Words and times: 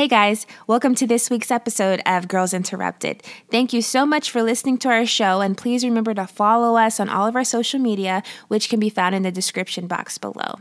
Hey 0.00 0.08
guys, 0.08 0.46
welcome 0.66 0.94
to 0.94 1.06
this 1.06 1.28
week's 1.28 1.50
episode 1.50 2.00
of 2.06 2.26
Girls 2.26 2.54
Interrupted. 2.54 3.22
Thank 3.50 3.74
you 3.74 3.82
so 3.82 4.06
much 4.06 4.30
for 4.30 4.42
listening 4.42 4.78
to 4.78 4.88
our 4.88 5.04
show, 5.04 5.42
and 5.42 5.58
please 5.58 5.84
remember 5.84 6.14
to 6.14 6.26
follow 6.26 6.78
us 6.78 6.98
on 6.98 7.10
all 7.10 7.26
of 7.26 7.36
our 7.36 7.44
social 7.44 7.78
media, 7.78 8.22
which 8.48 8.70
can 8.70 8.80
be 8.80 8.88
found 8.88 9.14
in 9.14 9.24
the 9.24 9.30
description 9.30 9.86
box 9.86 10.16
below. 10.16 10.54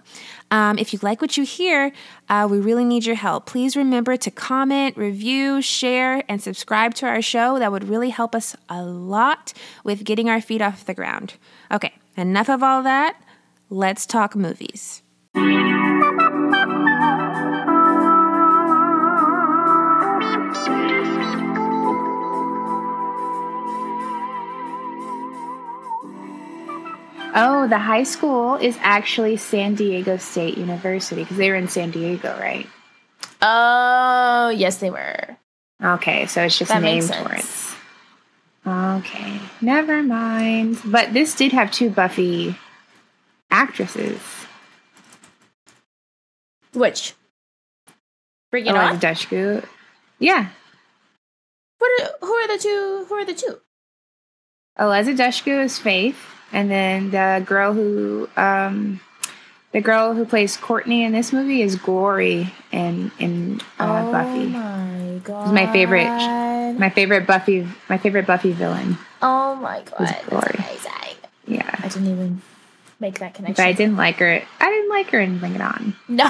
Um, 0.52 0.78
if 0.78 0.92
you 0.92 1.00
like 1.02 1.22
what 1.22 1.38
you 1.38 1.46
hear, 1.46 1.94
uh, 2.28 2.50
we 2.52 2.60
really 2.60 2.84
need 2.84 3.06
your 3.06 3.16
help. 3.16 3.46
Please 3.46 3.78
remember 3.78 4.18
to 4.18 4.30
comment, 4.30 4.98
review, 4.98 5.62
share, 5.62 6.22
and 6.28 6.44
subscribe 6.44 6.94
to 6.96 7.06
our 7.06 7.22
show. 7.22 7.60
That 7.60 7.72
would 7.72 7.88
really 7.88 8.10
help 8.10 8.36
us 8.36 8.58
a 8.68 8.84
lot 8.84 9.54
with 9.86 10.04
getting 10.04 10.30
our 10.30 10.42
feet 10.42 10.62
off 10.62 10.84
the 10.84 10.94
ground. 10.94 11.36
Okay, 11.72 11.94
enough 12.18 12.50
of 12.50 12.62
all 12.62 12.84
that. 12.84 13.16
Let's 13.70 14.06
talk 14.06 14.36
movies. 14.36 15.02
Oh, 27.36 27.68
the 27.68 27.78
high 27.78 28.04
school 28.04 28.56
is 28.56 28.78
actually 28.82 29.38
San 29.38 29.76
Diego 29.76 30.18
State 30.18 30.58
University 30.58 31.22
because 31.24 31.38
they 31.38 31.50
were 31.50 31.56
in 31.56 31.68
San 31.68 31.92
Diego, 31.92 32.38
right? 32.40 32.68
Oh, 33.42 34.50
yes, 34.50 34.78
they 34.78 34.90
were. 34.90 35.38
Okay, 35.82 36.26
so 36.26 36.44
it's 36.44 36.58
just 36.58 36.70
That 36.70 36.82
named 36.82 37.06
for 37.14 37.34
it. 37.34 37.46
Okay, 38.68 39.40
never 39.62 40.04
mind. 40.04 40.80
But 40.84 41.14
this 41.14 41.36
did 41.36 41.54
have 41.54 41.72
two 41.72 41.90
Buffy 41.90 42.56
actresses. 43.50 44.20
Which? 46.74 47.14
Bring 48.52 48.66
it 48.66 48.70
Eliza 48.70 48.94
on. 48.94 49.00
Dushku. 49.00 49.66
Yeah, 50.20 50.50
What 51.78 52.02
are, 52.02 52.10
who 52.20 52.34
are 52.34 52.48
the 52.58 52.62
two? 52.62 53.06
Who 53.08 53.16
are 53.16 53.26
the 53.26 53.34
two? 53.34 53.60
Eliza 54.78 55.14
Dushku 55.14 55.64
is 55.64 55.80
Faith, 55.80 56.18
and 56.52 56.70
then 56.70 57.12
the 57.12 57.44
girl 57.46 57.74
who, 57.74 58.30
um, 58.38 59.00
the 59.72 59.82
girl 59.82 60.14
who 60.14 60.26
plays 60.26 60.58
Courtney 60.58 61.04
in 61.04 61.12
this 61.12 61.32
movie 61.32 61.62
is 61.62 61.76
Glory 61.76 62.54
in 62.72 63.12
in 63.20 63.62
uh, 63.80 64.06
oh 64.08 64.12
Buffy. 64.12 64.48
my 64.48 65.20
god! 65.24 65.54
my 65.54 65.72
favorite- 65.72 66.78
My 66.80 66.90
favorite 66.90 67.26
Buffy, 67.28 67.68
my 67.90 67.98
favorite 67.98 68.26
Buffy 68.28 68.52
villain. 68.52 68.98
oh 69.22 69.56
my 69.56 69.82
god! 69.84 70.16
Glory. 70.30 70.60
Yeah, 71.48 71.70
I 71.84 71.88
didn't 71.88 72.08
even 72.12 72.42
make 73.00 73.20
that 73.20 73.34
connection. 73.34 73.56
but 73.56 73.66
I 73.68 73.74
didn't 73.74 73.98
like 73.98 74.18
her. 74.18 74.42
I 74.60 74.70
didn't 74.70 74.90
like 74.90 75.10
her 75.12 75.20
in 75.20 75.40
Bring 75.40 75.56
It 75.56 75.62
On. 75.62 75.96
No. 76.08 76.30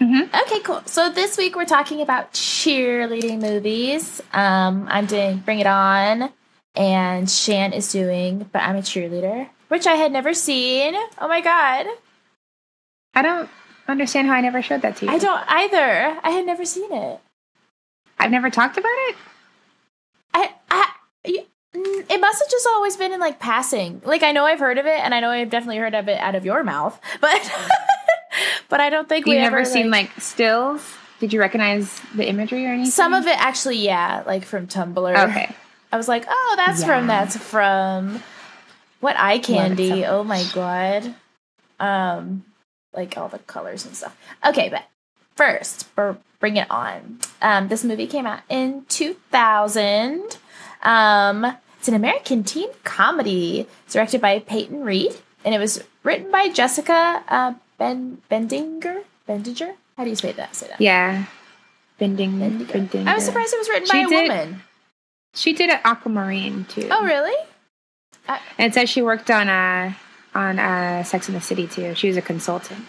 Mhm. 0.00 0.28
Okay, 0.42 0.60
cool. 0.60 0.82
So 0.86 1.08
this 1.10 1.38
week 1.38 1.56
we're 1.56 1.64
talking 1.64 2.02
about 2.02 2.32
cheerleading 2.34 3.40
movies. 3.40 4.20
Um, 4.32 4.86
I'm 4.90 5.06
doing 5.06 5.38
Bring 5.38 5.60
It 5.60 5.66
On, 5.66 6.28
and 6.74 7.30
Shan 7.30 7.72
is 7.72 7.90
doing 7.92 8.48
But 8.52 8.62
I'm 8.62 8.76
a 8.76 8.80
Cheerleader, 8.80 9.48
which 9.68 9.86
I 9.86 9.94
had 9.94 10.12
never 10.12 10.34
seen. 10.34 10.94
Oh 11.18 11.28
my 11.28 11.40
god. 11.40 11.86
I 13.14 13.22
don't 13.22 13.48
understand 13.86 14.26
how 14.28 14.34
I 14.34 14.40
never 14.40 14.62
showed 14.62 14.82
that 14.82 14.96
to 14.96 15.06
you. 15.06 15.12
I 15.12 15.18
don't 15.18 15.42
either. 15.46 16.18
I 16.22 16.30
had 16.30 16.46
never 16.46 16.64
seen 16.64 16.92
it. 16.92 17.20
I've 18.18 18.30
never 18.30 18.50
talked 18.50 18.76
about 18.76 18.88
it. 18.88 19.16
I, 20.32 20.52
mm, 21.74 22.10
it 22.10 22.20
must 22.20 22.42
have 22.42 22.50
just 22.50 22.66
always 22.66 22.96
been 22.96 23.12
in 23.12 23.20
like 23.20 23.38
passing. 23.38 24.00
Like 24.04 24.22
I 24.22 24.32
know 24.32 24.44
I've 24.44 24.58
heard 24.58 24.78
of 24.78 24.86
it, 24.86 24.98
and 25.00 25.14
I 25.14 25.20
know 25.20 25.30
I've 25.30 25.50
definitely 25.50 25.78
heard 25.78 25.94
of 25.94 26.08
it 26.08 26.18
out 26.18 26.34
of 26.34 26.44
your 26.44 26.62
mouth, 26.64 26.98
but 27.20 27.52
but 28.68 28.80
I 28.80 28.90
don't 28.90 29.08
think 29.08 29.26
we 29.26 29.32
You've 29.32 29.42
ever 29.44 29.58
never 29.58 29.64
seen 29.64 29.90
like 29.90 30.10
stills. 30.20 30.96
Did 31.20 31.32
you 31.32 31.40
recognize 31.40 32.00
the 32.14 32.28
imagery 32.28 32.66
or 32.66 32.70
anything? 32.70 32.90
some 32.90 33.14
of 33.14 33.26
it. 33.26 33.38
Actually, 33.38 33.78
yeah, 33.78 34.22
like 34.26 34.44
from 34.44 34.66
Tumblr. 34.66 35.28
Okay. 35.28 35.54
I 35.94 35.96
was 35.96 36.08
like, 36.08 36.24
oh, 36.28 36.54
that's 36.56 36.82
from 36.82 37.06
that's 37.06 37.36
from 37.36 38.20
what 38.98 39.14
eye 39.16 39.38
candy. 39.38 40.02
so 40.02 40.18
Oh 40.18 40.24
my 40.24 40.42
god. 40.52 41.14
Um, 41.78 42.42
like 42.92 43.16
all 43.16 43.28
the 43.28 43.38
colors 43.38 43.86
and 43.86 43.94
stuff. 43.94 44.16
Okay, 44.44 44.68
but 44.68 44.82
first, 45.36 45.94
br- 45.94 46.12
bring 46.40 46.56
it 46.56 46.68
on. 46.68 47.20
Um, 47.40 47.68
this 47.68 47.84
movie 47.84 48.08
came 48.08 48.26
out 48.26 48.40
in 48.48 48.84
2000. 48.88 50.36
Um, 50.82 51.56
it's 51.78 51.86
an 51.86 51.94
American 51.94 52.42
teen 52.42 52.70
comedy 52.82 53.68
directed 53.88 54.20
by 54.20 54.40
Peyton 54.40 54.82
Reed, 54.82 55.14
and 55.44 55.54
it 55.54 55.58
was 55.58 55.84
written 56.02 56.28
by 56.32 56.48
Jessica 56.48 57.22
uh, 57.28 57.54
Ben 57.78 58.18
Bendinger. 58.28 59.04
Bendinger. 59.28 59.74
How 59.96 60.02
do 60.02 60.10
you 60.10 60.16
say 60.16 60.32
that? 60.32 60.56
Say 60.56 60.66
that. 60.66 60.80
Yeah. 60.80 61.26
Bending. 61.98 62.32
Bendinger. 62.40 62.72
bending 62.72 63.06
I 63.06 63.14
was 63.14 63.24
surprised 63.24 63.54
it 63.54 63.58
was 63.58 63.68
written 63.68 63.86
She 63.86 63.92
by 63.92 63.98
a 63.98 64.08
did- 64.08 64.28
woman. 64.28 64.62
She 65.34 65.52
did 65.52 65.70
an 65.70 65.80
Aquamarine 65.84 66.64
too. 66.66 66.88
Oh, 66.90 67.04
really? 67.04 67.34
And 68.28 68.70
it 68.70 68.74
says 68.74 68.88
she 68.88 69.02
worked 69.02 69.30
on 69.30 69.48
uh 69.48 69.92
on 70.34 70.58
uh 70.58 71.02
Sex 71.04 71.28
in 71.28 71.34
the 71.34 71.40
City 71.40 71.66
too. 71.66 71.94
She 71.94 72.08
was 72.08 72.16
a 72.16 72.22
consultant 72.22 72.86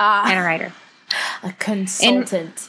Ah, 0.00 0.28
and 0.30 0.38
a 0.38 0.42
writer. 0.42 0.72
a 1.42 1.52
consultant. 1.52 2.68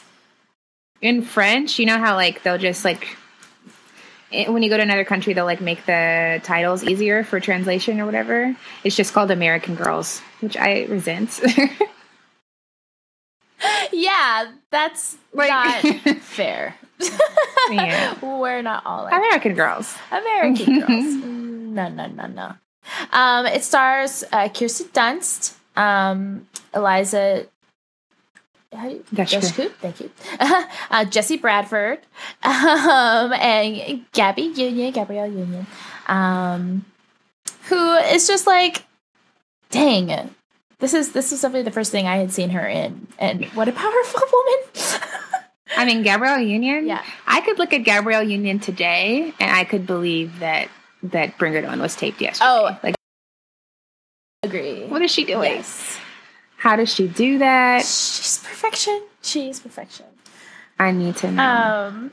In 1.00 1.22
French, 1.22 1.78
you 1.78 1.86
know 1.86 1.98
how 1.98 2.14
like 2.16 2.42
they'll 2.42 2.58
just 2.58 2.84
like 2.84 3.16
it- 4.30 4.52
when 4.52 4.62
you 4.62 4.68
go 4.68 4.76
to 4.76 4.82
another 4.82 5.04
country, 5.04 5.32
they'll 5.32 5.44
like 5.46 5.60
make 5.60 5.86
the 5.86 6.40
titles 6.44 6.84
easier 6.84 7.24
for 7.24 7.40
translation 7.40 8.00
or 8.00 8.06
whatever. 8.06 8.54
It's 8.84 8.96
just 8.96 9.12
called 9.14 9.30
American 9.30 9.76
Girls, 9.76 10.20
which 10.40 10.56
I 10.56 10.84
resent. 10.84 11.40
yeah, 13.92 14.52
that's 14.70 15.16
Like- 15.32 15.50
not 15.84 16.16
fair. 16.18 16.76
Yeah. 17.70 18.14
We're 18.22 18.62
not 18.62 18.84
all 18.86 19.04
like 19.04 19.14
American 19.14 19.54
Girls. 19.54 19.96
American 20.10 20.80
girls. 20.86 21.14
No, 21.14 21.88
no, 21.88 22.06
no, 22.06 22.26
no. 22.26 22.54
Um, 23.12 23.46
it 23.46 23.62
stars 23.62 24.24
uh, 24.32 24.48
Kirsten 24.48 24.88
Dunst, 24.88 25.54
um, 25.76 26.48
Eliza. 26.74 27.46
How 28.72 28.88
do 28.88 28.94
you, 28.94 29.04
Dushku. 29.12 29.40
Dushku, 29.40 29.70
thank 29.80 30.00
you. 30.00 30.10
uh, 30.90 31.04
Jesse 31.04 31.36
Bradford, 31.36 31.98
um, 32.44 33.32
and 33.32 34.04
Gabby 34.12 34.42
Union, 34.42 34.92
Gabrielle 34.92 35.30
Union, 35.30 35.66
um, 36.06 36.84
who 37.64 37.94
is 37.94 38.28
just 38.28 38.46
like, 38.46 38.84
dang, 39.70 40.30
this 40.78 40.94
is 40.94 41.12
this 41.12 41.32
is 41.32 41.42
definitely 41.42 41.64
the 41.64 41.72
first 41.72 41.90
thing 41.92 42.06
I 42.06 42.16
had 42.16 42.32
seen 42.32 42.50
her 42.50 42.66
in, 42.66 43.06
and 43.18 43.44
what 43.46 43.68
a 43.68 43.72
powerful 43.72 44.22
woman. 44.32 45.39
I 45.76 45.84
mean, 45.84 46.02
Gabrielle 46.02 46.40
Union. 46.40 46.86
Yeah. 46.86 47.02
I 47.26 47.40
could 47.40 47.58
look 47.58 47.72
at 47.72 47.84
Gabrielle 47.84 48.22
Union 48.22 48.58
today, 48.58 49.32
and 49.38 49.50
I 49.50 49.64
could 49.64 49.86
believe 49.86 50.40
that 50.40 50.68
that 51.02 51.38
Bring 51.38 51.54
It 51.54 51.64
On 51.64 51.80
was 51.80 51.96
taped 51.96 52.20
yesterday. 52.20 52.48
Oh. 52.48 52.78
like 52.82 52.94
Agree. 54.42 54.86
what 54.86 55.02
is 55.02 55.10
she 55.10 55.24
doing? 55.24 55.52
Yes. 55.52 55.98
How 56.56 56.76
does 56.76 56.92
she 56.92 57.08
do 57.08 57.38
that? 57.38 57.80
She's 57.80 58.38
perfection. 58.38 59.02
She's 59.22 59.60
perfection. 59.60 60.06
I 60.78 60.92
need 60.92 61.16
to 61.16 61.30
know. 61.30 61.42
Um, 61.42 62.12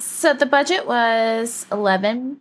so 0.00 0.34
the 0.34 0.46
budget 0.46 0.86
was 0.86 1.66
11, 1.72 2.40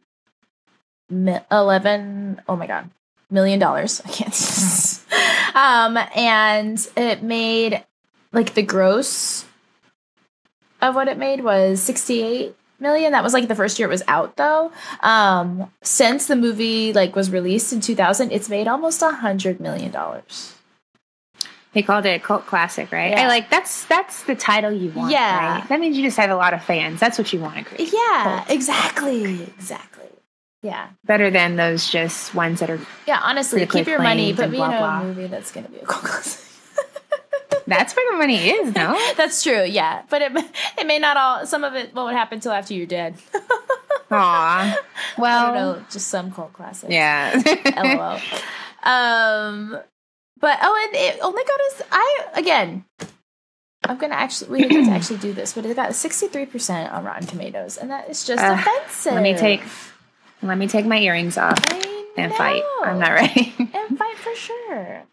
11 1.10 2.42
oh 2.48 2.56
my 2.56 2.68
god, 2.68 2.90
million 3.30 3.60
dollars. 3.60 4.02
I 4.06 4.10
can't. 4.10 5.56
um, 5.56 5.98
and 6.16 6.88
it 6.98 7.24
made 7.24 7.84
like 8.32 8.54
the 8.54 8.64
gross 8.64 9.46
of 10.82 10.96
what 10.96 11.08
it 11.08 11.18
made 11.18 11.44
was 11.44 11.82
68 11.82 12.56
million. 12.80 13.12
That 13.12 13.24
was 13.24 13.34
like 13.34 13.48
the 13.48 13.56
first 13.56 13.78
year 13.80 13.88
it 13.88 13.92
was 13.92 14.04
out 14.08 14.36
though. 14.38 14.72
Um, 15.02 15.72
since 15.84 16.28
the 16.28 16.36
movie 16.36 16.94
like 16.94 17.16
was 17.16 17.30
released 17.32 17.72
in 17.74 17.82
2000, 17.82 18.32
it's 18.32 18.50
made 18.50 18.68
almost 18.68 19.02
a 19.02 19.12
hundred 19.12 19.60
million 19.60 19.92
dollars. 19.92 20.56
they 21.74 21.82
called 21.84 22.06
it 22.06 22.10
a 22.16 22.20
cult 22.20 22.46
classic, 22.48 22.92
right? 22.92 23.12
Yeah. 23.12 23.24
I 23.24 23.28
like 23.28 23.50
that's 23.50 23.86
that's 23.86 24.24
the 24.24 24.36
title 24.36 24.72
you 24.72 24.92
want. 24.92 25.12
Yeah. 25.12 25.60
right? 25.60 25.70
that 25.70 25.80
means 25.80 25.96
you 25.98 26.04
just 26.04 26.18
have 26.18 26.30
a 26.32 26.36
lot 26.36 26.54
of 26.54 26.64
fans. 26.64 27.00
That's 27.00 27.18
what 27.18 27.32
you 27.32 27.40
want 27.40 27.58
to 27.58 27.64
create. 27.64 27.94
Yeah, 27.94 28.46
exactly, 28.50 29.44
exactly. 29.44 30.06
Yeah, 30.64 30.90
Better 31.06 31.32
than 31.32 31.56
those 31.56 31.90
just 31.90 32.36
ones 32.36 32.60
that 32.60 32.70
are. 32.70 32.80
yeah. 33.08 33.20
Honestly, 33.24 33.66
keep 33.66 33.88
your 33.88 34.00
money. 34.00 34.30
acclaimed 34.32 34.38
Put 34.38 34.44
and 34.44 34.52
me 34.52 34.58
blah, 34.58 35.00
in 35.00 35.02
a 35.02 35.08
movie 35.08 35.28
that's 35.28 35.52
going 35.52 35.66
to 35.66 35.72
be 35.72 35.80
a 35.80 35.86
cult 35.86 36.04
classic. 36.04 36.46
That's 37.68 37.96
where 37.96 38.12
the 38.12 38.18
money 38.18 38.50
is, 38.50 38.76
no? 38.76 38.98
That's 39.18 39.44
true. 39.44 39.64
Yeah, 39.64 40.04
but 40.10 40.22
it 40.22 40.32
it 40.78 40.88
may 40.88 41.00
not 41.00 41.18
all. 41.18 41.46
Some 41.46 41.64
of 41.64 41.74
it 41.76 41.94
won't 41.94 42.16
happen 42.16 42.38
until 42.38 42.52
after 42.52 42.74
you're 42.74 42.86
dead. 42.88 43.16
Aw. 44.12 44.78
Well, 45.18 45.54
know. 45.54 45.86
Just 45.92 46.08
some 46.08 46.32
cult 46.32 46.54
classics. 46.54 46.92
yeah. 46.92 47.34
LOL. 47.78 48.20
Um, 48.84 49.78
but 50.40 50.58
oh, 50.62 50.88
and 50.88 50.96
it 50.96 51.20
only 51.22 51.44
got 51.44 51.60
us. 51.60 51.82
I 51.92 52.26
again. 52.36 52.86
I'm 53.84 53.98
gonna 53.98 54.16
actually 54.16 54.52
we 54.52 54.68
need 54.68 54.86
to 54.86 54.92
actually 54.92 55.18
do 55.20 55.34
this, 55.34 55.54
but 55.54 55.66
it 55.66 55.76
got 55.76 55.94
63 55.96 56.46
percent 56.46 56.94
on 56.94 57.04
Rotten 57.04 57.28
Tomatoes, 57.28 57.78
and 57.78 57.90
that 57.92 58.10
is 58.10 58.26
just 58.26 58.44
Ugh, 58.44 58.58
offensive. 58.60 59.14
let 59.14 59.24
me 59.24 59.36
take 59.36 59.62
Let 60.42 60.58
me 60.58 60.68
take 60.68 60.86
my 60.86 60.98
earrings 61.00 61.38
off 61.38 61.60
I 61.70 62.06
and 62.18 62.34
fight. 62.34 62.64
I'm 62.84 63.00
not 63.00 63.12
ready. 63.12 63.54
and 63.60 63.98
fight 63.98 64.18
for 64.18 64.36
sure. 64.36 65.04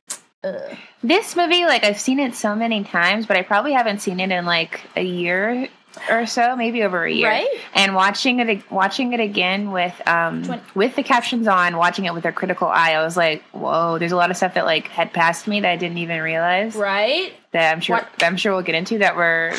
Ugh. 0.44 0.76
This 1.02 1.34
movie, 1.36 1.64
like 1.64 1.84
I've 1.84 1.98
seen 2.00 2.18
it 2.20 2.34
so 2.34 2.54
many 2.54 2.84
times, 2.84 3.26
but 3.26 3.36
I 3.36 3.42
probably 3.42 3.72
haven't 3.72 4.00
seen 4.00 4.20
it 4.20 4.30
in 4.30 4.44
like 4.46 4.80
a 4.96 5.02
year 5.02 5.68
or 6.08 6.26
so, 6.26 6.54
maybe 6.54 6.84
over 6.84 7.04
a 7.04 7.10
year. 7.12 7.28
Right? 7.28 7.48
And 7.74 7.94
watching 7.94 8.38
it, 8.38 8.70
watching 8.70 9.12
it 9.14 9.20
again 9.20 9.72
with 9.72 10.00
um 10.06 10.44
Twen- 10.44 10.60
with 10.74 10.94
the 10.94 11.02
captions 11.02 11.48
on, 11.48 11.76
watching 11.76 12.04
it 12.04 12.14
with 12.14 12.24
a 12.24 12.30
critical 12.32 12.68
eye, 12.68 12.92
I 12.92 13.02
was 13.04 13.16
like, 13.16 13.42
whoa, 13.50 13.98
there's 13.98 14.12
a 14.12 14.16
lot 14.16 14.30
of 14.30 14.36
stuff 14.36 14.54
that 14.54 14.64
like 14.64 14.86
had 14.88 15.12
passed 15.12 15.48
me 15.48 15.60
that 15.60 15.70
I 15.70 15.76
didn't 15.76 15.98
even 15.98 16.20
realize 16.20 16.76
Right? 16.76 17.32
that 17.52 17.72
I'm 17.72 17.80
sure 17.80 17.96
What- 17.96 18.08
that 18.18 18.26
I'm 18.26 18.36
sure 18.36 18.52
we'll 18.52 18.62
get 18.62 18.76
into 18.76 18.98
that 18.98 19.16
were, 19.16 19.52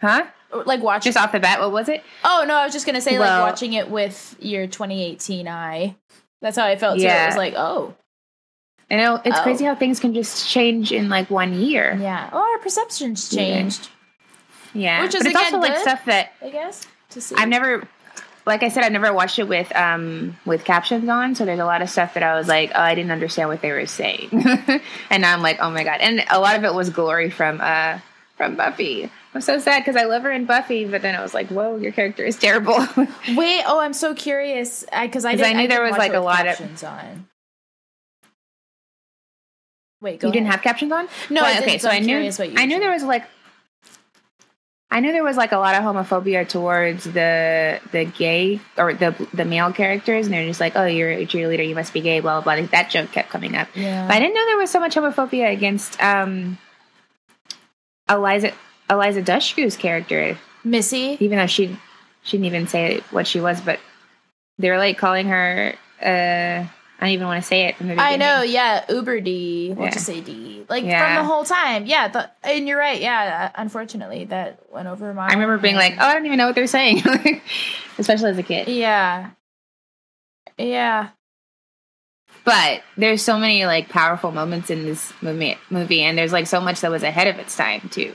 huh? 0.00 0.26
Like 0.66 0.82
watching. 0.82 1.10
Just 1.12 1.16
off 1.24 1.32
the 1.32 1.40
bat, 1.40 1.58
what 1.60 1.72
was 1.72 1.88
it? 1.88 2.02
oh 2.24 2.44
no, 2.46 2.54
I 2.56 2.64
was 2.64 2.74
just 2.74 2.84
gonna 2.84 3.00
say 3.00 3.18
Well- 3.18 3.42
like 3.42 3.50
watching 3.52 3.72
it 3.72 3.88
with 3.90 4.36
your 4.40 4.66
2018 4.66 5.48
eye. 5.48 5.96
That's 6.42 6.56
how 6.58 6.66
I 6.66 6.76
felt 6.76 6.98
too. 6.98 7.06
It 7.06 7.26
was 7.28 7.36
like, 7.36 7.54
oh 7.56 7.94
I 8.92 8.96
know 8.96 9.20
it's 9.24 9.38
Oh. 9.38 9.42
crazy 9.42 9.64
how 9.64 9.74
things 9.74 9.98
can 9.98 10.12
just 10.14 10.48
change 10.48 10.92
in 10.92 11.08
like 11.08 11.30
one 11.30 11.54
year. 11.54 11.96
yeah. 12.00 12.28
Oh, 12.32 12.38
our 12.52 12.58
perceptions 12.58 13.28
changed. 13.34 13.88
Yeah, 14.74 15.02
Which 15.02 15.14
is, 15.14 15.22
but 15.22 15.32
it's 15.32 15.38
again, 15.40 15.54
also 15.54 15.58
like 15.66 15.72
good. 15.74 15.82
stuff 15.82 16.04
that 16.06 16.32
I 16.42 16.50
guess 16.50 16.86
to 17.10 17.20
see. 17.20 17.34
I've 17.36 17.48
never, 17.48 17.86
like 18.46 18.62
I 18.62 18.68
said, 18.68 18.84
I've 18.84 18.92
never 18.92 19.12
watched 19.12 19.38
it 19.38 19.48
with 19.48 19.74
um 19.76 20.36
with 20.46 20.64
captions 20.64 21.08
on. 21.08 21.34
So 21.34 21.44
there's 21.44 21.58
a 21.58 21.64
lot 21.64 21.82
of 21.82 21.90
stuff 21.90 22.14
that 22.14 22.22
I 22.22 22.36
was 22.38 22.48
like, 22.48 22.70
oh, 22.74 22.80
I 22.80 22.94
didn't 22.94 23.10
understand 23.12 23.48
what 23.48 23.60
they 23.62 23.70
were 23.72 23.86
saying, 23.86 24.28
and 25.10 25.20
now 25.22 25.32
I'm 25.34 25.42
like, 25.42 25.58
oh 25.60 25.70
my 25.70 25.84
god. 25.84 26.00
And 26.00 26.24
a 26.30 26.40
lot 26.40 26.56
of 26.56 26.64
it 26.64 26.72
was 26.74 26.88
glory 26.90 27.28
from 27.30 27.60
uh 27.60 27.98
from 28.36 28.56
Buffy. 28.56 29.10
I'm 29.34 29.40
so 29.42 29.58
sad 29.58 29.80
because 29.80 29.96
I 29.96 30.04
love 30.04 30.22
her 30.24 30.30
in 30.30 30.44
Buffy, 30.46 30.84
but 30.86 31.00
then 31.02 31.14
I 31.14 31.22
was 31.22 31.32
like, 31.34 31.48
whoa, 31.48 31.76
your 31.76 31.92
character 31.92 32.24
is 32.24 32.38
terrible. 32.38 32.76
Wait, 33.34 33.62
oh, 33.66 33.78
I'm 33.80 33.94
so 33.94 34.14
curious 34.14 34.84
because 35.00 35.24
I, 35.24 35.36
didn't- 35.36 35.46
I 35.56 35.62
knew 35.62 35.68
there 35.68 35.78
didn't 35.78 35.92
was, 35.92 35.98
like, 35.98 36.12
a 36.12 36.20
lot 36.20 36.40
of- 36.46 36.56
captions 36.58 36.82
on. 36.84 37.26
Wait, 40.02 40.18
go 40.18 40.26
you 40.26 40.32
didn't 40.32 40.48
have 40.48 40.62
captions 40.62 40.90
on? 40.90 41.08
No, 41.30 41.40
I 41.42 41.52
Well, 41.52 41.62
okay. 41.62 41.78
so 41.78 41.88
I 41.88 42.00
knew 42.00 42.16
what 42.24 42.50
you 42.50 42.54
I 42.56 42.66
knew 42.66 42.80
there 42.80 42.90
was 42.90 43.04
like. 43.04 43.24
I 44.90 45.00
knew 45.00 45.12
there 45.12 45.24
was 45.24 45.38
like 45.38 45.52
a 45.52 45.56
lot 45.56 45.74
of 45.74 45.84
homophobia 45.84 46.46
towards 46.46 47.04
the 47.04 47.80
the 47.92 48.04
gay 48.04 48.60
or 48.76 48.92
the 48.92 49.14
the 49.32 49.44
male 49.44 49.72
characters, 49.72 50.26
and 50.26 50.34
they're 50.34 50.44
just 50.44 50.60
like, 50.60 50.74
"Oh, 50.76 50.84
you're 50.84 51.10
a 51.10 51.24
cheerleader, 51.24 51.66
you 51.66 51.74
must 51.74 51.94
be 51.94 52.00
gay." 52.00 52.20
Blah 52.20 52.42
blah 52.42 52.56
blah. 52.56 52.66
That 52.66 52.90
joke 52.90 53.12
kept 53.12 53.30
coming 53.30 53.56
up. 53.56 53.68
Yeah. 53.74 54.06
But 54.06 54.16
I 54.16 54.18
didn't 54.20 54.34
know 54.34 54.44
there 54.44 54.58
was 54.58 54.70
so 54.70 54.80
much 54.80 54.94
homophobia 54.96 55.50
against 55.50 56.02
um, 56.02 56.58
Eliza 58.10 58.52
Eliza 58.90 59.22
Dushku's 59.22 59.76
character, 59.76 60.36
Missy. 60.64 61.16
even 61.20 61.38
though 61.38 61.46
she 61.46 61.78
she 62.22 62.36
didn't 62.36 62.46
even 62.46 62.66
say 62.66 63.00
what 63.12 63.26
she 63.26 63.40
was, 63.40 63.60
but 63.60 63.78
they 64.58 64.68
were 64.68 64.78
like 64.78 64.98
calling 64.98 65.28
her. 65.28 65.74
Uh, 66.02 66.66
I 67.02 67.06
don't 67.06 67.14
even 67.14 67.26
want 67.26 67.42
to 67.42 67.48
say 67.48 67.64
it 67.66 67.76
from 67.76 67.88
the 67.88 67.94
beginning. 67.94 68.12
I 68.12 68.16
know, 68.16 68.42
yeah, 68.42 68.84
Uber 68.88 69.20
D. 69.22 69.72
We'll 69.76 69.86
Yeah. 69.86 69.90
just 69.92 70.06
say 70.06 70.20
D. 70.20 70.64
Like 70.68 70.84
from 70.84 71.14
the 71.16 71.24
whole 71.24 71.44
time, 71.44 71.84
yeah. 71.84 72.06
The, 72.06 72.30
and 72.44 72.68
you're 72.68 72.78
right, 72.78 73.00
yeah. 73.00 73.50
uh, 73.52 73.60
Unfortunately, 73.60 74.26
that 74.26 74.60
went 74.72 74.86
over 74.86 75.12
my. 75.12 75.26
I 75.26 75.32
remember 75.32 75.58
being 75.58 75.74
like, 75.74 75.94
"Oh, 75.98 76.04
I 76.06 76.12
don't 76.14 76.26
even 76.26 76.38
know 76.38 76.46
what 76.46 76.54
they're 76.54 76.68
saying," 76.68 77.02
especially 77.98 78.30
as 78.30 78.38
a 78.38 78.44
kid. 78.44 78.68
yeah, 78.68 79.30
yeah, 80.58 81.08
But 82.44 82.82
there's 82.96 83.20
so 83.22 83.36
many 83.38 83.66
like 83.66 83.88
powerful 83.88 84.30
moments 84.30 84.70
in 84.70 84.84
this 84.84 85.12
movie, 85.20 85.56
movie, 85.70 86.02
and 86.02 86.16
there's 86.16 86.32
like 86.32 86.46
so 86.46 86.60
much 86.60 86.80
that 86.82 86.90
was 86.92 87.02
ahead 87.02 87.26
of 87.26 87.38
its 87.40 87.56
time 87.56 87.88
too, 87.90 88.14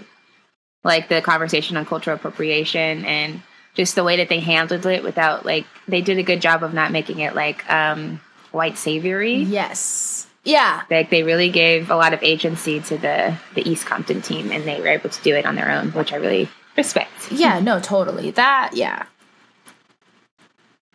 like 0.85 1.09
the 1.09 1.21
conversation 1.21 1.75
on 1.77 1.85
cultural 1.85 2.15
appropriation 2.15 3.03
and 3.05 3.41
just 3.73 3.95
the 3.95 4.03
way 4.03 4.17
that 4.17 4.29
they 4.29 4.39
handled 4.39 4.85
it 4.85 5.03
without 5.03 5.45
like 5.45 5.65
they 5.89 6.01
did 6.01 6.17
a 6.17 6.23
good 6.23 6.41
job 6.41 6.63
of 6.63 6.73
not 6.73 6.91
making 6.91 7.19
it 7.19 7.35
like 7.35 7.69
um, 7.71 8.19
white 8.51 8.77
savory. 8.77 9.35
yes, 9.35 10.27
yeah. 10.43 10.83
Like 10.89 11.09
they 11.09 11.23
really 11.23 11.49
gave 11.49 11.89
a 11.89 11.95
lot 11.95 12.13
of 12.13 12.21
agency 12.23 12.79
to 12.81 12.97
the 12.97 13.37
the 13.53 13.67
East 13.69 13.85
Compton 13.85 14.21
team, 14.21 14.51
and 14.51 14.63
they 14.65 14.79
were 14.79 14.87
able 14.87 15.09
to 15.09 15.21
do 15.23 15.35
it 15.35 15.45
on 15.45 15.55
their 15.55 15.69
own, 15.71 15.91
which 15.91 16.13
I 16.13 16.17
really 16.17 16.49
respect. 16.75 17.31
Yeah, 17.31 17.59
no, 17.59 17.79
totally. 17.79 18.31
That, 18.31 18.71
yeah. 18.73 19.05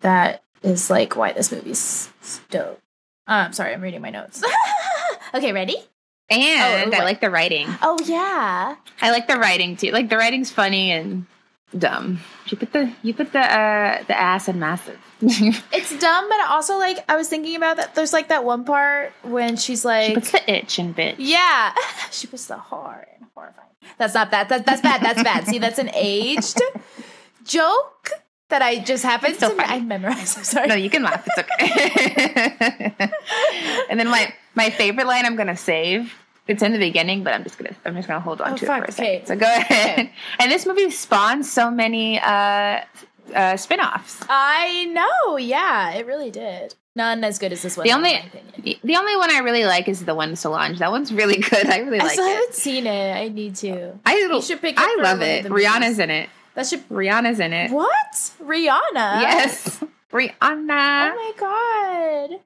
That 0.01 0.43
is 0.63 0.91
like 0.91 1.17
why 1.17 1.33
this 1.33 1.53
movie's 1.53 2.11
dope. 2.51 2.81
Um, 3.27 3.53
sorry, 3.53 3.73
I'm 3.73 3.81
reading 3.81 4.01
my 4.01 4.11
notes. 4.11 4.43
okay, 5.35 5.53
ready? 5.53 5.77
And 6.31 6.95
Oh, 6.95 6.99
I 6.99 7.05
like 7.05 7.21
the 7.21 7.31
writing. 7.31 7.69
Oh 7.83 7.99
yeah. 8.05 8.77
I 9.01 9.11
like 9.11 9.29
the 9.29 9.37
writing 9.37 9.77
too. 9.77 9.91
Like 9.91 10.09
the 10.09 10.17
writing's 10.17 10.51
funny 10.51 10.91
and 10.91 11.27
dumb. 11.77 12.21
You 12.47 12.57
put 12.57 12.73
the 12.73 12.93
you 13.03 13.15
put 13.15 13.33
the 13.33 13.41
uh 13.41 14.03
the 14.05 14.19
ass 14.19 14.49
in 14.49 14.59
massive. 14.59 14.99
It's 15.23 15.99
dumb, 15.99 16.29
but 16.29 16.41
also 16.49 16.79
like 16.79 16.99
I 17.09 17.17
was 17.17 17.29
thinking 17.29 17.57
about 17.57 17.77
that. 17.77 17.95
There's 17.95 18.13
like 18.13 18.29
that 18.29 18.45
one 18.45 18.65
part 18.65 19.13
when 19.23 19.57
she's 19.57 19.85
like, 19.85 20.09
she 20.09 20.15
puts 20.15 20.33
the 20.33 20.51
itch 20.53 20.79
in 20.79 20.93
bit. 20.93 21.19
yeah, 21.21 21.75
she 22.11 22.27
puts 22.27 22.47
the 22.47 22.57
heart 22.57 23.09
in 23.19 23.27
horrifying. 23.35 23.69
That's 23.99 24.15
not 24.15 24.31
bad. 24.31 24.49
That, 24.49 24.65
that's 24.67 24.81
bad. 24.81 25.01
That's 25.03 25.23
bad. 25.23 25.47
See, 25.47 25.59
that's 25.59 25.79
an 25.79 25.91
aged 25.95 26.61
joke 27.45 28.11
that 28.49 28.63
I 28.63 28.79
just 28.81 29.03
happened 29.05 29.39
to. 29.41 29.51
funny. 29.51 29.65
I 29.65 29.81
memorized. 29.81 30.39
I'm 30.39 30.45
sorry. 30.45 30.67
No, 30.69 30.75
you 30.75 30.91
can 30.91 31.03
laugh. 31.03 31.27
It's 31.27 31.39
okay. 31.39 32.95
and 33.91 33.99
then 33.99 34.09
my 34.09 34.33
my 34.55 34.71
favorite 34.71 35.07
line 35.07 35.25
I'm 35.27 35.37
gonna 35.37 35.57
save. 35.57 36.13
It's 36.49 36.63
in 36.63 36.73
the 36.73 36.79
beginning, 36.79 37.23
but 37.25 37.33
I'm 37.35 37.45
just 37.45 37.57
gonna 37.59 37.75
I'm 37.85 37.95
just 37.95 38.09
gonna 38.09 38.21
hold 38.21 38.41
on 38.41 38.53
Oh, 38.55 38.57
to 38.57 38.67
fuck, 38.67 38.89
it 38.89 38.93
for 38.95 39.03
a 39.03 39.05
okay. 39.05 39.23
second. 39.25 39.27
So 39.29 39.37
go 39.37 39.47
ahead. 39.47 39.99
Okay. 39.99 40.13
And 40.41 40.51
this 40.51 40.67
movie 40.67 40.91
spawned 40.91 41.47
so 41.47 41.71
many 41.71 42.19
uh 42.21 42.81
uh 43.35 43.57
spin-offs. 43.57 44.21
I 44.29 44.85
know. 44.87 45.37
Yeah, 45.37 45.93
it 45.93 46.07
really 46.07 46.31
did. 46.31 46.75
None 46.95 47.25
as 47.25 47.39
good 47.39 47.53
as 47.53 47.63
this 47.63 47.77
one. 47.77 47.87
The 47.87 47.93
only 47.95 48.21
the 48.83 48.97
only 48.97 49.17
one 49.17 49.31
I 49.31 49.39
really 49.39 49.65
like 49.65 49.89
is 49.89 50.05
the 50.05 50.15
one 50.15 50.37
Solange. 50.37 50.79
That 50.81 50.91
one's 50.91 51.13
really 51.13 51.39
good. 51.51 51.67
I 51.67 51.79
really 51.79 52.01
I 52.01 52.05
like 52.05 52.19
it. 52.19 52.23
haven't 52.23 52.55
seen 52.55 52.87
it. 52.87 53.17
I 53.17 53.29
need 53.29 53.55
to. 53.57 53.99
I 54.05 54.17
You 54.17 54.43
should 54.43 54.61
pick 54.61 54.75
it 54.77 54.81
I 54.83 54.97
love 55.03 55.23
it. 55.23 55.47
Rihanna's 55.47 55.99
in 55.99 56.11
it. 56.11 56.29
That 56.55 56.67
should. 56.67 56.87
Rihanna's 56.91 57.41
in 57.41 57.53
it. 57.55 57.71
What? 57.71 58.13
Rihanna? 58.43 59.23
Yes. 59.23 59.83
Rihanna. 60.13 61.13
Oh 61.13 61.15
my 61.17 61.33
god. 61.39 62.41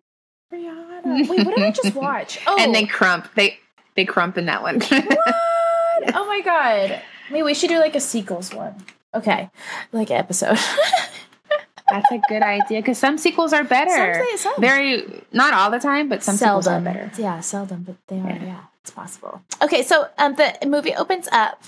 Rihanna. 0.52 1.28
Wait, 1.28 1.44
what 1.46 1.56
did 1.56 1.64
I 1.64 1.70
just 1.72 1.94
watch? 1.94 2.38
Oh, 2.46 2.56
And 2.58 2.72
they 2.75 2.84
krump. 2.84 3.26
They 3.34 3.58
they 3.96 4.04
krump 4.06 4.37
in 4.37 4.46
that 4.46 4.62
one. 4.62 4.81
what? 4.81 5.19
Oh 6.14 6.26
my 6.26 6.40
god. 6.43 7.00
Maybe 7.31 7.43
we 7.43 7.54
should 7.54 7.69
do 7.70 7.78
like 7.81 7.96
a 7.96 8.00
sequels 8.00 8.52
one. 8.54 8.75
Okay, 9.14 9.50
like 9.93 10.10
an 10.10 10.16
episode. 10.19 10.58
That's 11.90 12.10
a 12.12 12.20
good 12.28 12.43
idea 12.43 12.81
because 12.81 12.98
some 12.98 13.16
sequels 13.16 13.52
are 13.52 13.64
better. 13.64 14.14
Some 14.14 14.25
say- 14.25 14.37
some. 14.37 14.60
Very 14.60 15.22
not 15.32 15.54
all 15.54 15.70
the 15.70 15.78
time, 15.78 16.08
but 16.08 16.22
some 16.22 16.37
sequels 16.37 16.66
are 16.66 16.81
better. 16.81 17.10
Yeah, 17.19 17.40
seldom, 17.40 17.82
but 17.84 17.96
they 18.08 18.19
are. 18.19 18.28
Yeah. 18.31 18.44
Yeah, 18.44 18.60
it's 18.82 18.90
possible. 18.90 19.40
Okay, 19.62 19.82
so 19.82 20.08
um, 20.19 20.34
the 20.37 20.54
movie 20.66 20.94
opens 20.94 21.28
up, 21.32 21.62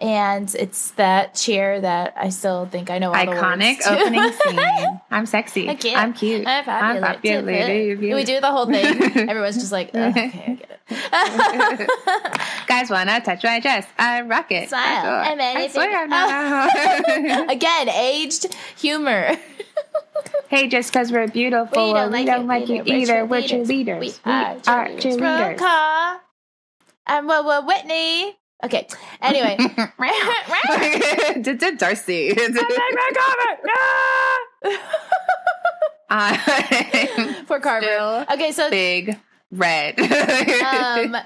and 0.00 0.52
it's 0.56 0.90
that 0.92 1.34
chair 1.34 1.80
that 1.80 2.14
I 2.16 2.28
still 2.30 2.66
think 2.66 2.90
I 2.90 2.98
know 2.98 3.08
all 3.08 3.14
Iconic 3.14 3.78
the 3.78 4.00
opening 4.00 4.32
scene. 4.32 5.00
I'm 5.10 5.26
sexy. 5.26 5.68
I 5.68 5.74
can't. 5.74 5.96
I'm 5.96 6.12
cute. 6.12 6.46
I'm 6.46 6.58
I'm 6.58 6.64
fabulous. 6.64 7.22
fabulous. 7.22 8.14
We 8.14 8.24
do 8.24 8.40
the 8.40 8.50
whole 8.50 8.66
thing. 8.66 9.28
Everyone's 9.28 9.56
just 9.56 9.72
like, 9.72 9.90
"Ugh, 9.94 10.10
okay, 10.10 10.24
I 10.46 10.54
get 10.54 10.70
it. 10.70 10.80
Guys 12.66 12.90
wanna 12.90 13.20
touch 13.20 13.44
my 13.44 13.60
chest? 13.60 13.88
I 13.98 14.22
rock 14.22 14.50
it. 14.50 14.68
Smile. 14.68 14.82
I, 14.82 15.32
I'm 15.32 15.40
I 15.40 15.68
swear 15.68 16.02
I'm 16.02 16.10
not. 16.10 16.70
Oh. 17.08 17.46
Again, 17.50 17.88
aged 17.88 18.54
humor. 18.76 19.36
hey, 20.48 20.68
just 20.68 20.92
because 20.92 21.12
we're 21.12 21.28
beautiful, 21.28 21.86
we 22.10 22.24
don't 22.24 22.46
like, 22.46 22.68
it, 22.68 22.86
it 22.86 22.88
either. 22.88 23.24
We're 23.24 23.42
cheerleaders. 23.42 24.00
We 24.00 24.06
We 24.06 24.14
are 24.24 24.88
cheerleaders. 24.88 25.20
Roll 25.20 25.58
call. 25.58 26.20
I'm 27.06 27.26
Whoa 27.26 27.64
Whitney. 27.64 28.36
Okay. 28.64 28.86
Anyway. 29.20 29.56
Did 31.42 31.78
Darcy. 31.78 32.30
I'm 36.10 37.44
For 37.46 37.60
Carver. 37.60 37.86
still 37.86 38.24
Okay, 38.34 38.52
so 38.52 38.70
big 38.70 39.18
red. 39.50 39.98
um 40.00 41.16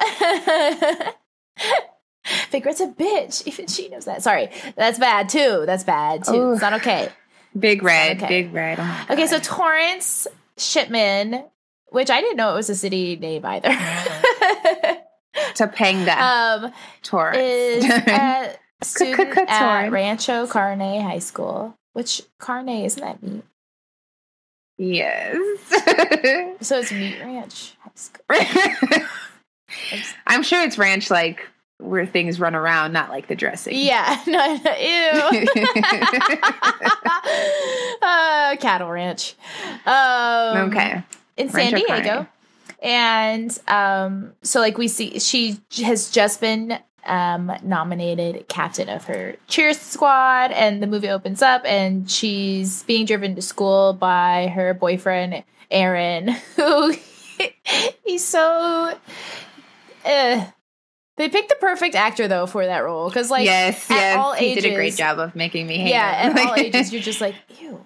Big 2.50 2.66
Red's 2.66 2.80
a 2.80 2.88
bitch. 2.88 3.46
Even 3.46 3.66
she 3.66 3.88
knows 3.88 4.04
that. 4.04 4.22
Sorry. 4.22 4.50
That's 4.76 4.98
bad 4.98 5.28
too. 5.28 5.64
That's 5.66 5.84
bad 5.84 6.24
too. 6.24 6.34
Ooh. 6.34 6.52
It's 6.52 6.62
not 6.62 6.74
okay. 6.74 7.08
big 7.58 7.82
red. 7.82 8.18
Okay. 8.18 8.42
Big 8.42 8.52
red. 8.52 8.78
Oh 8.80 9.06
Okay, 9.10 9.26
so 9.26 9.38
Torrance 9.38 10.26
Shipman, 10.58 11.44
which 11.88 12.10
I 12.10 12.20
didn't 12.20 12.36
know 12.36 12.52
it 12.52 12.56
was 12.56 12.68
a 12.70 12.74
city 12.74 13.16
name 13.16 13.44
either. 13.46 13.68
Topanga 15.54 16.16
um 16.64 16.72
Torrance. 17.02 17.38
is 17.38 17.84
a 18.06 18.56
student 18.82 19.36
at 19.48 19.90
Rancho 19.90 20.46
Carne 20.46 20.80
High 21.00 21.18
School. 21.18 21.74
Which 21.92 22.22
Carne 22.38 22.68
isn't 22.68 23.02
that 23.02 23.22
meat? 23.22 23.44
yes. 24.76 25.36
So 26.60 26.78
it's 26.80 26.92
Meat 26.92 27.18
Ranch 27.20 27.74
High 27.80 27.90
School. 27.94 28.24
I'm 30.26 30.42
sure 30.42 30.62
it's 30.62 30.78
ranch 30.78 31.10
like 31.10 31.46
where 31.78 32.06
things 32.06 32.40
run 32.40 32.54
around, 32.54 32.92
not 32.92 33.10
like 33.10 33.28
the 33.28 33.36
dressing. 33.36 33.74
Yeah, 33.76 34.20
no, 34.26 34.56
no, 34.64 34.76
ew. 34.76 35.46
uh, 38.02 38.56
cattle 38.56 38.90
ranch. 38.90 39.34
Um, 39.86 40.70
okay. 40.70 41.02
in 41.36 41.48
San 41.50 41.72
Rancho 41.72 41.86
Diego. 41.86 42.08
Carne. 42.14 42.28
And 42.82 43.56
um, 43.68 44.32
so 44.42 44.60
like 44.60 44.78
we 44.78 44.88
see 44.88 45.18
she 45.18 45.58
has 45.84 46.10
just 46.10 46.40
been 46.40 46.78
um, 47.04 47.50
nominated 47.62 48.48
captain 48.48 48.88
of 48.88 49.04
her 49.04 49.36
cheer 49.46 49.72
squad, 49.74 50.50
and 50.52 50.82
the 50.82 50.86
movie 50.86 51.08
opens 51.08 51.42
up, 51.42 51.62
and 51.64 52.10
she's 52.10 52.82
being 52.84 53.06
driven 53.06 53.34
to 53.34 53.42
school 53.42 53.92
by 53.94 54.48
her 54.48 54.74
boyfriend 54.74 55.42
Aaron, 55.70 56.28
who 56.56 56.94
he's 58.04 58.24
so. 58.24 58.98
Uh, 60.04 60.46
they 61.16 61.28
picked 61.28 61.48
the 61.48 61.56
perfect 61.60 61.94
actor 61.96 62.28
though 62.28 62.46
for 62.46 62.64
that 62.64 62.78
role 62.84 63.08
because, 63.08 63.28
like, 63.30 63.44
yes, 63.44 63.90
at 63.90 63.94
yes, 63.96 64.16
all 64.18 64.34
he 64.34 64.52
ages, 64.52 64.62
did 64.62 64.72
a 64.72 64.74
great 64.76 64.94
job 64.96 65.18
of 65.18 65.34
making 65.34 65.66
me 65.66 65.76
hate 65.78 65.90
Yeah, 65.90 66.28
him. 66.30 66.36
at 66.38 66.46
all 66.46 66.54
ages, 66.54 66.92
you're 66.92 67.02
just 67.02 67.20
like, 67.20 67.34
ew. 67.60 67.84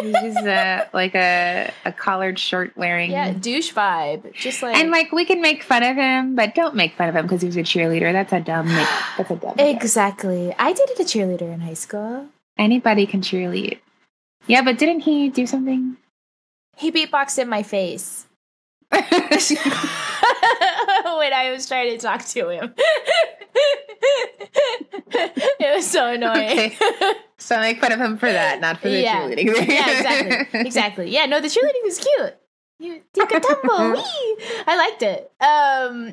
He's 0.00 0.36
uh, 0.36 0.86
like 0.92 1.14
a 1.14 1.72
a 1.84 1.92
collared 1.92 2.38
shirt 2.38 2.76
wearing. 2.76 3.10
Yeah, 3.10 3.32
douche 3.32 3.72
vibe. 3.72 4.32
Just 4.34 4.62
like 4.62 4.76
And 4.76 4.90
like 4.90 5.12
we 5.12 5.24
can 5.24 5.40
make 5.40 5.62
fun 5.62 5.82
of 5.82 5.96
him, 5.96 6.34
but 6.34 6.54
don't 6.54 6.74
make 6.74 6.94
fun 6.94 7.08
of 7.08 7.16
him 7.16 7.24
because 7.24 7.42
he's 7.42 7.56
a 7.56 7.62
cheerleader. 7.62 8.12
That's 8.12 8.32
a 8.32 8.40
dumb. 8.40 8.68
Make, 8.68 8.88
that's 9.16 9.30
a 9.30 9.36
dumb. 9.36 9.54
exactly. 9.58 10.54
I 10.58 10.72
dated 10.72 11.00
a 11.00 11.04
cheerleader 11.04 11.52
in 11.52 11.60
high 11.60 11.74
school. 11.74 12.26
Anybody 12.58 13.06
can 13.06 13.20
cheerlead. 13.22 13.78
Yeah, 14.46 14.62
but 14.62 14.78
didn't 14.78 15.00
he 15.00 15.28
do 15.28 15.46
something? 15.46 15.96
He 16.76 16.92
beatboxed 16.92 17.38
in 17.38 17.48
my 17.48 17.62
face 17.62 18.26
when 21.18 21.32
I 21.32 21.50
was 21.52 21.66
trying 21.68 21.90
to 21.90 21.98
talk 21.98 22.24
to 22.26 22.48
him. 22.48 22.74
it 25.08 25.74
was 25.76 25.86
so 25.86 26.06
annoying. 26.12 26.72
Okay. 26.72 26.76
so 27.38 27.56
I 27.56 27.60
make 27.60 27.80
fun 27.80 27.92
of 27.92 28.00
him 28.00 28.18
for 28.18 28.30
that, 28.30 28.60
not 28.60 28.80
for 28.80 28.88
the 28.88 29.00
Yeah. 29.00 29.22
cheerleading. 29.28 29.68
yeah, 29.68 29.90
exactly. 29.90 30.60
Exactly. 30.66 31.10
Yeah, 31.10 31.26
no, 31.26 31.40
the 31.40 31.48
cheerleading 31.48 31.84
was 31.84 31.98
cute. 31.98 32.34
You 32.78 33.00
take 33.14 33.30
a 33.32 33.40
tumble. 33.40 33.92
Wee! 33.92 34.36
I 34.66 34.76
liked 34.76 35.02
it. 35.02 35.32
Um 35.40 36.06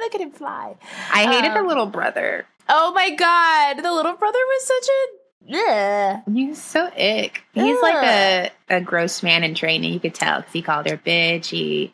look 0.00 0.14
at 0.14 0.20
him 0.20 0.32
fly. 0.32 0.74
I 1.12 1.24
hated 1.32 1.52
the 1.52 1.60
Um, 1.60 1.68
little 1.68 1.86
brother. 1.86 2.46
Oh 2.68 2.92
my 2.92 3.10
god, 3.10 3.74
the 3.82 3.92
little 3.92 4.14
brother 4.14 4.38
was 4.38 4.66
such 4.66 4.88
a 4.88 5.18
yeah. 5.44 6.20
He's 6.32 6.62
so 6.62 6.86
ick. 6.96 7.42
He's 7.52 7.80
like 7.82 8.04
a, 8.04 8.50
a 8.70 8.80
gross 8.80 9.22
man 9.24 9.42
in 9.44 9.54
training. 9.56 9.92
You 9.92 9.98
could 10.00 10.14
tell 10.14 10.38
because 10.40 10.52
he 10.52 10.62
called 10.62 10.88
her 10.88 10.96
bitch. 10.96 11.46
He 11.46 11.92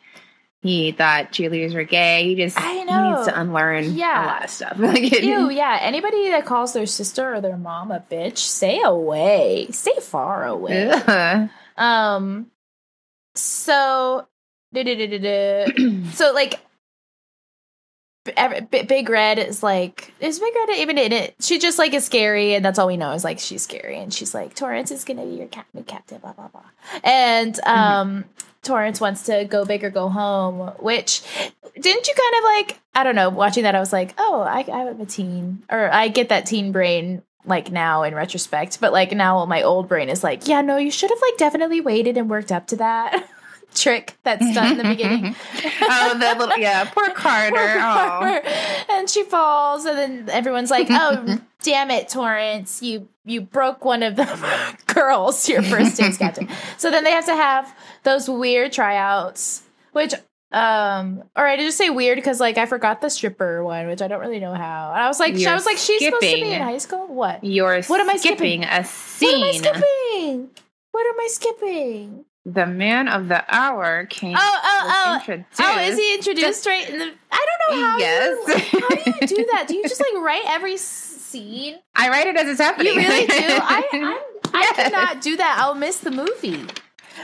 he 0.61 0.91
thought 0.91 1.31
cheerleaders 1.31 1.73
were 1.73 1.83
gay. 1.85 2.23
He 2.25 2.35
just 2.35 2.59
I 2.59 2.73
he 2.73 2.83
know. 2.85 3.13
needs 3.15 3.27
to 3.27 3.39
unlearn 3.39 3.93
Yeah. 3.93 4.25
a 4.25 4.27
lot 4.27 4.43
of 4.43 4.49
stuff. 4.49 4.73
Like, 4.79 5.21
Ew, 5.21 5.49
yeah. 5.49 5.77
Anybody 5.81 6.29
that 6.31 6.45
calls 6.45 6.73
their 6.73 6.85
sister 6.85 7.33
or 7.35 7.41
their 7.41 7.55
mom 7.57 7.91
a 7.91 8.03
bitch, 8.11 8.37
stay 8.39 8.81
away. 8.83 9.67
Stay 9.71 9.95
far 10.01 10.45
away. 10.45 10.89
Ugh. 11.07 11.49
Um 11.77 12.47
so 13.35 14.27
so 16.13 16.33
like 16.33 16.51
B- 16.51 16.57
every- 16.57 16.59
B- 16.59 16.68
Big 18.69 19.09
Red 19.09 19.39
is 19.39 19.63
like 19.63 20.13
is 20.19 20.39
Big 20.39 20.53
Red 20.55 20.77
even 20.77 20.97
in 20.97 21.11
it? 21.11 21.35
She 21.39 21.59
just 21.59 21.77
like 21.79 21.93
is 21.93 22.05
scary, 22.05 22.53
and 22.53 22.63
that's 22.63 22.79
all 22.79 22.87
we 22.87 22.97
know 22.97 23.11
is 23.11 23.23
like 23.23 23.39
she's 23.39 23.63
scary, 23.63 23.97
and 23.99 24.13
she's 24.13 24.33
like 24.33 24.55
Torrance 24.55 24.91
is 24.91 25.03
gonna 25.03 25.25
be 25.25 25.35
your 25.35 25.47
cap- 25.47 25.67
new 25.73 25.83
captain, 25.83 26.19
blah 26.19 26.33
blah 26.33 26.47
blah. 26.47 26.61
And 27.03 27.59
um, 27.65 28.25
Torrance 28.63 28.99
wants 28.99 29.23
to 29.25 29.45
go 29.45 29.65
big 29.65 29.83
or 29.83 29.89
go 29.89 30.09
home. 30.09 30.71
Which 30.79 31.21
didn't 31.79 32.07
you 32.07 32.13
kind 32.13 32.35
of 32.37 32.43
like? 32.43 32.79
I 32.95 33.03
don't 33.03 33.15
know. 33.15 33.29
Watching 33.29 33.63
that, 33.63 33.75
I 33.75 33.79
was 33.79 33.93
like, 33.93 34.13
oh, 34.17 34.41
I, 34.41 34.65
I'm 34.71 34.99
a 34.99 35.05
teen, 35.05 35.63
or 35.69 35.91
I 35.91 36.07
get 36.09 36.29
that 36.29 36.45
teen 36.45 36.71
brain 36.71 37.21
like 37.45 37.71
now 37.71 38.03
in 38.03 38.13
retrospect, 38.13 38.79
but 38.81 38.91
like 38.91 39.11
now 39.11 39.45
my 39.45 39.61
old 39.63 39.87
brain 39.87 40.09
is 40.09 40.23
like, 40.23 40.47
yeah, 40.47 40.61
no, 40.61 40.77
you 40.77 40.91
should 40.91 41.09
have 41.09 41.21
like 41.21 41.37
definitely 41.37 41.81
waited 41.81 42.17
and 42.17 42.29
worked 42.29 42.51
up 42.51 42.67
to 42.67 42.75
that 42.77 43.27
trick 43.75 44.17
that's 44.23 44.53
done 44.53 44.71
in 44.73 44.77
the 44.77 44.83
beginning. 44.83 45.35
oh, 45.81 46.17
the 46.17 46.35
little 46.39 46.57
yeah, 46.57 46.85
poor 46.85 47.09
Carter. 47.15 47.55
Poor 47.55 48.41
Oh. 48.45 48.85
And 48.89 49.09
she 49.09 49.23
falls, 49.23 49.85
and 49.85 49.97
then 49.97 50.29
everyone's 50.29 50.71
like, 50.71 50.87
"Oh, 50.89 51.39
damn 51.63 51.91
it, 51.91 52.09
Torrance! 52.09 52.81
You 52.81 53.07
you 53.25 53.41
broke 53.41 53.85
one 53.85 54.03
of 54.03 54.15
the 54.15 54.75
girls, 54.87 55.47
your 55.47 55.61
first 55.63 55.97
day's 55.97 56.17
captain." 56.17 56.47
So 56.77 56.91
then 56.91 57.03
they 57.03 57.11
have 57.11 57.25
to 57.27 57.35
have 57.35 57.73
those 58.03 58.29
weird 58.29 58.71
tryouts, 58.71 59.63
which 59.93 60.13
um, 60.51 61.23
or 61.35 61.45
I 61.45 61.57
just 61.57 61.77
say 61.77 61.91
weird 61.91 62.15
because 62.17 62.39
like 62.39 62.57
I 62.57 62.65
forgot 62.65 63.01
the 63.01 63.09
stripper 63.09 63.63
one, 63.63 63.87
which 63.87 64.01
I 64.01 64.07
don't 64.07 64.19
really 64.19 64.39
know 64.39 64.53
how. 64.55 64.91
And 64.93 65.01
I 65.01 65.07
was 65.07 65.19
like, 65.19 65.37
You're 65.37 65.51
I 65.51 65.53
was 65.53 65.65
like, 65.65 65.77
she's 65.77 66.03
supposed 66.03 66.21
to 66.23 66.35
be 66.35 66.51
in 66.51 66.61
high 66.61 66.79
school. 66.79 67.07
What? 67.07 67.43
You're 67.43 67.83
What 67.83 68.01
am 68.01 68.09
I 68.09 68.17
skipping, 68.17 68.63
skipping? 68.63 68.63
a 68.63 68.67
What 68.67 69.35
am 69.35 69.43
I 69.43 69.51
scene. 69.51 69.63
skipping? 69.63 70.49
What 70.91 71.05
am 71.07 71.19
I 71.19 71.27
skipping? 71.29 72.25
The 72.53 72.65
man 72.65 73.07
of 73.07 73.27
the 73.27 73.43
hour 73.53 74.05
came. 74.05 74.35
Oh, 74.37 74.59
oh, 74.63 74.93
oh. 75.07 75.15
introduced. 75.19 75.59
Oh, 75.61 75.79
is 75.79 75.97
he 75.97 76.13
introduced 76.15 76.65
right 76.65 76.89
in 76.89 76.99
the? 76.99 77.11
I 77.31 77.45
don't 77.67 77.77
know 77.77 77.83
how. 77.85 77.97
Yes. 77.97 78.47
You, 78.73 78.79
how 78.79 78.89
do 78.89 79.11
you 79.21 79.27
do 79.27 79.47
that? 79.51 79.65
Do 79.67 79.75
you 79.75 79.83
just 79.83 79.99
like 80.01 80.23
write 80.23 80.43
every 80.47 80.77
scene? 80.77 81.77
I 81.95 82.09
write 82.09 82.27
it 82.27 82.35
as 82.37 82.47
it's 82.47 82.59
happening. 82.59 82.93
You 82.95 82.99
really 83.01 83.27
do. 83.27 83.33
I 83.37 83.87
I'm, 83.93 84.53
I 84.55 84.59
Yes. 84.61 84.75
cannot 84.89 85.21
do 85.21 85.37
that. 85.37 85.57
I'll 85.59 85.75
miss 85.75 85.97
the 85.99 86.11
movie. 86.11 86.65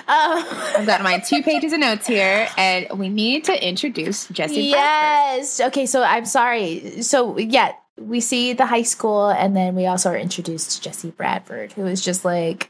I've 0.07 0.75
Um, 0.75 0.85
got 0.85 1.01
my 1.03 1.19
two 1.19 1.41
pages 1.41 1.71
of 1.71 1.79
notes 1.79 2.05
here, 2.05 2.47
and 2.57 2.99
we 2.99 3.07
need 3.09 3.45
to 3.45 3.67
introduce 3.67 4.27
Jesse. 4.27 4.71
Bradford. 4.71 5.39
yes. 5.39 5.61
Okay. 5.61 5.85
So 5.85 6.03
I'm 6.03 6.25
sorry. 6.25 7.01
So 7.01 7.37
yeah, 7.37 7.71
we 7.97 8.19
see 8.19 8.53
the 8.53 8.65
high 8.65 8.81
school, 8.83 9.29
and 9.29 9.55
then 9.55 9.73
we 9.75 9.85
also 9.85 10.09
are 10.11 10.17
introduced 10.17 10.71
to 10.71 10.81
Jesse 10.81 11.11
Bradford, 11.11 11.71
who 11.73 11.85
is 11.85 12.01
just 12.03 12.25
like 12.25 12.69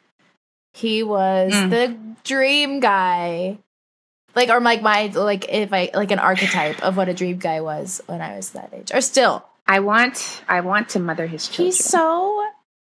he 0.76 1.04
was 1.04 1.52
Mm. 1.54 1.70
the 1.70 1.98
dream 2.24 2.80
guy. 2.80 3.58
Like 4.36 4.50
or 4.50 4.60
like 4.60 4.82
my 4.82 5.08
like 5.08 5.48
if 5.48 5.72
I 5.72 5.90
like 5.94 6.12
an 6.12 6.20
archetype 6.20 6.84
of 6.84 6.98
what 6.98 7.08
a 7.08 7.14
dream 7.14 7.38
guy 7.38 7.62
was 7.62 8.02
when 8.08 8.20
I 8.22 8.36
was 8.36 8.50
that 8.52 8.70
age, 8.74 8.92
or 8.94 9.00
still 9.00 9.46
I 9.66 9.80
want, 9.80 10.44
I 10.50 10.60
want 10.62 10.90
to 10.90 11.00
mother 11.00 11.26
his 11.26 11.48
children. 11.48 11.68
He's 11.68 11.84
so 11.84 12.44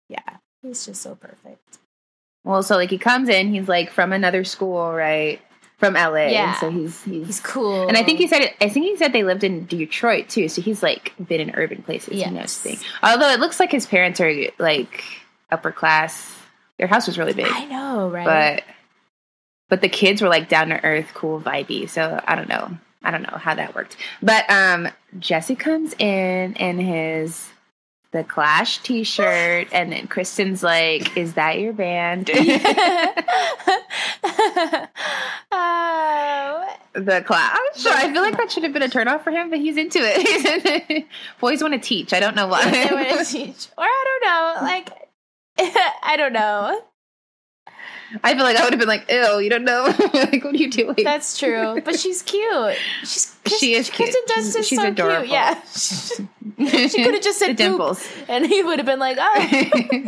yeah, 0.08 0.18
he's 0.62 0.86
just 0.86 1.02
so 1.02 1.16
perfect. 1.16 1.78
well, 2.44 2.62
so 2.62 2.76
like 2.76 2.90
he 2.90 2.98
comes 2.98 3.28
in, 3.28 3.52
he's 3.52 3.66
like 3.68 3.90
from 3.90 4.12
another 4.12 4.44
school, 4.44 4.92
right? 4.92 5.40
From 5.78 5.94
LA. 5.94 6.28
Yeah. 6.28 6.54
So 6.60 6.70
he's 6.70 7.02
he's, 7.02 7.26
He's 7.26 7.40
cool. 7.40 7.88
and 7.88 7.96
I 7.96 8.04
think 8.04 8.20
he 8.20 8.28
said 8.28 8.42
it, 8.42 8.54
I 8.60 8.68
think 8.68 8.86
he 8.86 8.96
said 8.96 9.12
they 9.12 9.24
lived 9.24 9.42
in 9.42 9.66
Detroit 9.66 10.28
too. 10.28 10.46
So 10.48 10.62
he's 10.62 10.80
like 10.80 11.12
been 11.18 11.40
in 11.40 11.50
urban 11.56 11.82
places. 11.82 12.12
He 12.22 12.24
knows 12.26 12.34
Yes. 12.34 12.58
things. 12.60 12.84
Although 13.02 13.30
it 13.30 13.40
looks 13.40 13.58
like 13.58 13.72
his 13.72 13.84
parents 13.86 14.20
are 14.20 14.32
like 14.60 15.02
upper 15.50 15.72
class. 15.72 16.38
Their 16.78 16.88
house 16.88 17.06
was 17.06 17.18
really 17.18 17.32
big, 17.34 17.46
I 17.48 17.64
know, 17.66 18.08
right? 18.08 18.62
but 18.66 18.74
but 19.68 19.80
the 19.80 19.88
kids 19.88 20.20
were 20.20 20.28
like 20.28 20.48
down 20.48 20.68
to 20.68 20.84
earth, 20.84 21.12
cool, 21.14 21.40
vibey. 21.40 21.88
So 21.88 22.20
I 22.26 22.34
don't 22.34 22.48
know. 22.48 22.76
I 23.02 23.10
don't 23.10 23.22
know 23.22 23.36
how 23.36 23.54
that 23.54 23.74
worked. 23.74 23.96
But 24.22 24.48
um 24.50 24.88
Jesse 25.18 25.56
comes 25.56 25.94
in 25.98 26.54
in 26.54 26.78
his 26.78 27.48
the 28.12 28.22
Clash 28.22 28.78
T-shirt, 28.78 29.68
and 29.72 29.90
then 29.90 30.06
Kristen's 30.06 30.62
like, 30.62 31.16
"Is 31.16 31.34
that 31.34 31.58
your 31.58 31.72
band?" 31.72 32.30
oh, 35.50 36.76
the 36.92 37.22
Clash. 37.26 37.86
I 37.86 38.12
feel 38.12 38.20
like 38.22 38.36
that 38.36 38.52
should 38.52 38.64
have 38.64 38.74
been 38.74 38.82
a 38.82 38.88
turnoff 38.88 39.24
for 39.24 39.30
him, 39.30 39.48
but 39.48 39.58
he's 39.58 39.78
into 39.78 39.98
it. 40.00 41.06
Boys 41.40 41.62
want 41.62 41.72
to 41.74 41.80
teach. 41.80 42.12
I 42.12 42.20
don't 42.20 42.36
know 42.36 42.46
why. 42.46 42.70
they 42.70 42.94
want 42.94 43.08
to 43.18 43.24
teach, 43.24 43.68
or 43.78 43.84
I 43.84 44.04
don't 44.20 44.28
know, 44.28 44.66
like 44.66 44.90
I 46.02 46.14
don't 46.16 46.32
know. 46.32 46.80
I 48.22 48.34
feel 48.34 48.42
like 48.44 48.56
I 48.58 48.64
would 48.64 48.72
have 48.74 48.78
been 48.80 48.88
like, 48.88 49.10
"Ew, 49.10 49.38
you 49.38 49.48
don't 49.48 49.64
know? 49.64 49.84
like, 50.12 50.44
what 50.44 50.54
are 50.54 50.58
you 50.58 50.70
doing?" 50.70 50.96
That's 51.02 51.38
true, 51.38 51.80
but 51.82 51.98
she's 51.98 52.20
cute. 52.22 52.74
She's 53.00 53.36
She 53.58 53.74
is 53.74 53.88
cute. 53.90 54.08
Kristen 54.10 54.22
Dunst 54.28 54.34
She's- 54.52 54.56
is 54.56 54.68
she's 54.68 54.78
so 54.80 54.88
adorable. 54.88 55.20
cute. 55.22 55.32
Yeah, 55.32 55.60
she 56.88 57.02
could 57.04 57.14
have 57.14 57.22
just 57.22 57.38
said 57.38 57.56
dimples. 57.56 58.06
and 58.28 58.46
he 58.46 58.62
would 58.62 58.78
have 58.78 58.86
been 58.86 58.98
like, 58.98 59.16
"Oh, 59.20 60.04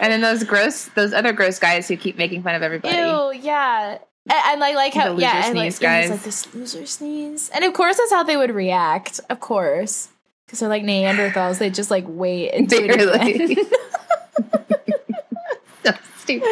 and 0.00 0.12
then 0.12 0.20
those 0.20 0.44
gross, 0.44 0.86
those 0.94 1.12
other 1.12 1.32
gross 1.32 1.58
guys 1.58 1.88
who 1.88 1.96
keep 1.96 2.16
making 2.18 2.42
fun 2.42 2.54
of 2.54 2.62
everybody. 2.62 2.96
Ew, 2.96 3.32
yeah. 3.42 3.98
And, 4.28 4.40
and 4.46 4.60
like 4.60 4.74
like 4.74 4.94
how 4.94 5.14
The 5.14 5.20
yeah, 5.22 5.46
and 5.46 5.56
like, 5.56 5.78
guys. 5.80 6.10
like 6.10 6.22
this 6.22 6.52
loser 6.54 6.86
sneeze, 6.86 7.50
and 7.54 7.64
of 7.64 7.72
course 7.74 7.96
that's 7.96 8.12
how 8.12 8.22
they 8.22 8.36
would 8.36 8.50
react. 8.52 9.20
Of 9.30 9.40
course, 9.40 10.08
because 10.52 10.60
they're 10.60 10.68
like 10.68 10.82
Neanderthals. 10.82 11.56
They 11.58 11.70
just 11.70 11.90
like 11.90 12.04
wait 12.06 12.50
and 12.50 12.68
do 12.68 12.76
it 12.78 12.94
They're 12.94 13.06
like- 13.06 13.58
so 15.84 15.92
stupid. 16.18 16.48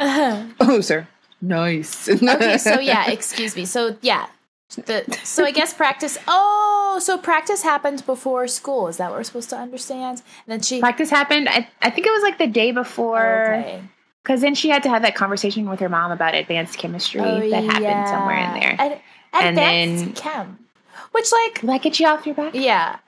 Uh-huh. 0.00 0.46
Oh, 0.60 0.80
sir. 0.80 1.06
Nice. 1.42 2.08
okay, 2.22 2.56
so 2.58 2.80
yeah, 2.80 3.10
excuse 3.10 3.54
me. 3.54 3.66
So 3.66 3.96
yeah, 4.00 4.26
the 4.86 5.04
so 5.22 5.44
I 5.44 5.50
guess 5.50 5.74
practice. 5.74 6.16
Oh, 6.26 6.98
so 7.02 7.18
practice 7.18 7.62
happened 7.62 8.06
before 8.06 8.48
school. 8.48 8.88
Is 8.88 8.96
that 8.96 9.10
what 9.10 9.18
we're 9.18 9.24
supposed 9.24 9.50
to 9.50 9.56
understand? 9.58 10.22
And 10.46 10.52
then 10.52 10.62
she. 10.62 10.80
practice 10.80 11.10
happened. 11.10 11.50
I, 11.50 11.68
I 11.82 11.90
think 11.90 12.06
it 12.06 12.10
was 12.12 12.22
like 12.22 12.38
the 12.38 12.46
day 12.46 12.72
before. 12.72 13.54
Okay. 13.56 13.82
Because 14.22 14.40
then 14.40 14.54
she 14.54 14.70
had 14.70 14.82
to 14.84 14.88
have 14.88 15.02
that 15.02 15.14
conversation 15.14 15.68
with 15.68 15.80
her 15.80 15.90
mom 15.90 16.10
about 16.10 16.34
advanced 16.34 16.78
chemistry 16.78 17.20
Oh, 17.20 17.50
that 17.50 17.64
happened 17.64 17.84
yeah. 17.84 18.06
somewhere 18.06 18.38
in 18.38 18.54
there. 18.60 18.76
Ad- 18.78 19.00
And 19.34 19.48
advanced 19.58 20.04
then- 20.04 20.14
chem, 20.14 20.58
which 21.14 21.30
like 21.32 21.62
Will 21.62 21.68
that 21.72 21.82
get 21.82 21.98
you 22.00 22.06
off 22.06 22.26
your 22.26 22.34
back? 22.34 22.54
Yeah. 22.54 22.98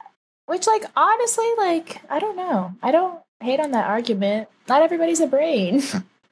Which, 0.47 0.67
like, 0.69 0.85
honestly, 0.95 1.45
like, 1.59 2.01
I 2.09 2.21
don't 2.21 2.37
know. 2.37 2.73
I 2.81 2.93
don't 2.93 3.19
hate 3.41 3.59
on 3.59 3.73
that 3.73 3.87
argument. 3.89 4.49
Not 4.69 4.81
everybody's 4.81 5.19
a 5.19 5.27
brain. 5.27 5.83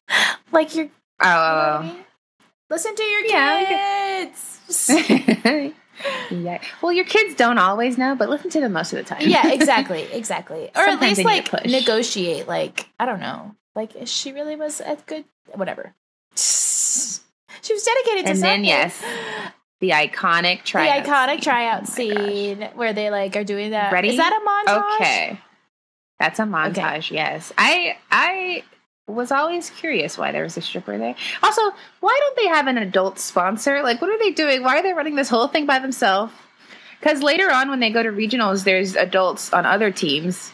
like 0.53 0.75
you're. 0.77 0.89
Oh, 1.21 1.27
You 1.27 1.31
know 1.31 1.37
I 1.37 1.79
oh, 1.81 1.83
mean? 1.83 2.05
Listen 2.71 2.95
to 2.95 3.03
your 3.03 3.23
kids. 3.25 4.61
yeah. 6.31 6.61
Well, 6.81 6.93
your 6.93 7.05
kids 7.05 7.35
don't 7.35 7.59
always 7.59 7.99
know, 7.99 8.15
but 8.15 8.29
listen 8.31 8.51
to 8.51 8.61
them 8.61 8.73
most 8.73 8.93
of 8.93 8.99
the 8.99 9.05
time. 9.05 9.23
yeah, 9.29 9.49
exactly, 9.53 10.03
exactly. 10.13 10.71
Or 10.75 10.83
at 10.83 11.01
least 11.01 11.25
like 11.25 11.53
negotiate. 11.67 12.47
Like 12.49 12.89
I 12.99 13.07
don't 13.07 13.21
know. 13.21 13.55
Like 13.75 13.93
she 14.07 14.33
really 14.33 14.57
was 14.57 14.81
a 14.81 14.97
good 15.07 15.25
whatever. 15.55 15.95
She 16.37 17.73
was 17.73 17.83
dedicated 17.83 18.27
to 18.27 18.33
And 18.33 18.43
then, 18.43 18.43
something. 18.43 18.65
yes, 18.65 19.03
the 19.81 19.91
iconic 19.91 20.59
the 20.59 20.65
tryout. 20.65 21.05
iconic 21.05 21.43
tryout 21.43 21.83
Oh 21.83 21.87
scene 21.87 22.69
where 22.75 22.93
they 22.93 23.11
like 23.11 23.37
are 23.37 23.45
doing 23.45 23.71
that. 23.71 23.93
Ready? 23.93 24.11
Is 24.11 24.17
that 24.17 24.33
a 24.33 24.71
montage? 24.71 24.95
Okay. 24.97 25.41
That's 26.21 26.39
a 26.39 26.45
montage, 26.45 27.11
yes. 27.11 27.53
I 27.59 27.97
I 28.11 28.63
was 29.07 29.31
always 29.31 29.69
curious 29.71 30.17
why 30.17 30.33
there 30.33 30.45
was 30.45 30.57
a 30.57 30.63
stripper 30.63 30.97
there. 30.97 31.15
Also, 31.43 31.61
why 32.01 32.19
don't 32.21 32.37
they 32.37 32.47
have 32.49 32.67
an 32.67 32.79
adult 32.79 33.19
sponsor? 33.19 33.83
Like 33.83 34.01
what 34.01 34.11
are 34.11 34.19
they 34.19 34.31
doing? 34.31 34.63
Why 34.63 34.79
are 34.79 34.83
they 34.83 34.95
running 34.95 35.17
this 35.17 35.29
whole 35.29 35.49
thing 35.49 35.67
by 35.67 35.79
themselves? 35.79 36.33
Cuz 37.03 37.23
later 37.23 37.51
on 37.51 37.69
when 37.69 37.81
they 37.81 37.91
go 37.91 38.03
to 38.03 38.11
regionals 38.11 38.65
there's 38.65 38.97
adults 38.97 39.53
on 39.53 39.67
other 39.67 39.91
teams. 39.91 40.53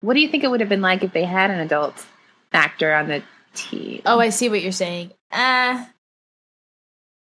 What 0.00 0.14
do 0.14 0.20
you 0.20 0.28
think 0.28 0.44
it 0.44 0.50
would 0.50 0.60
have 0.60 0.68
been 0.68 0.82
like 0.82 1.02
if 1.04 1.12
they 1.12 1.24
had 1.24 1.50
an 1.50 1.60
adult 1.60 2.04
actor 2.52 2.92
on 2.92 3.08
the 3.08 3.22
team? 3.54 4.02
Oh, 4.06 4.18
I 4.18 4.30
see 4.30 4.48
what 4.48 4.62
you're 4.62 4.72
saying. 4.72 5.12
Uh 5.30 5.84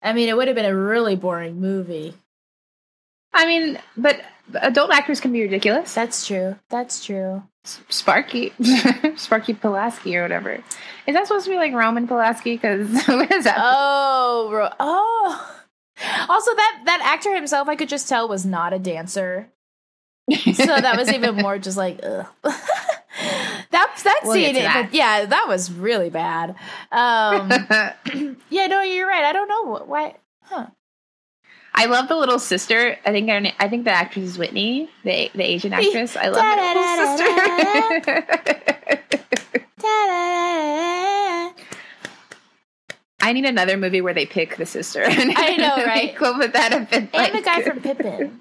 I 0.02 0.12
mean, 0.12 0.28
it 0.28 0.36
would 0.36 0.48
have 0.48 0.54
been 0.54 0.64
a 0.66 0.76
really 0.76 1.16
boring 1.16 1.60
movie. 1.60 2.14
I 3.32 3.46
mean, 3.46 3.78
but 3.96 4.22
adult 4.54 4.90
actors 4.92 5.20
can 5.20 5.32
be 5.32 5.42
ridiculous. 5.42 5.94
That's 5.94 6.26
true. 6.26 6.56
That's 6.70 7.04
true. 7.04 7.42
Sparky, 7.64 8.52
Sparky 9.16 9.52
Pulaski 9.52 10.16
or 10.16 10.22
whatever. 10.22 10.62
Is 11.06 11.14
that 11.14 11.26
supposed 11.26 11.46
to 11.46 11.50
be 11.50 11.56
like 11.56 11.72
Roman 11.72 12.06
Polanski? 12.06 12.54
Because 12.54 12.88
what 13.06 13.30
is 13.32 13.44
that? 13.44 13.56
Oh, 13.58 14.50
ro- 14.52 14.70
oh. 14.78 15.52
Also, 16.28 16.54
that 16.54 16.82
that 16.86 17.00
actor 17.02 17.34
himself, 17.34 17.68
I 17.68 17.74
could 17.76 17.88
just 17.88 18.08
tell, 18.08 18.28
was 18.28 18.46
not 18.46 18.72
a 18.72 18.78
dancer. 18.78 19.48
So 20.30 20.64
that 20.66 20.96
was 20.96 21.10
even 21.12 21.36
more 21.42 21.58
just 21.58 21.76
like, 21.76 22.00
ugh. 22.02 22.26
That 23.76 24.00
that 24.04 24.20
We'll 24.24 24.34
scene, 24.34 24.54
that. 24.54 24.88
yeah, 24.92 25.26
that 25.26 25.46
was 25.48 25.70
really 25.70 26.10
bad. 26.10 26.54
Um, 26.90 27.50
yeah, 28.50 28.66
no, 28.68 28.82
you're 28.82 29.06
right. 29.06 29.24
I 29.24 29.32
don't 29.32 29.48
know 29.48 29.74
wh- 29.76 29.88
why. 29.88 30.14
Huh? 30.42 30.66
I 31.74 31.86
love 31.86 32.08
the 32.08 32.16
little 32.16 32.38
sister. 32.38 32.96
I 33.04 33.10
think 33.10 33.28
her, 33.28 33.52
I 33.60 33.68
think 33.68 33.84
the 33.84 33.90
actress 33.90 34.24
is 34.24 34.38
Whitney, 34.38 34.88
the 35.04 35.30
the 35.34 35.42
Asian 35.44 35.72
actress. 35.74 36.16
I 36.16 36.28
love 36.28 36.42
the 36.42 36.56
little 36.80 37.18
sister. 37.18 38.26
I 43.20 43.32
need 43.32 43.44
another 43.44 43.76
movie 43.76 44.00
where 44.00 44.14
they 44.14 44.24
pick 44.24 44.56
the 44.56 44.66
sister. 44.66 45.02
I 45.04 45.56
know, 45.56 45.84
right? 45.84 46.18
what 46.20 46.38
would 46.38 46.52
that 46.52 46.72
have 46.72 46.88
been? 46.90 47.08
And 47.12 47.12
like? 47.12 47.32
the 47.32 47.42
guy 47.42 47.62
from 47.62 47.80
Pippin. 47.80 48.40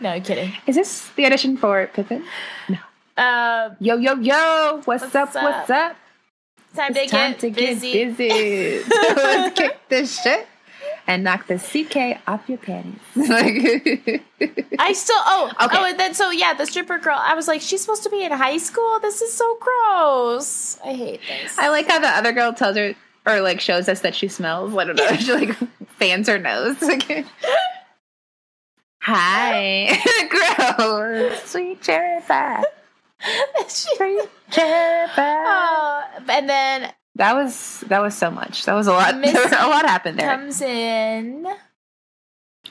no, 0.00 0.10
I'm 0.10 0.22
kidding. 0.22 0.52
Is 0.66 0.74
this 0.76 1.08
the 1.16 1.26
audition 1.26 1.56
for 1.56 1.86
Pippin? 1.94 2.24
Yo 3.20 3.96
yo 3.98 4.14
yo! 4.16 4.80
What's, 4.86 5.02
What's 5.02 5.14
up, 5.14 5.36
up? 5.36 5.42
What's 5.42 5.70
up? 5.70 5.96
time 6.74 6.92
It's 6.94 7.00
to 7.02 7.08
time 7.08 7.30
get 7.32 7.40
to 7.40 7.50
busy. 7.50 7.92
get 7.92 8.16
busy. 8.16 8.82
So 8.82 8.96
let's 9.16 9.58
kick 9.58 9.78
this 9.88 10.22
shit 10.22 10.46
and 11.06 11.22
knock 11.24 11.46
the 11.46 11.56
CK 11.58 12.20
off 12.26 12.48
your 12.48 12.56
panties. 12.58 12.94
I 14.78 14.92
still 14.94 15.16
oh 15.18 15.52
Okay. 15.64 15.76
oh 15.78 15.84
and 15.84 15.98
then 16.00 16.14
so 16.14 16.30
yeah 16.30 16.54
the 16.54 16.64
stripper 16.64 16.98
girl 16.98 17.18
I 17.20 17.34
was 17.34 17.46
like 17.48 17.60
she's 17.60 17.80
supposed 17.82 18.04
to 18.04 18.10
be 18.10 18.22
in 18.24 18.32
high 18.32 18.56
school 18.58 18.98
this 19.00 19.20
is 19.20 19.32
so 19.32 19.58
gross 19.60 20.78
I 20.84 20.94
hate 20.94 21.20
this 21.28 21.58
I 21.58 21.68
like 21.68 21.88
how 21.88 21.98
the 21.98 22.08
other 22.08 22.32
girl 22.32 22.52
tells 22.54 22.76
her 22.76 22.94
or 23.26 23.40
like 23.42 23.60
shows 23.60 23.86
us 23.88 24.00
that 24.00 24.14
she 24.14 24.28
smells. 24.28 24.74
I 24.74 24.84
don't 24.84 24.96
know. 24.96 25.06
She 25.16 25.32
like 25.34 25.54
fans 25.98 26.26
her 26.28 26.38
nose. 26.38 26.76
Hi, 29.02 29.98
gross, 30.76 31.42
sweet 31.44 31.82
cherry 31.82 32.20
pie, 32.22 32.62
pie. 33.20 34.26
oh, 35.18 36.04
and 36.28 36.48
then 36.48 36.92
That 37.16 37.34
was 37.34 37.80
that 37.88 38.00
was 38.00 38.16
so 38.16 38.30
much. 38.30 38.64
That 38.64 38.74
was 38.74 38.86
a 38.86 38.92
lot. 38.92 39.16
Missy 39.20 39.36
a 39.38 39.68
lot 39.68 39.86
happened 39.86 40.18
there. 40.18 40.28
comes 40.30 40.60
in 40.62 41.46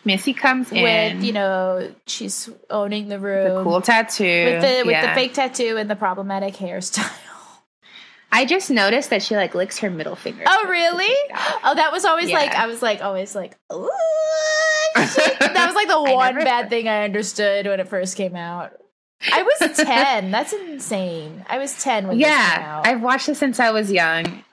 Missy 0.05 0.33
comes 0.33 0.71
in 0.71 0.83
with 0.83 1.23
you 1.23 1.33
know 1.33 1.91
she's 2.07 2.49
owning 2.69 3.07
the 3.09 3.19
room 3.19 3.55
the 3.55 3.63
cool 3.63 3.81
tattoo 3.81 4.23
with 4.23 4.61
the 4.61 4.83
with 4.85 4.91
Yeah. 4.91 5.07
the 5.13 5.19
fake 5.19 5.33
tattoo 5.33 5.77
and 5.77 5.89
the 5.89 5.95
problematic 5.95 6.53
hairstyle 6.55 7.09
I 8.31 8.45
just 8.45 8.69
noticed 8.69 9.09
that 9.09 9.23
she 9.23 9.35
like 9.35 9.55
licks 9.55 9.79
her 9.79 9.89
middle 9.89 10.15
finger. 10.15 10.43
oh 10.47 10.67
really 10.69 11.11
oh 11.63 11.73
that 11.75 11.91
was 11.91 12.05
always 12.05 12.31
like 12.31 12.51
I 12.51 12.67
was 12.67 12.81
like 12.81 13.01
always 13.01 13.33
like 13.35 13.57
ooh, 13.73 13.89
that 14.95 15.63
was 15.65 15.75
like 15.75 15.87
the 15.87 16.01
one 16.13 16.35
bad 16.35 16.69
thing 16.69 16.87
I 16.87 17.03
understood 17.03 17.65
when 17.67 17.79
it 17.79 17.87
first 17.87 18.15
came 18.15 18.35
out 18.35 18.73
I 19.33 19.43
was 19.43 19.77
10 19.77 20.31
that's 20.31 20.53
insane 20.53 21.45
I 21.49 21.57
was 21.57 21.81
10 21.83 22.07
when 22.07 22.19
yeah, 22.19 22.81
I've 22.85 23.01
watched 23.01 23.27
this 23.27 23.37
since 23.39 23.59
I 23.59 23.71
was 23.71 23.91
young, 23.91 24.43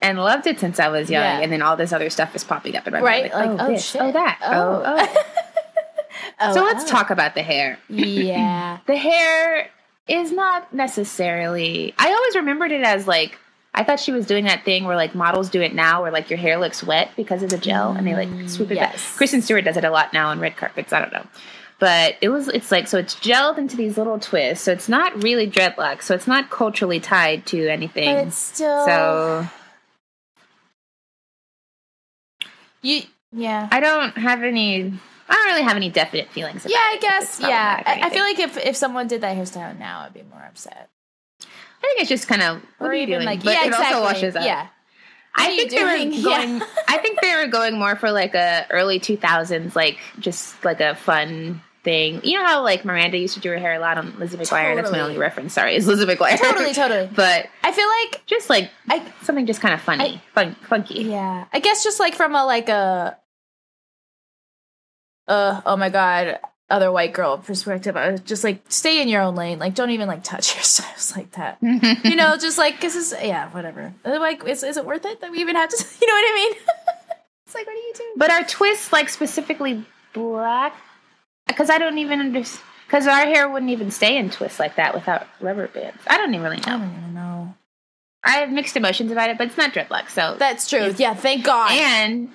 and 0.00 0.18
loved 0.18 0.46
it 0.46 0.60
since 0.60 0.78
I 0.78 0.88
was 0.88 1.08
young. 1.10 1.22
Yeah. 1.22 1.40
And 1.40 1.50
then 1.52 1.62
all 1.62 1.76
this 1.76 1.92
other 1.92 2.10
stuff 2.10 2.34
is 2.36 2.44
popping 2.44 2.76
up 2.76 2.86
in 2.86 2.92
my 2.92 3.00
Right, 3.00 3.32
mind. 3.32 3.52
like, 3.52 3.60
oh, 3.60 3.66
oh, 3.66 3.70
this, 3.72 3.80
oh, 3.80 3.98
shit. 3.98 4.02
oh 4.02 4.12
that, 4.12 4.38
oh, 4.42 4.82
Oh. 4.84 5.08
oh. 5.08 5.24
Oh, 6.40 6.52
so 6.52 6.62
let's 6.64 6.84
oh. 6.84 6.88
talk 6.88 7.10
about 7.10 7.34
the 7.34 7.42
hair. 7.42 7.78
Yeah. 7.88 8.78
The 8.86 8.96
hair 8.96 9.68
is 10.08 10.32
not 10.32 10.72
necessarily. 10.74 11.94
I 11.98 12.12
always 12.12 12.34
remembered 12.36 12.72
it 12.72 12.82
as 12.82 13.06
like. 13.06 13.38
I 13.76 13.82
thought 13.82 13.98
she 13.98 14.12
was 14.12 14.26
doing 14.26 14.44
that 14.44 14.64
thing 14.64 14.84
where 14.84 14.94
like 14.96 15.14
models 15.14 15.48
do 15.50 15.60
it 15.60 15.74
now, 15.74 16.02
where 16.02 16.12
like 16.12 16.30
your 16.30 16.38
hair 16.38 16.58
looks 16.58 16.82
wet 16.84 17.10
because 17.16 17.42
of 17.42 17.50
the 17.50 17.58
gel, 17.58 17.92
and 17.92 18.06
they 18.06 18.14
like 18.14 18.48
swoop 18.48 18.70
it 18.70 18.78
back. 18.78 18.94
Mm, 18.94 19.16
Kristen 19.16 19.42
Stewart 19.42 19.64
does 19.64 19.76
it 19.76 19.84
a 19.84 19.90
lot 19.90 20.12
now 20.12 20.28
on 20.28 20.38
red 20.40 20.56
carpets. 20.56 20.92
I 20.92 21.00
don't 21.00 21.12
know, 21.12 21.26
but 21.84 22.16
it 22.22 22.30
was. 22.30 22.48
It's 22.48 22.72
like 22.72 22.88
so 22.88 22.96
it's 22.96 23.14
gelled 23.16 23.58
into 23.58 23.76
these 23.76 23.98
little 23.98 24.18
twists, 24.18 24.64
so 24.64 24.72
it's 24.72 24.88
not 24.88 25.22
really 25.22 25.46
dreadlocks, 25.46 26.04
so 26.04 26.14
it's 26.14 26.26
not 26.26 26.48
culturally 26.48 26.98
tied 26.98 27.44
to 27.48 27.68
anything. 27.68 28.14
But 28.14 28.28
it's 28.28 28.38
still 28.38 28.86
so 28.86 29.46
you 32.80 33.02
yeah. 33.34 33.68
I 33.70 33.80
don't 33.80 34.16
have 34.16 34.42
any. 34.42 34.94
I 35.28 35.34
don't 35.34 35.44
really 35.44 35.64
have 35.64 35.76
any 35.76 35.90
definite 35.90 36.30
feelings. 36.30 36.64
About 36.64 36.72
yeah, 36.72 36.78
I 36.78 36.98
guess. 37.02 37.38
Yeah, 37.38 37.82
I, 37.84 38.00
I 38.04 38.08
feel 38.08 38.22
like 38.22 38.38
if 38.38 38.56
if 38.56 38.76
someone 38.76 39.06
did 39.06 39.20
that 39.20 39.36
hairstyle 39.36 39.78
now, 39.78 40.00
I'd 40.06 40.14
be 40.14 40.22
more 40.22 40.42
upset. 40.42 40.88
I 41.42 41.46
think 41.82 42.00
it's 42.00 42.08
just 42.08 42.28
kind 42.28 42.40
of 42.40 42.62
what 42.78 42.90
are 42.90 42.94
you 42.94 43.06
doing? 43.06 43.26
like, 43.26 43.44
but 43.44 43.52
yeah, 43.52 43.64
it 43.64 43.66
exactly. 43.66 43.94
also 43.94 44.06
washes 44.06 44.36
up. 44.36 44.44
Yeah, 44.46 44.68
I 45.34 45.48
What 45.48 45.52
you 45.52 45.68
think 45.68 45.70
they 45.70 45.82
were 45.82 46.22
going. 46.30 46.56
Yeah. 46.56 46.66
I 46.88 46.96
think 46.96 47.20
they 47.20 47.36
were 47.36 47.48
going 47.48 47.78
more 47.78 47.94
for 47.94 48.10
like 48.10 48.34
a 48.34 48.66
early 48.70 49.00
two 49.00 49.18
thousands, 49.18 49.76
like 49.76 49.98
just 50.18 50.64
like 50.64 50.80
a 50.80 50.94
fun 50.94 51.60
thing. 51.84 52.20
You 52.24 52.38
know 52.38 52.44
how 52.46 52.62
like 52.62 52.84
Miranda 52.84 53.16
used 53.18 53.34
to 53.34 53.40
do 53.40 53.50
her 53.50 53.58
hair 53.58 53.74
a 53.74 53.78
lot 53.78 53.98
on 53.98 54.18
Lizzie 54.18 54.36
McGuire. 54.36 54.74
That's 54.74 54.90
my 54.90 55.00
only 55.00 55.18
reference. 55.18 55.52
Sorry, 55.52 55.76
is 55.76 55.86
Lizzie 55.86 56.06
McGuire. 56.06 56.38
totally, 56.38 56.72
totally. 56.74 57.08
but 57.14 57.46
I 57.62 57.72
feel 57.72 57.86
like 58.02 58.26
just 58.26 58.50
like 58.50 58.70
I 58.88 59.12
something 59.22 59.46
just 59.46 59.60
kind 59.60 59.74
of 59.74 59.80
funny, 59.80 60.20
fun, 60.34 60.56
funky. 60.68 61.02
yeah. 61.04 61.44
I 61.52 61.60
guess 61.60 61.84
just 61.84 62.00
like 62.00 62.14
from 62.14 62.34
a 62.34 62.44
like 62.44 62.68
a 62.68 63.16
uh 65.28 65.60
oh 65.64 65.76
my 65.76 65.88
god 65.88 66.38
other 66.70 66.90
white 66.90 67.12
girl 67.12 67.38
perspective. 67.38 67.96
I 67.96 68.10
was 68.10 68.20
just 68.20 68.42
like 68.42 68.62
stay 68.68 69.00
in 69.02 69.08
your 69.08 69.20
own 69.22 69.34
lane. 69.36 69.58
Like 69.58 69.74
don't 69.74 69.90
even 69.90 70.08
like 70.08 70.24
touch 70.24 70.48
hairstyles 70.54 71.14
like 71.16 71.30
that. 71.32 71.58
you 71.62 72.16
know, 72.16 72.36
just 72.36 72.58
like 72.58 72.80
this 72.80 72.96
is 72.96 73.14
yeah, 73.22 73.50
whatever. 73.50 73.92
Uh, 74.04 74.18
Like, 74.18 74.44
is, 74.48 74.62
is 74.62 74.76
it 74.76 74.84
worth 74.84 75.04
it 75.04 75.20
that 75.20 75.30
we 75.30 75.38
even 75.40 75.56
have 75.56 75.68
to? 75.68 75.76
You 76.00 76.06
know 76.06 76.14
what 76.14 76.32
I 76.32 76.34
mean? 76.34 76.52
it's 77.46 77.54
like, 77.54 77.66
what 77.66 77.74
do 77.74 77.78
you 77.80 77.92
do? 77.94 78.04
But 78.16 78.30
our 78.30 78.44
twists 78.44 78.92
like 78.92 79.08
specifically 79.10 79.84
black? 80.14 80.74
Because 81.46 81.70
I 81.70 81.78
don't 81.78 81.98
even 81.98 82.20
understand. 82.20 82.64
Because 82.86 83.06
our 83.06 83.24
hair 83.26 83.48
wouldn't 83.48 83.70
even 83.70 83.90
stay 83.90 84.16
in 84.16 84.30
twists 84.30 84.60
like 84.60 84.76
that 84.76 84.94
without 84.94 85.26
rubber 85.40 85.68
bands. 85.68 85.98
I 86.06 86.16
don't 86.18 86.32
even 86.34 86.42
really 86.44 86.62
I 86.64 86.72
know. 86.76 86.78
don't 86.84 86.96
even 86.98 87.14
know. 87.14 87.54
I 88.22 88.32
have 88.38 88.50
mixed 88.50 88.76
emotions 88.76 89.10
about 89.10 89.30
it, 89.30 89.38
but 89.38 89.48
it's 89.48 89.56
not 89.56 89.72
dreadlocks. 89.72 90.10
So 90.10 90.36
That's 90.38 90.68
true. 90.68 90.94
Yeah, 90.96 91.14
thank 91.14 91.44
God. 91.44 91.72
and 91.72 92.30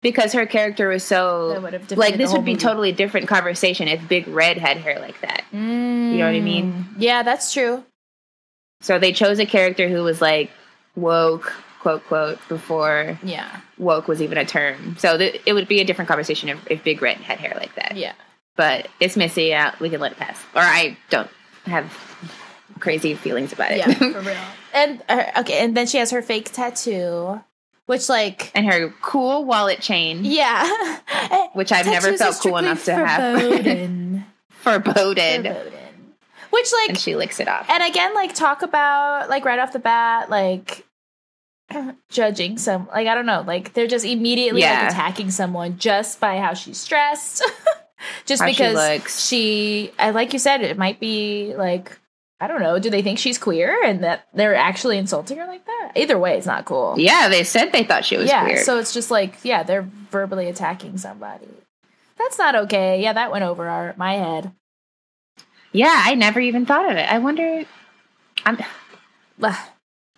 because 0.00 0.32
her 0.32 0.44
character 0.46 0.88
was 0.88 1.04
so 1.04 1.60
would 1.60 1.72
have 1.72 1.82
defeated 1.82 1.98
like 1.98 2.16
this 2.16 2.32
would 2.32 2.44
be 2.44 2.52
movie. 2.52 2.60
totally 2.62 2.92
different 2.92 3.28
conversation 3.28 3.86
if 3.88 4.06
Big 4.08 4.26
Red 4.28 4.58
had 4.58 4.76
hair 4.76 4.98
like 5.00 5.20
that. 5.20 5.44
You 5.52 5.58
know 5.60 6.26
what 6.26 6.34
I 6.34 6.40
mean? 6.40 6.72
Mm, 6.72 6.84
Yeah, 6.98 7.22
that's 7.22 7.52
true. 7.52 7.84
So 8.80 8.98
they 8.98 9.12
chose 9.12 9.38
a 9.38 9.46
character 9.46 9.88
who 9.88 10.02
was 10.02 10.20
like 10.20 10.50
woke, 10.96 11.52
quote 11.80 12.04
quote, 12.06 12.38
before 12.48 13.18
Yeah, 13.22 13.60
woke 13.78 14.08
was 14.08 14.20
even 14.20 14.36
a 14.38 14.44
term. 14.44 14.96
So 14.98 15.16
th- 15.16 15.40
it 15.46 15.52
would 15.52 15.68
be 15.68 15.80
a 15.80 15.84
different 15.84 16.08
conversation 16.08 16.48
if, 16.48 16.58
if 16.70 16.84
Big 16.84 17.00
Red 17.00 17.18
had 17.18 17.38
hair 17.38 17.52
like 17.56 17.74
that. 17.76 17.96
yeah. 17.96 18.12
But 18.56 18.88
it's 19.00 19.16
messy. 19.16 19.54
Uh, 19.54 19.72
we 19.80 19.88
can 19.90 20.00
let 20.00 20.12
it 20.12 20.18
pass. 20.18 20.38
Or 20.54 20.60
I 20.62 20.96
don't 21.10 21.30
have 21.64 21.86
crazy 22.80 23.14
feelings 23.14 23.52
about 23.52 23.72
it. 23.72 23.78
Yeah, 23.78 23.92
for 23.94 24.20
real. 24.20 24.36
And 24.74 25.02
uh, 25.08 25.24
okay, 25.38 25.64
and 25.64 25.76
then 25.76 25.86
she 25.86 25.98
has 25.98 26.10
her 26.10 26.20
fake 26.22 26.52
tattoo, 26.52 27.40
which 27.86 28.08
like 28.08 28.50
and 28.54 28.66
her 28.66 28.90
cool 29.02 29.44
wallet 29.44 29.80
chain, 29.80 30.24
yeah, 30.24 30.98
which 31.54 31.72
I've 31.72 31.86
never 31.86 32.16
felt 32.16 32.38
cool 32.40 32.56
enough 32.58 32.84
to 32.86 32.94
have. 32.94 33.40
forbidden. 33.40 34.24
Foreboded. 34.50 35.44
Forbidden. 35.46 35.78
Which 36.50 36.70
like 36.80 36.88
And 36.90 36.98
she 36.98 37.16
licks 37.16 37.40
it 37.40 37.48
off. 37.48 37.66
and 37.70 37.82
again 37.82 38.12
like 38.14 38.34
talk 38.34 38.60
about 38.62 39.30
like 39.30 39.44
right 39.46 39.58
off 39.58 39.72
the 39.72 39.78
bat 39.78 40.28
like 40.28 40.86
judging 42.10 42.58
some 42.58 42.86
like 42.88 43.06
I 43.08 43.14
don't 43.14 43.24
know, 43.26 43.42
like 43.46 43.72
they're 43.72 43.86
just 43.86 44.04
immediately 44.04 44.60
Yeah. 44.60 44.82
like 44.82 44.90
attacking 44.92 45.30
someone 45.30 45.78
just 45.78 46.20
by 46.20 46.36
how 46.38 46.52
she's 46.54 46.84
dressed. 46.86 47.42
just 48.26 48.42
How 48.42 48.48
she 48.48 48.52
because 48.52 48.74
looks. 48.74 49.24
she 49.24 49.92
I 49.98 50.10
like 50.10 50.32
you 50.32 50.38
said, 50.38 50.62
it 50.62 50.78
might 50.78 51.00
be 51.00 51.54
like 51.56 51.98
I 52.40 52.48
don't 52.48 52.60
know, 52.60 52.80
do 52.80 52.90
they 52.90 53.02
think 53.02 53.20
she's 53.20 53.38
queer 53.38 53.84
and 53.84 54.02
that 54.02 54.26
they're 54.34 54.56
actually 54.56 54.98
insulting 54.98 55.38
her 55.38 55.46
like 55.46 55.64
that? 55.64 55.92
Either 55.94 56.18
way, 56.18 56.36
it's 56.36 56.46
not 56.46 56.64
cool. 56.64 56.94
Yeah, 56.98 57.28
they 57.28 57.44
said 57.44 57.70
they 57.70 57.84
thought 57.84 58.04
she 58.04 58.16
was 58.16 58.28
yeah, 58.28 58.44
weird. 58.44 58.64
so 58.64 58.78
it's 58.78 58.92
just 58.92 59.12
like, 59.12 59.36
yeah, 59.44 59.62
they're 59.62 59.88
verbally 60.10 60.48
attacking 60.48 60.98
somebody. 60.98 61.46
That's 62.18 62.38
not 62.38 62.56
okay. 62.56 63.00
Yeah, 63.00 63.12
that 63.12 63.30
went 63.30 63.44
over 63.44 63.68
our 63.68 63.94
my 63.96 64.14
head. 64.14 64.52
yeah, 65.72 66.02
I 66.04 66.14
never 66.14 66.40
even 66.40 66.66
thought 66.66 66.90
of 66.90 66.96
it. 66.96 67.08
I 67.10 67.18
wonder. 67.18 67.64
I'm. 68.44 68.58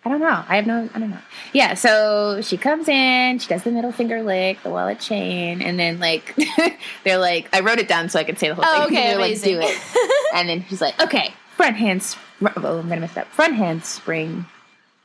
I 0.05 0.09
don't 0.09 0.19
know. 0.19 0.43
I 0.47 0.57
have 0.57 0.67
no. 0.67 0.87
I 0.93 0.99
don't 0.99 1.09
know. 1.09 1.17
Yeah. 1.51 1.73
So 1.73 2.39
she 2.41 2.57
comes 2.57 2.87
in. 2.87 3.39
She 3.39 3.47
does 3.47 3.63
the 3.63 3.71
middle 3.71 3.91
finger 3.91 4.21
lick, 4.21 4.61
the 4.61 4.69
wallet 4.69 4.99
chain, 4.99 5.63
and 5.63 5.79
then 5.79 5.99
like 5.99 6.37
they're 7.03 7.17
like, 7.17 7.49
I 7.55 7.61
wrote 7.61 7.79
it 7.79 7.87
down 7.87 8.09
so 8.09 8.19
I 8.19 8.23
could 8.23 8.37
say 8.37 8.49
the 8.49 8.55
whole 8.55 8.63
Oh, 8.67 8.85
thing. 8.87 8.97
okay, 8.97 9.07
They're 9.09 9.19
like, 9.19 9.41
do 9.41 9.59
it. 9.61 9.77
And 10.35 10.47
then 10.49 10.65
she's 10.69 10.81
like, 10.81 11.01
okay, 11.01 11.33
front 11.55 11.77
hands. 11.77 12.17
Oh, 12.41 12.79
I'm 12.79 12.87
gonna 12.89 13.01
mess 13.01 13.11
it 13.13 13.19
up. 13.19 13.27
Front 13.27 13.55
handspring, 13.55 14.45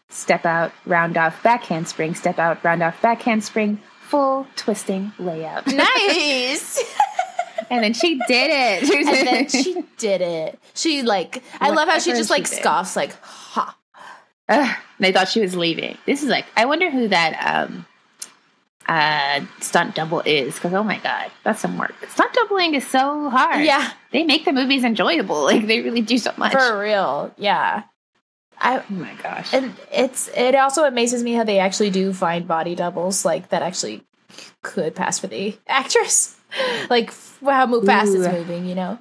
step 0.08 0.44
out, 0.44 0.72
round 0.84 1.16
off, 1.16 1.40
back 1.42 1.62
handspring, 1.64 2.14
step 2.14 2.38
out, 2.38 2.62
round 2.64 2.82
off, 2.82 3.00
back 3.00 3.22
handspring, 3.22 3.80
full 4.00 4.46
twisting 4.56 5.12
layout. 5.18 5.66
nice. 6.14 6.82
and 7.70 7.82
then 7.84 7.92
she 7.94 8.16
did 8.26 8.50
it. 8.52 8.90
and 8.90 9.26
then 9.28 9.48
she 9.48 9.82
did 9.98 10.20
it. 10.20 10.58
She 10.74 11.02
like 11.02 11.42
I 11.60 11.70
love 11.70 11.88
how 11.88 11.98
she 12.00 12.10
just 12.10 12.28
like 12.30 12.46
scoffs 12.48 12.96
like 12.96 13.14
ha. 13.22 13.76
Ugh, 14.50 14.76
they 14.98 15.12
thought 15.12 15.28
she 15.28 15.40
was 15.40 15.56
leaving. 15.56 15.96
This 16.06 16.22
is 16.22 16.28
like, 16.28 16.44
I 16.56 16.66
wonder 16.66 16.90
who 16.90 17.08
that 17.08 17.66
um, 17.68 17.86
uh, 18.90 19.40
stunt 19.60 19.94
double 19.94 20.20
is 20.20 20.54
because 20.54 20.74
oh 20.74 20.82
my 20.82 20.98
god, 20.98 21.30
that's 21.44 21.60
some 21.60 21.78
work. 21.78 21.94
Stunt 22.08 22.32
doubling 22.34 22.74
is 22.74 22.86
so 22.86 23.30
hard. 23.30 23.64
Yeah, 23.64 23.92
they 24.10 24.24
make 24.24 24.44
the 24.44 24.52
movies 24.52 24.84
enjoyable. 24.84 25.44
Like 25.50 25.66
they 25.66 25.80
really 25.80 26.02
do 26.02 26.18
so 26.18 26.32
much. 26.36 26.52
for 26.52 26.80
real. 26.80 27.32
Yeah. 27.38 27.84
I 28.58 28.80
oh 28.80 28.84
my 28.92 29.14
gosh. 29.22 29.54
and 29.54 29.74
it's 29.90 30.28
it 30.36 30.54
also 30.54 30.84
amazes 30.84 31.22
me 31.22 31.32
how 31.32 31.44
they 31.44 31.58
actually 31.60 31.90
do 31.90 32.12
find 32.12 32.46
body 32.46 32.74
doubles 32.74 33.24
like 33.24 33.48
that 33.48 33.62
actually 33.62 34.02
could 34.62 34.94
pass 34.94 35.18
for 35.18 35.28
the 35.28 35.56
actress. 35.68 36.36
like 36.90 37.12
how 37.42 37.66
move 37.66 37.84
fast 37.84 38.12
it's 38.14 38.26
moving, 38.26 38.66
you 38.66 38.74
know. 38.74 38.98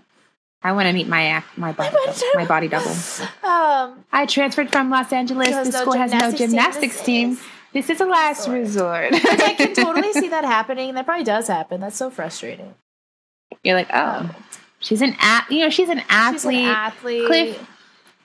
I 0.61 0.73
want 0.73 0.87
to 0.87 0.93
meet 0.93 1.07
my 1.07 1.43
my 1.55 1.71
body, 1.71 1.89
double, 2.05 2.21
my 2.35 2.45
body 2.45 2.67
double. 2.67 2.91
Um 3.43 4.03
I 4.11 4.25
transferred 4.27 4.71
from 4.71 4.89
Los 4.89 5.11
Angeles. 5.13 5.49
The 5.49 5.71
no 5.71 5.81
school 5.81 5.93
has 5.93 6.11
no 6.13 6.31
gymnastics 6.31 7.01
team. 7.01 7.31
This 7.31 7.39
team. 7.39 7.43
is- 7.43 7.43
This 7.71 7.89
is 7.91 8.01
a 8.01 8.05
last 8.05 8.47
resort. 8.47 9.13
I 9.13 9.53
can 9.55 9.73
totally 9.85 10.11
see 10.13 10.27
that 10.29 10.43
happening. 10.43 10.95
That 10.95 11.05
probably 11.05 11.23
does 11.23 11.47
happen. 11.47 11.81
That's 11.81 11.95
so 11.95 12.09
frustrating. 12.09 12.73
You're 13.63 13.75
like, 13.75 13.89
oh, 13.93 14.29
she's 14.79 15.01
an 15.03 15.15
at, 15.19 15.45
you 15.51 15.59
know, 15.59 15.69
she's 15.69 15.87
an 15.89 15.99
She's 15.99 16.05
an 16.09 16.09
athlete. 16.09 16.65
athlete. 16.67 17.25
Cliff 17.27 17.67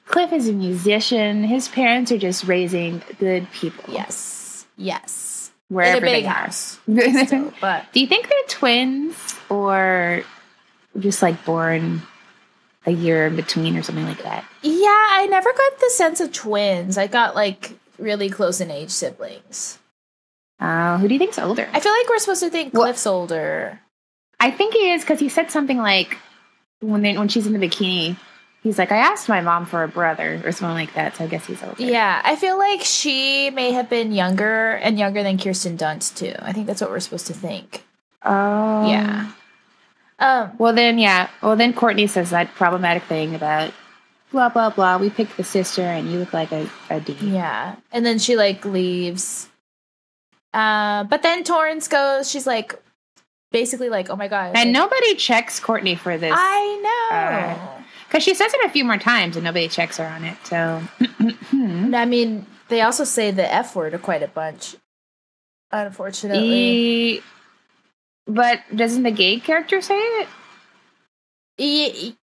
Cliff 0.06 0.32
is 0.32 0.48
a 0.48 0.52
musician. 0.52 1.44
His 1.44 1.68
parents 1.68 2.10
are 2.12 2.18
just 2.18 2.44
raising 2.44 3.02
good 3.20 3.50
people. 3.52 3.84
Yes. 3.92 4.66
Yes. 4.76 5.50
wherever 5.68 5.98
In 5.98 6.02
a 6.02 6.06
big 6.06 6.24
they 6.24 6.28
are. 6.28 6.32
house. 6.32 6.78
Do 6.92 7.26
So, 7.26 7.52
but 7.60 7.84
you 7.94 8.06
think 8.06 8.28
they're 8.28 8.48
twins 8.48 9.34
or 9.50 10.24
just 10.98 11.22
like 11.22 11.44
born 11.44 12.02
a 12.86 12.90
year 12.90 13.26
in 13.26 13.36
between 13.36 13.76
or 13.76 13.82
something 13.82 14.04
like 14.04 14.22
that? 14.22 14.44
Yeah, 14.62 15.06
I 15.10 15.26
never 15.30 15.52
got 15.52 15.80
the 15.80 15.90
sense 15.90 16.20
of 16.20 16.32
twins. 16.32 16.98
I 16.98 17.06
got 17.06 17.34
like 17.34 17.72
really 17.98 18.28
close 18.30 18.60
in 18.60 18.70
age 18.70 18.90
siblings. 18.90 19.78
Uh, 20.60 20.98
who 20.98 21.08
do 21.08 21.14
you 21.14 21.18
think's 21.18 21.38
older? 21.38 21.68
I 21.72 21.80
feel 21.80 21.92
like 21.92 22.08
we're 22.08 22.18
supposed 22.18 22.42
to 22.42 22.50
think 22.50 22.72
Cliff's 22.74 23.06
older. 23.06 23.80
I 24.40 24.50
think 24.50 24.74
he 24.74 24.90
is 24.92 25.02
because 25.02 25.20
he 25.20 25.28
said 25.28 25.50
something 25.50 25.78
like 25.78 26.16
when 26.80 27.02
they 27.02 27.16
when 27.16 27.28
she's 27.28 27.46
in 27.46 27.52
the 27.52 27.58
bikini, 27.58 28.16
he's 28.62 28.78
like, 28.78 28.92
"I 28.92 28.98
asked 28.98 29.28
my 29.28 29.40
mom 29.40 29.66
for 29.66 29.82
a 29.82 29.88
brother" 29.88 30.40
or 30.44 30.52
something 30.52 30.74
like 30.74 30.94
that. 30.94 31.16
So 31.16 31.24
I 31.24 31.26
guess 31.26 31.46
he's 31.46 31.62
older. 31.62 31.82
Yeah, 31.82 32.20
I 32.24 32.36
feel 32.36 32.58
like 32.58 32.82
she 32.82 33.50
may 33.50 33.72
have 33.72 33.90
been 33.90 34.12
younger 34.12 34.72
and 34.72 34.98
younger 34.98 35.22
than 35.22 35.38
Kirsten 35.38 35.76
Dunst 35.76 36.16
too. 36.16 36.34
I 36.38 36.52
think 36.52 36.66
that's 36.66 36.80
what 36.80 36.90
we're 36.90 37.00
supposed 37.00 37.26
to 37.28 37.34
think. 37.34 37.84
Oh. 38.22 38.88
Yeah. 38.88 39.30
Um. 40.24 40.52
Well 40.58 40.72
then, 40.72 40.98
yeah. 40.98 41.28
Well 41.42 41.56
then, 41.56 41.72
Courtney 41.74 42.06
says 42.06 42.30
that 42.30 42.54
problematic 42.54 43.02
thing 43.04 43.34
about 43.34 43.72
blah 44.30 44.48
blah 44.48 44.70
blah. 44.70 44.96
We 44.98 45.10
picked 45.10 45.36
the 45.36 45.44
sister, 45.44 45.82
and 45.82 46.10
you 46.10 46.18
look 46.18 46.32
like 46.32 46.50
a, 46.52 46.68
a 46.90 47.00
D. 47.00 47.12
Yeah, 47.20 47.76
and 47.92 48.04
then 48.06 48.18
she 48.18 48.36
like 48.36 48.64
leaves. 48.64 49.48
Uh, 50.52 51.04
but 51.04 51.22
then 51.22 51.44
Torrance 51.44 51.88
goes. 51.88 52.30
She's 52.30 52.46
like, 52.46 52.74
basically 53.52 53.88
like, 53.88 54.08
"Oh 54.10 54.16
my 54.16 54.28
god!" 54.28 54.52
And 54.56 54.72
like, 54.72 54.72
nobody 54.72 55.14
checks 55.14 55.60
Courtney 55.60 55.94
for 55.94 56.16
this 56.16 56.34
I 56.34 56.80
know. 57.10 57.16
uh, 57.16 57.82
because 58.08 58.22
she 58.22 58.34
says 58.34 58.54
it 58.54 58.64
a 58.64 58.68
few 58.68 58.84
more 58.84 58.98
times, 58.98 59.36
and 59.36 59.44
nobody 59.44 59.68
checks 59.68 59.96
her 59.98 60.06
on 60.06 60.24
it. 60.24 60.36
So 60.44 60.82
I 61.52 62.04
mean, 62.06 62.46
they 62.68 62.80
also 62.82 63.04
say 63.04 63.30
the 63.30 63.52
F 63.52 63.76
word 63.76 64.00
quite 64.02 64.22
a 64.22 64.28
bunch. 64.28 64.76
Unfortunately. 65.70 66.48
E- 67.16 67.22
but 68.26 68.60
doesn't 68.74 69.02
the 69.02 69.10
gay 69.10 69.38
character 69.40 69.80
say 69.80 69.96
it? 69.98 70.28
E- 71.58 71.92
e- 72.10 72.16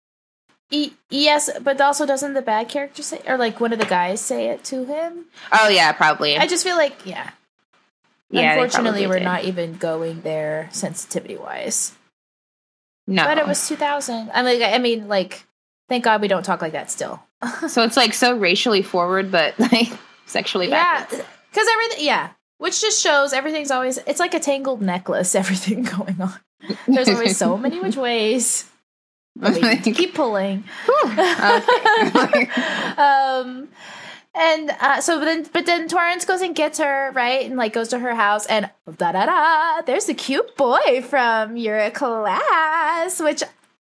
e- 0.72 0.94
yes, 1.10 1.50
but 1.62 1.80
also 1.80 2.06
doesn't 2.06 2.34
the 2.34 2.42
bad 2.42 2.70
character 2.70 3.02
say, 3.04 3.22
or 3.28 3.38
like 3.38 3.60
one 3.60 3.72
of 3.74 3.80
the 3.80 3.86
guys 3.86 4.20
say 4.22 4.50
it 4.50 4.64
to 4.66 4.86
him? 4.86 5.26
Oh 5.52 5.70
yeah, 5.70 5.92
probably. 5.94 6.38
I 6.38 6.48
just 6.48 6.64
feel 6.64 6.76
like, 6.78 7.06
yeah. 7.06 7.32
yeah, 8.30 8.54
Unfortunately, 8.54 9.08
we're 9.08 9.20
did. 9.20 9.24
not 9.24 9.44
even 9.46 9.76
going 9.76 10.22
there 10.22 10.70
sensitivity 10.72 11.38
wise. 11.38 11.94
No, 13.08 13.24
But 13.24 13.38
it 13.38 13.48
was 13.48 13.68
2000. 13.68 14.32
I 14.34 14.44
mean, 14.44 14.62
I 14.64 14.78
mean, 14.78 15.08
like, 15.08 15.46
thank 15.90 16.04
God 16.04 16.22
we 16.22 16.28
don't 16.28 16.44
talk 16.44 16.62
like 16.62 16.74
that 16.74 16.92
still. 16.92 17.22
so 17.68 17.84
it's 17.84 17.98
like 17.98 18.14
so 18.14 18.38
racially 18.38 18.82
forward, 18.84 19.32
but 19.32 19.58
like 19.60 19.90
sexually 20.26 20.70
yeah, 20.70 21.02
backwards. 21.02 21.24
because 21.52 21.68
everything, 21.72 22.06
yeah, 22.06 22.30
which 22.62 22.80
just 22.80 23.02
shows 23.02 23.34
everything's 23.34 23.72
always. 23.72 23.98
It's 24.06 24.20
like 24.20 24.36
a 24.36 24.40
tangled 24.40 24.84
necklace. 24.84 25.34
Everything 25.42 25.82
going 25.82 26.22
on. 26.22 26.40
There's 26.88 27.10
always 27.10 27.36
so 27.36 27.58
many 27.58 27.80
which 27.80 27.96
ways. 28.08 28.70
Keep 29.42 30.14
pulling. 30.14 30.64
um 32.98 33.68
and 34.36 34.70
uh, 34.80 35.02
so 35.02 35.18
but 35.18 35.26
then 35.26 35.48
but 35.52 35.66
then 35.66 35.88
Torrance 35.88 36.26
goes 36.26 36.42
and 36.42 36.56
gets 36.56 36.78
her 36.78 37.12
right 37.14 37.46
and 37.46 37.58
like 37.58 37.74
goes 37.74 37.88
to 37.90 38.00
her 38.00 38.14
house 38.14 38.46
and 38.46 38.70
da 38.98 39.12
da 39.12 39.26
da 39.26 39.82
there's 39.82 40.08
a 40.10 40.14
cute 40.14 40.56
boy 40.56 41.02
from 41.02 41.58
your 41.58 41.90
class 41.92 43.20
which 43.20 43.42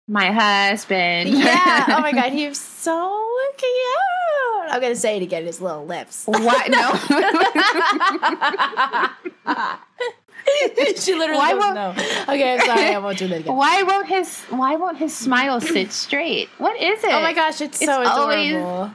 My 0.07 0.31
husband. 0.31 1.29
yeah 1.29 1.85
oh 1.89 2.01
my 2.01 2.11
god 2.11 2.31
he's 2.33 2.59
so 2.59 3.25
cute 3.57 4.71
I'm 4.73 4.81
gonna 4.81 4.95
say 4.95 5.17
it 5.17 5.23
again 5.23 5.45
his 5.45 5.61
little 5.61 5.85
lips 5.85 6.23
What? 6.25 6.69
No. 6.69 6.93
she 10.97 11.13
literally 11.15 11.37
why 11.37 11.53
won't, 11.53 11.75
no 11.75 11.89
okay 12.33 12.53
I'm 12.53 12.59
sorry 12.65 12.95
I 12.95 12.99
won't 12.99 13.17
do 13.17 13.27
that 13.29 13.39
again 13.41 13.55
why 13.55 13.83
won't 13.83 14.07
his 14.07 14.39
Why 14.49 14.75
won't 14.75 14.97
his 14.97 15.15
smile 15.15 15.61
sit 15.61 15.91
straight? 15.91 16.49
What 16.57 16.79
is 16.79 17.03
it? 17.03 17.11
oh 17.13 17.21
my 17.21 17.33
gosh 17.33 17.61
it's, 17.61 17.81
It's 17.81 17.85
so 17.85 18.03
always- 18.03 18.51
adorable 18.51 18.91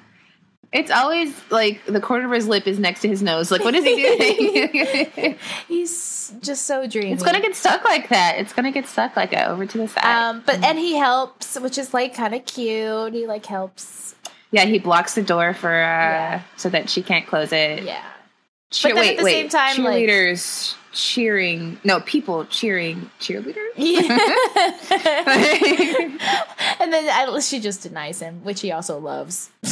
It's 0.72 0.90
always 0.90 1.34
like 1.50 1.84
the 1.86 2.00
corner 2.00 2.26
of 2.26 2.32
his 2.32 2.46
lip 2.46 2.66
is 2.66 2.78
next 2.78 3.00
to 3.00 3.08
his 3.08 3.22
nose. 3.22 3.50
Like, 3.50 3.64
what 3.64 3.74
is 3.74 3.84
he 3.84 3.96
doing? 3.96 5.36
he's 5.68 6.32
just 6.40 6.66
so 6.66 6.86
dreamy 6.86 7.12
it's 7.12 7.22
gonna 7.22 7.40
get 7.40 7.56
stuck 7.56 7.84
like 7.84 8.10
that. 8.10 8.36
It's 8.38 8.52
gonna 8.52 8.70
get 8.72 8.86
stuck 8.86 9.16
like 9.16 9.30
that 9.30 9.48
over 9.48 9.64
to 9.64 9.78
the 9.78 9.88
side. 9.88 10.04
Um, 10.04 10.42
but 10.44 10.62
and 10.62 10.78
he 10.78 10.96
helps, 10.96 11.58
which 11.58 11.78
is 11.78 11.94
like 11.94 12.14
kind 12.14 12.34
of 12.34 12.44
cute. 12.44 13.14
He 13.14 13.26
like 13.26 13.46
helps. 13.46 14.14
yeah, 14.50 14.64
he 14.66 14.78
blocks 14.78 15.14
the 15.14 15.22
door 15.22 15.54
for 15.54 15.70
uh 15.70 15.72
Yeah. 15.72 16.42
so 16.56 16.68
that 16.68 16.90
she 16.90 17.02
can't 17.02 17.26
close 17.26 17.50
it. 17.52 17.84
Yeah. 17.84 18.02
Cheer- 18.70 18.94
But 18.94 18.96
then 18.96 19.04
wait, 19.04 19.10
at 19.12 19.18
the 19.18 19.24
wait. 19.24 19.32
same 19.32 19.48
time, 19.48 19.84
like- 19.84 19.94
cheerleaders 20.04 20.74
cheering. 20.98 21.78
No, 21.84 22.00
people 22.00 22.44
cheering 22.46 23.08
cheerleaders. 23.20 23.54
and 26.80 26.92
then 26.92 27.08
I, 27.08 27.38
she 27.40 27.60
just 27.60 27.82
denies 27.82 28.20
him, 28.20 28.42
which 28.42 28.60
he 28.60 28.72
also 28.72 28.98
loves. 28.98 29.50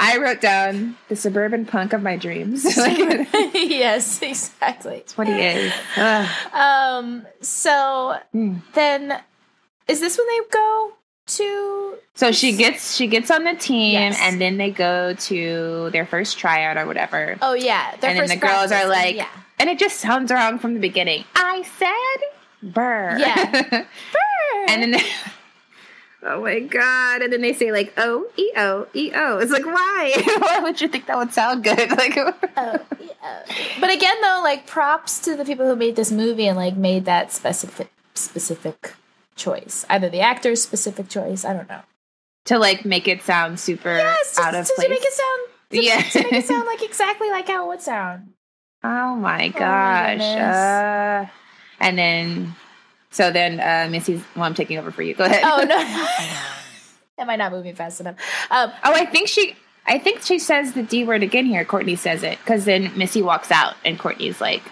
I 0.00 0.18
wrote 0.18 0.40
down 0.40 0.96
the 1.08 1.14
suburban 1.14 1.64
punk 1.64 1.92
of 1.92 2.02
my 2.02 2.16
dreams. 2.16 2.64
Yes, 2.64 4.20
exactly. 4.20 4.96
That's 4.98 5.16
what 5.16 5.28
he 5.28 5.34
is. 5.34 5.72
Ugh. 5.96 6.28
Um. 6.54 7.26
So 7.40 8.16
Hmm. 8.32 8.56
then, 8.74 9.16
is 9.86 10.00
this 10.00 10.18
when 10.18 10.26
they 10.26 10.40
go 10.50 10.92
to? 11.26 11.94
So 12.14 12.32
she 12.32 12.56
gets 12.56 12.96
she 12.96 13.06
gets 13.06 13.30
on 13.30 13.44
the 13.44 13.54
team, 13.54 13.92
Yes. 13.92 14.18
and 14.20 14.40
then 14.40 14.56
they 14.56 14.70
go 14.70 15.14
to 15.14 15.90
their 15.90 16.04
first 16.06 16.36
tryout 16.38 16.76
or 16.76 16.86
whatever. 16.86 17.36
Oh 17.40 17.54
yeah, 17.54 17.94
their 17.96 18.10
and 18.10 18.18
then 18.18 18.28
the 18.28 18.36
girls 18.36 18.72
are 18.72 18.88
like, 18.88 19.16
yeah. 19.16 19.28
And 19.60 19.70
it 19.70 19.78
just 19.78 19.96
sounds 20.00 20.32
wrong 20.32 20.58
from 20.58 20.74
the 20.74 20.80
beginning. 20.80 21.24
I 21.36 21.62
said, 21.78 22.72
"Burr." 22.72 23.16
Yeah. 23.18 23.60
Burr. 24.12 24.66
And 24.68 24.94
then 24.94 25.00
Oh 26.22 26.42
my 26.42 26.60
god! 26.60 27.22
And 27.22 27.32
then 27.32 27.40
they 27.40 27.54
say 27.54 27.72
like 27.72 27.94
O 27.96 28.26
E 28.36 28.52
O 28.56 28.86
E 28.92 29.10
O. 29.14 29.38
It's 29.38 29.50
like 29.50 29.64
why? 29.64 30.12
why 30.38 30.58
would 30.60 30.78
you 30.80 30.88
think 30.88 31.06
that 31.06 31.16
would 31.16 31.32
sound 31.32 31.64
good? 31.64 31.90
Like, 31.92 32.14
oh, 32.16 32.34
yeah. 33.00 33.42
But 33.80 33.90
again, 33.90 34.20
though, 34.20 34.40
like 34.44 34.66
props 34.66 35.18
to 35.20 35.34
the 35.34 35.46
people 35.46 35.66
who 35.66 35.76
made 35.76 35.96
this 35.96 36.12
movie 36.12 36.46
and 36.46 36.58
like 36.58 36.76
made 36.76 37.06
that 37.06 37.32
specific 37.32 37.90
specific 38.14 38.92
choice. 39.34 39.86
Either 39.88 40.10
the 40.10 40.20
actor's 40.20 40.60
specific 40.62 41.08
choice. 41.08 41.42
I 41.46 41.54
don't 41.54 41.68
know. 41.70 41.80
to 42.46 42.58
like 42.58 42.84
make 42.84 43.08
it 43.08 43.22
sound 43.22 43.58
super 43.58 43.96
Yes, 43.96 44.34
to, 44.36 44.42
of 44.42 44.66
to, 44.66 44.74
place. 44.74 44.88
to 44.88 44.88
make 44.90 45.02
it 45.02 45.12
sound. 45.14 45.40
To, 45.70 45.82
Yeah. 45.82 46.02
to 46.02 46.18
make 46.24 46.32
it 46.34 46.46
sound 46.46 46.66
like 46.66 46.82
exactly 46.82 47.30
like 47.30 47.48
how 47.48 47.64
it 47.64 47.68
would 47.68 47.80
sound. 47.80 48.34
Oh 48.82 49.14
my 49.16 49.38
my 49.38 49.48
gosh. 49.48 50.10
goodness. 50.18 50.56
uh, 50.56 51.26
and 51.80 51.98
then, 51.98 52.54
so 53.10 53.30
then 53.30 53.60
uh, 53.60 53.90
Missy's, 53.90 54.22
well, 54.34 54.44
I'm 54.44 54.54
taking 54.54 54.78
over 54.78 54.90
for 54.90 55.02
you. 55.02 55.14
Go 55.14 55.24
ahead. 55.24 55.42
Oh 55.44 55.62
no, 55.64 55.76
am 57.22 57.28
I 57.30 57.36
not 57.36 57.52
moving 57.52 57.74
fast 57.74 58.00
enough? 58.00 58.16
Um, 58.50 58.70
oh, 58.84 58.92
I 58.94 59.04
think 59.06 59.28
she, 59.28 59.54
I 59.86 59.98
think 59.98 60.22
she 60.22 60.38
says 60.38 60.72
the 60.72 60.82
D 60.82 61.04
word 61.04 61.22
again 61.22 61.44
here. 61.46 61.64
Courtney 61.64 61.96
says 61.96 62.22
it 62.22 62.38
because 62.38 62.64
then 62.64 62.96
Missy 62.96 63.22
walks 63.22 63.50
out 63.50 63.74
and 63.84 63.98
Courtney's 63.98 64.40
like, 64.40 64.62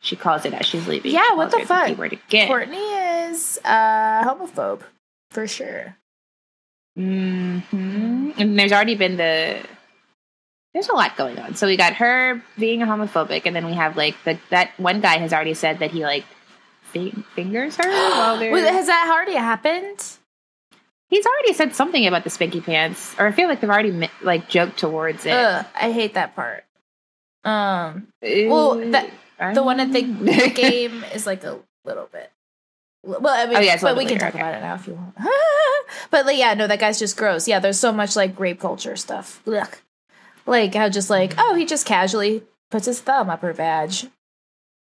she 0.00 0.16
calls 0.16 0.44
it 0.44 0.52
as 0.52 0.66
she's 0.66 0.86
leaving. 0.86 1.12
Yeah, 1.12 1.26
She 1.30 1.34
what 1.36 1.50
the 1.50 1.60
fuck? 1.60 1.86
D 1.88 1.94
word 1.94 2.12
again. 2.12 2.48
Courtney 2.48 2.76
is 2.76 3.58
uh, 3.64 4.22
homophobe 4.24 4.82
for 5.30 5.46
sure. 5.46 5.96
hmm 6.96 8.30
And 8.36 8.58
there's 8.58 8.72
already 8.72 8.94
been 8.94 9.16
the. 9.16 9.60
There's 10.74 10.88
a 10.88 10.92
lot 10.92 11.16
going 11.16 11.38
on. 11.38 11.54
So 11.54 11.66
we 11.68 11.76
got 11.76 11.94
her 11.94 12.42
being 12.58 12.80
homophobic, 12.80 13.42
and 13.46 13.54
then 13.54 13.64
we 13.64 13.72
have 13.74 13.96
like 13.96 14.16
the 14.24 14.38
that 14.50 14.70
one 14.76 15.00
guy 15.00 15.18
has 15.18 15.32
already 15.32 15.54
said 15.54 15.78
that 15.78 15.92
he 15.92 16.02
like 16.02 16.24
fi- 16.82 17.14
fingers 17.34 17.76
her 17.76 17.88
while 17.88 18.36
they're. 18.38 18.52
Wait, 18.52 18.64
has 18.64 18.86
that 18.88 19.10
already 19.14 19.34
happened? 19.36 20.02
He's 21.10 21.26
already 21.26 21.52
said 21.52 21.76
something 21.76 22.06
about 22.06 22.24
the 22.24 22.30
spanky 22.30 22.62
pants, 22.64 23.14
or 23.18 23.28
I 23.28 23.32
feel 23.32 23.48
like 23.48 23.60
they've 23.60 23.70
already 23.70 24.10
like 24.22 24.48
joked 24.48 24.78
towards 24.78 25.24
it. 25.26 25.32
Ugh, 25.32 25.64
I 25.74 25.92
hate 25.92 26.14
that 26.14 26.34
part. 26.34 26.64
Um, 27.44 28.08
well, 28.22 28.76
that- 28.90 29.10
the 29.52 29.62
one 29.62 29.78
at 29.80 29.92
the, 29.92 30.02
the 30.02 30.50
game 30.54 31.04
is 31.12 31.26
like 31.26 31.44
a 31.44 31.58
little 31.84 32.08
bit. 32.12 32.30
Well, 33.02 33.26
I 33.28 33.46
mean, 33.46 33.56
Oh, 33.58 33.60
yeah, 33.60 33.76
but 33.80 33.96
we 33.96 34.06
can 34.06 34.14
bit 34.14 34.20
talk 34.20 34.34
later, 34.34 34.46
about 34.46 34.58
it 34.58 34.60
now 34.62 34.74
if 34.76 34.86
you 34.86 34.94
want. 34.94 35.14
but 36.10 36.24
like, 36.24 36.38
yeah, 36.38 36.54
no, 36.54 36.66
that 36.66 36.78
guy's 36.80 36.98
just 36.98 37.16
gross. 37.16 37.46
Yeah, 37.46 37.58
there's 37.58 37.78
so 37.78 37.92
much 37.92 38.16
like 38.16 38.38
rape 38.40 38.60
culture 38.60 38.96
stuff. 38.96 39.42
Ugh. 39.46 39.68
Like 40.46 40.74
how 40.74 40.88
just 40.88 41.10
like, 41.10 41.34
oh, 41.38 41.54
he 41.54 41.64
just 41.64 41.86
casually 41.86 42.42
puts 42.70 42.86
his 42.86 43.00
thumb 43.00 43.30
up 43.30 43.40
her 43.42 43.54
badge. 43.54 44.06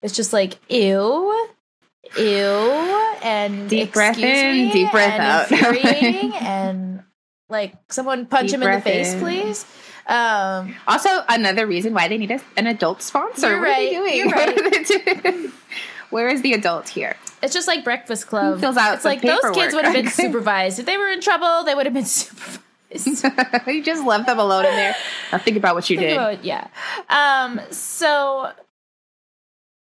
It's 0.03 0.15
just 0.15 0.33
like, 0.33 0.59
ew, 0.71 1.49
ew, 2.19 2.25
and 3.23 3.71
Deep 3.71 3.93
breath 3.93 4.19
in, 4.19 4.71
deep 4.71 4.91
breath 4.91 5.51
out. 5.51 5.53
and 6.43 7.03
like 7.49 7.75
someone 7.91 8.27
punch 8.27 8.49
Deep 8.51 8.57
him 8.57 8.63
in 8.65 8.73
the 8.73 8.81
face, 8.81 9.13
in. 9.15 9.21
please. 9.21 9.65
Um, 10.07 10.75
Also, 10.87 11.09
another 11.29 11.67
reason 11.67 11.95
why 11.95 12.09
they 12.09 12.19
need 12.19 12.31
a, 12.31 12.41
an 12.57 12.67
adult 12.67 13.01
sponsor. 13.01 13.51
You're 13.51 13.61
what 13.61 13.69
are 13.69 13.75
they 13.77 13.97
right, 13.97 14.07
doing? 14.07 14.17
you're 14.17 14.29
What 14.35 14.49
are 14.49 14.71
they 14.71 15.31
doing? 15.33 15.53
Where 16.11 16.29
is 16.29 16.43
the 16.43 16.53
adult 16.53 16.89
here? 16.89 17.17
It's 17.43 17.55
just 17.55 17.67
like 17.67 17.85
Breakfast 17.85 18.27
Club. 18.27 18.55
Who 18.55 18.61
fills 18.61 18.77
out 18.77 18.95
it's 18.97 19.05
like 19.05 19.21
those 19.23 19.41
kids 19.53 19.75
would 19.75 19.85
have 19.85 19.95
been 19.95 20.09
supervised. 20.11 20.79
If 20.79 20.87
they 20.87 20.97
were 20.97 21.09
in 21.09 21.21
trouble, 21.21 21.65
they 21.65 21.75
would 21.75 21.87
have 21.87 21.95
been 21.95 22.05
supervised. 22.05 22.61
you 23.67 23.83
just 23.83 24.05
left 24.05 24.27
them 24.27 24.39
alone 24.39 24.65
in 24.67 24.73
there. 24.73 24.95
Now 25.33 25.39
think 25.39 25.57
about 25.57 25.75
what 25.75 25.89
you 25.91 25.97
Think 25.97 26.09
did. 26.11 26.17
about 26.17 26.45
yeah. 26.45 26.69
Um. 27.09 27.61
So 27.71 28.53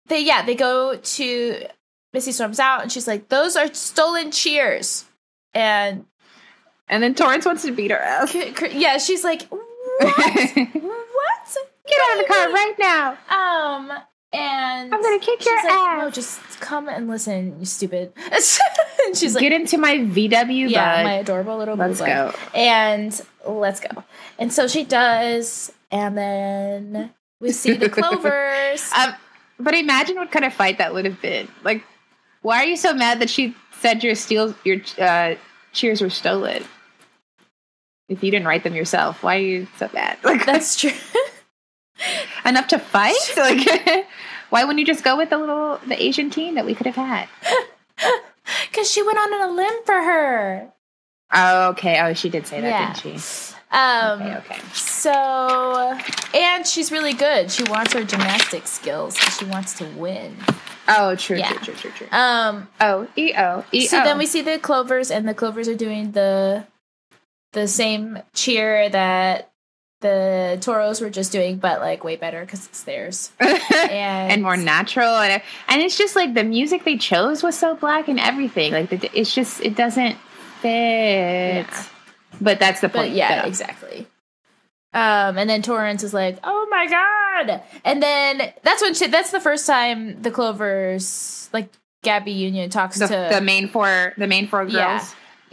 they 0.07 0.21
yeah 0.21 0.45
they 0.45 0.55
go 0.55 0.97
to 0.97 1.67
Missy 2.12 2.33
storms 2.33 2.61
out 2.61 2.83
and 2.83 2.90
she's 2.93 3.07
like, 3.07 3.29
"Those 3.29 3.57
are 3.57 3.73
stolen 3.75 4.31
cheers," 4.31 5.05
and 5.53 6.07
And 6.88 7.03
then 7.03 7.14
Torrance 7.14 7.45
wants 7.47 7.62
to 7.62 7.73
beat 7.73 7.90
her 7.90 8.27
c- 8.27 8.55
c- 8.55 8.79
yeah, 8.79 8.99
she's 8.99 9.25
like, 9.25 9.43
"What? 9.49 9.62
What? 10.01 11.57
Get 11.87 12.01
out 12.01 12.19
of 12.21 12.27
the 12.27 12.33
car 12.33 12.53
right 12.53 12.75
now. 12.79 13.19
Um." 13.29 13.93
And 14.35 14.92
I'm 14.92 15.01
gonna 15.03 15.18
kick 15.20 15.44
your 15.44 15.55
like, 15.57 15.64
ass. 15.73 16.03
No, 16.03 16.11
just 16.11 16.61
come 16.61 16.88
and 16.88 17.09
listen, 17.09 17.59
you 17.61 17.66
stupid. 17.66 18.12
and 19.07 19.16
she's 19.16 19.35
like, 19.35 19.42
Get 19.42 19.53
into 19.53 19.79
my 19.79 19.99
VW 19.99 20.68
yeah, 20.70 20.97
bud. 20.97 21.05
my 21.05 21.12
adorable 21.14 21.57
little 21.57 21.77
Let's 21.77 21.99
blue 21.99 22.09
bug. 22.09 22.33
go. 22.33 22.38
and 22.55 23.20
let's 23.47 23.81
go. 23.81 24.03
And 24.38 24.53
so 24.53 24.66
she 24.66 24.85
does, 24.85 25.73
and 25.90 26.18
then 26.18 27.11
we 27.40 27.53
see 27.53 27.75
the 27.75 27.88
clovers. 27.90 28.90
Um, 28.97 29.14
but 29.61 29.75
imagine 29.75 30.16
what 30.16 30.33
kind 30.33 30.44
of 30.44 30.53
fight 30.53 30.79
that 30.79 30.92
would 30.92 31.05
have 31.05 31.23
been. 31.23 31.47
Like, 31.62 31.85
why 32.42 32.59
are 32.62 32.66
you 32.66 32.77
so 32.77 32.92
mad 32.92 33.20
that 33.20 33.31
she 33.31 33.55
said 33.81 34.03
your 34.03 34.16
steals 34.16 34.55
your 34.64 34.79
uh, 34.99 35.37
cheers 35.73 36.01
were 36.01 36.11
stolen? 36.11 36.64
If 38.09 38.23
you 38.23 38.31
didn't 38.31 38.47
write 38.47 38.64
them 38.64 38.75
yourself, 38.75 39.23
why 39.23 39.37
are 39.37 39.40
you 39.40 39.68
so 39.79 39.88
mad? 39.94 40.18
Like 40.25 40.44
That's 40.44 40.79
true. 40.79 40.90
enough 42.47 42.69
to 42.69 42.79
fight? 42.79 43.15
Like, 43.37 44.07
why 44.51 44.65
wouldn't 44.65 44.79
you 44.81 44.87
just 44.87 45.05
go 45.05 45.17
with 45.17 45.31
the 45.31 45.39
little 45.39 45.79
the 45.87 46.01
Asian 46.03 46.31
team 46.31 46.55
that 46.55 46.65
we 46.65 46.75
could 46.75 46.87
have 46.87 46.95
had? 46.97 47.29
Because 48.71 48.91
she 48.91 49.03
went 49.03 49.19
on 49.19 49.33
a 49.51 49.53
limb 49.53 49.85
for 49.85 49.95
her. 49.95 50.73
Oh, 51.33 51.69
okay. 51.71 52.01
Oh, 52.01 52.13
she 52.15 52.29
did 52.29 52.47
say 52.47 52.61
that, 52.61 52.69
Yeah. 52.69 52.93
didn't 52.95 53.19
she? 53.19 53.55
Um, 53.73 54.23
Okay, 54.23 54.37
okay. 54.37 54.61
So, 54.75 55.99
and 56.35 56.67
she's 56.67 56.93
really 56.93 57.13
good. 57.15 57.51
She 57.51 57.65
wants 57.65 57.93
her 57.95 58.05
gymnastics 58.05 58.71
skills. 58.71 59.17
She 59.17 59.45
wants 59.47 59.73
to 59.79 59.85
win. 59.97 60.37
Oh, 60.87 61.17
true, 61.17 61.39
Yeah. 61.39 61.49
true, 61.55 61.59
true, 61.75 61.75
true, 61.75 61.91
true. 61.91 62.09
Um, 62.13 62.69
Oh, 62.81 63.09
E 63.17 63.33
O 63.37 63.65
E 63.73 63.85
O. 63.85 63.87
so 63.87 64.05
then 64.05 64.19
we 64.19 64.27
see 64.27 64.43
the 64.43 64.59
clovers, 64.59 65.11
and 65.11 65.27
the 65.27 65.35
clovers 65.35 65.67
are 65.69 65.75
doing 65.75 66.13
the 66.13 66.67
the 67.53 67.67
same 67.67 68.19
cheer 68.35 68.89
that 68.91 69.51
the 70.05 70.59
toros 70.61 71.01
were 71.01 71.09
just 71.11 71.33
doing, 71.33 71.57
but 71.57 71.81
like 71.81 72.05
way 72.05 72.14
better 72.17 72.40
because 72.43 72.67
it's 72.67 72.83
theirs. 72.85 73.33
And, 73.40 74.33
and 74.33 74.43
more 74.43 74.57
natural 74.57 75.17
and 75.17 75.43
and 75.69 75.83
it's 75.83 75.97
just 75.99 76.14
like 76.17 76.35
the 76.35 76.45
music 76.45 76.85
they 76.85 76.97
chose 76.97 77.43
was 77.43 77.59
so 77.59 77.75
black 77.75 78.09
and 78.09 78.21
everything 78.21 78.73
like 78.73 78.88
the, 78.90 79.11
it's 79.19 79.35
just 79.35 79.61
it 79.61 79.75
doesn't 79.77 80.17
fit 80.61 80.71
Yeah. 81.67 81.83
but 82.40 82.59
that's 82.61 82.81
the 82.81 82.88
But 82.88 82.99
point 82.99 83.14
yeah, 83.14 83.43
though. 83.43 83.49
exactly. 83.49 84.07
Um, 84.93 85.38
and 85.38 85.51
then 85.51 85.61
Torrance 85.62 86.05
is 86.05 86.14
like, 86.14 86.38
"Oh 86.45 86.69
my 86.71 86.87
god!" 86.87 87.62
And 87.85 88.01
then 88.01 88.53
that's 88.62 88.81
when 88.81 88.95
she, 88.95 89.09
that's 89.09 89.33
the 89.33 89.40
first 89.40 89.67
time 89.67 90.23
the 90.23 90.31
Clovers, 90.31 91.49
like 91.53 91.69
Gabby 92.05 92.31
Union, 92.31 92.71
talks 92.71 92.99
the, 93.01 93.09
to 93.09 93.29
the 93.33 93.40
main 93.40 93.67
four 93.69 94.12
the 94.17 94.29
main 94.29 94.47
four 94.47 94.61
girls 94.64 94.73
Yeah. 94.75 95.05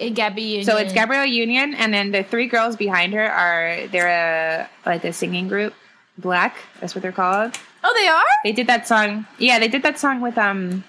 Gabby 0.09 0.41
Union. 0.41 0.65
so 0.65 0.77
it's 0.77 0.91
gabrielle 0.93 1.25
union 1.25 1.73
and 1.75 1.93
then 1.93 2.11
the 2.11 2.23
three 2.23 2.47
girls 2.47 2.75
behind 2.75 3.13
her 3.13 3.23
are 3.29 3.87
they're 3.87 4.07
a 4.09 4.69
like 4.85 5.03
a 5.05 5.13
singing 5.13 5.47
group 5.47 5.73
Blaque 6.19 6.55
that's 6.79 6.93
what 6.95 7.01
they're 7.01 7.11
called 7.11 7.55
Oh, 7.83 7.93
they 7.99 8.07
are. 8.07 8.23
they 8.43 8.51
did 8.51 8.67
that 8.67 8.87
song 8.87 9.25
yeah 9.37 9.59
they 9.59 9.67
did 9.67 9.83
that 9.83 9.97
song 9.99 10.21
with 10.21 10.37
um 10.37 10.83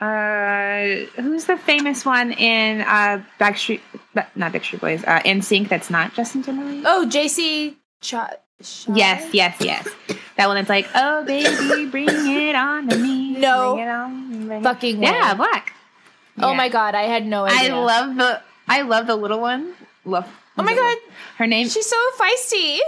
uh 0.00 1.06
who's 1.20 1.44
the 1.46 1.56
famous 1.56 2.04
one 2.04 2.30
in 2.32 2.80
uh 2.82 3.22
backstreet 3.40 3.80
not 4.14 4.52
backstreet 4.52 4.80
boys 4.80 5.02
uh 5.04 5.20
NSYNC 5.20 5.68
that's 5.68 5.90
not 5.90 6.14
justin 6.14 6.42
timberlake 6.42 6.82
Oh, 6.86 7.06
JC. 7.08 7.74
Ch- 8.00 8.14
Ch- 8.62 8.86
Yes, 8.92 9.32
yes, 9.32 9.56
yes. 9.60 9.88
That 10.36 10.46
one 10.48 10.56
that's 10.56 10.68
like, 10.68 10.88
oh 10.94 11.24
baby, 11.24 11.86
bring 11.90 12.08
it 12.08 12.54
on 12.56 12.88
to 12.88 12.96
me. 12.96 13.32
No. 13.38 13.74
Bring 13.74 13.86
it 13.86 13.90
on. 13.90 14.46
Bring 14.48 14.62
Fucking 14.64 14.98
way. 14.98 15.06
Yeah, 15.06 15.34
Blaque. 15.36 15.70
Oh 16.40 16.54
my 16.54 16.68
god, 16.68 16.94
I 16.94 17.02
had 17.02 17.26
no 17.26 17.44
idea. 17.44 17.74
I 17.74 17.78
love 17.84 18.16
the 18.16 18.40
I 18.68 18.82
love 18.82 19.06
the 19.06 19.16
little 19.16 19.40
one. 19.40 19.74
Love 20.04 20.26
Oh 20.56 20.62
my 20.62 20.74
god, 20.74 20.96
Her 21.36 21.46
name 21.46 21.68
she's 21.68 21.86
so 21.86 21.96
feisty. 22.18 22.78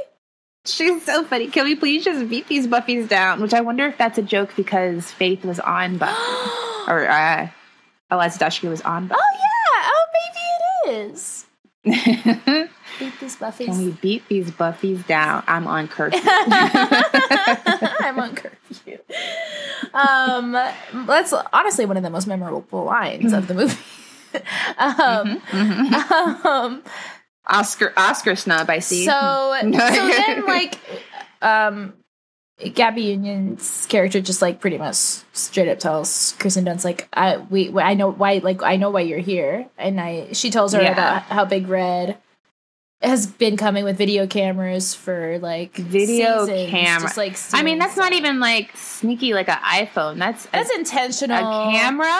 she's 0.64 1.04
so 1.04 1.24
funny. 1.24 1.48
Can 1.48 1.64
we 1.64 1.76
please 1.76 2.04
just 2.04 2.28
beat 2.28 2.48
these 2.48 2.66
Buffies 2.66 3.08
down? 3.08 3.40
Which 3.40 3.54
I 3.54 3.60
wonder 3.60 3.86
if 3.86 3.96
that's 3.98 4.18
a 4.18 4.22
joke 4.22 4.54
because 4.56 5.10
Faith 5.10 5.44
was 5.44 5.60
on 5.60 5.96
Buffy. 5.98 6.12
oh 6.16 6.84
or 6.88 7.08
uh 7.08 7.48
Eliza 8.10 8.38
Dushku 8.40 8.68
was 8.68 8.80
on 8.82 9.06
Buffy. 9.06 9.20
yeah. 9.34 9.90
Oh, 9.92 10.06
maybe 10.86 10.98
it 11.04 11.10
is. 11.12 11.46
Beat 13.00 13.18
these 13.20 13.36
buffies. 13.36 13.64
Can 13.66 13.78
we 13.78 13.90
beat 13.92 14.28
these 14.28 14.50
Buffies 14.52 15.04
down? 15.06 15.42
I'm 15.48 15.66
on 15.66 15.88
curfew. 15.88 16.20
I'm 18.00 18.18
on 18.20 18.34
curfew. 18.36 18.98
Um, 19.94 20.52
that's 21.06 21.32
honestly 21.52 21.86
one 21.86 21.96
of 21.96 22.02
the 22.02 22.10
most 22.10 22.26
memorable 22.26 22.84
lines 22.84 23.32
of 23.32 23.48
the 23.48 23.54
movie. 23.54 23.76
um, 24.78 25.40
Mhm. 25.50 26.44
um, 26.44 26.82
Oscar 27.46 27.92
Oscar 27.96 28.36
snub, 28.36 28.70
I 28.70 28.78
see. 28.78 29.04
so 29.04 29.56
so 29.62 29.70
then 29.70 30.46
like 30.46 30.78
um, 31.42 31.94
Gabby 32.74 33.02
Union's 33.02 33.86
character 33.86 34.20
just 34.20 34.40
like 34.42 34.60
pretty 34.60 34.78
much 34.78 34.94
straight 35.32 35.68
up 35.68 35.78
tells 35.80 36.36
Kristen 36.38 36.64
Dunst 36.66 36.84
like 36.84 37.08
I 37.12 37.38
we 37.38 37.76
I 37.80 37.94
know 37.94 38.10
why 38.12 38.38
like 38.44 38.62
I 38.62 38.76
know 38.76 38.90
why 38.90 39.00
you're 39.00 39.18
here 39.18 39.66
and 39.78 40.00
I 40.00 40.32
she 40.32 40.50
tells 40.50 40.74
her 40.74 40.82
Yeah. 40.82 40.92
about 40.92 41.22
how 41.22 41.44
Big 41.44 41.66
Red 41.66 42.18
has 43.02 43.26
been 43.26 43.56
coming 43.56 43.82
with 43.84 43.96
video 43.96 44.26
cameras 44.26 44.94
for 44.94 45.38
like 45.38 45.74
Video 45.74 46.44
seasons, 46.46 46.70
camera. 46.70 47.10
Like 47.16 47.38
I 47.54 47.62
mean, 47.62 47.78
that's 47.78 47.96
not 47.96 48.12
even 48.12 48.40
like 48.40 48.76
sneaky 48.76 49.32
like 49.32 49.48
an 49.48 49.56
iPhone. 49.58 50.18
That's 50.18 50.44
a, 50.46 50.50
that's 50.52 50.70
intentional. 50.70 51.38
a 51.38 51.72
camera. 51.72 52.04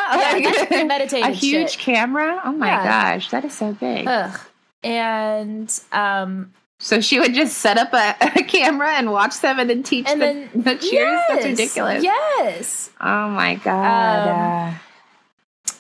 Yeah, 0.41 0.83
Like, 0.89 1.13
a 1.13 1.31
huge 1.31 1.71
shit. 1.73 1.81
camera. 1.81 2.41
Oh 2.45 2.53
my 2.53 2.69
Yeah. 2.69 3.13
gosh, 3.15 3.31
that 3.31 3.45
is 3.45 3.53
so 3.53 3.73
big. 3.75 4.07
Ugh. 4.07 4.41
And 4.83 5.81
um, 5.93 6.53
so 6.79 7.03
she 7.03 7.21
would 7.21 7.35
just 7.35 7.59
set 7.59 7.77
up 7.77 7.93
a, 7.93 8.17
a 8.41 8.43
camera 8.43 8.93
and 8.93 9.13
watch 9.13 9.41
them, 9.41 9.59
and 9.59 9.69
then 9.69 9.83
teach 9.83 10.07
and 10.09 10.21
the, 10.23 10.25
then 10.25 10.49
the 10.55 10.77
cheers. 10.77 11.21
That's 11.29 11.45
ridiculous. 11.45 12.03
Yes. 12.03 12.91
Oh 12.99 13.29
my 13.29 13.57
god. 13.57 14.71
Um, 14.71 14.81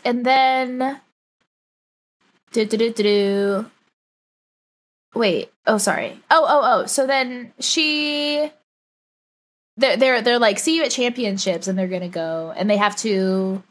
and 0.04 0.26
then 0.26 1.00
do 2.52 2.66
do 2.66 2.76
do 2.76 2.92
do. 2.92 3.66
Wait. 5.14 5.50
Oh, 5.66 5.78
sorry. 5.78 6.20
Oh, 6.30 6.46
oh, 6.48 6.60
oh. 6.62 6.86
So 6.86 7.06
then 7.06 7.52
she, 7.58 8.50
they're 9.76 9.96
they're 9.96 10.22
they're 10.22 10.38
like, 10.38 10.58
see 10.58 10.76
you 10.76 10.84
at 10.84 10.90
championships, 10.90 11.68
and 11.68 11.78
they're 11.78 11.88
gonna 11.88 12.08
go, 12.08 12.52
and 12.56 12.68
they 12.68 12.76
have 12.76 12.96
to, 12.96 13.62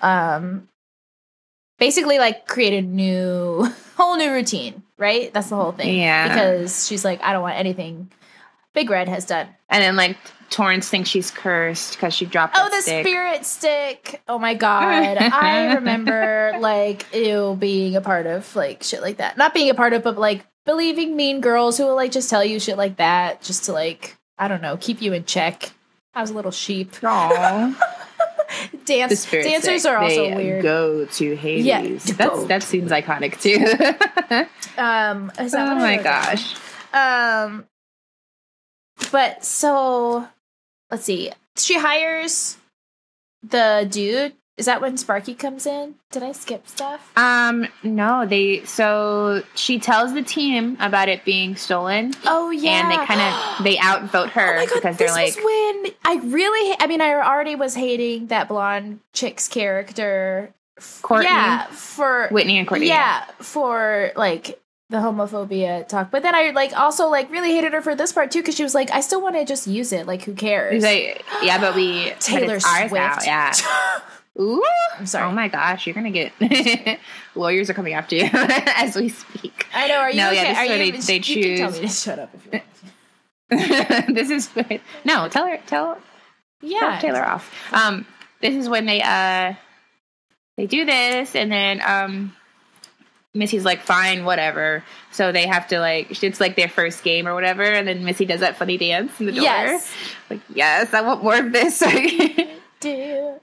um, 0.00 0.68
basically 1.78 2.18
like 2.18 2.46
create 2.46 2.72
a 2.72 2.86
new 2.86 3.68
whole 3.96 4.16
new 4.16 4.32
routine. 4.32 4.82
Right. 4.98 5.32
That's 5.32 5.50
the 5.50 5.56
whole 5.56 5.72
thing. 5.72 5.98
Yeah. 5.98 6.28
Because 6.28 6.86
she's 6.86 7.04
like, 7.04 7.22
I 7.22 7.32
don't 7.32 7.42
want 7.42 7.58
anything 7.58 8.10
Big 8.76 8.90
Red 8.90 9.08
has 9.08 9.24
done. 9.24 9.48
and 9.70 9.82
then 9.82 9.96
like 9.96 10.16
Torrance 10.50 10.88
thinks 10.88 11.08
she's 11.08 11.30
cursed 11.30 11.94
because 11.94 12.14
she 12.14 12.24
dropped. 12.26 12.56
Oh, 12.58 12.68
the 12.70 12.80
stick. 12.82 13.06
spirit 13.06 13.44
stick. 13.44 14.22
Oh 14.28 14.38
my 14.38 14.54
god. 14.54 15.18
I 15.18 15.74
remember 15.74 16.52
like 16.60 17.06
ew 17.14 17.56
being 17.58 17.96
a 17.96 18.00
part 18.00 18.26
of 18.26 18.54
like 18.56 18.82
shit 18.82 19.02
like 19.02 19.18
that. 19.18 19.36
Not 19.36 19.54
being 19.54 19.70
a 19.70 19.74
part 19.74 19.92
of, 19.92 20.02
but 20.02 20.16
like 20.18 20.46
believing 20.64 21.16
mean 21.16 21.40
girls 21.40 21.78
who 21.78 21.84
will 21.84 21.94
like 21.94 22.12
just 22.12 22.30
tell 22.30 22.44
you 22.44 22.58
shit 22.60 22.76
like 22.76 22.96
that 22.96 23.42
just 23.42 23.64
to 23.64 23.72
like, 23.72 24.16
I 24.38 24.48
don't 24.48 24.62
know, 24.62 24.76
keep 24.76 25.02
you 25.02 25.12
in 25.12 25.24
check. 25.24 25.70
I 26.14 26.20
was 26.20 26.30
a 26.30 26.34
little 26.34 26.50
sheep. 26.50 26.92
Aw. 27.02 27.92
Dance 28.84 29.28
dancers 29.30 29.80
stick. 29.80 29.92
are 29.92 29.98
also 29.98 30.30
They 30.30 30.34
weird. 30.36 30.62
Go 30.62 31.04
to 31.04 31.36
Hades. 31.36 31.64
Yeah, 31.66 31.82
That's, 32.14 32.44
that 32.44 32.62
seems 32.62 32.90
iconic 32.92 33.40
too. 33.40 34.46
Um 34.78 35.32
is 35.38 35.52
that 35.52 35.72
oh 35.72 35.76
my 35.76 35.96
gosh. 35.96 36.54
Um 36.92 37.64
but 39.10 39.44
so 39.44 40.28
let's 40.90 41.04
see. 41.04 41.30
She 41.56 41.78
hires 41.78 42.56
the 43.42 43.86
dude. 43.90 44.34
Is 44.56 44.64
that 44.64 44.80
when 44.80 44.96
Sparky 44.96 45.34
comes 45.34 45.66
in? 45.66 45.96
Did 46.10 46.22
I 46.22 46.32
skip 46.32 46.66
stuff? 46.66 47.12
Um, 47.14 47.68
no, 47.82 48.24
they 48.24 48.64
so 48.64 49.42
she 49.54 49.78
tells 49.78 50.14
the 50.14 50.22
team 50.22 50.78
about 50.80 51.10
it 51.10 51.26
being 51.26 51.56
stolen. 51.56 52.14
Oh 52.24 52.50
yeah, 52.50 52.80
And 52.80 52.90
they 52.90 53.04
kind 53.04 53.20
of 53.20 53.64
they 53.64 53.78
outvote 53.82 54.30
her 54.30 54.56
Oh 54.60 54.66
God, 54.66 54.74
because 54.74 54.96
they're 54.96 55.08
this 55.08 55.36
like 55.36 55.44
when 55.44 55.92
I 56.06 56.20
really, 56.24 56.76
I 56.80 56.86
mean, 56.86 57.02
I 57.02 57.12
already 57.12 57.54
was 57.54 57.74
hating 57.74 58.28
that 58.28 58.48
blonde 58.48 59.00
chick's 59.12 59.46
character. 59.46 60.54
Courtney. 61.02 61.26
yeah, 61.26 61.66
for 61.66 62.28
Whitney 62.28 62.58
and 62.58 62.66
Courtney. 62.68 62.88
yeah, 62.88 63.24
for 63.40 64.12
like 64.16 64.58
the 64.90 64.98
homophobia 64.98 65.86
talk. 65.88 66.10
But 66.10 66.22
then 66.22 66.34
I 66.34 66.50
like 66.50 66.76
also 66.76 67.08
like 67.08 67.30
really 67.30 67.52
hated 67.52 67.72
her 67.72 67.82
for 67.82 67.94
this 67.94 68.12
part 68.12 68.30
too 68.30 68.40
because 68.40 68.54
she 68.56 68.62
was 68.62 68.74
like, 68.74 68.90
I 68.92 69.00
still 69.00 69.20
want 69.20 69.34
to 69.36 69.44
just 69.44 69.66
use 69.66 69.92
it. 69.92 70.06
Like, 70.06 70.22
who 70.22 70.34
cares? 70.34 70.82
Like, 70.82 71.24
yeah, 71.42 71.58
but 71.58 71.74
we 71.74 72.10
but 72.10 72.20
Taylor 72.20 72.54
ours 72.54 72.64
Swift. 72.64 72.92
now, 72.94 73.18
yeah. 73.24 73.52
Ooh, 74.40 74.62
I'm 74.98 75.06
sorry. 75.06 75.28
Oh 75.30 75.32
my 75.32 75.48
gosh, 75.48 75.86
you're 75.86 75.94
gonna 75.94 76.10
get 76.10 76.30
lawyers 77.34 77.70
are 77.70 77.74
coming 77.74 77.94
after 77.94 78.16
you 78.16 78.28
as 78.32 78.94
we 78.94 79.08
speak. 79.08 79.66
I 79.74 79.88
know. 79.88 79.96
Are 79.96 80.10
you 80.10 80.16
No, 80.18 80.28
okay? 80.28 80.36
yeah, 80.36 80.48
this 80.50 80.58
are 80.58 80.62
is 80.64 80.68
where 80.68 80.84
you, 80.84 80.92
they- 80.92 80.98
they 80.98 81.14
you 81.16 81.56
can 81.56 81.56
tell 81.56 81.70
choose- 81.72 81.80
me 81.80 81.88
to 81.88 81.94
shut 81.94 82.18
up 82.18 82.34
if 82.34 82.44
you 82.44 82.50
want. 82.52 84.14
this 84.14 84.30
is 84.30 84.50
no. 85.04 85.28
Tell 85.28 85.46
her. 85.46 85.58
Tell 85.66 85.98
Yeah, 86.60 86.80
Tell 86.80 87.00
Taylor 87.00 87.24
off. 87.26 87.50
Um, 87.72 88.06
this 88.42 88.54
is 88.54 88.68
when 88.68 88.84
they 88.86 89.00
uh 89.02 89.54
they 90.58 90.66
do 90.66 90.84
this, 90.84 91.34
and 91.34 91.50
then 91.50 91.80
um 91.84 92.36
Missy's 93.36 93.64
like, 93.64 93.82
fine, 93.82 94.24
whatever. 94.24 94.82
So 95.12 95.32
they 95.32 95.46
have 95.46 95.68
to 95.68 95.80
like 95.80 96.22
it's 96.22 96.40
like 96.40 96.56
their 96.56 96.68
first 96.68 97.04
game 97.04 97.28
or 97.28 97.34
whatever, 97.34 97.62
and 97.62 97.86
then 97.86 98.04
Missy 98.04 98.24
does 98.24 98.40
that 98.40 98.56
funny 98.56 98.78
dance 98.78 99.18
in 99.20 99.26
the 99.26 99.32
door. 99.32 99.42
Yes. 99.42 99.92
Like, 100.30 100.40
yes, 100.54 100.92
I 100.94 101.00
want 101.02 101.22
more 101.22 101.36
of 101.36 101.52
this. 101.52 101.78
Do. 102.80 103.40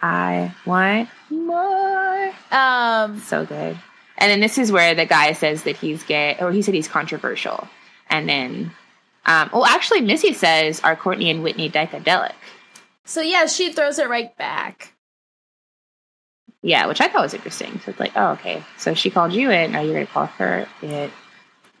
I 0.00 0.54
want 0.64 1.08
more. 1.30 2.32
Um. 2.50 3.20
So 3.20 3.44
good. 3.46 3.78
And 4.18 4.30
then 4.30 4.40
this 4.40 4.58
is 4.58 4.72
where 4.72 4.94
the 4.94 5.04
guy 5.06 5.32
says 5.32 5.64
that 5.64 5.76
he's 5.76 6.02
gay, 6.02 6.36
or 6.40 6.52
he 6.52 6.62
said 6.62 6.74
he's 6.74 6.88
controversial. 6.88 7.68
And 8.08 8.28
then, 8.28 8.72
um, 9.26 9.50
well, 9.52 9.66
actually, 9.66 10.00
Missy 10.00 10.32
says, 10.32 10.80
are 10.80 10.96
Courtney 10.96 11.30
and 11.30 11.42
Whitney 11.42 11.68
dicadelic? 11.68 12.32
So 13.04 13.20
yeah, 13.20 13.46
she 13.46 13.72
throws 13.72 13.98
it 13.98 14.08
right 14.08 14.36
back. 14.36 14.92
Yeah, 16.62 16.86
which 16.86 17.00
I 17.00 17.08
thought 17.08 17.22
was 17.22 17.34
interesting. 17.34 17.80
So 17.84 17.90
it's 17.90 18.00
like, 18.00 18.12
oh, 18.16 18.32
okay. 18.32 18.62
So 18.78 18.94
she 18.94 19.10
called 19.10 19.32
you 19.32 19.50
it. 19.50 19.70
Now 19.70 19.80
you're 19.80 19.94
going 19.94 20.06
to 20.06 20.12
call 20.12 20.26
her 20.26 20.66
it. 20.82 21.10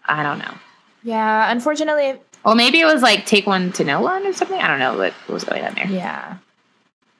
I 0.04 0.22
don't 0.22 0.38
know. 0.38 0.54
Yeah. 1.02 1.50
Unfortunately, 1.50 2.20
Well, 2.44 2.54
maybe 2.54 2.80
it 2.80 2.84
was 2.84 3.02
like 3.02 3.26
take 3.26 3.46
one 3.46 3.72
to 3.72 3.84
know 3.84 4.00
one 4.00 4.26
or 4.26 4.32
something. 4.32 4.60
I 4.60 4.68
don't 4.68 4.78
know 4.78 4.96
what, 4.96 5.12
what 5.12 5.34
was 5.34 5.44
going 5.44 5.64
on 5.64 5.74
there. 5.74 5.86
Yeah. 5.88 6.38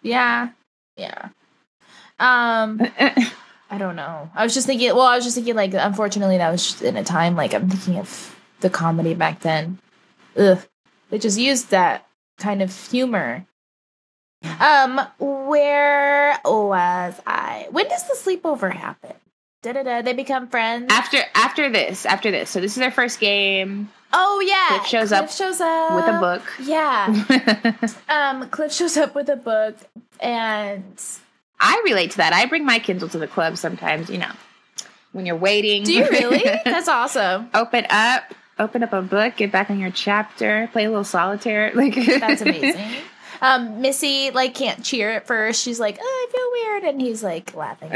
Yeah. 0.03 0.51
Yeah. 0.97 1.29
Um, 2.19 2.81
I 3.71 3.79
don't 3.79 3.97
know. 3.97 4.31
I 4.35 4.45
was 4.45 4.55
just 4.55 4.67
thinking, 4.67 4.89
well, 4.95 5.03
I 5.03 5.17
was 5.17 5.25
just 5.25 5.35
thinking, 5.35 5.57
like, 5.57 5.75
unfortunately, 5.75 6.39
that 6.39 6.51
was 6.51 6.63
just 6.65 6.83
in 6.83 6.97
a 6.97 7.03
time, 7.05 7.35
like, 7.35 7.53
I'm 7.53 7.69
thinking 7.69 7.99
of 7.99 8.37
the 8.61 8.71
comedy 8.71 9.15
back 9.15 9.41
then. 9.41 9.79
Ugh. 10.37 10.59
They 11.11 11.19
just 11.19 11.39
used 11.39 11.71
that 11.71 12.07
kind 12.39 12.63
of 12.63 12.73
humor. 12.91 13.45
Um, 14.61 15.01
where 15.19 16.39
was 16.45 17.21
I? 17.27 17.69
When 17.71 17.89
does 17.89 18.07
the 18.09 18.15
sleepover 18.15 18.73
happen? 18.73 19.15
Da 19.63 19.73
da 19.73 19.83
da. 19.83 20.03
They 20.03 20.13
become 20.13 20.49
friends. 20.49 20.93
after 20.93 21.19
after 21.35 21.71
this, 21.71 22.07
after 22.07 22.31
this. 22.31 22.51
So 22.51 22.61
this 22.61 22.73
is 22.73 22.79
their 22.79 22.91
first 22.91 23.21
game 23.21 23.89
oh 24.13 24.41
yeah, 24.41 24.79
Cliff 24.79 24.87
shows 24.87 25.09
Cliff 25.09 25.23
up 25.23 25.31
shows 25.31 25.61
up 25.61 25.95
with 25.95 26.07
a 26.07 26.21
book. 26.21 26.43
Yeah. 26.63 27.93
Um, 28.09 28.49
Cliff 28.49 28.73
shows 28.73 28.97
up 28.97 29.15
with 29.15 29.29
a 29.29 29.37
book, 29.37 29.77
and 30.21 31.01
I 31.61 31.83
relate 31.85 32.13
to 32.13 32.17
that. 32.19 32.33
I 32.33 32.47
bring 32.47 32.65
my 32.65 32.79
Kindle 32.79 33.09
to 33.11 33.19
the 33.19 33.27
club 33.27 33.57
sometimes, 33.57 34.09
you 34.09 34.19
know, 34.19 34.31
when 35.13 35.27
you're 35.27 35.37
waiting. 35.37 35.85
do 35.85 35.93
you 35.93 36.09
really? 36.09 36.43
That's 36.65 36.89
awesome. 36.89 37.51
open 37.53 37.87
up, 37.91 38.35
open 38.59 38.83
up 38.83 38.93
a 38.93 39.03
book, 39.03 39.37
get 39.37 39.53
back 39.53 39.71
on 39.71 39.79
your 39.79 39.91
chapter, 39.91 40.69
play 40.73 40.85
a 40.85 40.89
little 40.89 41.05
solitaire. 41.05 41.73
Like 41.75 41.95
That's 41.95 42.41
amazing. 42.41 42.91
Um, 43.41 43.81
Missy 43.81 44.31
like 44.31 44.55
can't 44.55 44.85
cheer 44.85 45.11
at 45.11 45.27
first. 45.27 45.63
She's 45.63 45.81
like, 45.81 45.99
"Oh, 46.01 46.29
I 46.29 46.33
feel 46.33 46.73
weird," 46.73 46.95
and 46.95 47.01
he's 47.01 47.23
like 47.23 47.55
laughing. 47.55 47.93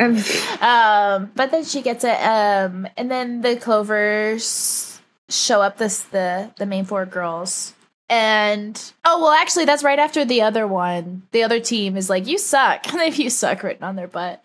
Um, 0.61 1.31
but 1.35 1.51
then 1.51 1.65
she 1.65 1.83
gets 1.83 2.05
it. 2.05 2.17
Um, 2.23 2.87
and 2.97 3.11
then 3.11 3.41
the 3.43 3.57
Clovers 3.57 5.01
show 5.29 5.63
up. 5.63 5.79
This 5.79 6.01
the 6.01 6.51
the 6.59 6.67
main 6.67 6.85
four 6.85 7.07
girls. 7.07 7.75
And 8.09 8.81
oh 9.05 9.21
well, 9.23 9.31
actually, 9.31 9.67
that's 9.67 9.85
right 9.85 9.99
after 9.99 10.25
the 10.25 10.43
other 10.43 10.67
one. 10.67 11.23
The 11.31 11.45
other 11.45 11.61
team 11.61 11.97
is 11.97 12.11
like, 12.11 12.27
"You 12.27 12.39
suck," 12.39 12.87
and 12.89 12.99
they 13.01 13.07
have 13.07 13.17
"You 13.17 13.31
suck" 13.31 13.63
written 13.63 13.85
on 13.85 13.97
their 13.97 14.09
butt. 14.09 14.43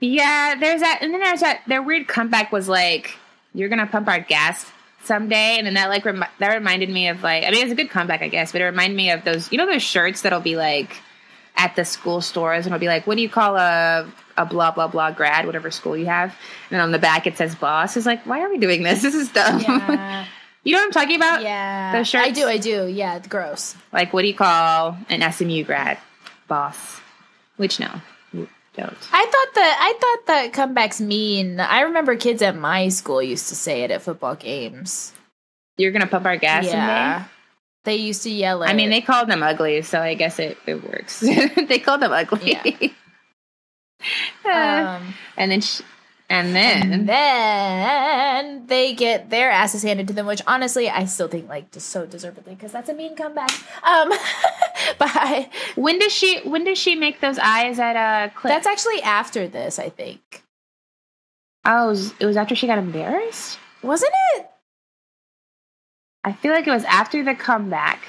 yeah, 0.00 0.54
there's 0.58 0.80
that, 0.80 0.98
and 1.02 1.12
then 1.12 1.20
there's 1.20 1.40
that. 1.40 1.62
Their 1.66 1.82
weird 1.82 2.06
comeback 2.08 2.52
was 2.52 2.68
like, 2.68 3.16
"You're 3.52 3.68
gonna 3.68 3.86
pump 3.86 4.06
our 4.08 4.20
gas 4.20 4.64
someday," 5.10 5.56
and 5.58 5.66
then 5.66 5.74
that 5.74 5.88
like 5.88 6.04
that 6.38 6.54
reminded 6.54 6.88
me 6.88 7.08
of 7.08 7.22
like, 7.22 7.42
I 7.44 7.50
mean, 7.50 7.62
it's 7.64 7.72
a 7.72 7.74
good 7.74 7.90
comeback, 7.90 8.22
I 8.22 8.28
guess, 8.28 8.52
but 8.52 8.60
it 8.60 8.64
reminded 8.64 8.96
me 8.96 9.10
of 9.10 9.24
those, 9.24 9.50
you 9.50 9.58
know, 9.58 9.66
those 9.66 9.82
shirts 9.82 10.22
that'll 10.22 10.40
be 10.40 10.56
like 10.56 10.96
at 11.56 11.74
the 11.76 11.84
school 11.84 12.20
stores, 12.20 12.64
and 12.64 12.72
it'll 12.74 12.80
be 12.80 12.86
like, 12.86 13.06
"What 13.06 13.16
do 13.16 13.22
you 13.22 13.28
call 13.28 13.56
a 13.56 14.06
a 14.36 14.46
blah 14.46 14.70
blah 14.70 14.86
blah 14.86 15.10
grad, 15.10 15.46
whatever 15.46 15.70
school 15.70 15.96
you 15.96 16.06
have?" 16.06 16.34
And 16.70 16.80
on 16.80 16.92
the 16.92 16.98
back 16.98 17.26
it 17.26 17.36
says 17.36 17.54
"boss." 17.56 17.96
It's 17.96 18.06
like, 18.06 18.24
why 18.24 18.40
are 18.42 18.48
we 18.48 18.58
doing 18.58 18.82
this? 18.84 19.02
This 19.10 19.14
is 19.14 19.28
dumb. 19.30 19.60
Yeah, 19.60 20.26
you 20.64 20.72
know 20.72 20.78
what 20.80 20.86
I'm 20.86 20.92
talking 20.92 21.16
about? 21.16 21.42
yeah. 21.42 21.92
Those 21.92 22.08
shirts? 22.08 22.28
I 22.28 22.30
do. 22.30 22.46
I 22.46 22.58
do. 22.58 22.86
Yeah, 22.86 23.16
it's 23.16 23.28
gross. 23.28 23.74
Like, 23.92 24.12
what 24.12 24.22
do 24.22 24.28
you 24.28 24.34
call 24.34 24.96
an 25.08 25.20
SMU 25.32 25.64
grad? 25.64 25.98
Boss. 26.48 27.00
Which, 27.56 27.78
no, 27.80 27.90
don't. 28.76 28.96
I 29.12 29.24
thought 29.24 29.54
that 29.54 29.78
I 29.80 29.92
thought 30.00 30.26
that 30.26 30.52
comebacks 30.52 31.00
mean. 31.00 31.60
I 31.60 31.82
remember 31.82 32.16
kids 32.16 32.42
at 32.42 32.56
my 32.56 32.88
school 32.88 33.22
used 33.22 33.48
to 33.48 33.54
say 33.54 33.82
it 33.82 33.90
at 33.90 34.02
football 34.02 34.34
games. 34.34 35.12
You're 35.76 35.92
going 35.92 36.02
to 36.02 36.08
pump 36.08 36.26
our 36.26 36.36
gas 36.36 36.66
yeah, 36.66 37.24
they 37.84 37.96
used 37.96 38.22
to 38.24 38.30
yell 38.30 38.62
it. 38.62 38.66
I 38.66 38.74
mean, 38.74 38.90
they 38.90 39.00
called 39.00 39.28
them 39.28 39.42
ugly, 39.42 39.82
so 39.82 40.00
I 40.00 40.14
guess 40.14 40.38
it, 40.38 40.58
it 40.66 40.84
works. 40.84 41.20
they 41.20 41.78
called 41.78 42.02
them 42.02 42.12
ugly. 42.12 42.94
Uh, 44.46 44.48
um, 44.98 45.14
and 45.36 45.50
then, 45.50 45.60
sh- 45.60 45.82
and 46.30 46.54
then, 46.54 46.92
and 46.92 47.08
then 47.08 48.66
they 48.68 48.94
get 48.94 49.30
their 49.30 49.50
asses 49.50 49.82
handed 49.82 50.06
to 50.08 50.14
them, 50.14 50.26
which 50.26 50.40
honestly 50.46 50.88
I 50.88 51.04
still 51.06 51.26
think 51.28 51.48
like 51.48 51.72
just 51.72 51.88
so 51.88 52.06
deservedly 52.06 52.54
because 52.54 52.70
that's 52.70 52.88
a 52.88 52.94
mean 52.94 53.16
comeback. 53.16 53.50
Um, 53.82 54.12
but 54.98 55.48
when 55.74 55.98
does 55.98 56.12
she? 56.12 56.38
When 56.44 56.64
does 56.64 56.78
she 56.78 56.94
make 56.94 57.20
those 57.20 57.38
eyes 57.38 57.80
at 57.80 57.96
uh, 57.96 58.32
Cliff? 58.34 58.52
that's 58.52 58.66
actually 58.66 59.02
after 59.02 59.48
this. 59.48 59.80
I 59.80 59.88
think 59.88 60.44
oh, 61.64 61.86
it 61.86 61.88
was, 61.88 62.14
it 62.20 62.26
was 62.26 62.36
after 62.36 62.54
she 62.54 62.66
got 62.66 62.78
embarrassed. 62.78 63.58
wasn't 63.82 64.12
it? 64.36 64.46
I 66.22 66.32
feel 66.32 66.52
like 66.52 66.66
it 66.66 66.70
was 66.72 66.84
after 66.84 67.24
the 67.24 67.34
comeback 67.34 68.04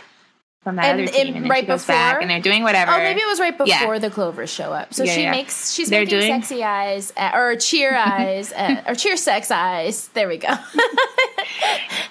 from 0.63 0.75
that 0.75 0.85
And- 0.85 1.01
other 1.01 1.11
team, 1.11 1.27
and 1.27 1.35
and 1.37 1.49
right 1.49 1.65
goes 1.65 1.85
back, 1.85 2.13
before? 2.13 2.21
and 2.21 2.29
they're 2.29 2.39
doing 2.39 2.61
whatever. 2.63 2.91
Oh, 2.91 2.97
maybe 2.99 3.19
it 3.21 3.27
was 3.27 3.39
right 3.39 3.57
before 3.57 3.93
Yeah. 3.93 3.99
the 3.99 4.09
Clovers 4.11 4.49
show 4.51 4.71
up. 4.73 4.93
So 4.93 5.03
Yeah, 5.03 5.13
she 5.15 5.21
yeah. 5.23 5.31
makes 5.31 5.71
she's 5.73 5.89
They're 5.89 6.01
making 6.01 6.19
doing- 6.19 6.41
sexy 6.41 6.63
eyes 6.63 7.11
at, 7.17 7.33
or 7.35 7.55
cheer 7.55 7.95
eyes 7.95 8.51
at, 8.51 8.87
or 8.89 8.93
cheer 8.95 9.17
sex 9.17 9.49
eyes. 9.51 10.09
There 10.09 10.27
we 10.27 10.37
go. 10.37 10.53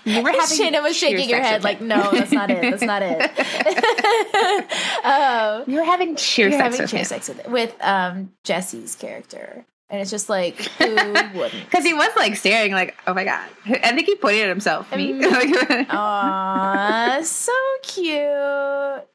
You 0.04 0.22
were 0.22 0.30
having 0.30 0.56
Shannon 0.56 0.82
was 0.82 0.96
shaking 0.96 1.28
her 1.30 1.40
head 1.42 1.62
like, 1.62 1.80
no, 1.80 2.10
that's 2.10 2.32
not 2.32 2.50
it. 2.50 2.62
That's 2.62 2.82
not 2.82 3.02
it. 3.04 3.20
um, 5.04 5.64
you 5.70 5.78
were 5.78 5.84
having 5.84 6.16
cheer 6.16 6.48
you're 6.48 6.58
sex 6.58 6.62
having 6.76 6.80
with 6.80 6.90
cheer 6.90 7.04
sex 7.04 7.28
with, 7.28 7.46
with 7.48 7.74
um, 7.80 8.32
Jesse's 8.44 8.94
character, 8.96 9.64
and 9.90 10.00
it's 10.00 10.10
just 10.10 10.28
like, 10.28 10.56
who 10.78 10.94
wouldn't? 11.34 11.64
Because 11.64 11.84
he 11.84 11.92
was 11.94 12.10
like 12.16 12.36
staring, 12.36 12.72
like, 12.72 12.96
oh 13.06 13.14
my 13.14 13.24
god. 13.24 13.48
I 13.66 13.92
think 13.92 14.06
he 14.06 14.14
pointed 14.16 14.42
at 14.44 14.48
himself. 14.48 14.94
Me. 14.94 15.12
Mm. 15.12 15.86
Aw, 15.90 17.20
so 17.22 17.52
cute. 17.82 19.06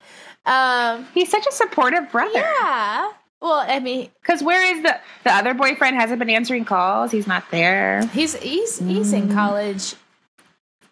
Um, 0.45 1.07
He's 1.13 1.29
such 1.29 1.47
a 1.47 1.51
supportive 1.51 2.11
brother. 2.11 2.31
yeah. 2.39 3.11
Well, 3.41 3.63
I 3.67 3.79
mean, 3.79 4.09
Because 4.21 4.41
where 4.43 4.75
is 4.75 4.81
the 4.83 4.99
the 5.23 5.31
other 5.33 5.53
boyfriend? 5.53 5.95
Hasn't 5.97 6.19
been 6.19 6.29
answering 6.29 6.65
calls. 6.65 7.11
He's 7.11 7.27
not 7.27 7.43
there. 7.51 8.05
he's 8.07 8.35
he's 8.35 8.79
he's 8.79 9.13
in 9.13 9.29
Mm. 9.29 9.33
college. 9.33 9.95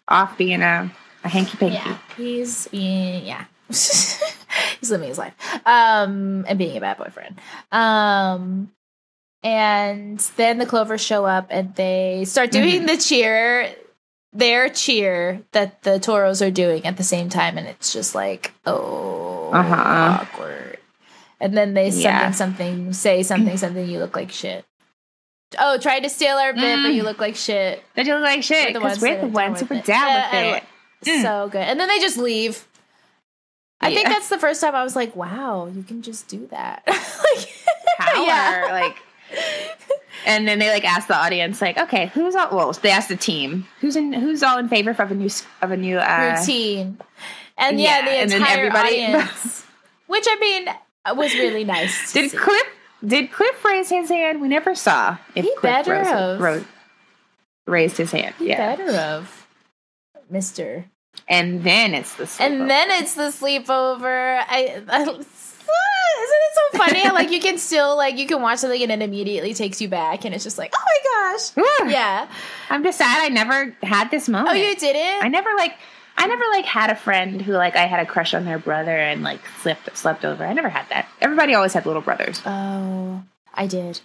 Off 0.08 0.36
being 0.38 0.60
a 0.62 0.90
a 1.24 1.28
hanky 1.28 1.56
panky. 1.56 1.74
Yeah, 1.74 1.98
he's 2.16 2.68
being 2.68 3.24
yeah. 3.24 3.44
he's 3.68 4.20
living 4.90 5.08
his 5.08 5.18
life. 5.18 5.32
Um, 5.66 6.44
and 6.46 6.58
being 6.58 6.76
a 6.76 6.80
bad 6.80 6.98
boyfriend. 6.98 7.40
Um, 7.72 8.70
and 9.44 10.18
then 10.36 10.58
the 10.58 10.66
Clovers 10.66 11.00
show 11.00 11.24
up 11.26 11.46
and 11.50 11.74
they 11.76 12.24
start 12.26 12.50
doing 12.50 12.82
Mhm. 12.82 12.86
the 12.88 12.96
cheer, 12.96 13.70
their 14.32 14.68
cheer 14.70 15.42
that 15.52 15.82
the 15.84 16.00
Toros 16.00 16.42
are 16.42 16.50
doing 16.50 16.84
at 16.86 16.96
the 16.96 17.04
same 17.04 17.28
time, 17.28 17.56
and 17.58 17.68
it's 17.68 17.92
just 17.92 18.14
like 18.14 18.52
oh, 18.66 19.50
Uh-huh. 19.52 20.18
awkward. 20.22 20.78
And 21.40 21.56
then 21.56 21.74
they 21.74 21.90
Yeah. 21.90 22.30
something 22.32 22.88
something 22.88 22.92
say 22.94 23.22
something 23.22 23.56
something. 23.64 23.86
You 23.88 23.98
look 24.00 24.16
like 24.16 24.32
shit. 24.32 24.64
Oh, 25.58 25.78
tried 25.78 26.00
to 26.00 26.08
steal 26.08 26.36
our 26.36 26.52
bit, 26.52 26.82
but 26.82 26.90
Mm. 26.90 26.94
you 26.94 27.02
look 27.04 27.20
like 27.20 27.36
shit. 27.36 27.84
That 27.94 28.06
you 28.06 28.14
look 28.14 28.24
like 28.24 28.42
shit. 28.42 28.72
the 28.72 28.80
Because 28.80 29.00
we're 29.00 29.20
the 29.20 29.28
ones 29.28 29.60
who 29.60 29.66
with 29.66 29.70
were 29.70 29.76
it. 29.76 29.84
down 29.84 30.08
Yeah, 30.08 30.52
with 30.54 30.62
it. 30.62 31.08
Mm. 31.10 31.22
So 31.22 31.48
good. 31.52 31.60
And 31.62 31.78
then 31.78 31.86
they 31.86 31.98
just 32.00 32.16
leave. 32.16 32.66
I 33.80 33.92
think 33.94 34.08
that's 34.08 34.30
the 34.30 34.38
first 34.38 34.62
time 34.62 34.74
I 34.74 34.82
was 34.82 34.96
like, 34.96 35.14
wow, 35.14 35.66
you 35.72 35.82
can 35.82 36.00
just 36.00 36.26
do 36.26 36.46
that. 36.50 36.82
like, 36.88 37.48
Power. 37.98 38.24
Yeah. 38.26 38.68
Like 38.72 38.96
and 40.26 40.46
then 40.46 40.58
they 40.58 40.70
like 40.70 40.84
ask 40.84 41.08
the 41.08 41.16
audience, 41.16 41.60
like, 41.60 41.78
okay, 41.78 42.06
who's 42.14 42.34
all 42.34 42.54
well, 42.56 42.72
they 42.72 42.90
asked 42.90 43.08
the 43.08 43.16
team. 43.16 43.66
Who's 43.80 43.96
in 43.96 44.12
who's 44.12 44.42
all 44.42 44.58
in 44.58 44.68
favor 44.68 44.90
of 44.90 45.10
a 45.10 45.14
new 45.14 45.30
of 45.62 45.70
a 45.70 45.76
new 45.76 45.98
uh 45.98 46.36
routine. 46.38 46.98
And 47.56 47.80
yeah, 47.80 47.98
yeah, 48.00 48.04
the 48.04 48.10
and 48.10 48.32
entire 48.32 48.58
everybody- 48.58 49.04
audience. 49.04 49.64
which 50.06 50.24
I 50.28 50.36
mean 50.40 51.16
was 51.16 51.34
really 51.34 51.64
nice. 51.64 52.12
Did 52.12 52.30
see. 52.30 52.36
Cliff 52.36 52.66
did 53.06 53.32
Cliff 53.32 53.64
raise 53.64 53.90
his 53.90 54.08
hand? 54.08 54.40
We 54.40 54.48
never 54.48 54.74
saw 54.74 55.18
if 55.34 55.44
He 55.44 55.50
Cliff 55.56 55.62
better 55.62 56.36
rose- 56.40 56.64
raised 57.66 57.96
his 57.98 58.10
hand. 58.12 58.34
He 58.38 58.48
yeah. 58.48 58.74
better 58.76 58.90
of 58.96 59.46
Mister. 60.30 60.86
And 61.28 61.62
then 61.62 61.94
it's 61.94 62.14
the 62.16 62.28
And 62.42 62.68
then 62.68 62.90
it's 62.90 63.14
the 63.14 63.24
sleepover. 63.30 64.42
I, 64.48 64.82
I 64.88 65.04
isn't 66.22 66.36
it 66.40 66.54
so 66.54 66.78
funny 66.78 67.10
like 67.14 67.30
you 67.30 67.40
can 67.40 67.58
still 67.58 67.96
like 67.96 68.16
you 68.18 68.26
can 68.26 68.40
watch 68.40 68.58
something 68.60 68.82
and 68.82 68.92
it 68.92 69.02
immediately 69.02 69.54
takes 69.54 69.80
you 69.80 69.88
back 69.88 70.24
and 70.24 70.34
it's 70.34 70.44
just 70.44 70.58
like 70.58 70.72
oh 70.76 70.82
my 70.84 71.32
gosh 71.32 71.90
yeah 71.90 72.28
I'm 72.70 72.82
just 72.82 72.98
sad 72.98 73.22
I 73.22 73.28
never 73.28 73.76
had 73.82 74.10
this 74.10 74.28
moment. 74.28 74.50
oh 74.50 74.54
you 74.54 74.74
didn't 74.76 75.24
I 75.24 75.28
never 75.28 75.50
like 75.56 75.74
I 76.16 76.26
never 76.26 76.44
like 76.52 76.64
had 76.64 76.90
a 76.90 76.94
friend 76.94 77.42
who 77.42 77.52
like 77.52 77.76
I 77.76 77.86
had 77.86 78.00
a 78.00 78.06
crush 78.06 78.34
on 78.34 78.44
their 78.44 78.58
brother 78.58 78.96
and 78.96 79.22
like 79.22 79.40
slept 79.60 79.96
slept 79.96 80.24
over. 80.24 80.44
I 80.44 80.52
never 80.52 80.68
had 80.68 80.88
that. 80.90 81.08
Everybody 81.20 81.54
always 81.54 81.72
had 81.72 81.86
little 81.86 82.02
brothers. 82.02 82.40
Oh, 82.46 83.22
I 83.52 83.66
did. 83.66 84.00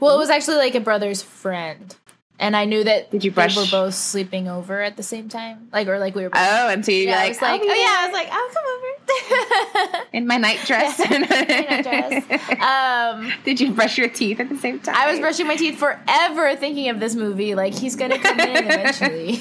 Well, 0.00 0.14
it 0.14 0.18
was 0.18 0.30
actually 0.30 0.56
like 0.56 0.74
a 0.74 0.80
brother's 0.80 1.22
friend, 1.22 1.94
and 2.38 2.56
I 2.56 2.64
knew 2.64 2.84
that 2.84 3.10
Did 3.10 3.24
you 3.24 3.30
they 3.30 3.34
brush- 3.34 3.56
were 3.56 3.66
both 3.70 3.94
sleeping 3.94 4.48
over 4.48 4.80
at 4.80 4.96
the 4.96 5.02
same 5.02 5.28
time, 5.28 5.68
like 5.72 5.88
or 5.88 5.98
like 5.98 6.14
we 6.14 6.22
were. 6.22 6.30
Both, 6.30 6.40
Oh, 6.42 6.68
and 6.68 6.84
so 6.84 6.92
you'd 6.92 7.06
be 7.06 7.10
yeah, 7.10 7.16
I 7.18 7.20
like, 7.20 7.28
was 7.30 7.42
like, 7.42 7.60
"I'll 7.62 7.70
oh 7.70 7.74
yeah, 7.74 7.94
I 7.98 8.06
was 8.06 8.12
like, 8.14 8.28
I'll 8.30 8.48
come 8.50 8.64
over. 8.74 10.04
in 10.12 10.26
my 10.26 10.36
night 10.36 10.60
dress. 10.66 10.98
Yeah, 10.98 11.18
my 11.18 12.28
night 12.58 12.60
um, 12.60 13.32
Did 13.44 13.60
you 13.60 13.72
brush 13.72 13.96
your 13.98 14.08
teeth 14.08 14.38
at 14.40 14.48
the 14.48 14.56
same 14.58 14.80
time? 14.80 14.94
I 14.96 15.10
was 15.10 15.18
brushing 15.20 15.46
my 15.46 15.56
teeth 15.56 15.78
forever, 15.78 16.54
thinking 16.56 16.88
of 16.90 17.00
this 17.00 17.14
movie. 17.14 17.54
Like 17.54 17.74
he's 17.74 17.96
gonna 17.96 18.18
come 18.18 18.38
in 18.40 18.56
eventually. 18.64 19.40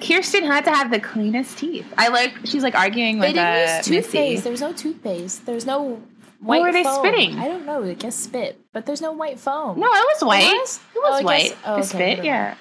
Kirsten 0.00 0.44
had 0.44 0.64
to 0.64 0.70
have 0.70 0.90
the 0.90 1.00
cleanest 1.00 1.56
teeth. 1.58 1.86
I 1.96 2.08
like. 2.08 2.34
She's 2.44 2.62
like 2.62 2.74
arguing 2.74 3.18
with. 3.18 3.28
they 3.28 3.32
didn't 3.32 3.68
uh, 3.68 3.76
use 3.78 3.86
toothpaste. 3.86 4.12
Missy. 4.14 4.36
There 4.42 4.52
was 4.52 4.60
no 4.60 4.72
toothpaste. 4.72 5.46
There 5.46 5.54
was 5.54 5.66
no. 5.66 6.02
What 6.44 6.60
White 6.60 6.62
were 6.62 6.72
they 6.72 6.82
foam. 6.84 6.98
spitting? 7.06 7.38
I 7.38 7.48
don't 7.48 7.64
know. 7.64 7.82
I 7.82 7.94
guess 7.94 8.14
spit, 8.16 8.60
but 8.72 8.84
there's 8.86 9.00
no 9.00 9.12
white 9.12 9.38
foam. 9.40 9.80
No, 9.80 9.86
it 9.86 9.90
was 10.14 10.22
white. 10.22 10.44
It 10.44 10.52
was? 10.60 10.80
was, 10.94 11.02
Oh, 11.04 11.12
I 11.14 11.18
guess- 11.18 11.24
white. 11.24 11.56
oh, 11.64 11.72
okay, 11.74 11.82
spit, 11.82 12.24
yeah. 12.24 12.54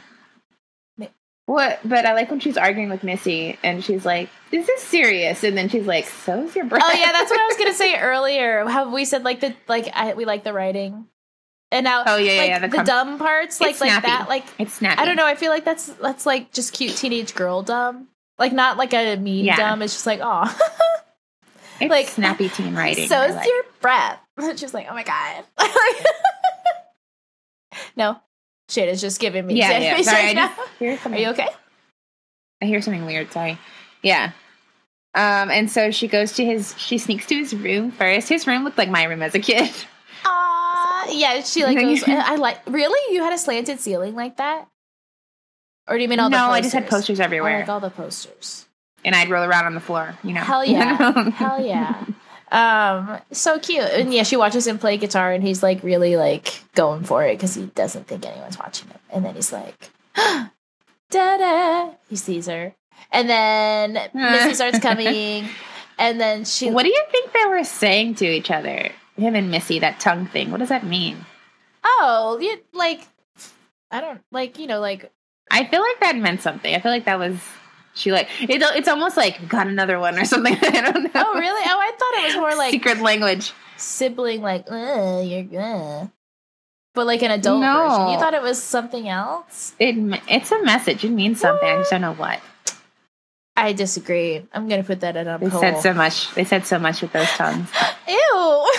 What? 1.46 1.82
But 1.84 2.06
I 2.06 2.14
like 2.14 2.32
when 2.32 2.40
she's 2.40 2.56
arguing 2.58 2.90
with 2.90 3.04
Missy, 3.04 3.60
and 3.64 3.84
she's 3.84 4.06
like, 4.06 4.30
"Is 4.54 4.66
this 4.66 4.82
serious?" 4.82 5.44
And 5.44 5.58
then 5.58 5.68
she's 5.68 5.86
like, 5.86 6.06
"So's 6.06 6.56
your 6.56 6.64
breath." 6.64 6.82
Oh 6.86 6.94
yeah, 6.94 7.12
that's 7.12 7.30
what 7.30 7.40
I 7.40 7.46
was 7.48 7.58
gonna 7.58 7.74
say 7.74 7.96
earlier. 8.00 8.66
How 8.66 8.94
we 8.94 9.04
said 9.04 9.26
like 9.26 9.42
the 9.42 9.54
like 9.68 9.90
I 9.94 10.14
we 10.14 10.24
like 10.24 10.46
the 10.46 10.54
writing, 10.54 11.06
and 11.70 11.84
now 11.84 12.04
Oh, 12.08 12.16
yeah, 12.16 12.38
like, 12.38 12.48
yeah, 12.50 12.60
the 12.60 12.68
the, 12.70 12.76
com- 12.78 12.86
dumb 12.86 13.20
parts 13.20 13.60
like 13.60 13.82
like 13.82 14.04
that 14.04 14.30
like 14.30 14.46
it's 14.58 14.76
snappy. 14.76 15.02
I 15.02 15.06
don't 15.06 15.18
know. 15.18 15.26
I 15.26 15.36
feel 15.36 15.52
like 15.52 15.66
that's 15.66 15.88
that's 15.88 16.26
like 16.26 16.54
just 16.54 16.72
cute 16.72 16.96
teenage 16.96 17.36
girl 17.36 17.62
dumb, 17.62 18.08
like 18.40 18.54
not 18.54 18.78
like 18.78 18.94
a 18.94 19.18
mean 19.18 19.44
Yeah. 19.44 19.58
dumb. 19.58 19.82
It's 19.82 19.94
just 19.94 20.06
like 20.08 20.22
oh, 20.24 20.46
It's 21.82 21.90
like, 21.90 22.08
snappy 22.08 22.48
teen 22.48 22.74
writing. 22.74 23.08
so 23.10 23.22
is 23.24 23.36
like. 23.36 23.46
your 23.50 23.64
breath. 23.84 24.20
she 24.58 24.66
was 24.66 24.74
like 24.74 24.88
oh 24.90 24.94
my 24.96 25.04
god. 25.04 25.44
no, 27.96 28.20
shit 28.70 28.90
is 28.90 29.00
just 29.00 29.20
giving 29.20 29.46
me. 29.46 29.54
Yeah, 29.54 29.78
yeah. 29.78 30.02
Sorry, 30.02 30.34
right 30.34 30.52
just 30.80 31.06
Are 31.06 31.18
you 31.18 31.28
okay? 31.30 31.50
I 32.62 32.66
hear 32.66 32.82
something 32.82 33.06
weird. 33.06 33.32
Sorry. 33.32 33.60
Yeah. 34.02 34.32
Um, 35.16 35.52
and 35.52 35.70
so 35.70 35.92
she 35.92 36.08
goes 36.08 36.34
to 36.34 36.46
his. 36.46 36.74
She 36.80 36.98
sneaks 36.98 37.28
to 37.28 37.36
his 37.36 37.54
room 37.54 37.92
first. 37.92 38.30
His 38.30 38.48
room 38.48 38.64
looked 38.64 38.80
like 38.80 38.90
my 38.90 39.04
room 39.04 39.22
as 39.22 39.36
a 39.36 39.40
kid. 39.40 39.70
Aw, 40.26 41.12
yeah. 41.12 41.42
She 41.42 41.64
like 41.64 41.78
goes. 41.78 42.04
I 42.08 42.36
like 42.36 42.60
really. 42.66 43.14
You 43.14 43.22
had 43.22 43.34
a 43.34 43.38
slanted 43.38 43.80
ceiling 43.80 44.16
like 44.16 44.38
that, 44.38 44.68
or 45.88 45.98
do 45.98 46.02
you 46.02 46.10
mean 46.10 46.20
all 46.20 46.32
the 46.32 46.38
no. 46.38 46.48
I 46.48 46.62
just 46.62 46.74
had 46.74 46.88
posters 46.90 47.20
I 47.20 47.26
everywhere, 47.26 47.60
like 47.60 47.70
all 47.70 47.80
the 47.80 47.92
posters. 47.92 48.66
and 49.06 49.14
I'd 49.14 49.30
roll 49.30 49.44
around 49.44 49.66
on 49.66 49.76
the 49.76 49.82
floor. 49.82 50.18
You 50.24 50.34
know. 50.34 50.42
Hell 50.42 50.66
yeah. 50.66 51.30
Hell 51.32 51.64
yeah. 51.64 52.06
Um, 52.54 53.20
so 53.32 53.58
cute. 53.58 53.82
And 53.82 54.14
yeah, 54.14 54.22
she 54.22 54.38
watches 54.38 54.68
him 54.68 54.78
play 54.78 54.98
guitar 54.98 55.32
and 55.32 55.44
he's 55.44 55.64
like 55.64 55.82
really 55.82 56.16
like 56.16 56.64
going 56.76 57.04
for 57.04 57.24
it 57.26 57.36
because 57.36 57.56
he 57.56 57.66
doesn't 57.66 58.06
think 58.06 58.26
anyone's 58.26 58.60
watching 58.60 58.88
him. 58.90 59.00
And 59.10 59.26
then 59.26 59.34
he's 59.34 59.52
like, 59.52 59.90
da 60.16 60.50
da. 61.10 61.90
He 62.10 62.16
sees 62.16 62.46
her. 62.46 62.76
And 63.12 63.28
then 63.28 63.94
Missy 64.14 64.54
starts 64.54 64.78
coming. 64.80 65.50
And 65.98 66.22
then 66.22 66.46
she 66.46 66.70
What 66.70 66.84
do 66.84 66.90
you 66.90 67.04
think 67.12 67.34
they 67.34 67.46
were 67.46 67.64
saying 67.64 68.16
to 68.16 68.26
each 68.26 68.52
other? 68.52 68.92
Him 69.18 69.36
and 69.36 69.50
Missy, 69.50 69.80
that 69.80 70.00
tongue 70.00 70.28
thing. 70.28 70.52
What 70.52 70.60
does 70.60 70.70
that 70.70 70.86
mean? 70.86 71.26
Oh, 71.84 72.38
you 72.40 72.60
like 72.72 73.02
I 73.90 74.00
don't 74.00 74.22
like, 74.32 74.60
you 74.60 74.68
know, 74.68 74.80
like 74.80 75.12
I 75.50 75.66
feel 75.66 75.82
like 75.82 76.00
that 76.02 76.16
meant 76.18 76.42
something. 76.42 76.74
I 76.74 76.80
feel 76.80 76.92
like 76.92 77.06
that 77.06 77.18
was 77.18 77.40
she 77.96 78.12
like 78.12 78.28
it, 78.42 78.62
it's 78.62 78.88
almost 78.88 79.18
like 79.18 79.48
got 79.48 79.68
another 79.68 80.00
one 80.00 80.18
or 80.18 80.26
something. 80.26 80.54
I 80.62 80.82
don't 80.92 81.04
know. 81.04 81.10
oh 81.16 81.40
really? 81.40 81.62
Oh 81.66 81.80
I 81.80 81.92
thought 81.98 82.14
it 82.24 82.26
was 82.28 82.36
more 82.38 82.56
like 82.56 82.72
secret 82.72 83.00
language. 83.02 83.54
sibling 83.78 84.42
like, 84.42 84.66
uh, 84.72 85.22
you're 85.24 85.44
good, 85.44 86.12
but 86.96 87.06
like 87.08 87.22
an 87.24 87.32
adult 87.32 87.62
No. 87.62 87.74
version. 87.90 88.10
You 88.14 88.18
thought 88.20 88.34
it 88.34 88.42
was 88.42 88.62
something 88.62 89.08
else? 89.08 89.74
It 89.80 89.96
it's 90.28 90.52
a 90.52 90.64
message. 90.64 91.04
It 91.04 91.12
means 91.12 91.40
something. 91.40 91.68
I 91.70 91.78
just 91.78 91.92
don't 91.92 92.02
know 92.02 92.14
what. 92.14 92.40
I 93.56 93.74
disagree. 93.74 94.44
I'm 94.52 94.68
gonna 94.68 94.84
put 94.84 95.02
that 95.02 95.16
in 95.16 95.28
a 95.28 95.38
They 95.38 95.50
poll. 95.50 95.62
said 95.62 95.80
so 95.82 95.94
much. 95.94 96.34
They 96.34 96.44
said 96.44 96.66
so 96.66 96.80
much 96.80 97.02
with 97.04 97.12
those 97.14 97.30
tongues. 97.30 97.70
Ew. 98.08 98.72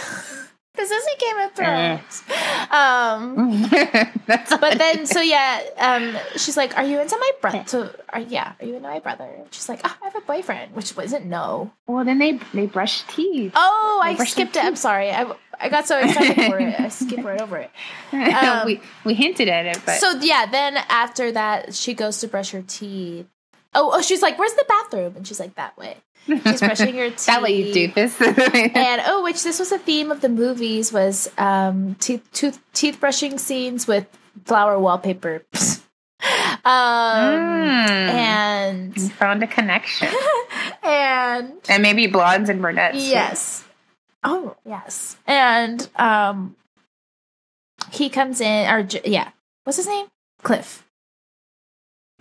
This 0.77 0.91
isn't 0.91 1.19
Game 1.19 1.39
of 1.39 1.53
Thrones. 1.53 2.23
um 2.71 3.63
That's 4.27 4.57
but 4.57 4.79
then 4.79 5.07
so 5.07 5.21
yeah, 5.21 5.61
um 5.79 6.17
she's 6.37 6.57
like, 6.57 6.77
Are 6.77 6.85
you 6.85 7.01
into 7.01 7.17
my 7.19 7.31
brother? 7.41 7.63
So 7.67 7.91
are 8.11 8.21
yeah, 8.21 8.53
are 8.61 8.67
you 8.67 8.77
into 8.77 8.89
my 8.89 8.99
brother? 9.01 9.29
She's 9.51 9.69
like, 9.69 9.81
oh, 9.85 9.97
I 10.03 10.05
have 10.07 10.17
a 10.17 10.21
boyfriend, 10.27 10.75
which 10.75 10.97
wasn't 10.97 11.27
no. 11.27 11.73
well, 11.87 12.05
then 12.05 12.19
they 12.19 12.39
they 12.53 12.67
brush 12.67 13.03
teeth. 13.03 13.53
Oh, 13.55 14.01
They 14.05 14.11
I 14.11 14.25
skipped 14.25 14.57
it. 14.57 14.65
I'm 14.65 14.77
sorry. 14.77 15.11
I 15.11 15.31
I 15.61 15.69
got 15.69 15.87
so 15.87 15.99
excited 16.01 16.35
for 16.51 16.59
it. 16.59 16.81
I 16.81 16.89
skipped 16.89 17.23
right 17.23 17.41
over 17.41 17.59
it. 17.59 17.71
um, 18.13 18.67
we 18.67 18.81
we 19.05 19.15
hinted 19.15 19.49
at 19.49 19.67
it, 19.67 19.79
but 19.87 19.99
So 20.01 20.19
yeah, 20.21 20.47
then 20.47 20.77
after 20.89 21.31
that, 21.33 21.75
she 21.75 21.95
goes 21.95 22.19
to 22.21 22.29
brush 22.29 22.51
her 22.51 22.63
teeth. 22.67 23.27
Oh, 23.77 23.91
oh, 23.95 24.03
she's 24.03 24.23
like, 24.23 24.39
"Where's 24.39 24.55
the 24.55 24.65
bathroom?" 24.69 25.15
And 25.17 25.27
she's 25.27 25.41
like, 25.41 25.55
"That 25.57 25.77
way." 25.77 25.97
She's 26.45 26.61
brushing 26.61 26.95
her 26.97 27.11
teeth. 27.11 27.27
that 27.27 27.43
way 27.43 27.63
you 27.63 27.75
doofus. 27.89 28.21
and 28.77 29.03
oh, 29.07 29.23
which 29.25 29.43
this 29.43 29.59
was 29.59 29.73
a 29.73 29.79
theme 29.79 30.11
of 30.11 30.21
the 30.21 30.29
movies 30.29 30.93
was 30.93 31.31
um 31.39 31.97
teeth 32.01 32.27
tooth 32.33 32.61
teeth 32.73 32.99
brushing 33.01 33.39
scenes 33.39 33.87
with 33.87 34.07
flower 34.45 34.79
wallpaper. 34.79 35.43
Um, 36.67 36.71
Mm. 37.35 37.87
and 38.09 38.97
You 38.97 39.09
found 39.11 39.43
a 39.43 39.47
connection. 39.47 40.09
and 40.83 41.53
and 41.69 41.83
maybe 41.83 42.07
blondes 42.07 42.49
and 42.49 42.63
brunettes. 42.63 42.97
yes, 42.97 43.65
oh 44.23 44.57
yes, 44.65 45.17
and 45.27 45.87
um, 45.97 46.57
he 47.93 48.09
comes 48.09 48.41
in, 48.41 48.71
or 48.71 48.87
yeah, 49.05 49.33
what's 49.65 49.77
his 49.77 49.87
name? 49.87 50.07
Cliff. 50.43 50.84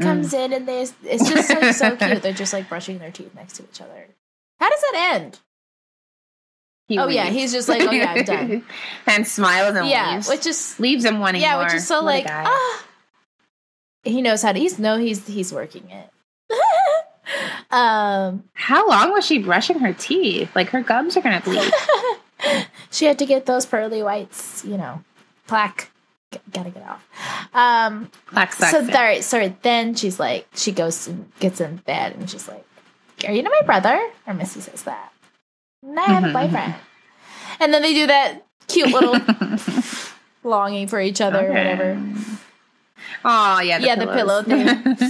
Comes 0.03 0.33
in, 0.33 0.53
and 0.53 0.67
there's 0.67 0.93
it's 1.03 1.29
just 1.29 1.47
so 1.47 1.71
so 1.71 1.95
cute. 1.97 2.21
They're 2.21 2.33
just 2.33 2.53
like 2.53 2.69
brushing 2.69 2.99
their 2.99 3.11
teeth 3.11 3.33
next 3.35 3.53
to 3.57 3.63
each 3.63 3.81
other. 3.81 4.07
How 4.59 4.69
does 4.69 4.81
that 4.81 5.11
end? 5.15 5.39
He 6.87 6.99
oh 6.99 7.07
yeah, 7.07 7.25
he's 7.29 7.51
just 7.51 7.69
like, 7.69 7.81
oh 7.81 7.91
yeah, 7.91 8.13
I'm 8.15 8.23
done. 8.25 8.65
and 9.07 9.27
smiles 9.27 9.75
and 9.75 9.87
yeah, 9.87 10.15
leaves. 10.15 10.27
which 10.27 10.43
just 10.43 10.79
leaves 10.79 11.05
him 11.05 11.19
wanting 11.19 11.41
yeah, 11.41 11.55
more. 11.55 11.63
which 11.65 11.73
is 11.75 11.87
so 11.87 11.97
What 11.97 12.05
like 12.05 12.25
ah, 12.27 12.83
he 14.03 14.21
knows 14.21 14.41
how 14.41 14.51
to. 14.51 14.59
He's 14.59 14.77
no, 14.79 14.97
he's 14.97 15.25
he's 15.25 15.53
working 15.53 15.89
it. 15.89 16.09
um, 17.71 18.43
How 18.53 18.87
long 18.87 19.13
was 19.13 19.25
she 19.25 19.39
brushing 19.39 19.79
her 19.79 19.93
teeth? 19.93 20.53
Like 20.55 20.69
her 20.69 20.81
gums 20.81 21.15
are 21.15 21.21
gonna 21.21 21.41
bleed. 21.41 21.71
she 22.91 23.05
had 23.05 23.17
to 23.19 23.25
get 23.25 23.45
those 23.45 23.65
pearly 23.65 24.03
whites, 24.03 24.63
you 24.65 24.77
know, 24.77 25.03
plaque. 25.47 25.89
Gotta 26.51 26.69
get 26.69 26.83
off. 26.87 27.05
Um, 27.53 28.09
sucks 28.33 28.57
so 28.57 28.85
sorry, 28.87 29.21
sorry. 29.21 29.55
Then 29.61 29.95
she's 29.95 30.19
like, 30.19 30.47
she 30.55 30.71
goes 30.71 31.07
and 31.07 31.31
gets 31.39 31.59
in 31.61 31.77
bed, 31.77 32.15
and 32.15 32.29
she's 32.29 32.47
like, 32.47 32.65
"Are 33.27 33.31
you 33.33 33.43
not 33.43 33.53
my 33.61 33.65
brother?" 33.65 34.01
Or 34.27 34.33
Missy 34.33 34.59
says 34.61 34.83
that. 34.83 35.11
And 35.81 35.99
I 35.99 36.03
have 36.03 36.23
a 36.23 36.27
Mhm, 36.27 36.33
boyfriend. 36.33 36.75
And 37.59 37.73
then 37.73 37.81
they 37.81 37.93
do 37.93 38.07
that 38.07 38.45
cute 38.67 38.91
little 38.91 39.19
longing 40.43 40.87
for 40.87 40.99
each 41.01 41.21
other, 41.21 41.47
or 41.47 41.53
whatever. 41.53 42.01
Oh 43.25 43.59
yeah, 43.61 43.79
the 43.79 43.85
Yeah, 43.85 43.95
the 43.95 44.07
pillow 44.07 44.43
thing. 44.43 45.09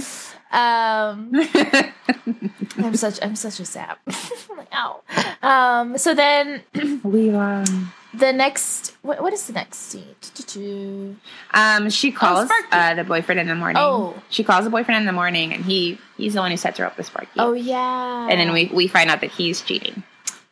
Um, 0.54 1.32
I'm 2.78 2.96
such 2.96 3.18
I'm 3.22 3.36
such 3.36 3.60
a 3.60 3.64
sap. 3.64 3.98
Like, 4.56 4.68
ow. 4.72 5.00
Um, 5.42 5.98
so 5.98 6.14
then 6.14 6.62
we 7.02 7.30
um, 7.30 7.92
the 8.14 8.32
next 8.32 8.94
what, 9.02 9.20
what 9.20 9.32
is 9.32 9.46
the 9.48 9.52
next 9.52 9.78
scene? 9.78 11.18
Um 11.52 11.90
she 11.90 12.12
calls 12.12 12.46
Sparky. 12.48 12.68
uh, 12.70 12.94
the 12.94 13.04
boyfriend 13.04 13.40
in 13.40 13.48
the 13.48 13.54
morning. 13.56 13.76
Oh. 13.78 14.14
she 14.30 14.44
calls 14.44 14.64
the 14.64 14.70
boyfriend 14.70 15.00
in 15.00 15.06
the 15.06 15.12
morning, 15.12 15.52
and 15.52 15.64
he 15.64 15.98
he's 16.16 16.34
the 16.34 16.40
one 16.40 16.50
who 16.52 16.56
sets 16.56 16.78
her 16.78 16.86
up 16.86 16.96
with 16.96 17.06
Sparky. 17.06 17.30
Oh 17.38 17.52
yeah. 17.52 18.28
and 18.30 18.38
then 18.38 18.52
we 18.52 18.70
we 18.72 18.86
find 18.86 19.10
out 19.10 19.20
that 19.22 19.30
he's 19.32 19.60
cheating. 19.60 20.02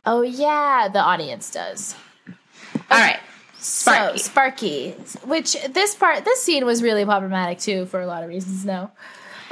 Oh 0.04 0.22
yeah, 0.22 0.88
the 0.92 0.98
audience 1.00 1.50
does. 1.52 1.94
All 2.90 2.98
right, 2.98 3.20
Sparky. 3.58 4.18
Sparky. 4.18 4.96
So 4.96 4.96
Sparky, 5.04 5.28
which 5.28 5.56
this 5.72 5.94
part 5.94 6.24
this 6.24 6.42
scene 6.42 6.66
was 6.66 6.82
really 6.82 7.04
problematic 7.04 7.60
too 7.60 7.86
for 7.86 8.00
a 8.00 8.06
lot 8.06 8.24
of 8.24 8.28
reasons. 8.28 8.64
No. 8.64 8.90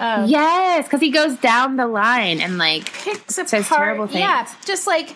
Um, 0.01 0.29
yes, 0.31 0.87
because 0.87 1.01
he 1.01 1.11
goes 1.11 1.37
down 1.37 1.77
the 1.77 1.87
line 1.87 2.41
and 2.41 2.57
like 2.57 2.91
picks 2.91 3.37
apart. 3.37 3.51
Says 3.51 3.69
terrible 3.69 4.07
things. 4.07 4.21
Yeah, 4.21 4.49
just 4.65 4.87
like, 4.87 5.15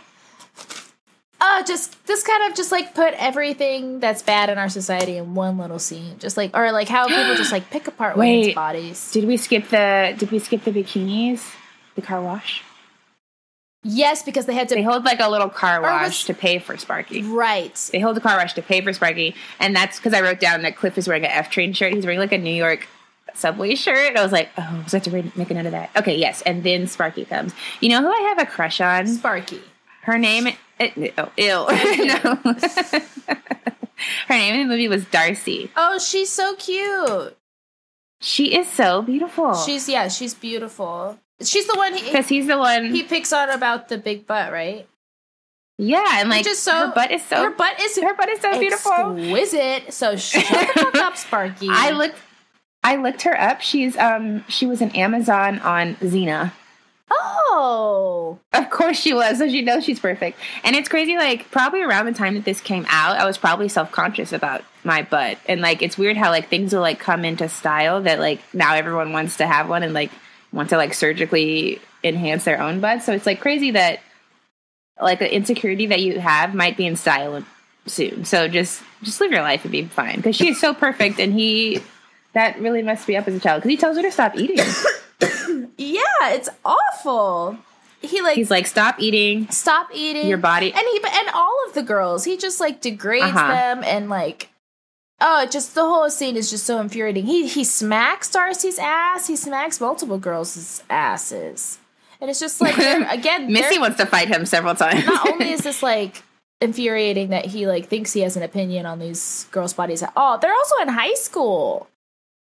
uh, 1.41 1.64
just 1.64 2.07
this 2.07 2.22
kind 2.22 2.51
of 2.51 2.55
just 2.57 2.70
like 2.70 2.95
put 2.95 3.14
everything 3.14 3.99
that's 3.99 4.20
bad 4.20 4.51
in 4.51 4.59
our 4.59 4.68
society 4.68 5.16
in 5.16 5.35
one 5.35 5.57
little 5.57 5.78
scene. 5.78 6.18
Just 6.18 6.37
like, 6.37 6.55
or 6.55 6.70
like 6.70 6.89
how 6.89 7.09
people 7.09 7.35
just 7.35 7.51
like 7.51 7.70
pick 7.70 7.89
apart 7.89 8.18
women's 8.18 8.49
Wait. 8.49 8.55
bodies. 8.55 9.11
Did 9.11 9.24
we 9.26 9.39
skip 9.39 9.68
the 9.70 10.14
Did 10.18 10.30
we 10.30 10.39
skip 10.39 10.64
the 10.64 10.70
bikinis? 10.70 11.43
The 11.95 12.03
car 12.03 12.20
wash. 12.20 12.62
Yes, 13.87 14.22
because 14.22 14.47
they 14.47 14.55
had 14.55 14.68
to. 14.70 14.74
They 14.74 14.82
hold 14.82 15.05
like 15.05 15.20
a 15.20 15.30
little 15.30 15.49
car 15.51 15.80
wash 15.80 16.07
was- 16.07 16.24
to 16.24 16.35
pay 16.35 16.59
for 16.59 16.76
Sparky. 16.76 17.22
right. 17.22 17.74
They 17.93 18.01
hold 18.01 18.16
the 18.16 18.20
car 18.20 18.37
wash 18.37 18.53
to 18.55 18.62
pay 18.62 18.80
for 18.82 18.93
Sparky, 18.93 19.35
and 19.61 19.74
that's 19.74 19.99
because 19.99 20.12
I 20.14 20.20
wrote 20.20 20.41
down 20.41 20.62
that 20.62 20.76
Cliff 20.76 20.97
is 20.99 21.07
wearing 21.09 21.24
an 21.24 21.30
F 21.30 21.51
train 21.51 21.72
shirt. 21.72 21.93
He's 21.95 22.05
wearing 22.05 22.18
like 22.18 22.32
a 22.32 22.39
New 22.39 22.55
York 22.55 22.87
subway 23.35 23.74
shirt. 23.74 24.16
I 24.16 24.22
was 24.22 24.32
like, 24.32 24.51
oh, 24.59 24.80
was 24.85 24.95
I 24.95 24.99
have 24.99 25.05
to 25.05 25.11
read, 25.11 25.37
make 25.37 25.51
a 25.51 25.55
note 25.55 25.66
of 25.66 25.72
that? 25.72 25.91
Okay, 25.97 26.16
yes. 26.16 26.43
And 26.43 26.62
then 26.62 26.87
Sparky 26.87 27.24
comes. 27.24 27.53
You 27.80 27.89
know 27.91 28.01
who 28.01 28.09
I 28.09 28.20
have 28.28 28.39
a 28.39 28.47
crush 28.47 28.80
on? 28.80 29.07
Sparky. 29.07 29.61
Her 30.03 30.18
name. 30.18 30.49
It, 30.78 31.14
oh, 31.18 31.30
ill. 31.37 31.66
no. 31.70 32.39
Her 34.28 34.35
name 34.35 34.55
in 34.55 34.61
the 34.62 34.72
movie 34.72 34.89
was 34.89 35.05
Darcy. 35.07 35.70
Oh, 35.76 35.99
she's 35.99 36.30
so 36.30 36.55
cute. 36.57 37.37
She 38.20 38.57
is 38.57 38.68
so 38.68 39.03
beautiful. 39.03 39.55
She's 39.55 39.89
yeah, 39.89 40.09
she's 40.09 40.35
beautiful. 40.35 41.18
She's 41.43 41.66
the 41.66 41.76
one 41.76 41.95
he 41.95 42.03
because 42.05 42.28
he's 42.28 42.47
the 42.47 42.59
one. 42.59 42.87
he 42.87 43.03
picks 43.03 43.32
on 43.32 43.51
about 43.51 43.89
the 43.89 43.99
big 43.99 44.26
butt, 44.26 44.53
right? 44.53 44.89
yeah, 45.76 46.20
and 46.20 46.30
like 46.30 46.47
is 46.47 46.59
so- 46.59 46.89
her 46.89 46.93
butt 46.95 47.11
is 47.11 47.22
so 47.24 47.43
her 47.43 47.51
butt 47.51 47.80
is 47.80 47.99
her 47.99 48.14
butt 48.14 48.28
is 48.28 48.41
so 48.41 48.59
beautiful. 48.59 49.18
exquisite. 49.18 49.93
So 49.93 50.16
shut 50.16 50.45
the 50.49 50.80
fuck 50.80 50.95
up, 50.97 51.16
Sparky. 51.16 51.68
I 51.70 51.91
looked 51.91 52.16
I 52.85 52.97
looked 52.97 53.22
her 53.22 53.39
up. 53.41 53.62
She's 53.62 53.97
um 53.97 54.45
she 54.49 54.66
was 54.66 54.80
an 54.80 54.91
Amazon 54.91 55.59
on 55.61 55.97
Xena. 55.97 56.53
Oh, 57.11 58.39
Of 58.53 58.70
course 58.70 58.99
she 58.99 59.12
was, 59.14 59.39
so 59.39 59.49
she 59.49 59.62
knows 59.62 59.85
she's 59.85 60.01
perfect. 60.01 60.39
And 60.64 60.74
it's 60.74 60.89
crazy, 60.89 61.16
like 61.16 61.51
probably 61.51 61.82
around 61.82 62.07
the 62.07 62.12
time 62.12 62.35
that 62.35 62.45
this 62.45 62.61
came 62.61 62.87
out, 62.89 63.16
I 63.16 63.26
was 63.26 63.39
probably 63.39 63.68
self 63.68 63.91
conscious 63.91 64.32
about 64.32 64.62
my 64.85 65.03
butt. 65.03 65.39
And 65.47 65.61
like 65.61 65.82
it's 65.82 65.97
weird 65.97 66.16
how 66.16 66.30
like 66.30 66.49
things 66.49 66.72
will 66.72 66.80
like 66.80 66.99
come 66.99 67.24
into 67.24 67.49
style 67.49 68.03
that 68.03 68.20
like 68.20 68.41
now 68.53 68.74
everyone 68.74 69.12
wants 69.12 69.39
to 69.39 69.47
have 69.47 69.68
one 69.68 69.82
and 69.82 69.95
like 69.95 70.11
want 70.53 70.70
to 70.70 70.76
like 70.76 70.95
surgically 70.95 71.80
enhance 72.03 72.45
their 72.45 72.61
own 72.61 72.80
butt. 72.80 73.03
So 73.03 73.12
it's 73.12 73.26
like 73.26 73.41
crazy 73.41 73.72
that 73.72 74.01
like 75.01 75.18
the 75.18 75.32
insecurity 75.32 75.87
that 75.87 76.01
you 76.01 76.20
have 76.20 76.55
might 76.55 76.76
be 76.76 76.87
in 76.87 76.97
style 76.97 77.45
soon. 77.87 78.24
So 78.24 78.49
just 78.49 78.82
just 79.03 79.20
live 79.20 79.30
your 79.30 79.43
life 79.43 79.64
and 79.64 79.72
be 79.72 79.85
fine. 79.85 80.16
Because 80.16 80.37
she 80.37 80.49
is 80.49 80.61
so 80.61 80.74
perfect 80.74 81.18
and 81.18 81.32
he 81.32 81.82
that 82.35 82.61
really 82.61 82.82
messed 82.82 83.09
me 83.09 83.16
up 83.16 83.26
as 83.26 83.35
a 83.35 83.41
child 83.41 83.62
because 83.62 83.70
he 83.70 83.76
tells 83.76 83.97
her 83.97 84.03
to 84.03 84.12
stop 84.12 84.37
eating. 84.37 84.59
yeah, 85.78 86.01
it's 86.30 86.49
awful. 86.64 87.57
He 88.01 88.20
like 88.20 88.37
He's 88.37 88.51
like, 88.51 88.66
stop 88.66 88.97
eating. 89.01 89.49
stop 89.51 89.89
eating 89.95 90.26
Your 90.28 90.37
body- 90.39 90.72
and 90.72 90.82
he 90.93 91.01
and 91.03 91.28
all 91.32 91.57
of 91.66 91.72
the 91.74 91.82
girls. 91.82 92.24
He 92.24 92.37
just 92.37 92.61
like 92.61 92.80
degrades 92.80 93.24
Uh-huh. 93.24 93.49
them 93.49 93.85
and 93.85 94.09
like. 94.11 94.51
Oh, 95.20 95.47
just 95.47 95.74
the 95.74 95.82
whole 95.85 96.11
scene 96.11 96.37
is 96.37 96.51
just 96.51 96.66
so 96.66 96.80
infuriating. 96.80 97.24
He 97.24 97.47
he 97.47 97.64
smacks 97.64 98.28
Darcy's 98.30 98.78
ass. 98.78 99.26
He 99.28 99.37
smacks 99.37 99.80
multiple 99.80 100.18
girls' 100.18 100.82
asses, 100.91 101.78
and 102.20 102.28
it's 102.28 102.41
just 102.41 102.61
like 102.61 102.76
again. 103.11 103.51
Missy 103.51 103.78
wants 103.78 103.97
to 103.99 104.07
fight 104.07 104.28
him 104.28 104.45
several 104.45 104.74
times. 104.74 105.07
not 105.07 105.28
only 105.30 105.53
is 105.53 105.61
this 105.62 105.82
like 105.85 106.22
infuriating 106.61 107.28
that 107.30 107.47
he 107.47 107.66
like 107.66 107.87
thinks 107.87 108.12
he 108.12 108.20
has 108.20 108.37
an 108.37 108.43
opinion 108.43 108.87
on 108.87 108.99
these 108.99 109.47
girls' 109.53 109.72
bodies 109.72 110.03
at 110.03 110.12
all, 110.16 110.37
they're 110.37 110.53
also 110.53 110.76
in 110.82 110.89
high 110.89 111.14
school. 111.14 111.89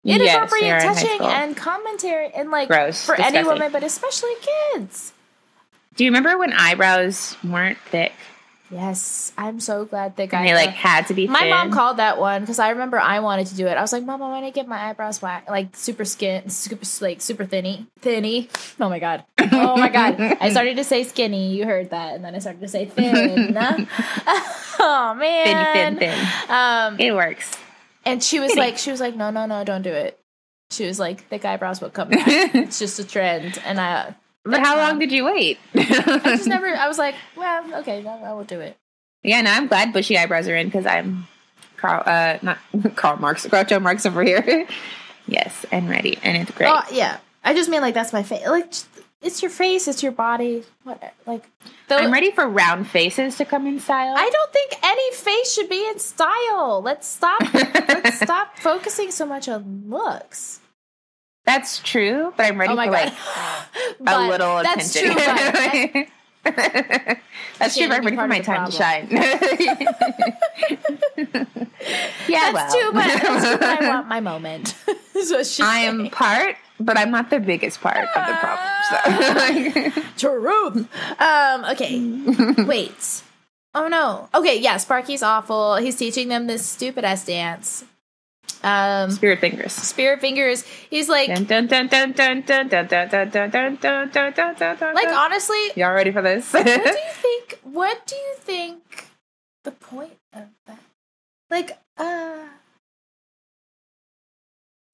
Yes, 0.06 0.22
Inappropriate 0.22 0.72
are 0.72 0.78
in 0.78 0.88
high 0.88 0.94
touching 0.94 1.22
and 1.22 1.58
commentary 1.58 2.32
and 2.34 2.52
like 2.52 2.68
Gross, 2.68 3.06
for 3.06 3.20
any 3.20 3.44
woman, 3.44 3.72
but 3.72 3.84
especially 3.84 4.34
kids. 4.74 5.14
Do 5.96 6.04
you 6.04 6.12
remember 6.12 6.38
when 6.38 6.54
eyebrows 6.54 7.36
weren't 7.44 7.80
thick 7.90 8.14
Yes, 8.72 9.32
I'm 9.38 9.60
so 9.60 9.86
glad 9.86 10.16
that 10.18 10.30
guy. 10.30 10.40
and 10.40 10.48
they 10.48 10.54
like 10.56 10.72
had 10.72 11.08
to 11.08 11.14
be? 11.14 11.28
my 11.28 11.42
thin? 11.42 11.50
mom 11.52 11.72
called 11.72 11.98
that 11.98 12.18
one 12.18 12.42
because 12.42 12.58
I 12.58 12.70
remember 12.70 13.00
I 13.00 13.20
wanted 13.20 13.48
to 13.48 13.56
do 13.56 13.68
it. 13.68 13.78
I 13.78 13.82
was 13.82 13.94
like, 13.94 14.04
"Mom, 14.04 14.24
I 14.24 14.28
want 14.30 14.46
to 14.46 14.52
get 14.52 14.68
my 14.68 14.90
eyebrows 14.90 15.22
like 15.22 15.76
super 15.76 16.04
skin, 16.04 16.50
super 16.50 16.86
like 17.00 17.22
super 17.22 17.46
thinny, 17.46 17.86
thinny." 18.00 18.50
Oh 18.80 18.90
my 18.90 18.98
god! 18.98 19.24
Oh 19.40 19.78
my 19.78 19.90
god! 19.90 20.20
I 20.20 20.50
started 20.52 20.78
to 20.78 20.84
say 20.84 21.04
skinny. 21.04 21.56
You 21.56 21.66
heard 21.66 21.92
that, 21.92 22.16
and 22.16 22.26
then 22.26 22.34
I 22.34 22.40
started 22.40 22.62
to 22.62 22.68
say 22.68 22.86
thin. 22.86 23.56
oh 23.58 25.16
thin, 25.20 25.20
man! 25.20 25.98
thin, 25.98 26.00
thin. 26.00 26.28
Um, 26.50 27.00
It 27.00 27.14
works. 27.14 27.52
And 28.06 28.24
she 28.24 28.40
was 28.40 28.56
like, 28.56 28.78
she 28.84 28.92
was 28.92 29.00
like, 29.00 29.16
"No, 29.16 29.30
no, 29.32 29.46
no, 29.46 29.64
don't 29.64 29.82
do 29.82 29.92
it." 29.92 30.20
She 30.72 30.86
was 30.86 31.00
like, 31.00 31.28
"Thick 31.28 31.46
eyebrows 31.46 31.82
will 31.82 31.90
come 31.90 32.10
back. 32.10 32.28
it's 32.28 32.80
just 32.80 33.00
a 33.00 33.04
trend." 33.04 33.62
And 33.66 33.80
I, 33.80 34.16
But 34.44 34.62
how 34.62 34.78
long 34.78 35.00
did 35.00 35.12
you 35.12 35.26
wait? 35.26 35.60
I 35.74 36.20
just 36.26 36.48
never. 36.48 36.68
I 36.68 36.88
was 36.88 36.98
like, 36.98 37.16
"Well, 37.36 37.80
okay, 37.82 38.02
no, 38.02 38.12
I 38.12 38.34
will 38.34 38.44
do 38.44 38.60
it." 38.62 38.78
yeah, 39.24 39.42
no, 39.42 39.52
I'm 39.52 39.68
glad 39.68 39.92
bushy 39.92 40.18
eyebrows 40.18 40.48
are 40.48 40.56
in 40.56 40.68
because 40.68 40.86
I'm 40.86 41.28
Carl, 41.78 42.04
uh, 42.06 42.38
not 42.42 42.60
Karl 42.96 43.18
Marx, 43.18 43.46
Groucho 43.48 43.82
Marx 43.82 44.06
over 44.06 44.24
here. 44.24 44.68
yes, 45.28 45.66
and 45.72 45.90
ready, 45.90 46.18
and 46.24 46.38
it's 46.38 46.52
great. 46.52 46.70
Oh 46.72 46.84
yeah, 46.92 47.18
I 47.44 47.54
just 47.54 47.70
mean 47.70 47.82
like 47.82 47.94
that's 47.94 48.14
my 48.14 48.24
face. 48.24 48.46
Like 48.48 48.72
it's 49.26 49.42
your 49.42 49.52
face, 49.52 49.88
it's 49.88 50.04
your 50.04 50.12
body. 50.12 50.64
What 50.84 51.14
like? 51.26 51.44
Though, 51.88 51.98
I'm 51.98 52.14
ready 52.14 52.32
for 52.32 52.48
round 52.48 52.88
faces 52.88 53.38
to 53.38 53.46
come 53.46 53.66
in 53.68 53.80
style. 53.80 54.14
I 54.16 54.30
don't 54.30 54.54
think 54.54 54.74
any 54.84 55.12
face 55.14 55.54
should 55.54 55.68
be 55.68 55.86
in 55.88 56.00
style. 56.00 56.82
Let's 56.84 57.08
stop. 57.08 57.42
let's 57.54 58.20
stop 58.22 58.58
focusing 58.60 59.12
so 59.12 59.26
much 59.26 59.50
on 59.50 59.84
looks. 59.88 60.60
That's 61.46 61.80
true, 61.80 62.34
but 62.38 62.46
I'm 62.46 62.60
ready 62.60 62.74
oh 62.74 62.76
my 62.76 62.86
for 62.86 62.92
god, 62.92 63.04
like 63.04 63.14
a 63.14 63.96
But 64.00 64.30
little 64.30 64.64
That's 64.64 64.96
attention. 64.96 65.16
true. 65.16 65.26
But 65.26 65.36
I- 65.38 66.08
That's 67.58 67.76
true, 67.76 67.88
but 67.88 67.98
I'm 67.98 68.06
ready 68.06 68.18
for 68.18 68.28
my 68.28 68.38
of 68.38 68.46
the 68.46 68.52
time 68.52 68.66
to 68.66 68.72
shine. 68.72 69.08
yeah, 72.28 72.52
that's 72.52 72.54
well. 72.54 72.70
true. 72.72 72.92
But 72.94 73.08
that's 73.08 73.48
true. 73.48 73.58
But 73.58 73.82
I 73.82 73.88
want 73.90 74.08
my 74.08 74.20
moment. 74.20 74.76
is 75.16 75.32
what 75.32 75.48
she's 75.48 75.66
I 75.66 75.80
am 75.80 76.10
part, 76.10 76.56
but 76.80 76.98
I'm 76.98 77.12
not 77.12 77.30
the 77.30 77.40
biggest 77.40 77.82
part 77.82 77.98
of 77.98 78.10
the 78.14 78.34
problem. 78.40 78.70
So. 78.90 80.02
Truth. 80.18 80.88
Um, 81.20 81.66
okay. 81.72 82.64
Wait. 82.64 83.24
Oh 83.74 83.88
no. 83.88 84.30
Okay, 84.34 84.60
yeah, 84.60 84.78
Sparky's 84.78 85.24
awful. 85.24 85.76
He's 85.76 85.96
teaching 85.96 86.30
them 86.30 86.48
this 86.48 86.66
stupid 86.66 87.04
ass 87.04 87.26
dance. 87.26 87.84
Um, 88.64 89.12
Spirit 89.12 89.40
fingers. 89.40 89.74
Spirit 89.74 90.22
fingers. 90.22 90.64
He's 90.90 91.10
like 91.10 91.30
Like 94.96 95.08
honestly 95.10 95.72
Y'all 95.76 95.94
ready 95.94 96.12
for 96.12 96.22
this? 96.22 96.52
what 96.54 96.66
do 96.66 96.72
you 96.72 97.12
think 97.12 97.60
what 97.64 98.08
do 98.08 98.16
you 98.16 98.34
think 98.38 99.08
the 99.64 99.72
point 99.72 100.18
of 100.34 100.44
that? 100.68 100.80
Like, 101.50 101.78
uh 101.98 102.38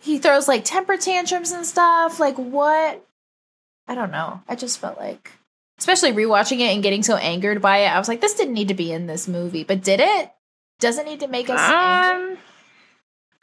he 0.01 0.17
throws 0.19 0.47
like 0.47 0.65
temper 0.65 0.97
tantrums 0.97 1.51
and 1.51 1.65
stuff. 1.65 2.19
Like, 2.19 2.35
what? 2.35 3.05
I 3.87 3.95
don't 3.95 4.11
know. 4.11 4.41
I 4.47 4.55
just 4.55 4.79
felt 4.79 4.97
like, 4.97 5.31
especially 5.79 6.11
rewatching 6.11 6.59
it 6.59 6.73
and 6.73 6.83
getting 6.83 7.03
so 7.03 7.15
angered 7.15 7.61
by 7.61 7.79
it, 7.79 7.87
I 7.87 7.97
was 7.99 8.07
like, 8.07 8.21
this 8.21 8.33
didn't 8.33 8.53
need 8.53 8.67
to 8.69 8.73
be 8.73 8.91
in 8.91 9.07
this 9.07 9.27
movie, 9.27 9.63
but 9.63 9.83
did 9.83 9.99
it? 9.99 10.31
Doesn't 10.79 11.05
need 11.05 11.19
to 11.19 11.27
make 11.27 11.49
us 11.49 11.59
angry. 11.59 12.31
Um, 12.33 12.37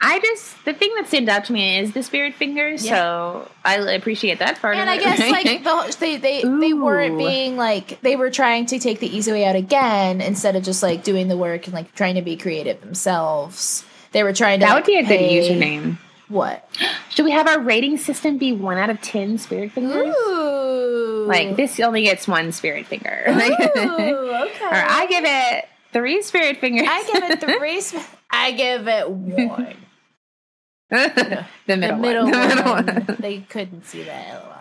I 0.01 0.19
just 0.21 0.63
the 0.63 0.73
thing 0.73 0.93
that 0.95 1.07
stands 1.07 1.29
out 1.29 1.43
to 1.45 1.53
me 1.53 1.77
is 1.79 1.91
the 1.93 2.03
spirit 2.03 2.33
fingers, 2.33 2.85
Yeah. 2.85 2.95
so 2.95 3.51
I 3.65 3.75
appreciate 3.75 4.39
that 4.39 4.59
part. 4.61 4.77
And 4.77 4.89
of 4.89 4.93
I 4.93 4.95
it, 4.97 5.03
guess 5.03 5.19
like 5.19 5.63
the, 5.63 5.97
they 5.99 6.15
they 6.17 6.41
they 6.43 6.73
weren't 6.73 7.17
being 7.17 7.57
like 7.57 7.99
they 8.01 8.15
were 8.15 8.29
trying 8.29 8.65
to 8.67 8.79
take 8.79 8.99
the 9.01 9.13
easy 9.13 9.31
way 9.33 9.43
out 9.45 9.57
again 9.57 10.21
instead 10.21 10.55
of 10.55 10.63
just 10.63 10.81
like 10.81 11.03
doing 11.03 11.27
the 11.27 11.35
work 11.35 11.65
and 11.65 11.73
like 11.73 11.93
trying 11.95 12.15
to 12.15 12.21
be 12.21 12.37
creative 12.37 12.79
themselves. 12.79 13.83
They 14.13 14.23
were 14.23 14.31
trying 14.33 14.61
to 14.61 14.65
that 14.67 14.73
like, 14.73 14.85
would 14.85 14.91
be 14.91 14.97
a 14.99 15.03
good 15.03 15.19
username. 15.19 15.97
What? 16.29 16.67
Should 17.09 17.25
we 17.25 17.31
have 17.31 17.47
our 17.47 17.59
rating 17.59 17.97
system 17.97 18.37
be 18.37 18.53
one 18.53 18.77
out 18.77 18.89
of 18.89 19.01
ten 19.01 19.37
spirit 19.39 19.71
fingers? 19.71 20.15
Ooh, 20.15 21.25
Like 21.27 21.55
this 21.55 21.79
only 21.79 22.03
gets 22.03 22.27
one 22.27 22.51
spirit 22.51 22.85
finger. 22.85 23.23
Ooh, 23.27 23.31
or. 23.35 24.49
I 24.71 25.07
give 25.09 25.23
it 25.25 25.65
three 25.91 26.21
spirit 26.21 26.57
fingers. 26.57 26.87
I 26.89 27.03
give 27.11 27.23
it 27.23 27.41
three. 27.57 27.81
sp- 27.81 28.05
I 28.29 28.51
give 28.51 28.87
it 28.87 29.09
one. 29.09 29.75
the 30.91 31.45
middle, 31.67 31.95
the 31.95 31.97
middle 31.97 32.25
one. 32.25 32.31
one. 32.31 32.35
The 32.35 32.55
middle 32.55 32.73
one. 33.05 33.17
They 33.19 33.39
couldn't 33.41 33.85
see 33.85 34.03
that. 34.03 34.43
LOL. 34.43 34.55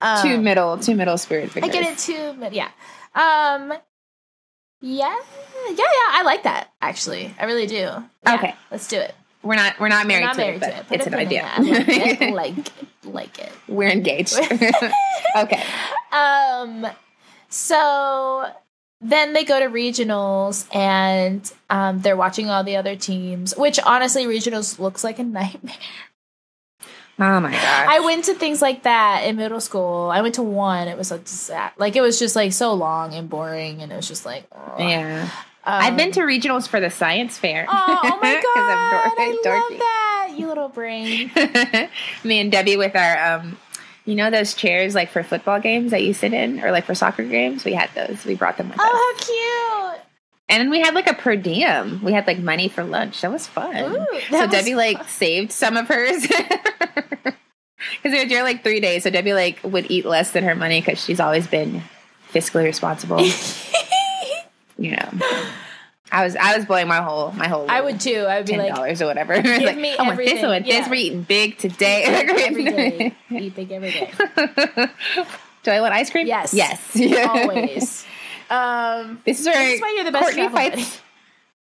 Um, 0.00 0.22
two 0.22 0.38
middle, 0.40 0.78
two 0.78 0.94
middle 0.94 1.18
spirit 1.18 1.50
fingers. 1.50 1.70
I 1.70 1.72
get 1.72 1.92
it 1.92 1.98
two. 1.98 2.32
mid- 2.34 2.52
Yeah. 2.52 2.68
Um. 3.14 3.72
Yeah. 4.80 5.14
Yeah. 5.68 5.76
Yeah. 5.76 5.84
I 6.10 6.22
like 6.24 6.42
that. 6.44 6.68
Actually, 6.80 7.32
I 7.38 7.44
really 7.44 7.66
do. 7.66 7.74
Yeah, 7.76 8.04
Okay. 8.28 8.54
Let's 8.70 8.88
do 8.88 8.98
it. 8.98 9.14
We're 9.42 9.56
not, 9.56 9.80
we're 9.80 9.88
not 9.88 10.04
We're 10.04 10.08
married, 10.08 10.24
not 10.24 10.34
to, 10.36 10.40
married 10.40 10.62
it, 10.62 10.66
to 10.66 10.76
it. 10.76 10.86
It's 10.90 11.06
an 11.06 11.14
idea. 11.14 11.50
Like 11.58 11.88
it. 12.20 12.34
Like 12.34 12.54
like 13.04 13.38
it. 13.38 13.52
we're 13.68 13.90
engaged. 13.90 14.38
okay. 15.36 15.62
Um. 16.12 16.86
So 17.48 18.50
then 19.00 19.32
they 19.32 19.44
go 19.44 19.58
to 19.58 19.66
regionals 19.66 20.72
and 20.74 21.52
um, 21.68 22.00
they're 22.00 22.16
watching 22.16 22.48
all 22.50 22.62
the 22.64 22.76
other 22.76 22.94
teams. 22.96 23.54
Which 23.56 23.78
honestly, 23.80 24.24
regionals 24.26 24.78
looks 24.78 25.02
like 25.02 25.18
a 25.18 25.24
nightmare. 25.24 25.74
Oh 27.18 27.40
my 27.40 27.52
god! 27.52 27.86
I 27.88 28.00
went 28.00 28.24
to 28.24 28.34
things 28.34 28.62
like 28.62 28.84
that 28.84 29.24
in 29.26 29.36
middle 29.36 29.60
school. 29.60 30.10
I 30.10 30.22
went 30.22 30.36
to 30.36 30.42
one. 30.42 30.88
It 30.88 30.96
was 30.96 31.12
a 31.12 31.18
disa- 31.18 31.72
like 31.76 31.94
it 31.94 32.00
was 32.00 32.18
just 32.18 32.34
like 32.34 32.52
so 32.52 32.72
long 32.72 33.12
and 33.14 33.28
boring, 33.28 33.82
and 33.82 33.92
it 33.92 33.96
was 33.96 34.08
just 34.08 34.24
like 34.24 34.44
ugh. 34.50 34.80
yeah. 34.80 35.28
Um, 35.64 35.74
I've 35.82 35.96
been 35.96 36.10
to 36.12 36.20
regionals 36.20 36.66
for 36.66 36.80
the 36.80 36.90
science 36.90 37.38
fair. 37.38 37.66
Oh, 37.68 38.00
oh 38.02 38.18
my 38.20 38.34
god! 38.54 39.12
I'm 39.16 39.18
I 39.18 39.40
dor- 39.44 39.54
love 39.60 39.78
that, 39.78 40.28
you 40.36 40.46
little 40.48 40.68
brain. 40.68 41.30
Me 42.24 42.40
and 42.40 42.50
Debbie 42.50 42.76
with 42.76 42.96
our 42.96 43.34
um 43.36 43.56
you 44.04 44.16
know 44.16 44.30
those 44.30 44.54
chairs 44.54 44.94
like 44.96 45.10
for 45.10 45.22
football 45.22 45.60
games 45.60 45.92
that 45.92 46.02
you 46.02 46.12
sit 46.14 46.32
in 46.32 46.60
or 46.64 46.72
like 46.72 46.84
for 46.84 46.94
soccer 46.96 47.22
games? 47.24 47.64
We 47.64 47.74
had 47.74 47.90
those. 47.94 48.24
We 48.24 48.34
brought 48.34 48.56
them 48.56 48.70
with 48.70 48.80
us. 48.80 48.86
Oh, 48.88 49.14
how 49.18 49.92
cute! 49.94 50.04
And 50.48 50.60
then 50.60 50.70
we 50.70 50.80
had 50.80 50.94
like 50.94 51.06
a 51.06 51.14
per 51.14 51.36
diem. 51.36 52.02
We 52.02 52.12
had 52.12 52.26
like 52.26 52.38
money 52.40 52.68
for 52.68 52.82
lunch. 52.82 53.20
That 53.20 53.30
was 53.30 53.46
fun. 53.46 53.76
Ooh, 53.76 54.06
so 54.30 54.40
was 54.40 54.50
Debbie 54.50 54.74
like 54.74 54.96
fun. 54.98 55.06
saved 55.08 55.52
some 55.52 55.76
of 55.76 55.86
hers. 55.88 56.26
Because 56.26 58.12
we 58.12 58.18
were 58.22 58.28
there 58.28 58.42
like 58.42 58.62
three 58.64 58.80
days, 58.80 59.04
so 59.04 59.10
Debbie 59.10 59.32
like 59.32 59.60
would 59.62 59.90
eat 59.90 60.04
less 60.04 60.32
than 60.32 60.44
her 60.44 60.54
money 60.56 60.80
because 60.80 61.02
she's 61.02 61.20
always 61.20 61.46
been 61.46 61.82
fiscally 62.32 62.64
responsible. 62.64 63.18
You 64.82 64.96
know, 64.96 65.10
I 66.10 66.24
was 66.24 66.36
I 66.36 66.56
was 66.56 66.66
blowing 66.66 66.88
my 66.88 67.00
whole 67.00 67.32
my 67.32 67.48
whole. 67.48 67.66
I 67.70 67.80
would 67.80 68.00
too. 68.00 68.26
I 68.28 68.38
would 68.38 68.46
be 68.46 68.52
ten 68.52 68.60
like, 68.60 68.74
dollars 68.74 69.00
or 69.00 69.06
whatever. 69.06 69.40
give 69.40 69.62
like, 69.62 69.78
me 69.78 69.96
I 69.96 70.02
want 70.02 70.18
this 70.18 70.28
everything. 70.28 70.48
one. 70.48 70.64
Yeah. 70.64 70.80
This 70.80 70.88
we're 70.88 70.94
eating 70.96 71.22
big 71.22 71.58
today. 71.58 72.02
every 72.48 72.64
day, 72.64 73.16
eat 73.30 73.54
big 73.54 73.70
every 73.72 73.92
day, 73.92 74.10
Do 75.62 75.70
I 75.70 75.80
want 75.80 75.94
ice 75.94 76.10
cream? 76.10 76.26
Yes. 76.26 76.52
Yes. 76.52 76.96
always. 77.28 78.04
Um, 78.50 79.22
This 79.24 79.40
is 79.40 79.46
where 79.46 79.54
This 79.54 79.74
is 79.76 79.80
why 79.80 79.94
you're 79.94 80.04
the 80.04 80.12
best 80.12 80.34
Courtney 80.34 80.48
fights. 80.48 81.00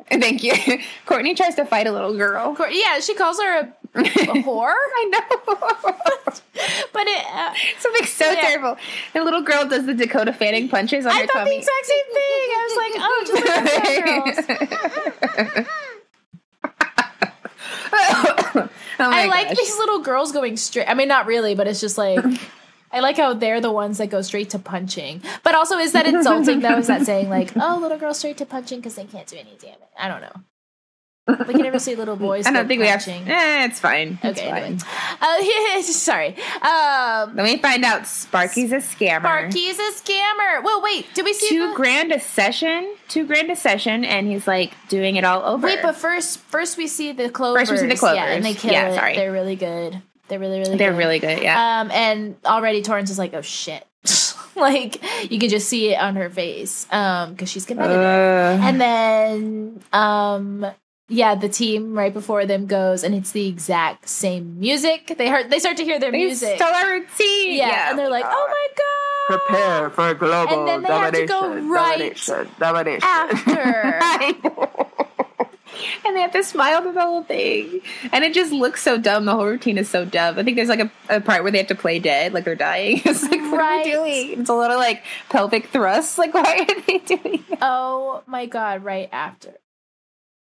Thank 0.20 0.42
you. 0.44 0.52
Courtney 1.06 1.34
tries 1.34 1.54
to 1.56 1.64
fight 1.64 1.86
a 1.86 1.92
little 1.92 2.16
girl. 2.16 2.54
Cour- 2.54 2.68
yeah, 2.70 3.00
she 3.00 3.14
calls 3.14 3.40
her 3.40 3.58
a, 3.60 3.62
a 3.94 4.02
whore, 4.44 4.72
I 4.74 5.04
know. 5.10 5.20
but 6.92 7.06
it. 7.06 7.24
Uh, 7.32 7.52
Something 7.78 8.06
so 8.06 8.30
Yeah. 8.30 8.40
terrible. 8.40 8.76
The 9.14 9.22
little 9.24 9.42
girl 9.42 9.66
does 9.66 9.86
the 9.86 9.94
Dakota 9.94 10.32
Fanning 10.32 10.68
punches 10.68 11.06
on 11.06 11.12
I 11.12 11.20
her 11.22 11.26
thought 11.26 11.44
the 11.46 11.56
exact 11.56 11.86
same 11.86 12.06
thing. 12.12 12.48
I 12.50 12.62
was 12.68 12.76
like, 12.76 12.92
oh, 12.98 13.24
just 13.26 13.44
like 13.86 14.04
girls. 14.04 14.36
oh 17.92 18.68
I 18.98 19.26
like 19.26 19.48
gosh. 19.48 19.56
these 19.58 19.76
little 19.78 20.00
girls 20.00 20.32
going 20.32 20.56
straight. 20.56 20.86
I 20.88 20.94
mean, 20.94 21.08
not 21.08 21.26
really, 21.26 21.54
but 21.54 21.66
it's 21.66 21.80
just 21.80 21.98
like 21.98 22.24
I 22.94 23.00
like 23.00 23.16
how 23.16 23.34
they're 23.34 23.60
the 23.60 23.72
ones 23.72 23.98
that 23.98 24.08
go 24.08 24.22
straight 24.22 24.50
to 24.50 24.58
punching. 24.58 25.22
But 25.42 25.54
also, 25.54 25.76
is 25.78 25.92
that 25.92 26.06
insulting 26.06 26.60
though? 26.60 26.78
Is 26.78 26.86
that 26.86 27.02
saying 27.06 27.28
like, 27.28 27.52
oh, 27.56 27.78
little 27.80 27.98
girl 27.98 28.14
straight 28.14 28.36
to 28.38 28.46
punching 28.46 28.78
because 28.80 28.94
they 28.94 29.04
can't 29.04 29.26
do 29.26 29.36
any 29.36 29.56
damage? 29.60 29.78
I 29.98 30.08
don't 30.08 30.20
know. 30.22 30.42
Like 31.26 31.56
you 31.56 31.62
never 31.62 31.78
see 31.78 31.94
little 31.94 32.16
boys. 32.16 32.46
I 32.46 32.52
don't 32.52 32.68
think 32.68 32.80
we 32.82 32.86
have. 32.86 33.06
Eh, 33.08 33.64
it's 33.64 33.80
fine. 33.80 34.18
It's 34.22 34.38
Okay, 34.38 34.50
fine. 34.50 34.62
anyway. 34.62 35.78
Uh, 35.78 35.82
sorry. 35.82 36.28
Um, 36.60 37.34
Let 37.34 37.44
me 37.46 37.56
find 37.56 37.82
out. 37.82 38.06
Sparky's 38.06 38.72
a 38.72 38.76
scammer. 38.76 39.20
Sparky's 39.22 39.78
a 39.78 39.90
scammer. 39.92 40.62
Well, 40.62 40.82
wait. 40.82 41.06
Did 41.14 41.24
we 41.24 41.32
see 41.32 41.48
Two 41.48 41.68
the- 41.70 41.74
grand 41.76 42.12
a 42.12 42.20
session. 42.20 42.94
Two 43.08 43.26
grand 43.26 43.50
a 43.50 43.56
session, 43.56 44.04
and 44.04 44.26
he's 44.28 44.46
like 44.46 44.74
doing 44.88 45.16
it 45.16 45.24
all 45.24 45.42
over. 45.42 45.66
Wait, 45.66 45.78
but 45.80 45.96
first, 45.96 46.40
first 46.40 46.76
we 46.76 46.86
see 46.86 47.12
the 47.12 47.30
clovers. 47.30 47.70
First 47.70 47.72
we 47.82 47.88
see 47.88 47.94
the 47.94 47.98
clovers. 47.98 48.16
Yeah, 48.18 48.26
and 48.26 48.44
they 48.44 48.52
kill 48.54 48.72
Yeah, 48.72 48.88
it. 48.90 48.94
sorry. 48.94 49.16
They're 49.16 49.32
really 49.32 49.56
good. 49.56 50.02
They're 50.28 50.38
really, 50.38 50.58
really. 50.60 50.76
they're 50.76 50.90
good. 50.92 50.98
really 50.98 51.18
good. 51.18 51.42
Yeah. 51.42 51.80
Um, 51.80 51.90
and 51.90 52.36
already 52.44 52.82
Torrance 52.82 53.10
is 53.10 53.18
like, 53.18 53.34
oh 53.34 53.42
shit. 53.42 53.86
like 54.56 55.02
you 55.30 55.38
can 55.38 55.48
just 55.48 55.68
see 55.68 55.92
it 55.92 55.98
on 56.00 56.16
her 56.16 56.30
face. 56.30 56.86
Um, 56.92 57.32
because 57.32 57.50
she's 57.50 57.66
competitive. 57.66 58.00
Uh, 58.00 58.58
and 58.66 58.80
then 58.80 59.80
um 59.92 60.66
yeah, 61.08 61.34
the 61.34 61.50
team 61.50 61.92
right 61.96 62.12
before 62.12 62.46
them 62.46 62.66
goes 62.66 63.04
and 63.04 63.14
it's 63.14 63.32
the 63.32 63.46
exact 63.46 64.08
same 64.08 64.58
music. 64.58 65.14
They 65.18 65.28
heard 65.28 65.50
they 65.50 65.58
start 65.58 65.76
to 65.76 65.84
hear 65.84 65.98
their 66.00 66.10
they 66.12 66.18
music. 66.24 66.56
stole 66.56 66.72
our 66.72 66.92
routine. 66.92 67.56
yeah, 67.58 67.90
and 67.90 67.98
they're 67.98 68.08
like, 68.10 68.24
"Oh 68.26 68.46
my 68.48 68.68
god." 68.76 69.38
Prepare 69.48 69.90
for 69.90 70.08
a 70.10 70.14
global 70.14 70.58
And 70.60 70.68
then 70.68 70.82
they 70.82 70.88
have 70.98 71.12
to 71.14 71.26
domination. 71.26 71.66
go 71.66 71.68
right 71.74 71.98
domination, 71.98 72.48
domination. 72.58 73.08
After. 73.08 74.00
And 76.06 76.16
they 76.16 76.20
have 76.20 76.32
to 76.32 76.42
smile 76.44 76.82
through 76.82 76.92
the 76.92 77.00
whole 77.00 77.22
thing. 77.24 77.80
And 78.12 78.24
it 78.24 78.34
just 78.34 78.52
looks 78.52 78.82
so 78.82 78.98
dumb. 78.98 79.24
The 79.24 79.32
whole 79.34 79.46
routine 79.46 79.78
is 79.78 79.88
so 79.88 80.04
dumb. 80.04 80.38
I 80.38 80.42
think 80.42 80.56
there's 80.56 80.68
like 80.68 80.80
a, 80.80 80.90
a 81.08 81.20
part 81.20 81.42
where 81.42 81.52
they 81.52 81.58
have 81.58 81.66
to 81.68 81.74
play 81.74 81.98
dead, 81.98 82.32
like 82.34 82.44
they're 82.44 82.54
dying. 82.54 83.00
It's 83.04 83.22
like, 83.22 83.40
what 83.40 83.58
Right. 83.58 83.94
are 83.94 84.02
we 84.02 84.24
doing? 84.26 84.40
It's 84.40 84.50
a 84.50 84.54
lot 84.54 84.70
of 84.70 84.78
like 84.78 85.02
pelvic 85.30 85.68
thrusts. 85.68 86.18
Like, 86.24 86.34
why 86.34 86.66
are 86.68 86.80
they 86.86 86.98
doing 86.98 87.44
that? 87.50 87.58
Oh 87.62 88.22
my 88.26 88.46
god, 88.46 88.84
right 88.84 89.08
after. 89.12 89.54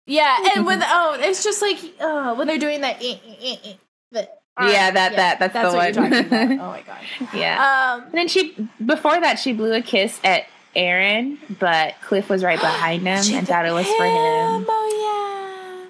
Yeah, 0.07 0.37
and 0.57 0.67
with 0.67 0.81
oh, 0.83 1.17
it's 1.21 1.45
just 1.45 1.63
like 1.63 1.79
oh, 2.01 2.35
when 2.35 2.47
they're 2.49 2.59
doing 2.59 2.81
that. 2.81 3.03
eh, 3.03 3.17
eh, 3.27 3.35
eh, 3.43 3.57
eh, 3.65 3.73
the- 4.13 4.29
Yeah, 4.61 4.91
that- 4.91 5.17
that- 5.17 5.39
that's 5.39 5.53
the 5.71 5.77
what 5.77 5.95
you're 5.95 6.03
one. 6.05 6.61
Oh 6.61 6.67
my 6.69 6.83
god. 6.83 6.99
Yeah. 7.35 7.95
Um, 7.95 8.03
and 8.07 8.13
then 8.15 8.29
she, 8.29 8.57
before 8.85 9.21
that, 9.21 9.39
she 9.39 9.53
blew 9.53 9.73
a 9.73 9.81
kiss 9.83 10.19
at 10.25 10.47
Aaron, 10.75 11.39
but 11.59 11.95
Cliff 12.03 12.29
was 12.29 12.45
right 12.45 12.61
behind 12.61 13.03
him 13.03 13.37
and 13.37 13.47
thought 13.47 13.67
it 13.67 13.73
was 13.73 13.87
for 13.87 14.05
him. 14.05 14.67
Oh 14.69 15.89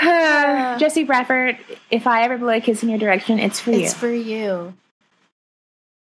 yeah. 0.00 0.02
Jesse 0.78 1.04
Bradford, 1.04 1.58
if 1.90 2.06
I 2.06 2.24
ever 2.24 2.38
blow 2.38 2.54
a 2.54 2.60
kiss 2.60 2.82
in 2.82 2.88
your 2.88 2.98
direction, 2.98 3.38
it's 3.38 3.60
for 3.60 3.72
you. 3.72 3.84
It's 3.84 3.94
for 3.94 4.10
you. 4.10 4.74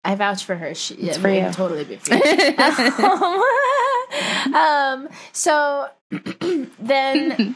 I 0.05 0.17
vouch 0.17 0.45
for 0.45 0.57
her. 0.57 0.75
She, 0.75 0.95
It's 0.95 1.17
it 1.17 1.21
for 1.21 1.29
you. 1.29 1.51
Totally 1.53 1.85
be 1.85 1.97
for 1.97 2.15
you. 2.15 2.21
um. 4.55 5.09
So 5.33 5.89
then 6.81 7.55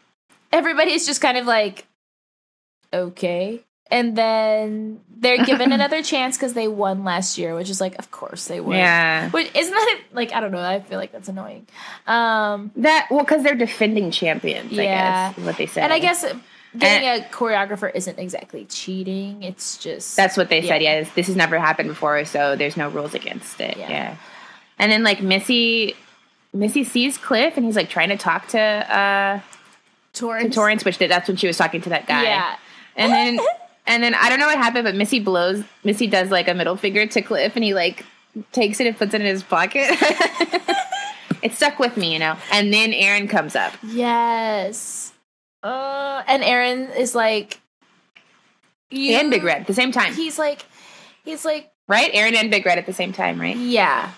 everybody's 0.52 1.06
just 1.06 1.20
kind 1.20 1.36
of 1.36 1.46
like, 1.46 1.86
okay, 2.92 3.62
and 3.92 4.16
then 4.16 5.00
they're 5.18 5.44
given 5.44 5.70
another 5.78 6.02
chance 6.02 6.36
because 6.36 6.54
they 6.54 6.66
won 6.66 7.04
last 7.04 7.38
year, 7.38 7.54
which 7.54 7.70
is 7.70 7.80
like, 7.80 7.96
of 8.00 8.10
course 8.10 8.46
they 8.48 8.58
would. 8.60 8.76
yeah. 8.76 9.30
Which 9.30 9.54
isn't 9.54 9.72
that 9.72 10.00
like 10.12 10.32
I 10.32 10.40
don't 10.40 10.50
know. 10.50 10.58
I 10.60 10.80
feel 10.80 10.98
like 10.98 11.12
that's 11.12 11.28
annoying. 11.28 11.66
Um. 12.08 12.72
That 12.76 13.06
well, 13.10 13.20
because 13.20 13.44
they're 13.44 13.54
defending 13.54 14.10
champions. 14.10 14.72
I 14.76 14.82
Yeah. 14.82 15.28
guess 15.28 15.38
is 15.38 15.44
what 15.44 15.56
they 15.58 15.66
said. 15.66 15.84
And 15.84 15.92
I 15.92 16.00
guess 16.00 16.24
getting 16.76 17.06
a 17.06 17.24
choreographer 17.30 17.94
isn't 17.94 18.18
exactly 18.18 18.64
cheating. 18.64 19.42
It's 19.44 19.76
just 19.76 20.16
that's 20.16 20.36
what 20.36 20.48
they 20.48 20.60
Yeah. 20.62 20.68
said. 20.68 20.82
Yeah, 20.82 21.04
this 21.14 21.26
has 21.28 21.36
never 21.36 21.58
happened 21.58 21.88
before, 21.90 22.24
so 22.24 22.56
there's 22.56 22.76
no 22.76 22.88
rules 22.88 23.14
against 23.14 23.60
it. 23.60 23.76
Yeah. 23.76 23.90
Yeah. 23.90 24.16
And 24.78 24.90
then 24.90 25.04
like 25.04 25.20
Missy, 25.22 25.94
Missy 26.52 26.82
sees 26.82 27.18
Cliff, 27.18 27.56
and 27.56 27.64
he's 27.66 27.76
like 27.76 27.90
trying 27.90 28.08
to 28.08 28.16
talk 28.16 28.48
to 28.48 28.58
uh 28.60 29.40
Torrance. 30.14 30.54
Torrance, 30.54 30.84
which 30.84 30.98
that's 30.98 31.28
when 31.28 31.36
she 31.36 31.46
was 31.46 31.56
talking 31.56 31.80
to 31.82 31.90
that 31.90 32.06
guy. 32.06 32.24
Yeah. 32.24 32.56
And 32.96 33.12
then 33.12 33.38
and 33.86 34.02
then 34.02 34.14
I 34.14 34.28
don't 34.28 34.38
know 34.38 34.46
what 34.46 34.58
happened, 34.58 34.84
but 34.84 34.94
Missy 34.94 35.20
blows 35.20 35.64
Missy 35.84 36.06
does 36.06 36.30
like 36.30 36.48
a 36.48 36.54
middle 36.54 36.76
finger 36.76 37.06
to 37.06 37.22
Cliff 37.22 37.56
and 37.56 37.64
he 37.64 37.74
like 37.74 38.04
takes 38.52 38.80
it 38.80 38.86
and 38.86 38.96
puts 38.96 39.14
it 39.14 39.20
in 39.20 39.26
his 39.26 39.42
pocket. 39.42 39.88
it 41.42 41.52
stuck 41.52 41.78
with 41.78 41.96
me, 41.96 42.12
you 42.12 42.18
know. 42.18 42.36
And 42.52 42.72
then 42.72 42.92
Aaron 42.92 43.28
comes 43.28 43.56
up. 43.56 43.72
Yes. 43.82 45.12
Uh, 45.62 46.22
and 46.26 46.42
Aaron 46.42 46.90
is 46.90 47.14
like, 47.14 47.60
you, 48.90 49.16
And 49.16 49.30
Big 49.30 49.42
Red 49.42 49.62
at 49.62 49.66
the 49.66 49.74
same 49.74 49.92
time. 49.92 50.14
He's 50.14 50.38
like, 50.38 50.64
he's 51.24 51.44
like, 51.44 51.72
right? 51.88 52.10
Aaron 52.12 52.34
and 52.34 52.50
Big 52.50 52.66
Red 52.66 52.78
at 52.78 52.86
the 52.86 52.92
same 52.92 53.12
time, 53.12 53.40
right? 53.40 53.56
yeah, 53.56 54.10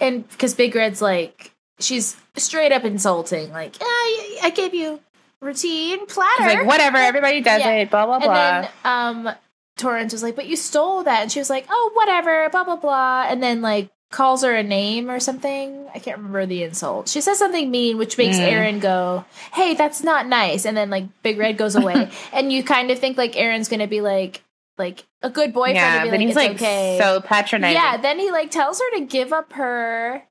and 0.00 0.28
because 0.28 0.54
Big 0.54 0.74
Red's 0.74 1.02
like, 1.02 1.52
she's 1.80 2.16
straight 2.36 2.70
up 2.70 2.84
insulting, 2.84 3.50
like, 3.50 3.78
yeah, 3.80 3.86
I 3.86 4.38
I 4.44 4.50
gave 4.50 4.72
you 4.72 5.00
routine 5.40 6.06
platter. 6.06 6.42
Like, 6.60 6.66
whatever, 6.66 6.98
everybody 6.98 7.40
does 7.40 7.60
Yeah. 7.60 7.72
it, 7.72 7.90
blah 7.90 8.06
blah 8.06 8.16
and 8.16 8.24
blah. 8.24 8.34
then 8.62 8.68
um, 8.84 9.30
Torrance 9.76 10.12
was 10.12 10.22
like, 10.22 10.36
but 10.36 10.46
you 10.46 10.56
stole 10.56 11.02
that, 11.04 11.22
and 11.22 11.32
she 11.32 11.38
was 11.38 11.50
like, 11.50 11.66
oh, 11.70 11.90
whatever, 11.94 12.48
blah 12.50 12.64
blah 12.64 12.76
blah, 12.76 13.26
and 13.28 13.42
then 13.42 13.62
like 13.62 13.88
calls 14.12 14.42
her 14.42 14.54
a 14.54 14.62
name 14.62 15.08
or 15.10 15.20
something. 15.20 15.86
I 15.94 15.98
can't 16.00 16.16
remember 16.18 16.44
the 16.44 16.64
insult. 16.64 17.08
She 17.08 17.20
says 17.20 17.38
something 17.38 17.70
mean, 17.70 17.96
which 17.96 18.18
makes 18.18 18.36
Mm. 18.38 18.52
Aaron 18.52 18.78
go, 18.80 19.24
"Hey, 19.52 19.74
that's 19.74 20.02
not 20.02 20.26
nice." 20.26 20.64
And 20.66 20.76
then 20.76 20.90
like 20.90 21.04
Big 21.22 21.38
Red 21.38 21.56
goes 21.56 21.76
away, 21.76 22.10
and 22.32 22.52
you 22.52 22.62
kind 22.64 22.90
of 22.90 22.98
think 22.98 23.16
like 23.16 23.36
Aaron's 23.36 23.68
gonna 23.68 23.86
be 23.86 24.00
like 24.00 24.42
like 24.78 25.04
a 25.22 25.30
good 25.30 25.52
boyfriend. 25.52 25.76
yeah, 25.76 26.02
and 26.02 26.04
be 26.04 26.10
but 26.10 26.18
like, 26.18 26.26
he's 26.26 26.36
like 26.36 26.50
okay. 26.52 26.98
so 27.00 27.20
patronizing. 27.20 27.76
yeah, 27.80 27.96
then 27.98 28.18
he 28.18 28.30
like 28.30 28.50
tells 28.50 28.80
her 28.80 28.98
to 28.98 29.04
give 29.04 29.32
up 29.32 29.52
her, 29.52 30.22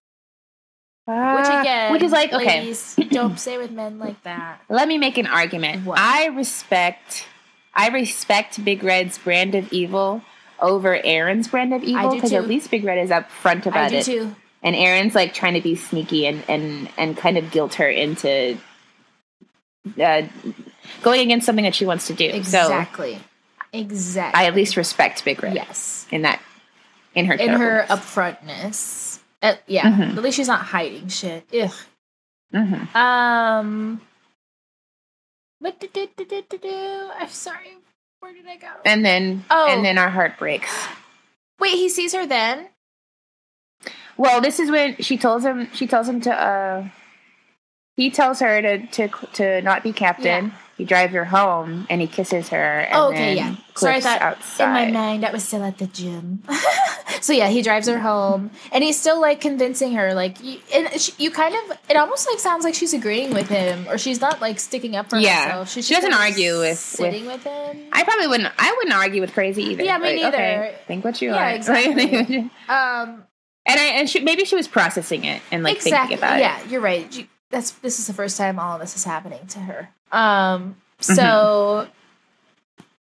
which 1.10 1.48
Ah, 1.48 1.62
again, 1.62 1.92
which 1.92 2.04
is 2.04 2.12
like 2.12 2.32
okay. 2.34 2.76
don't 3.10 3.40
say 3.40 3.58
with 3.58 3.72
men 3.72 3.98
like 3.98 4.22
that. 4.24 4.62
Let 4.70 4.88
me 4.88 4.98
make 4.98 5.18
an 5.18 5.28
argument. 5.28 5.86
What? 5.86 5.98
I 6.00 6.28
respect 6.28 7.28
I 7.74 7.90
respect 7.90 8.64
Big 8.64 8.84
Red's 8.84 9.18
brand 9.18 9.56
of 9.56 9.72
evil 9.74 10.22
over 10.60 11.00
Aaron's 11.04 11.48
brand 11.48 11.74
of 11.74 11.84
evil 11.84 12.14
because 12.14 12.34
at 12.34 12.48
least 12.48 12.70
Big 12.70 12.84
Red 12.84 13.00
is 13.00 13.10
upfront 13.10 13.66
about 13.66 13.92
it, 13.92 14.06
too. 14.06 14.36
and 14.62 14.76
Aaron's 14.76 15.16
like 15.16 15.34
trying 15.34 15.56
to 15.56 15.62
be 15.62 15.76
sneaky 15.76 16.28
and 16.28 16.44
and 16.48 16.90
and 16.98 17.18
kind 17.18 17.38
of 17.38 17.50
guilt 17.50 17.76
her 17.76 17.90
into 17.90 18.58
uh, 20.00 20.22
going 21.02 21.22
against 21.22 21.46
something 21.46 21.64
that 21.66 21.76
she 21.76 21.86
wants 21.86 22.08
to 22.08 22.14
do. 22.14 22.26
Exactly. 22.26 23.20
exactly. 23.74 24.38
So 24.38 24.44
I 24.44 24.48
at 24.48 24.54
least 24.56 24.78
respect 24.78 25.26
Big 25.26 25.42
Red 25.42 25.56
yes. 25.56 26.06
in 26.12 26.22
that 26.24 26.42
in 27.16 27.26
her 27.26 27.34
in 27.34 27.50
her 27.50 27.86
upfrontness. 27.90 29.09
Uh, 29.42 29.56
yeah, 29.68 29.84
Mhm. 29.90 30.18
at 30.18 30.24
least 30.24 30.36
she's 30.38 30.48
not 30.48 30.62
hiding 30.66 31.08
shit. 31.08 31.46
Ugh. 31.54 31.72
Mhm. 32.54 32.96
Um. 32.96 34.02
What 35.60 35.80
did 35.80 35.94
did 35.94 36.16
did 36.16 36.28
did 36.50 36.62
do? 36.62 37.10
I'm 37.18 37.30
sorry. 37.30 37.78
Where 38.20 38.34
did 38.34 38.48
I 38.48 38.58
go? 38.58 38.68
And 38.86 39.06
then 39.06 39.46
Oh. 39.50 39.68
and 39.70 39.84
then 39.86 39.98
our 39.98 40.10
heart 40.10 40.38
breaks. 40.38 40.88
Wait, 41.60 41.72
he 41.76 41.90
sees 41.90 42.14
her 42.14 42.26
then. 42.26 42.68
Well, 44.18 44.42
this 44.42 44.60
is 44.60 44.70
when 44.72 44.98
she 45.02 45.18
tells 45.18 45.46
him. 45.46 45.70
She 45.74 45.88
tells 45.88 46.08
him 46.10 46.20
to. 46.22 46.34
uh 46.34 46.90
He 47.96 48.10
tells 48.10 48.40
her 48.40 48.62
to 48.62 48.88
to 48.88 49.08
to 49.34 49.62
not 49.62 49.84
be 49.84 49.94
captain. 49.94 50.48
Yeah. 50.48 50.58
He 50.80 50.86
drives 50.86 51.14
her 51.14 51.26
home 51.26 51.86
and 51.90 52.00
he 52.00 52.08
kisses 52.08 52.48
her. 52.50 52.80
And 52.80 52.96
Oh, 52.96 53.10
okay, 53.10 53.36
yeah. 53.36 53.56
Sorry, 53.76 53.96
I 53.96 54.00
thought 54.02 54.22
outside. 54.22 54.88
in 54.88 54.94
my 54.94 55.00
mind 55.00 55.26
I 55.26 55.32
was 55.32 55.44
still 55.44 55.62
at 55.64 55.78
the 55.78 55.88
gym. 55.88 56.42
so 57.22 57.34
yeah, 57.34 57.50
he 57.50 57.62
drives 57.62 57.88
her 57.90 58.00
home, 58.00 58.50
and 58.72 58.82
he's 58.84 58.98
still 58.98 59.20
like 59.20 59.42
convincing 59.42 59.94
her, 59.94 60.14
like, 60.14 60.42
you, 60.44 60.60
and 60.74 60.90
she, 61.00 61.12
you 61.18 61.32
kind 61.32 61.54
of, 61.54 61.78
it 61.90 61.98
almost 61.98 62.28
like 62.30 62.40
sounds 62.40 62.64
like 62.64 62.76
she's 62.76 62.94
agreeing 62.94 63.34
with 63.34 63.50
him, 63.50 63.88
or 63.90 63.98
she's 63.98 64.22
not 64.22 64.40
like 64.40 64.58
sticking 64.60 64.96
up 64.96 65.10
for 65.10 65.18
Yeah. 65.18 65.46
herself. 65.48 65.70
She's 65.70 65.86
She 65.86 65.94
just 65.96 66.06
doesn't 66.06 66.18
argue 66.20 66.60
with- 66.60 66.80
sitting 66.80 67.26
with, 67.26 67.44
him. 67.44 67.88
I 67.92 68.04
probably 68.06 68.28
wouldn't. 68.28 68.54
I 68.58 68.72
wouldn't 68.78 68.96
argue 68.96 69.20
with 69.22 69.34
crazy 69.34 69.64
either. 69.64 69.84
Yeah, 69.84 69.98
me 69.98 70.14
Like, 70.24 70.34
neither. 70.34 70.38
Okay, 70.38 70.76
think 70.88 71.04
what 71.04 71.22
you 71.22 71.32
Yeah, 71.32 71.44
want. 71.46 71.56
exactly. 71.58 72.16
and 72.40 72.50
Um, 72.70 73.26
I 73.68 73.76
and 73.98 74.10
she, 74.10 74.22
maybe 74.22 74.46
she 74.46 74.56
was 74.56 74.68
processing 74.70 75.26
it 75.26 75.42
and 75.52 75.62
like 75.64 75.76
exactly. 75.76 76.16
thinking 76.16 76.18
about 76.18 76.40
yeah, 76.40 76.58
it. 76.60 76.66
Yeah, 76.66 76.72
you're 76.72 76.82
right. 76.82 77.16
You, 77.18 77.28
that's 77.50 77.72
this 77.72 78.00
is 78.00 78.08
the 78.08 78.14
first 78.14 78.38
time 78.38 78.60
all 78.60 78.76
of 78.76 78.82
this 78.82 78.96
is 78.96 79.04
happening 79.04 79.46
to 79.48 79.60
her. 79.60 79.90
Um, 80.12 80.76
Mm-hmm. 81.02 81.14
so 81.16 81.88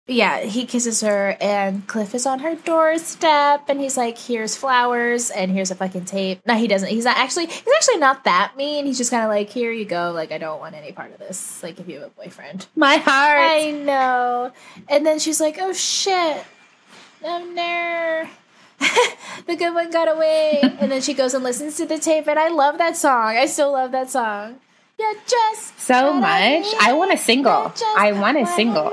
yeah, 0.07 0.41
he 0.41 0.67
kisses 0.67 1.01
her, 1.01 1.35
and 1.41 1.87
Cliff 1.87 2.15
is 2.15 2.27
on 2.27 2.39
her 2.41 2.55
doorstep, 2.57 3.65
and 3.69 3.81
he's 3.81 3.97
like, 3.97 4.19
"Here's 4.19 4.55
flowers, 4.57 5.31
and 5.31 5.51
here's 5.51 5.71
a 5.71 5.75
fucking 5.75 6.05
tape." 6.05 6.41
No, 6.47 6.55
he 6.57 6.67
doesn't. 6.69 6.89
He's 6.91 7.05
not 7.07 7.17
actually. 7.17 7.47
He's 7.47 7.63
actually 7.77 7.99
not 7.99 8.25
that 8.25 8.55
mean. 8.57 8.85
He's 8.87 8.99
just 8.99 9.11
kind 9.11 9.23
of 9.23 9.31
like, 9.31 9.49
"Here 9.51 9.73
you 9.73 9.85
go. 9.87 10.13
Like, 10.13 10.31
I 10.33 10.37
don't 10.39 10.61
want 10.61 10.75
any 10.75 10.93
part 10.93 11.13
of 11.13 11.19
this. 11.19 11.63
Like, 11.63 11.79
if 11.81 11.89
you 11.89 12.01
have 12.01 12.09
a 12.09 12.11
boyfriend." 12.23 12.67
My 12.77 12.97
heart. 12.97 13.39
I 13.39 13.71
know. 13.71 14.53
And 14.89 15.07
then 15.07 15.19
she's 15.19 15.41
like, 15.41 15.57
"Oh 15.59 15.73
shit, 15.73 16.45
oh 17.23 17.45
no." 17.55 18.29
the 19.47 19.57
good 19.57 19.75
one 19.75 19.91
got 19.91 20.09
away. 20.09 20.61
and 20.63 20.91
then 20.91 21.01
she 21.01 21.15
goes 21.15 21.35
and 21.35 21.43
listens 21.45 21.77
to 21.77 21.87
the 21.87 21.99
tape, 21.99 22.27
and 22.29 22.39
I 22.39 22.49
love 22.49 22.79
that 22.79 22.97
song. 22.97 23.37
I 23.37 23.47
still 23.47 23.73
love 23.73 23.93
that 23.93 24.11
song. 24.11 24.57
Yeah, 24.99 25.13
just 25.27 25.81
so 25.81 26.13
much. 26.13 26.67
I 26.81 26.93
want 26.93 27.13
a 27.13 27.17
single. 27.19 27.73
I 27.97 28.13
want 28.13 28.39
a 28.39 28.47
single. 28.47 28.93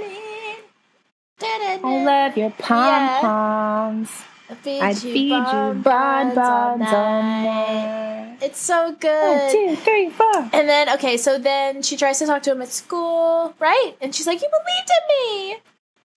I 1.44 1.78
love 1.84 2.38
your 2.38 2.52
pom 2.52 2.86
Yeah. 2.86 3.20
poms. 3.22 4.10
I 4.50 4.54
feed 4.56 4.80
I'd 4.82 5.04
you 5.04 5.14
feed 5.14 5.30
you 5.32 5.74
bonbons 5.82 6.36
bonbons 6.36 6.88
all 6.92 6.96
all 7.06 7.22
night. 7.24 7.44
night. 7.46 8.38
It's 8.42 8.60
so 8.60 8.96
good. 9.00 9.52
two, 9.52 9.76
three, 9.78 10.10
four. 10.10 10.50
And 10.52 10.68
then, 10.68 10.90
okay, 10.96 11.16
so 11.18 11.38
then 11.38 11.82
she 11.84 11.96
tries 11.96 12.20
to 12.20 12.26
talk 12.26 12.44
to 12.44 12.52
him 12.52 12.62
at 12.62 12.70
school, 12.70 13.54
right? 13.60 13.94
And 14.02 14.14
she's 14.14 14.28
like, 14.28 14.42
"You 14.42 14.50
believed 14.50 14.90
in 14.98 15.04
me. 15.16 15.58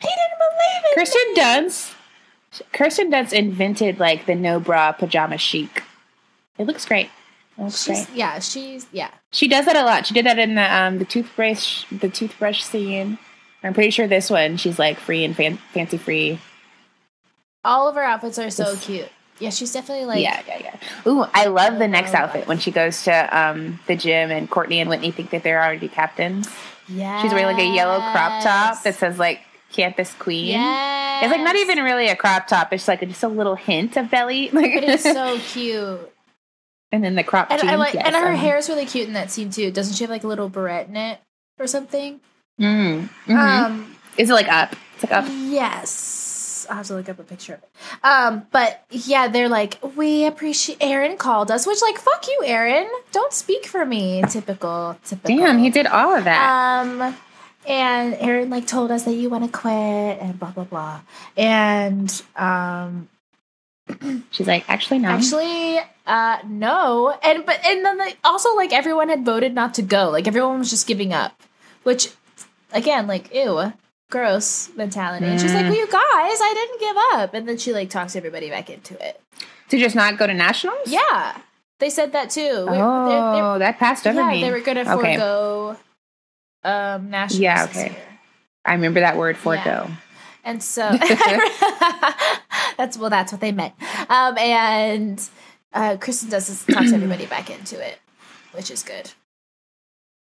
He 0.00 0.08
didn't 0.08 0.38
believe 0.40 0.82
in 0.88 0.94
Kirsten 0.94 1.20
me." 1.28 1.34
Kirsten 1.36 1.64
Dunst. 1.94 1.94
Kirsten 2.72 3.10
Dunst 3.10 3.32
invented 3.32 3.98
like 3.98 4.26
the 4.26 4.34
no 4.34 4.60
bra 4.60 4.92
pajama 4.92 5.38
chic. 5.38 5.82
It 6.58 6.66
looks 6.66 6.84
great. 6.86 7.10
It 7.58 7.62
looks 7.62 7.84
She's, 7.84 8.06
great. 8.06 8.16
yeah, 8.18 8.38
she's 8.40 8.86
yeah. 8.92 9.10
She 9.32 9.48
does 9.48 9.66
that 9.66 9.76
a 9.76 9.82
lot. 9.84 10.06
She 10.06 10.14
did 10.14 10.26
that 10.26 10.38
in 10.38 10.54
the 10.54 10.74
um 10.74 10.98
the 10.98 11.04
toothbrush 11.04 11.84
the 11.90 12.08
toothbrush 12.08 12.62
scene. 12.62 13.18
I'm 13.62 13.74
pretty 13.74 13.90
sure 13.90 14.06
this 14.06 14.28
one 14.30 14.56
she's 14.56 14.78
like 14.78 14.98
free 14.98 15.24
and 15.24 15.34
fan- 15.36 15.58
fancy 15.72 15.96
free. 15.98 16.38
All 17.64 17.88
of 17.88 17.94
her 17.94 18.02
outfits 18.02 18.38
are 18.38 18.50
so 18.50 18.72
This- 18.74 18.84
cute. 18.86 19.08
Yeah, 19.40 19.50
she's 19.50 19.72
definitely 19.72 20.04
like 20.04 20.22
yeah, 20.22 20.40
yeah, 20.46 20.58
yeah. 20.62 21.10
Ooh, 21.10 21.26
I 21.34 21.46
love 21.46 21.80
the 21.80 21.88
next 21.88 22.14
Oh, 22.14 22.18
outfit 22.18 22.46
when 22.46 22.58
she 22.60 22.70
goes 22.70 23.02
to 23.04 23.36
um 23.36 23.80
the 23.88 23.96
gym 23.96 24.30
and 24.30 24.48
Courtney 24.48 24.80
and 24.80 24.88
Whitney 24.88 25.10
think 25.10 25.30
that 25.30 25.42
they're 25.42 25.60
already 25.62 25.88
captains. 25.88 26.48
Yeah, 26.88 27.20
She's 27.20 27.32
wearing 27.32 27.46
like 27.56 27.58
a 27.64 27.66
yellow 27.74 27.98
crop 28.12 28.42
top 28.44 28.82
that 28.84 28.94
says 28.94 29.18
like 29.18 29.40
campus 29.74 30.14
queen. 30.14 30.46
Yeah, 30.52 31.22
It's 31.24 31.30
like 31.32 31.42
not 31.42 31.56
even 31.56 31.78
really 31.78 32.08
a 32.08 32.16
crop 32.16 32.46
top. 32.46 32.72
It's 32.72 32.88
like 32.88 33.00
just 33.00 33.22
a 33.22 33.28
little 33.28 33.56
hint 33.56 33.96
of 33.96 34.10
belly. 34.10 34.48
Like, 34.52 34.72
it's 34.74 35.02
so 35.02 35.38
cute, 35.46 36.12
and 36.92 37.02
then 37.04 37.14
the 37.16 37.24
crop 37.24 37.50
and 37.50 37.60
jeans. 37.60 37.72
I 37.72 37.76
like, 37.76 37.94
yes, 37.94 38.04
and 38.06 38.14
her 38.14 38.32
um, 38.32 38.36
hair 38.36 38.56
is 38.56 38.68
really 38.68 38.86
cute 38.86 39.08
in 39.08 39.14
that 39.14 39.30
scene 39.30 39.50
too. 39.50 39.70
Doesn't 39.70 39.94
she 39.94 40.04
have 40.04 40.10
like 40.10 40.24
a 40.24 40.28
little 40.28 40.48
barrette 40.48 40.88
in 40.88 40.96
it 40.96 41.18
or 41.58 41.66
something? 41.66 42.20
Mm, 42.60 43.08
mhm. 43.26 43.36
Um, 43.36 43.96
Is 44.16 44.30
it 44.30 44.34
like 44.34 44.48
up? 44.48 44.76
It's 44.94 45.04
like 45.04 45.12
up. 45.12 45.24
yes. 45.28 46.66
I'll 46.70 46.76
have 46.76 46.86
to 46.86 46.94
look 46.94 47.08
up 47.10 47.18
a 47.18 47.24
picture 47.24 47.54
of 47.54 47.62
it. 47.62 47.68
Um, 48.02 48.46
but 48.50 48.84
yeah, 48.90 49.28
they're 49.28 49.50
like, 49.50 49.76
we 49.96 50.24
appreciate 50.24 50.78
Aaron 50.80 51.18
called 51.18 51.50
us, 51.50 51.66
which 51.66 51.82
like, 51.82 51.98
fuck 51.98 52.26
you, 52.26 52.40
Aaron. 52.46 52.88
Don't 53.12 53.32
speak 53.34 53.66
for 53.66 53.84
me. 53.84 54.22
Typical, 54.30 54.96
typical. 55.04 55.36
Damn, 55.36 55.58
he 55.58 55.68
did 55.68 55.86
all 55.86 56.14
of 56.16 56.24
that. 56.24 56.86
Um, 56.86 57.14
and 57.66 58.14
Aaron 58.20 58.50
like 58.50 58.66
told 58.66 58.90
us 58.90 59.04
that 59.04 59.12
you 59.14 59.28
want 59.30 59.44
to 59.44 59.50
quit 59.50 59.72
and 60.20 60.38
blah 60.38 60.50
blah 60.50 60.64
blah. 60.64 61.00
And 61.36 62.22
um, 62.36 63.08
She's 64.30 64.46
like, 64.46 64.64
actually, 64.68 64.98
no. 65.00 65.08
actually, 65.10 65.78
uh, 66.06 66.38
no. 66.46 67.14
And 67.22 67.44
but 67.44 67.60
and 67.66 67.84
then 67.84 67.98
like, 67.98 68.18
also 68.24 68.54
like 68.56 68.72
everyone 68.72 69.08
had 69.08 69.24
voted 69.24 69.54
not 69.54 69.74
to 69.74 69.82
go. 69.82 70.08
Like 70.10 70.26
everyone 70.26 70.58
was 70.58 70.70
just 70.70 70.86
giving 70.86 71.12
up, 71.12 71.40
which 71.82 72.08
again, 72.72 73.06
like 73.06 73.32
ew, 73.34 73.72
gross 74.10 74.70
mentality. 74.76 75.26
And 75.26 75.40
she's 75.40 75.52
like, 75.52 75.66
Mm. 75.66 75.70
well, 75.70 75.78
you 75.78 75.86
guys, 75.86 76.38
I 76.40 76.52
didn't 76.54 76.80
give 76.80 76.96
up. 77.20 77.34
And 77.34 77.48
then 77.48 77.58
she 77.58 77.72
like 77.72 77.90
talks 77.90 78.16
everybody 78.16 78.48
back 78.50 78.70
into 78.70 78.94
it. 79.06 79.20
to 79.68 79.78
just 79.78 79.94
not 79.96 80.16
go 80.18 80.26
to 80.26 80.34
nationals? 80.34 80.78
Yeah, 80.86 81.36
they 81.78 81.90
said 81.90 82.12
that 82.12 82.30
too. 82.30 82.40
We- 82.40 82.76
Oh, 82.78 83.08
they're- 83.08 83.42
they're- 83.42 83.58
that 83.60 83.78
passed 83.78 84.06
over 84.06 84.20
yeah, 84.20 84.30
me. 84.30 84.42
they 84.42 84.50
were 84.50 84.60
gonna 84.60 84.80
Okay. 84.80 84.94
forego 85.16 85.76
um 86.64 87.10
nationals 87.10 87.40
Yeah, 87.40 87.64
okay. 87.64 87.96
I 88.64 88.72
remember 88.72 89.00
that 89.00 89.16
word 89.16 89.36
for 89.36 89.54
Yeah. 89.54 89.88
And 90.44 90.62
so 90.62 90.82
that's 92.76 92.98
well, 92.98 93.10
that's 93.10 93.32
what 93.32 93.40
they 93.40 93.52
meant. 93.52 93.74
Um, 94.08 94.36
and 94.38 95.22
uh, 95.72 95.96
Kirsten 95.96 96.28
does 96.28 96.48
this, 96.48 96.64
talks 96.64 96.92
everybody 96.94 97.26
back 97.26 97.50
into 97.50 97.84
it, 97.84 97.98
which 98.52 98.70
is 98.70 98.82
good. 98.82 99.10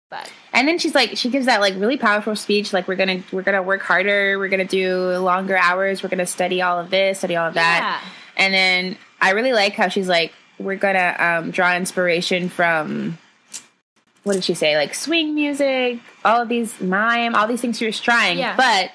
But 0.10 0.32
And 0.54 0.68
then 0.68 0.78
she's 0.78 0.94
like, 0.94 1.18
she 1.18 1.30
gives 1.30 1.48
that 1.48 1.62
like 1.62 1.74
really 1.76 1.98
powerful 1.98 2.36
speech, 2.36 2.72
like 2.74 2.88
we're 2.88 2.96
gonna 2.96 3.24
we're 3.32 3.42
gonna 3.42 3.64
work 3.64 3.82
harder, 3.82 4.38
we're 4.38 4.50
gonna 4.50 4.64
do 4.66 5.18
longer 5.18 5.58
hours, 5.58 6.04
we're 6.04 6.10
gonna 6.10 6.26
study 6.28 6.62
all 6.62 6.80
of 6.80 6.90
this, 6.90 7.20
study 7.20 7.36
all 7.36 7.48
of 7.48 7.56
that. 7.56 8.02
yeah, 8.04 8.10
And 8.38 8.54
then 8.54 8.98
I 9.20 9.32
really 9.32 9.54
like 9.54 9.74
how 9.74 9.88
she's 9.88 10.08
like, 10.08 10.32
we're 10.60 10.76
gonna 10.76 11.16
um, 11.18 11.52
draw 11.52 11.76
inspiration 11.76 12.50
from 12.50 13.18
what 14.26 14.34
did 14.34 14.44
she 14.44 14.54
say? 14.54 14.76
Like 14.76 14.94
swing 14.94 15.34
music, 15.34 16.00
all 16.26 16.42
of 16.42 16.50
these 16.50 16.82
mime, 16.82 17.34
all 17.36 17.48
these 17.48 17.62
things 17.62 17.78
she 17.78 17.86
was 17.86 18.00
trying, 18.02 18.38
Yeah. 18.38 18.56
but 18.58 18.92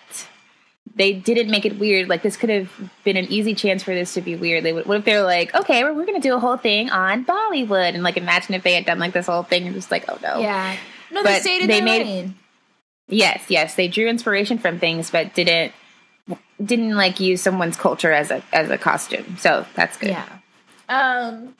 they 0.94 1.12
didn't 1.14 1.50
make 1.50 1.64
it 1.64 1.78
weird. 1.78 2.08
Like 2.08 2.22
this 2.22 2.36
could 2.36 2.50
have 2.50 2.68
been 3.04 3.16
an 3.16 3.26
easy 3.26 3.54
chance 3.54 3.82
for 3.82 3.94
this 3.94 4.12
to 4.14 4.20
be 4.20 4.36
weird. 4.36 4.64
They 4.64 4.72
would, 4.72 4.86
what 4.86 4.98
if 4.98 5.04
they 5.04 5.14
were 5.16 5.22
like, 5.22 5.54
okay, 5.54 5.82
we're, 5.84 5.94
we're 5.94 6.04
going 6.04 6.20
to 6.20 6.28
do 6.28 6.34
a 6.34 6.38
whole 6.40 6.56
thing 6.58 6.90
on 6.90 7.24
Bollywood, 7.24 7.94
and 7.94 8.02
like 8.02 8.16
imagine 8.16 8.54
if 8.54 8.62
they 8.64 8.74
had 8.74 8.84
done 8.84 8.98
like 8.98 9.12
this 9.14 9.26
whole 9.26 9.44
thing 9.44 9.66
and 9.66 9.74
just 9.74 9.90
like, 9.90 10.04
oh 10.08 10.18
no, 10.22 10.40
Yeah. 10.40 10.76
No, 11.12 11.22
they 11.22 11.30
But 11.34 11.40
stayed 11.42 11.62
in 11.62 11.68
they 11.68 11.76
their 11.80 11.84
made- 11.84 12.06
lane. 12.06 12.34
yes, 13.08 13.44
yes, 13.48 13.74
they 13.76 13.88
drew 13.88 14.06
inspiration 14.08 14.58
from 14.58 14.78
things, 14.78 15.10
but 15.10 15.34
didn't 15.34 15.72
didn't 16.64 16.94
like 16.96 17.18
use 17.18 17.40
someone's 17.40 17.76
culture 17.76 18.12
as 18.12 18.30
a 18.30 18.42
as 18.52 18.68
a 18.70 18.76
costume. 18.78 19.36
So 19.38 19.64
that's 19.74 19.96
good. 19.96 20.10
Yeah. 20.10 20.28
Um, 20.88 21.54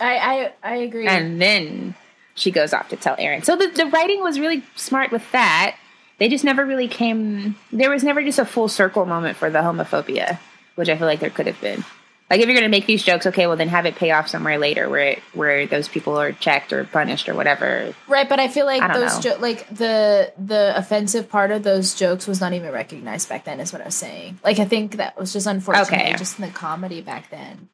I 0.00 0.16
I 0.18 0.52
I 0.62 0.76
agree. 0.76 1.06
And 1.06 1.40
then 1.42 1.94
she 2.36 2.52
goes 2.52 2.72
off 2.72 2.88
to 2.90 2.96
tell 2.96 3.16
Aaron. 3.18 3.42
So 3.42 3.56
the, 3.56 3.66
the 3.66 3.86
writing 3.86 4.20
was 4.22 4.38
really 4.38 4.62
smart 4.76 5.10
with 5.10 5.28
that. 5.32 5.76
They 6.18 6.28
just 6.28 6.44
never 6.44 6.64
really 6.64 6.88
came. 6.88 7.56
There 7.72 7.90
was 7.90 8.04
never 8.04 8.22
just 8.22 8.38
a 8.38 8.44
full 8.44 8.68
circle 8.68 9.04
moment 9.04 9.36
for 9.36 9.50
the 9.50 9.58
homophobia, 9.58 10.38
which 10.76 10.88
I 10.88 10.96
feel 10.96 11.06
like 11.06 11.20
there 11.20 11.30
could 11.30 11.46
have 11.46 11.60
been. 11.60 11.84
Like 12.28 12.40
if 12.40 12.46
you're 12.46 12.54
going 12.54 12.64
to 12.64 12.68
make 12.76 12.86
these 12.86 13.04
jokes, 13.04 13.24
okay, 13.26 13.46
well 13.46 13.56
then 13.56 13.68
have 13.68 13.86
it 13.86 13.94
pay 13.94 14.10
off 14.10 14.26
somewhere 14.26 14.58
later, 14.58 14.88
where 14.88 15.10
it, 15.10 15.18
where 15.32 15.66
those 15.66 15.86
people 15.88 16.18
are 16.18 16.32
checked 16.32 16.72
or 16.72 16.84
punished 16.84 17.28
or 17.28 17.34
whatever. 17.34 17.94
right, 18.08 18.28
but 18.28 18.40
I 18.40 18.48
feel 18.48 18.66
like 18.66 18.82
I 18.82 18.98
those 18.98 19.20
jo- 19.20 19.36
like 19.38 19.68
the 19.68 20.32
the 20.36 20.72
offensive 20.76 21.28
part 21.28 21.52
of 21.52 21.62
those 21.62 21.94
jokes 21.94 22.26
was 22.26 22.40
not 22.40 22.52
even 22.52 22.72
recognized 22.72 23.28
back 23.28 23.44
then. 23.44 23.60
Is 23.60 23.72
what 23.72 23.80
I 23.80 23.84
was 23.84 23.94
saying. 23.94 24.40
Like 24.42 24.58
I 24.58 24.64
think 24.64 24.96
that 24.96 25.16
was 25.16 25.32
just 25.32 25.46
unfortunate, 25.46 25.86
Okay. 25.86 26.14
just 26.18 26.38
in 26.40 26.44
the 26.46 26.50
comedy 26.50 27.00
back 27.00 27.30
then. 27.30 27.68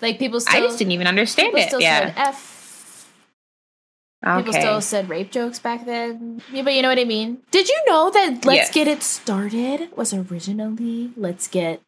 Like 0.00 0.18
people 0.18 0.40
still, 0.40 0.56
I 0.56 0.66
just 0.66 0.78
didn't 0.78 0.92
even 0.92 1.06
understand 1.06 1.52
it. 1.54 1.72
Yeah. 1.78 2.14
f. 2.16 2.60
People 4.24 4.52
still 4.52 4.80
said 4.80 5.08
rape 5.08 5.30
jokes 5.32 5.58
back 5.58 5.84
then. 5.84 6.40
Yeah, 6.52 6.62
but 6.62 6.74
you 6.74 6.82
know 6.82 6.88
what 6.88 6.98
I 6.98 7.04
mean. 7.04 7.38
Did 7.50 7.68
you 7.68 7.78
know 7.88 8.10
that 8.10 8.44
"Let's 8.44 8.56
Yes. 8.68 8.72
Get 8.72 8.86
It 8.88 9.02
Started" 9.02 9.88
was 9.96 10.14
originally 10.14 11.10
"Let's 11.16 11.48
Get 11.48 11.80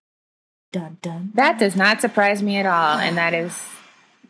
Dun 0.72 0.99
Dun"? 1.03 1.30
that 1.35 1.59
does 1.59 1.76
not 1.76 2.01
surprise 2.01 2.43
me 2.43 2.57
at 2.57 2.66
all, 2.66 2.99
and 2.99 3.16
that 3.18 3.35
is, 3.35 3.57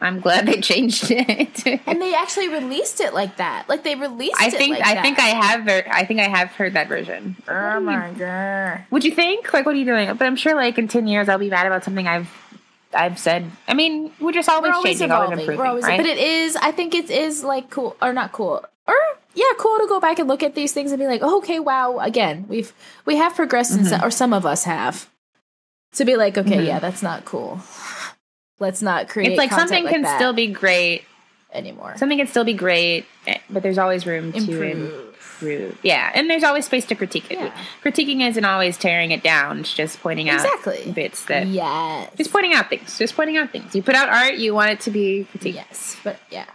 I'm 0.02 0.20
glad 0.20 0.44
they 0.44 0.60
changed 0.72 1.06
it. 1.10 1.66
and 1.86 2.02
they 2.02 2.14
actually 2.14 2.48
released 2.48 3.00
it 3.00 3.14
like 3.14 3.38
that. 3.38 3.68
Like 3.70 3.84
they 3.84 3.94
released. 3.94 4.38
I 4.38 4.48
it 4.48 4.52
think 4.52 4.76
like 4.78 4.86
I 4.86 4.94
that. 4.96 5.02
think 5.02 5.18
I 5.18 5.28
have 5.28 5.64
ver- 5.64 5.86
I 5.90 6.04
think 6.04 6.20
I 6.20 6.28
have 6.28 6.50
heard 6.50 6.74
that 6.74 6.88
version. 6.88 7.36
Oh 7.48 7.80
my 7.80 8.10
god. 8.10 8.84
Would 8.90 9.04
you 9.04 9.12
think? 9.12 9.50
Like, 9.54 9.64
what 9.64 9.74
are 9.74 9.78
you 9.78 9.86
doing? 9.86 10.08
But 10.14 10.26
I'm 10.26 10.36
sure, 10.36 10.54
like, 10.54 10.76
in 10.76 10.88
ten 10.88 11.06
years, 11.06 11.30
I'll 11.30 11.38
be 11.38 11.48
mad 11.48 11.66
about 11.66 11.84
something 11.84 12.06
I've 12.06 12.28
I've 12.94 13.18
said. 13.18 13.50
I 13.68 13.74
mean, 13.74 14.12
we're 14.20 14.32
just 14.32 14.48
always, 14.48 14.70
We're 14.70 14.74
always 14.74 14.90
changing, 14.92 15.06
evolving. 15.06 15.24
always 15.32 15.38
improving, 15.40 15.58
We're 15.58 15.66
always, 15.66 15.84
right? 15.84 15.96
but 15.98 16.06
it 16.06 16.18
is. 16.18 16.56
I 16.56 16.70
think 16.72 16.94
it 16.94 17.10
is 17.10 17.44
like 17.44 17.70
cool 17.70 17.96
or 18.00 18.12
not 18.12 18.32
cool 18.32 18.64
or 18.86 18.94
yeah, 19.34 19.44
cool 19.58 19.78
to 19.78 19.86
go 19.88 19.98
back 19.98 20.18
and 20.20 20.28
look 20.28 20.42
at 20.44 20.54
these 20.54 20.72
things 20.72 20.92
and 20.92 20.98
be 21.00 21.06
like, 21.06 21.20
oh, 21.22 21.38
okay, 21.38 21.58
wow. 21.58 21.98
Again, 21.98 22.46
we've 22.48 22.72
we 23.04 23.16
have 23.16 23.34
progressed, 23.34 23.72
Mm-hmm. 23.72 23.84
some, 23.86 24.04
or 24.04 24.10
some 24.10 24.32
of 24.32 24.46
us 24.46 24.64
have. 24.64 25.08
To 25.94 26.04
be 26.04 26.16
like, 26.16 26.36
okay, 26.38 26.56
Mhm. 26.58 26.66
yeah, 26.66 26.78
that's 26.80 27.02
not 27.02 27.24
cool. 27.24 27.60
Let's 28.60 28.82
not 28.82 29.08
create. 29.08 29.30
it's 29.32 29.38
like 29.38 29.50
something 29.52 29.84
like 29.84 29.92
can 29.94 30.04
still 30.16 30.32
be 30.32 30.46
great. 30.48 31.04
anymore. 31.52 31.94
Something 31.96 32.18
can 32.18 32.26
still 32.26 32.44
be 32.44 32.54
great, 32.54 33.06
eh, 33.28 33.38
but 33.48 33.62
there's 33.62 33.78
always 33.78 34.06
room 34.06 34.32
to 34.32 35.13
Improve. 35.40 35.78
Yeah, 35.82 36.10
and 36.14 36.28
there's 36.30 36.44
always 36.44 36.66
space 36.66 36.84
to 36.86 36.94
critique 36.94 37.30
it. 37.30 37.38
Yeah. 37.38 37.56
Critiquing 37.82 38.26
isn't 38.28 38.44
always 38.44 38.76
tearing 38.76 39.10
it 39.10 39.22
down. 39.22 39.60
It's 39.60 39.72
just 39.74 40.00
pointing 40.00 40.28
out 40.28 40.44
Exactly. 40.44 40.92
bits 40.92 41.24
that. 41.26 41.46
Yes. 41.46 42.10
Just 42.16 42.32
pointing 42.32 42.54
out 42.54 42.68
things. 42.70 42.98
Just 42.98 43.14
pointing 43.16 43.36
out 43.36 43.50
things. 43.50 43.74
You 43.74 43.82
put 43.82 43.94
out 43.94 44.08
art, 44.08 44.34
you 44.34 44.54
want 44.54 44.70
it 44.70 44.80
to 44.80 44.90
be 44.90 45.26
critiqued. 45.32 45.54
Yes, 45.54 45.96
but 46.04 46.18
yeah. 46.30 46.46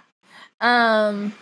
Um 0.62 1.34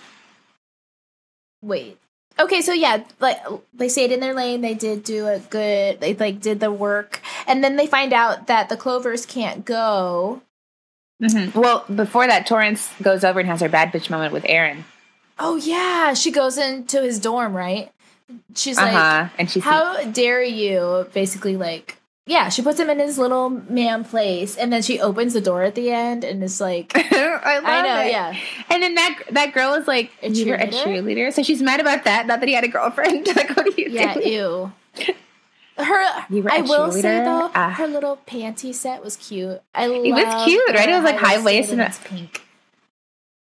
wait. 1.61 1.97
Okay, 2.39 2.61
so 2.61 2.71
yeah, 2.71 3.03
like 3.19 3.37
they 3.73 3.89
stayed 3.89 4.11
in 4.11 4.19
their 4.19 4.33
lane, 4.35 4.61
they 4.61 4.75
did 4.75 5.03
do 5.03 5.27
a 5.27 5.39
good 5.39 5.99
they 6.01 6.13
like 6.13 6.39
did 6.39 6.59
the 6.59 6.71
work 6.71 7.21
and 7.47 7.63
then 7.63 7.75
they 7.77 7.87
find 7.87 8.13
out 8.13 8.47
that 8.47 8.69
the 8.69 8.77
clovers 8.77 9.25
can't 9.25 9.65
go. 9.65 10.41
Mhm. 11.21 11.55
Well, 11.55 11.83
before 11.93 12.27
that, 12.27 12.45
Torrance 12.45 12.91
goes 13.01 13.23
over 13.23 13.39
and 13.39 13.49
has 13.49 13.61
her 13.61 13.69
bad 13.69 13.91
bitch 13.91 14.11
moment 14.11 14.33
with 14.33 14.45
Aaron. 14.47 14.85
Oh 15.39 15.55
yeah, 15.55 16.13
she 16.13 16.31
goes 16.31 16.57
into 16.57 17.01
his 17.01 17.19
dorm, 17.19 17.55
right? 17.55 17.91
She's 18.55 18.77
Uh 18.77 18.83
like. 18.83 19.31
And 19.37 19.49
she's 19.49 19.63
how 19.63 20.03
dare 20.05 20.43
you 20.43 21.07
basically 21.13 21.57
like 21.57 21.97
yeah, 22.29 22.49
she 22.49 22.61
puts 22.61 22.77
him 22.77 22.89
in 22.89 22.99
his 22.99 23.17
little 23.17 23.49
man 23.49 24.03
place 24.03 24.57
and 24.57 24.73
then 24.73 24.81
she 24.81 24.99
opens 24.99 25.31
the 25.33 25.39
door 25.39 25.63
at 25.63 25.75
the 25.75 25.91
end 25.91 26.25
and 26.25 26.43
it's 26.43 26.59
like 26.59 26.91
I 26.95 27.61
I 27.63 27.81
know, 27.83 28.01
it. 28.01 28.11
yeah. 28.11 28.35
And 28.69 28.83
then 28.83 28.95
that 28.95 29.19
that 29.31 29.53
girl 29.53 29.75
is 29.75 29.87
like 29.87 30.11
A 30.21 30.27
a 30.27 30.29
cheerleader? 30.31 31.31
so 31.31 31.41
she's 31.43 31.61
mad 31.61 31.79
about 31.79 32.03
that. 32.03 32.27
Not 32.27 32.41
that 32.41 32.49
he 32.49 32.55
had 32.55 32.65
a 32.65 32.67
girlfriend. 32.67 33.27
like, 33.35 33.55
what 33.55 33.67
are 33.67 33.81
you 33.81 33.89
Yeah, 33.89 34.13
doing? 34.15 34.27
ew. 34.27 34.71
Her, 35.77 36.25
You 36.31 36.41
were 36.41 36.51
I 36.51 36.61
will 36.61 36.91
say 36.91 37.19
though, 37.23 37.51
Ah. 37.53 37.69
her 37.77 37.85
little 37.87 38.17
panty 38.27 38.73
set 38.73 39.03
was 39.03 39.15
cute. 39.15 39.61
I 39.75 39.85
it 39.85 40.11
was 40.11 40.45
cute, 40.45 40.69
right? 40.69 40.89
It 40.89 40.93
was, 40.95 41.03
like, 41.03 41.17
high-waisted 41.17 41.77
high-waisted 41.77 41.79
and 41.79 41.99
pink. 42.03 42.41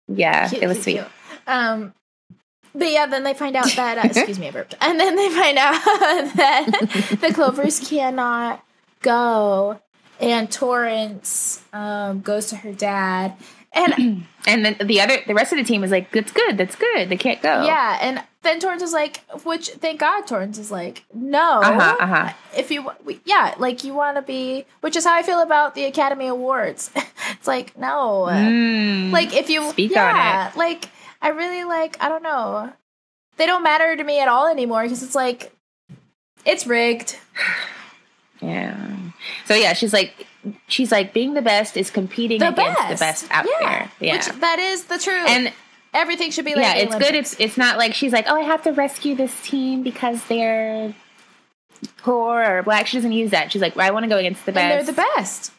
Yeah, 0.09 0.49
Cute, 0.49 0.61
it 0.61 0.67
was 0.67 0.75
cute, 0.77 0.83
sweet. 0.83 0.93
cute. 0.95 1.07
Um, 1.47 1.93
but 2.73 2.91
yeah, 2.91 3.05
then 3.05 3.23
they 3.23 3.33
find 3.33 3.55
out 3.55 3.71
that 3.75 3.97
uh, 3.97 4.01
excuse 4.05 4.37
me, 4.39 4.47
I 4.47 4.51
burped. 4.51 4.75
And 4.81 4.99
then 4.99 5.15
they 5.15 5.29
find 5.29 5.57
out 5.57 5.73
that 6.35 7.17
the 7.21 7.31
Clovers 7.33 7.79
cannot 7.87 8.63
go, 9.01 9.79
and 10.19 10.51
Torrance 10.51 11.63
um, 11.73 12.21
goes 12.21 12.47
to 12.47 12.57
her 12.57 12.73
dad, 12.73 13.35
and 13.73 14.25
And 14.47 14.63
then 14.63 14.75
the 14.79 15.01
other, 15.01 15.17
the 15.25 15.33
rest 15.33 15.53
of 15.53 15.57
the 15.57 15.63
team 15.63 15.83
is 15.83 15.89
like, 15.89 16.11
"That's 16.11 16.31
good. 16.31 16.55
That's 16.57 16.75
good. 16.75 17.09
They 17.09 17.17
can't 17.17 17.41
go." 17.41 17.65
yeah, 17.65 17.97
and 17.99 18.21
then 18.43 18.59
Torrance 18.59 18.83
is 18.83 18.93
like, 18.93 19.21
which 19.43 19.69
thank 19.69 19.99
God 19.99 20.27
Torrance 20.27 20.59
is 20.59 20.69
like, 20.69 21.03
no, 21.15 21.61
Uh 21.61 21.73
huh. 21.79 21.97
Uh 21.99 22.05
huh. 22.07 22.33
if 22.55 22.69
you 22.69 22.91
yeah 23.25 23.55
like 23.57 23.83
you 23.83 23.93
want 23.95 24.17
to 24.17 24.21
be 24.21 24.65
which 24.81 24.95
is 24.95 25.03
how 25.03 25.13
i 25.15 25.23
feel 25.23 25.41
about 25.41 25.73
the 25.75 25.83
academy 25.85 26.27
awards 26.27 26.91
it's 27.31 27.47
like 27.47 27.75
no 27.77 28.27
Mm. 28.29 29.11
like 29.11 29.33
if 29.35 29.49
you 29.49 29.67
Speak 29.71 29.91
on 29.91 29.95
yeah 30.15 30.51
like 30.55 30.85
i 31.21 31.29
really 31.29 31.63
like 31.63 31.97
i 32.01 32.09
don't 32.09 32.23
know 32.23 32.71
they 33.37 33.45
don't 33.45 33.63
matter 33.63 33.95
to 33.95 34.03
me 34.03 34.19
at 34.19 34.27
all 34.27 34.47
anymore 34.47 34.83
because 34.83 35.03
it's 35.03 35.15
like 35.15 35.51
it's 36.45 36.65
rigged 36.67 37.17
Yeah. 38.41 38.97
So 39.45 39.55
yeah, 39.55 39.73
she's 39.73 39.93
like, 39.93 40.27
she's 40.67 40.91
like, 40.91 41.13
being 41.13 41.33
the 41.33 41.41
best 41.41 41.77
is 41.77 41.89
competing 41.89 42.39
the 42.39 42.49
against 42.49 42.77
best 42.79 42.89
the 42.89 43.05
best 43.05 43.27
out 43.31 43.45
yeah. 43.45 43.69
there. 43.69 43.91
Yeah. 43.99 44.15
which 44.15 44.27
that 44.41 44.59
is 44.59 44.85
the 44.85 44.97
truth 44.97 45.27
and 45.27 45.53
everything 45.93 46.31
should 46.31 46.45
be 46.45 46.55
like 46.55 46.63
yeah, 46.63 46.75
it's 46.75 46.95
good. 46.95 47.15
It's 47.15 47.39
it's 47.39 47.57
not 47.57 47.77
like 47.77 47.93
she's 47.93 48.13
like, 48.13 48.25
oh, 48.27 48.35
I 48.35 48.41
have 48.41 48.63
to 48.63 48.71
rescue 48.71 49.15
this 49.15 49.41
team 49.41 49.83
because 49.83 50.23
they're 50.25 50.93
poor 51.97 52.43
or 52.43 52.63
black. 52.63 52.87
She 52.87 52.97
doesn't 52.97 53.13
use 53.13 53.31
that. 53.31 53.51
She's 53.51 53.61
like, 53.61 53.77
I 53.77 53.91
want 53.91 54.03
to 54.03 54.09
go 54.09 54.17
against 54.17 54.45
the 54.45 54.51
and 54.51 54.55
best. 54.55 54.85
they're 54.85 54.95
the 54.95 55.01
best 55.15 55.51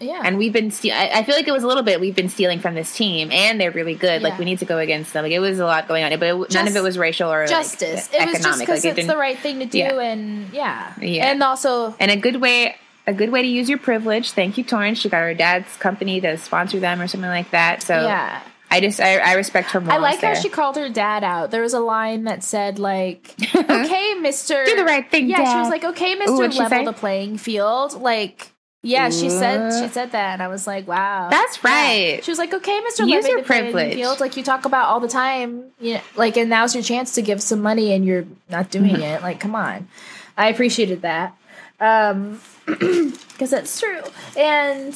yeah 0.00 0.22
And 0.24 0.38
we've 0.38 0.52
been, 0.52 0.70
ste- 0.70 0.86
I, 0.92 1.08
I 1.20 1.22
feel 1.24 1.34
like 1.36 1.46
it 1.46 1.52
was 1.52 1.62
a 1.62 1.66
little 1.66 1.82
bit. 1.82 2.00
We've 2.00 2.14
been 2.16 2.28
stealing 2.28 2.58
from 2.60 2.74
this 2.74 2.94
team, 2.94 3.30
and 3.30 3.60
they're 3.60 3.70
really 3.70 3.94
good. 3.94 4.22
Yeah. 4.22 4.28
Like 4.28 4.38
we 4.38 4.44
need 4.44 4.58
to 4.58 4.64
go 4.64 4.78
against 4.78 5.12
them. 5.12 5.22
Like 5.22 5.32
it 5.32 5.38
was 5.40 5.58
a 5.58 5.64
lot 5.64 5.88
going 5.88 6.04
on, 6.04 6.10
but 6.18 6.22
it, 6.22 6.52
none 6.54 6.66
of 6.68 6.76
it 6.76 6.82
was 6.82 6.98
racial 6.98 7.32
or 7.32 7.40
like, 7.40 7.50
justice 7.50 8.10
it 8.12 8.28
was 8.28 8.42
just 8.42 8.60
because 8.60 8.84
like, 8.84 8.92
it 8.92 8.98
it's 8.98 9.08
the 9.08 9.16
right 9.16 9.38
thing 9.38 9.60
to 9.60 9.66
do 9.66 9.78
Yeah. 9.78 10.00
and 10.00 10.52
yeah 10.52 10.94
Yeah. 11.00 11.30
and 11.30 11.42
also 11.42 11.94
and 12.00 12.10
a 12.10 12.16
good 12.16 12.36
way, 12.40 12.76
a 13.06 13.14
good 13.14 13.30
way 13.30 13.42
to 13.42 13.48
use 13.48 13.68
your 13.68 13.78
privilege. 13.78 14.32
Thank 14.32 14.58
you, 14.58 14.64
Torrance. 14.64 14.98
She 14.98 15.08
got 15.08 15.20
her 15.22 15.34
dad's 15.34 15.76
company 15.76 16.20
to 16.20 16.36
sponsor 16.38 16.80
them 16.80 17.00
or 17.00 17.06
something 17.06 17.30
like 17.30 17.50
that. 17.52 17.82
So 17.82 17.94
yeah 17.94 18.42
I 18.70 18.80
just, 18.80 18.98
I, 18.98 19.18
I 19.18 19.34
respect 19.34 19.70
her 19.70 19.80
more. 19.80 19.92
I 19.92 19.98
like 19.98 20.20
how 20.20 20.34
she 20.34 20.48
called 20.48 20.74
her 20.76 20.88
dad 20.88 21.22
out. 21.22 21.52
There 21.52 21.62
was 21.62 21.74
a 21.74 21.80
line 21.80 22.24
that 22.24 22.42
said 22.42 22.80
like, 22.80 23.32
"Okay, 23.54 24.14
Mister, 24.14 24.64
Do 24.64 24.74
the 24.74 24.84
right 24.84 25.08
thing, 25.08 25.28
Yeah, 25.28 25.52
she 25.52 25.58
was 25.60 25.68
like, 25.68 25.84
"Okay, 25.84 26.16
Mister, 26.16 26.48
level 26.48 26.84
the 26.84 26.92
playing 26.92 27.38
field." 27.38 27.92
Like, 28.00 28.50
yeah, 28.84 29.10
she 29.10 29.28
said 29.30 29.80
she 29.82 29.88
said 29.92 30.12
that, 30.12 30.34
and 30.34 30.42
I 30.42 30.48
was 30.48 30.66
like, 30.66 30.86
"Wow, 30.86 31.28
That's 31.30 31.58
Yeah. 31.64 31.70
right. 31.70 32.24
She 32.24 32.30
was 32.30 32.38
like, 32.38 32.52
"Okay, 32.54 32.80
Mister, 32.80 33.04
Use 33.04 33.26
your 33.26 33.42
privilege. 33.42 33.94
field." 33.94 34.20
Like 34.20 34.36
you 34.36 34.42
talk 34.44 34.64
about 34.64 34.86
all 34.88 35.00
the 35.00 35.08
time, 35.08 35.64
you 35.80 35.94
know, 35.94 36.00
like, 36.16 36.36
and 36.36 36.48
now's 36.50 36.74
your 36.74 36.84
chance 36.84 37.12
to 37.14 37.22
give 37.22 37.42
some 37.42 37.60
money, 37.62 37.92
and 37.92 38.04
you're 38.04 38.26
not 38.50 38.70
doing 38.70 39.00
it. 39.10 39.22
Like, 39.22 39.40
come 39.40 39.54
on, 39.54 39.88
I 40.36 40.48
appreciated 40.48 41.02
that. 41.02 41.36
Um, 41.80 42.40
because 42.66 43.50
that's 43.50 43.80
true, 43.80 44.02
and 44.36 44.94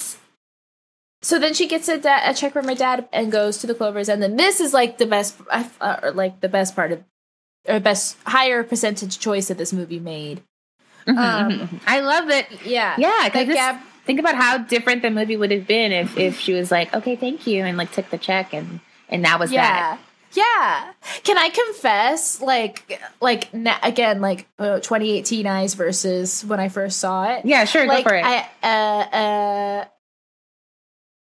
so 1.20 1.38
then 1.38 1.52
she 1.54 1.66
gets 1.66 1.88
a, 1.88 1.98
da- 1.98 2.30
a 2.30 2.34
check 2.34 2.52
from 2.52 2.68
her 2.68 2.74
dad 2.74 3.08
and 3.12 3.32
goes 3.32 3.58
to 3.58 3.66
the 3.66 3.74
Clovers, 3.74 4.08
and 4.08 4.22
then 4.22 4.36
this 4.36 4.60
is 4.60 4.72
like 4.72 4.98
the 4.98 5.06
best, 5.06 5.34
uh, 5.50 5.96
or 6.02 6.12
like 6.12 6.40
the 6.40 6.48
best 6.48 6.76
part 6.76 6.92
of, 6.92 7.02
or 7.66 7.80
best 7.80 8.16
higher 8.26 8.62
percentage 8.62 9.18
choice 9.18 9.48
that 9.48 9.58
this 9.58 9.72
movie 9.72 9.98
made. 9.98 10.42
Mhm, 11.08 11.18
Um, 11.18 11.52
mhm. 11.60 11.80
I 11.86 12.00
love 12.00 12.28
that. 12.28 12.66
Yeah, 12.66 12.94
Yeah, 12.98 13.24
because 13.24 13.48
Like, 13.48 13.56
Gab- 13.56 13.80
think 14.04 14.20
about 14.20 14.34
how 14.34 14.58
different 14.58 15.02
the 15.02 15.10
movie 15.10 15.36
would 15.36 15.50
have 15.50 15.66
been 15.66 15.90
if 15.92 16.16
if 16.18 16.38
she 16.38 16.52
was 16.52 16.70
like, 16.70 16.92
okay, 16.94 17.16
thank 17.16 17.46
you, 17.46 17.64
and 17.64 17.76
like 17.78 17.90
took 17.92 18.10
the 18.10 18.18
check 18.18 18.52
and 18.52 18.80
and 19.08 19.24
that 19.24 19.40
was 19.40 19.50
that. 19.50 19.98
yeah, 20.34 20.42
yeah. 20.44 20.92
Can 21.24 21.38
I 21.38 21.48
confess, 21.48 22.40
like, 22.42 23.00
like 23.22 23.52
na- 23.54 23.78
again, 23.82 24.20
like 24.20 24.46
uh, 24.58 24.80
2018 24.80 25.46
eyes 25.46 25.72
versus 25.74 26.44
when 26.44 26.60
I 26.60 26.68
first 26.68 26.98
saw 27.00 27.32
it. 27.36 27.44
Yeah, 27.46 27.64
sure, 27.64 27.86
like 27.86 28.04
go 28.04 28.10
for 28.10 28.16
it. 28.16 28.24
I 28.24 28.46
uh 28.62 29.16
uh 29.16 29.84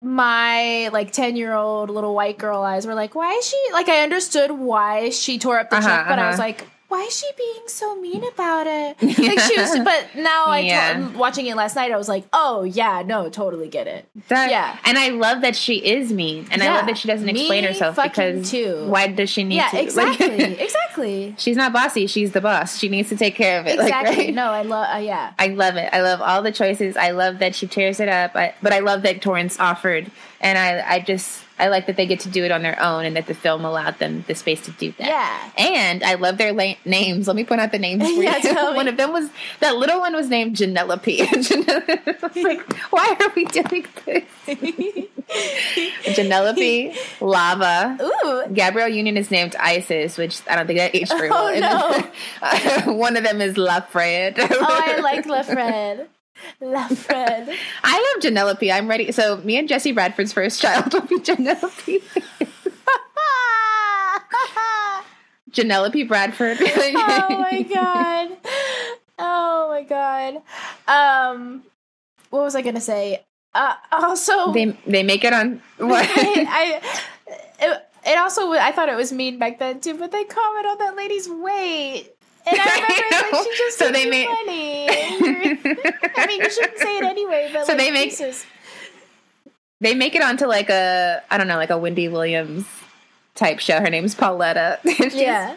my 0.03 0.89
like 0.93 1.13
10 1.13 1.37
year 1.37 1.55
old 1.55 1.89
little 1.91 2.15
white 2.15 2.37
girl 2.39 2.63
eyes 2.63 2.87
were 2.87 2.95
like, 2.95 3.15
why 3.15 3.33
is 3.33 3.47
she 3.49 3.57
like 3.73 3.89
I 3.89 4.03
understood 4.03 4.51
why 4.51 5.11
she 5.11 5.39
tore 5.39 5.59
up 5.59 5.71
the 5.71 5.77
Uh-huh, 5.77 5.89
check, 5.89 6.09
but 6.09 6.19
I 6.19 6.27
was 6.29 6.39
uh-huh. 6.39 6.43
like, 6.47 6.67
why 6.95 7.03
is 7.05 7.19
she 7.19 7.27
being 7.37 7.67
so 7.67 7.97
mean 7.97 8.23
about 8.25 8.67
it? 8.69 8.97
Like 9.25 9.39
she 9.41 9.59
was 9.61 9.79
but 9.81 10.07
now 10.17 10.47
I 10.47 10.61
Yeah. 10.61 11.09
watching 11.17 11.47
it 11.47 11.57
last 11.57 11.75
night, 11.77 11.91
I 11.93 11.97
was 11.97 12.09
like, 12.09 12.25
oh 12.33 12.63
yeah, 12.63 13.03
no, 13.05 13.29
totally 13.31 13.69
get 13.69 13.87
it. 13.87 14.09
That- 14.29 14.51
Yeah. 14.51 14.79
and 14.85 14.97
I 14.97 15.09
love 15.09 15.41
that 15.43 15.57
she 15.57 15.77
is 15.85 16.13
mean, 16.13 16.47
and 16.51 16.63
I 16.63 16.69
love 16.77 16.87
that 16.87 16.99
she 16.99 17.09
doesn't 17.09 17.29
explain 17.29 17.63
Me 17.63 17.69
herself 17.69 17.97
because 18.01 18.51
too. 18.51 18.87
why 18.87 19.09
does 19.09 19.29
she 19.31 19.43
need 19.45 19.57
Yeah, 19.57 19.69
to? 19.71 19.77
Like- 19.77 19.85
exactly. 19.85 20.43
exactly. 20.61 21.35
she's 21.39 21.57
not 21.57 21.73
bossy; 21.73 22.07
she's 22.07 22.33
the 22.33 22.41
boss. 22.41 22.79
She 22.79 22.89
needs 22.89 23.09
to 23.09 23.17
take 23.17 23.35
care 23.35 23.59
of 23.61 23.67
it. 23.67 23.77
like, 23.79 23.89
Exactly. 23.89 24.27
right? 24.27 24.35
No, 24.35 24.47
I 24.51 24.63
love 24.63 24.89
uh, 24.95 24.99
yeah. 24.99 25.33
I 25.39 25.49
love 25.49 25.77
it. 25.77 25.89
I 25.93 26.01
love 26.03 26.21
all 26.21 26.43
the 26.43 26.53
choices. 26.53 26.97
I 26.97 27.11
love 27.11 27.39
that 27.41 27.55
she 27.55 27.67
tears 27.67 27.99
it 28.01 28.09
up. 28.09 28.37
I, 28.37 28.55
but 28.63 28.73
I 28.73 28.79
love 28.81 29.03
that 29.03 29.21
Torrance 29.21 29.59
offered, 29.59 30.11
and 30.41 30.57
I, 30.59 30.95
I 30.97 31.01
just, 31.01 31.44
I 31.59 31.69
like 31.69 31.87
that 31.87 31.97
they 31.97 32.07
get 32.07 32.21
to 32.21 32.29
do 32.29 32.45
it 32.45 32.51
on 32.51 32.63
their 32.63 32.81
own, 32.83 33.05
and 33.05 33.17
that 33.17 33.27
the 33.27 33.35
film 33.35 33.65
allowed 33.65 33.99
them 33.99 34.25
the 34.27 34.35
space 34.35 34.61
to 34.63 34.71
do 34.73 34.93
that. 34.99 35.07
Yeah. 35.07 35.51
And 35.57 36.03
I 36.03 36.15
love 36.15 36.37
their 36.39 36.53
la- 36.53 36.75
names. 36.85 37.27
Let 37.29 37.37
me 37.37 37.45
point 37.45 37.61
out 37.61 37.71
the 37.73 37.79
names 37.79 38.03
for 38.03 38.09
Yeah, 38.23 38.37
you. 38.37 38.43
tell 38.55 38.71
me. 38.73 38.77
One 38.77 38.89
of 38.89 38.97
them 38.97 39.13
was 39.13 39.31
that 39.61 39.77
little 39.77 40.01
one 40.01 40.15
was 40.15 40.29
named 40.29 40.57
Jenelope. 40.57 41.07
I 41.07 41.29
was 41.33 42.37
like, 42.37 42.73
why 42.91 43.17
are 43.21 43.33
we 43.37 43.45
doing 43.47 43.87
this? 44.05 44.25
Jenelope, 46.17 46.95
Lava. 47.21 47.99
Ooh. 48.03 48.53
Gabrielle 48.53 48.89
Union 48.89 49.17
is 49.17 49.31
named 49.31 49.57
Isis, 49.59 50.19
which 50.19 50.41
I 50.49 50.57
don't 50.57 50.67
think 50.67 50.79
that 50.79 50.95
aged 50.95 51.13
very 51.13 51.29
Oh, 51.31 51.33
well. 51.33 51.49
And 51.55 51.63
then, 51.63 52.89
uh, 52.89 52.93
one 52.93 53.17
of 53.17 53.25
them 53.25 53.41
is 53.41 53.57
La 53.57 53.81
Fred. 53.81 54.35
Oh, 54.39 54.47
I 54.51 55.01
like 55.01 55.27
La 55.27 55.43
Fred. 55.43 56.09
La 56.61 56.89
Fred. 56.89 57.49
I 57.83 58.13
love 58.15 58.23
Jenelope. 58.23 58.63
I'm 58.63 58.89
ready. 58.89 59.13
So 59.13 59.39
me 59.39 59.57
and 59.59 59.69
Jesse 59.69 59.93
Bradford's 59.93 60.33
first 60.33 60.61
child 60.61 60.93
will 60.93 61.03
be 61.03 61.21
Jenelope. 61.23 61.73
Jenelope 65.51 65.95
Bradford. 66.09 66.59
oh 66.61 67.27
my 67.29 67.63
god. 67.63 68.37
Oh 69.19 69.69
my 69.71 69.83
god. 69.83 70.43
Um 70.89 71.63
what 72.31 72.43
was 72.43 72.55
I 72.57 72.63
gonna 72.63 72.81
say? 72.81 73.25
Uh 73.55 73.75
also 73.93 74.53
they 74.53 74.77
they 74.87 75.03
make 75.03 75.25
it 75.25 75.33
on 75.33 75.63
what? 75.79 76.05
I, 76.09 76.47
I 76.49 76.81
it, 77.61 77.89
it 78.07 78.19
also 78.19 78.51
I 78.53 78.73
thought 78.73 78.89
it 78.89 78.97
was 78.97 79.13
mean 79.13 79.39
back 79.39 79.59
then 79.61 79.81
too, 79.81 79.95
but 79.97 80.11
they 80.11 80.25
comment 80.25 80.67
on 80.67 80.79
that 80.79 80.97
lady's 80.97 81.29
weight. 81.29 82.14
And 82.47 82.59
I 82.61 82.65
remember 82.75 83.37
like 83.37 83.45
she 83.53 83.57
just 83.59 83.79
So 83.79 83.91
they 83.91 84.09
made- 84.09 84.29
money. 84.29 84.87
I 86.17 86.27
mean 86.27 86.41
you 86.43 86.51
shouldn't 86.51 86.79
say 86.79 86.99
it 86.99 87.05
anyway, 87.05 87.51
but 87.53 87.67
So 87.67 87.73
like, 87.73 87.79
they 87.83 87.91
make- 87.91 88.19
they 89.81 89.95
make 89.95 90.15
it 90.15 90.23
onto 90.23 90.47
like 90.47 90.71
a 90.71 91.23
I 91.31 91.39
don't 91.39 91.49
know 91.49 91.57
like 91.57 91.71
a 91.71 91.79
Wendy 91.79 92.09
Williams 92.09 92.67
type 93.35 93.59
show. 93.61 93.81
Her 93.81 93.91
name's 93.91 94.15
Pauletta. 94.15 94.79
She's- 94.85 95.15
Yeah. 95.15 95.57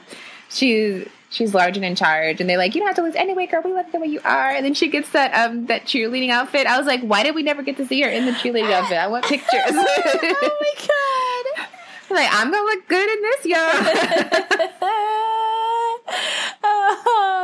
she's 0.49 1.07
she's 1.29 1.53
large 1.53 1.75
and 1.75 1.85
in 1.85 1.93
charge, 1.95 2.39
and 2.39 2.49
they're 2.49 2.57
like, 2.57 2.73
you 2.73 2.79
don't 2.79 2.87
have 2.87 2.95
to 2.95 3.01
lose 3.03 3.15
any 3.15 3.33
weight, 3.33 3.51
girl. 3.51 3.61
We 3.63 3.73
love 3.73 3.91
the 3.91 3.99
way 3.99 4.07
you 4.07 4.21
are. 4.23 4.49
And 4.51 4.65
then 4.65 4.73
she 4.73 4.87
gets 4.87 5.09
that 5.11 5.33
um 5.33 5.65
that 5.67 5.83
cheerleading 5.83 6.29
outfit. 6.29 6.65
I 6.67 6.77
was 6.77 6.87
like, 6.87 7.01
why 7.01 7.23
did 7.23 7.35
we 7.35 7.43
never 7.43 7.61
get 7.61 7.75
to 7.77 7.85
see 7.85 8.01
her 8.01 8.09
in 8.09 8.25
the 8.25 8.31
cheerleading 8.31 8.71
outfit? 8.71 8.97
I 8.97 9.07
want 9.07 9.25
pictures. 9.25 9.49
oh 9.71 10.57
my 10.61 10.73
god. 10.87 11.67
like 12.15 12.29
I'm 12.31 12.49
gonna 12.51 12.63
look 12.65 12.87
good 12.87 13.09
in 13.09 13.21
this, 13.21 13.45
y'all. 13.45 14.87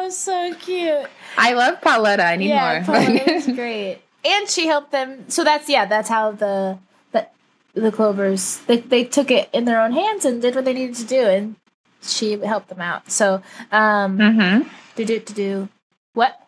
Oh, 0.06 0.10
so 0.10 0.54
cute. 0.56 1.08
I 1.38 1.54
love 1.54 1.82
Pauletta. 1.82 2.24
I 2.24 2.36
need 2.36 2.50
yeah, 2.50 2.84
more. 2.86 2.98
Pauletta 2.98 3.52
great, 3.56 4.00
and 4.26 4.50
she 4.50 4.68
helped 4.68 4.92
them. 4.92 5.30
So 5.30 5.44
that's 5.44 5.70
yeah, 5.70 5.86
that's 5.86 6.10
how 6.10 6.32
the 6.32 6.80
the 7.12 7.28
the 7.74 7.92
Clovers 7.92 8.58
they 8.68 8.78
they 8.78 9.04
took 9.04 9.32
it 9.32 9.50
in 9.54 9.66
their 9.66 9.82
own 9.82 9.92
hands 9.92 10.26
and 10.26 10.42
did 10.42 10.56
what 10.56 10.66
they 10.66 10.74
needed 10.74 10.96
to 10.96 11.06
do, 11.06 11.22
and 11.22 11.56
she 12.02 12.38
helped 12.40 12.70
them 12.70 12.82
out. 12.82 13.12
So 13.12 13.42
um, 13.72 14.18
mm-hmm. 14.18 14.70
do 14.96 15.06
do 15.06 15.20
do 15.20 15.34
do 15.34 15.70
what 16.14 16.40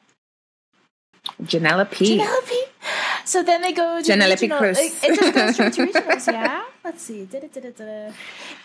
Janela 1.43 1.89
P. 1.89 2.17
Penelope. 2.17 2.53
So 3.25 3.41
then 3.41 3.61
they 3.61 3.73
go 3.73 4.01
to 4.01 4.07
Penelope 4.07 4.33
regional. 4.33 4.57
Cruz. 4.59 4.77
It, 4.77 5.03
it 5.03 5.15
just 5.19 5.33
goes 5.33 5.53
straight 5.55 5.73
to 5.73 5.85
regionals. 5.87 6.31
Yeah. 6.31 6.63
Let's 6.83 7.01
see. 7.01 7.25
Da-da-da-da-da. 7.25 8.13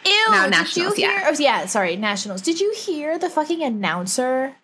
Ew. 0.04 0.26
Now 0.30 0.44
did 0.44 0.50
nationals, 0.50 0.98
you 0.98 1.06
hear? 1.06 1.18
yeah. 1.18 1.30
Oh, 1.30 1.36
yeah. 1.38 1.66
Sorry, 1.66 1.96
nationals. 1.96 2.42
Did 2.42 2.60
you 2.60 2.74
hear 2.74 3.18
the 3.18 3.30
fucking 3.30 3.62
announcer 3.62 4.56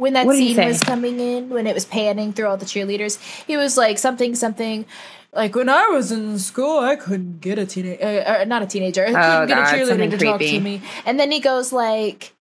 when 0.00 0.14
that 0.14 0.26
scene 0.30 0.56
was 0.56 0.80
coming 0.80 1.20
in? 1.20 1.50
When 1.50 1.66
it 1.66 1.74
was 1.74 1.84
panning 1.84 2.32
through 2.32 2.46
all 2.48 2.56
the 2.56 2.64
cheerleaders, 2.64 3.18
he 3.46 3.56
was 3.56 3.76
like 3.76 3.98
something 3.98 4.34
something. 4.34 4.86
Like 5.32 5.54
when 5.54 5.68
I 5.68 5.86
was 5.88 6.10
in 6.10 6.38
school, 6.38 6.80
I 6.80 6.96
couldn't 6.96 7.40
get 7.40 7.58
a 7.58 7.66
teenager, 7.66 8.02
uh, 8.02 8.40
uh, 8.40 8.44
not 8.44 8.62
a 8.62 8.66
teenager. 8.66 9.04
I 9.04 9.08
couldn't 9.08 9.22
Oh, 9.22 9.46
get 9.46 9.58
a 9.58 9.62
cheerleader 9.62 10.10
to 10.10 10.18
talk 10.18 10.40
to 10.40 10.60
me. 10.60 10.80
And 11.06 11.20
then 11.20 11.30
he 11.30 11.38
goes 11.38 11.72
like, 11.72 12.32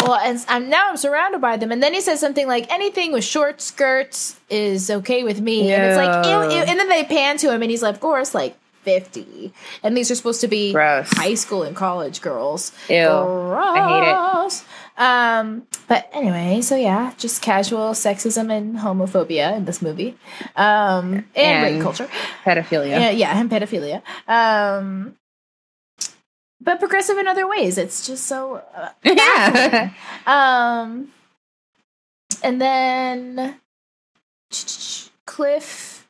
well, 0.00 0.14
and 0.16 0.38
I'm 0.48 0.68
now 0.68 0.90
I'm 0.90 0.96
surrounded 0.96 1.40
by 1.40 1.56
them, 1.56 1.72
and 1.72 1.82
then 1.82 1.94
he 1.94 2.00
says 2.00 2.20
something 2.20 2.46
like, 2.46 2.70
"Anything 2.70 3.12
with 3.12 3.24
short 3.24 3.60
skirts 3.62 4.38
is 4.50 4.90
okay 4.90 5.24
with 5.24 5.40
me," 5.40 5.72
and 5.72 5.82
it's 5.84 5.96
like, 5.96 6.26
Ew. 6.26 6.56
ew. 6.56 6.62
and 6.68 6.78
then 6.78 6.88
they 6.88 7.04
pan 7.04 7.38
to 7.38 7.50
him, 7.52 7.62
and 7.62 7.70
he's 7.70 7.82
like, 7.82 7.94
"Of 7.94 8.00
course, 8.00 8.34
like 8.34 8.54
50," 8.82 9.52
and 9.82 9.96
these 9.96 10.10
are 10.10 10.14
supposed 10.14 10.40
to 10.42 10.48
be 10.48 10.72
Gross. 10.72 11.08
high 11.12 11.34
school 11.34 11.62
and 11.62 11.74
college 11.76 12.20
girls. 12.20 12.72
Ew. 12.88 13.06
Gross. 13.06 13.76
I 13.76 13.88
hate 13.88 14.10
it. 14.12 14.64
Um, 14.98 15.66
but 15.88 16.08
anyway, 16.12 16.60
so 16.60 16.76
yeah, 16.76 17.12
just 17.16 17.40
casual 17.42 17.92
sexism 17.92 18.52
and 18.52 18.76
homophobia 18.78 19.56
in 19.56 19.64
this 19.64 19.80
movie, 19.80 20.16
um, 20.56 21.24
and, 21.34 21.36
And- 21.36 21.74
rape 21.74 21.82
culture. 21.82 22.08
Pedophilia. 22.44 22.90
Yeah, 23.00 23.10
yeah, 23.10 23.40
and 23.40 23.50
pedophilia. 23.50 24.02
Um, 24.28 25.16
but 26.60 26.78
progressive 26.78 27.18
in 27.18 27.26
other 27.26 27.48
ways. 27.48 27.78
It's 27.78 28.06
just 28.06 28.26
so 28.26 28.62
uh, 28.76 28.90
Yeah. 29.04 29.90
um, 30.26 31.08
and 32.42 32.60
then 32.60 33.56
Cliff. 35.26 36.08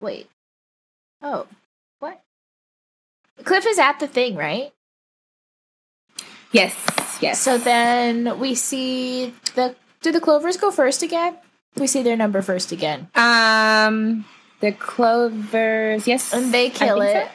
Wait. 0.00 0.28
Oh, 1.24 1.46
what? 2.00 2.20
Cliff 3.44 3.66
is 3.66 3.78
at 3.78 3.98
the 3.98 4.06
thing, 4.06 4.36
right? 4.36 4.72
yes. 6.52 6.76
Yes. 7.20 7.40
So 7.40 7.58
then 7.58 8.38
we 8.38 8.54
see 8.54 9.32
the. 9.54 9.74
Do 10.02 10.12
the 10.12 10.20
Clovers 10.20 10.58
go 10.58 10.70
first 10.70 11.02
again? 11.02 11.36
We 11.76 11.86
see 11.86 12.02
their 12.02 12.16
number 12.16 12.42
first 12.42 12.70
again, 12.72 13.08
um, 13.16 14.24
the 14.60 14.70
Clovers. 14.72 16.06
Yes. 16.06 16.32
and 16.32 16.52
they 16.54 16.70
kill 16.70 17.00
think 17.00 17.16
it. 17.16 17.26
so. 17.26 17.32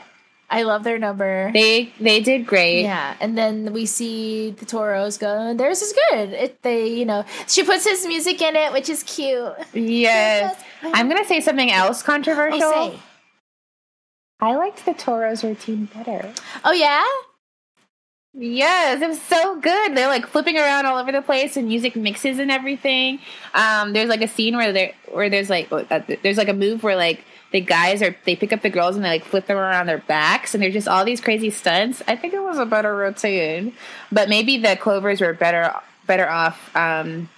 I 0.52 0.64
love 0.64 0.84
their 0.84 0.98
number. 0.98 1.52
They 1.52 1.92
they 2.00 2.22
did 2.22 2.46
great. 2.46 2.84
Yeah, 2.84 3.16
and 3.20 3.38
then 3.38 3.74
we 3.74 3.86
see 3.86 4.52
the 4.52 4.66
Toros 4.66 5.18
go. 5.18 5.54
Theirs 5.56 5.82
is 5.82 5.94
good. 6.10 6.30
It, 6.30 6.62
they, 6.64 6.88
you 6.88 7.06
know, 7.06 7.26
she 7.48 7.64
puts 7.64 7.86
his 7.86 8.06
music 8.08 8.42
in 8.42 8.56
it, 8.56 8.72
which 8.72 8.90
is 8.90 9.04
cute. 9.04 9.54
Yes. 9.74 10.62
I'm 10.84 11.10
gonna 11.10 11.26
say 11.26 11.42
something 11.42 11.72
else 11.72 12.02
controversial. 12.02 12.62
Oh, 12.64 12.92
say. 12.92 13.00
I 14.40 14.56
liked 14.56 14.86
the 14.86 14.94
Toro's 14.94 15.44
routine 15.44 15.86
better. 15.94 16.34
Oh 16.64 16.72
yeah. 16.72 17.04
Yes, 18.34 19.02
it 19.02 19.08
was 19.08 19.22
so 19.22 19.60
good. 19.60 19.98
They're 19.98 20.08
like 20.08 20.28
flipping 20.28 20.56
around 20.56 20.86
all 20.86 20.98
over 20.98 21.12
the 21.12 21.22
place, 21.22 21.58
and 21.58 21.68
music 21.68 21.96
mixes 21.96 22.38
and 22.38 22.52
everything. 22.52 23.20
Um, 23.56 23.92
there's 23.94 24.08
like 24.08 24.22
a 24.22 24.28
scene 24.28 24.56
where 24.56 24.72
there 24.72 24.94
where 25.12 25.30
there's 25.30 25.50
like 25.50 25.72
uh, 25.72 26.02
there's 26.22 26.38
like 26.38 26.48
a 26.48 26.54
move 26.54 26.84
where 26.84 26.96
like 26.96 27.26
the 27.52 27.60
guys 27.60 28.04
are 28.04 28.16
they 28.26 28.36
pick 28.36 28.54
up 28.54 28.62
the 28.62 28.70
girls 28.70 28.96
and 28.96 29.04
they 29.04 29.10
like 29.10 29.26
flip 29.26 29.48
them 29.48 29.58
around 29.58 29.88
their 29.88 29.98
backs, 29.98 30.54
and 30.54 30.62
there's 30.62 30.74
just 30.74 30.88
all 30.88 31.04
these 31.04 31.20
crazy 31.20 31.50
stunts. 31.50 32.04
I 32.08 32.16
think 32.16 32.34
it 32.36 32.42
was 32.44 32.60
a 32.60 32.66
better 32.66 32.96
routine, 32.96 33.74
but 34.12 34.30
maybe 34.30 34.58
the 34.58 34.78
Clovers 34.78 35.22
were 35.22 35.34
better 35.34 35.74
better 36.06 36.30
off. 36.30 36.74
Um, 36.76 37.30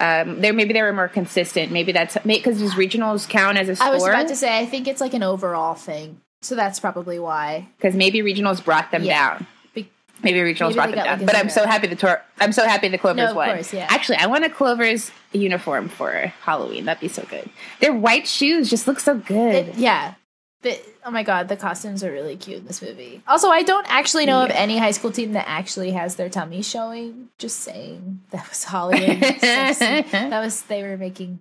um, 0.00 0.40
there 0.40 0.52
maybe 0.52 0.72
they 0.72 0.82
were 0.82 0.92
more 0.92 1.08
consistent. 1.08 1.70
Maybe 1.70 1.92
that's 1.92 2.18
because 2.26 2.58
these 2.58 2.74
regionals 2.74 3.28
count 3.28 3.56
as 3.56 3.68
a 3.68 3.82
I 3.82 3.90
was 3.90 4.02
score. 4.02 4.12
about 4.12 4.28
to 4.28 4.36
say. 4.36 4.58
I 4.58 4.66
think 4.66 4.88
it's 4.88 5.00
like 5.00 5.14
an 5.14 5.22
overall 5.22 5.74
thing, 5.74 6.20
so 6.44 6.54
that's 6.54 6.78
probably 6.80 7.18
why. 7.18 7.66
because 7.76 7.94
maybe 7.94 8.20
regionals 8.20 8.64
brought 8.64 8.90
them 8.90 9.02
Yeah. 9.04 9.30
down. 9.38 9.46
Be- 9.74 9.90
Maybe 10.22 10.38
regionals 10.38 10.68
Maybe 10.68 10.74
brought 10.74 10.86
them 10.90 11.04
down. 11.04 11.18
like, 11.18 11.26
but 11.26 11.36
I'm 11.36 11.48
so 11.50 11.66
happy 11.66 11.86
the 11.88 11.96
tour. 11.96 12.22
I'm 12.40 12.52
so 12.52 12.66
happy 12.66 12.88
the 12.88 12.98
Clovers 12.98 13.16
No, 13.24 13.30
of 13.30 13.36
won. 13.36 13.48
course, 13.54 13.72
yeah. 13.72 13.86
Actually, 13.90 14.18
I 14.18 14.26
want 14.26 14.44
a 14.44 14.50
Clovers 14.50 15.10
uniform 15.32 15.88
for 15.88 16.32
Halloween. 16.42 16.84
That'd 16.84 17.00
be 17.00 17.08
so 17.08 17.24
good. 17.28 17.48
Their 17.80 17.92
white 17.92 18.26
shoes 18.26 18.70
just 18.70 18.86
look 18.86 19.00
so 19.00 19.14
good. 19.16 19.68
It, 19.68 19.74
yeah. 19.76 20.14
But 20.62 20.82
oh 21.04 21.10
my 21.10 21.22
god, 21.24 21.48
the 21.48 21.56
costumes 21.58 22.02
are 22.02 22.10
really 22.10 22.36
cute 22.36 22.60
in 22.60 22.66
this 22.66 22.80
movie. 22.80 23.20
Also, 23.28 23.50
I 23.50 23.62
don't 23.64 23.86
actually 23.90 24.24
know 24.24 24.44
of 24.44 24.50
any 24.50 24.78
high 24.78 24.92
school 24.92 25.12
team 25.12 25.32
that 25.32 25.44
actually 25.46 25.90
has 25.90 26.16
their 26.16 26.30
tummy 26.30 26.62
showing. 26.62 27.28
Just 27.38 27.58
saying, 27.60 28.22
that 28.30 28.48
was 28.48 28.64
Hollywood. 28.64 29.20
That 29.40 30.40
was 30.42 30.62
they 30.62 30.82
were 30.82 30.96
making 30.96 31.40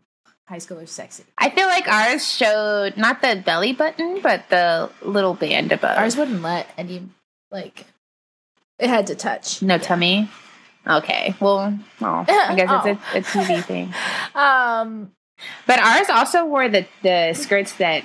high 0.53 0.59
schoolers 0.59 0.89
sexy. 0.89 1.23
I 1.37 1.49
feel 1.49 1.65
like 1.67 1.87
ours 1.87 2.31
showed 2.31 2.95
not 2.95 3.23
the 3.23 3.41
belly 3.43 3.73
button, 3.73 4.21
but 4.21 4.47
the 4.49 4.91
little 5.01 5.33
band 5.33 5.71
above. 5.71 5.97
Ours 5.97 6.15
wouldn't 6.15 6.43
let 6.43 6.67
any 6.77 7.09
like 7.51 7.85
it 8.77 8.87
had 8.89 9.07
to 9.07 9.15
touch. 9.15 9.61
no 9.63 9.79
tummy. 9.79 10.29
Okay, 10.85 11.33
well, 11.39 11.77
oh, 12.01 12.25
I 12.27 12.53
guess 12.55 12.67
Oh. 12.69 12.97
it's 13.15 13.35
a, 13.35 13.39
a 13.41 13.45
TV 13.45 13.63
thing. 13.63 13.93
Um 14.35 15.11
But 15.65 15.79
ours 15.79 16.07
also 16.09 16.45
wore 16.45 16.69
the 16.69 16.85
the 17.01 17.33
skirts 17.33 17.73
that 17.75 18.03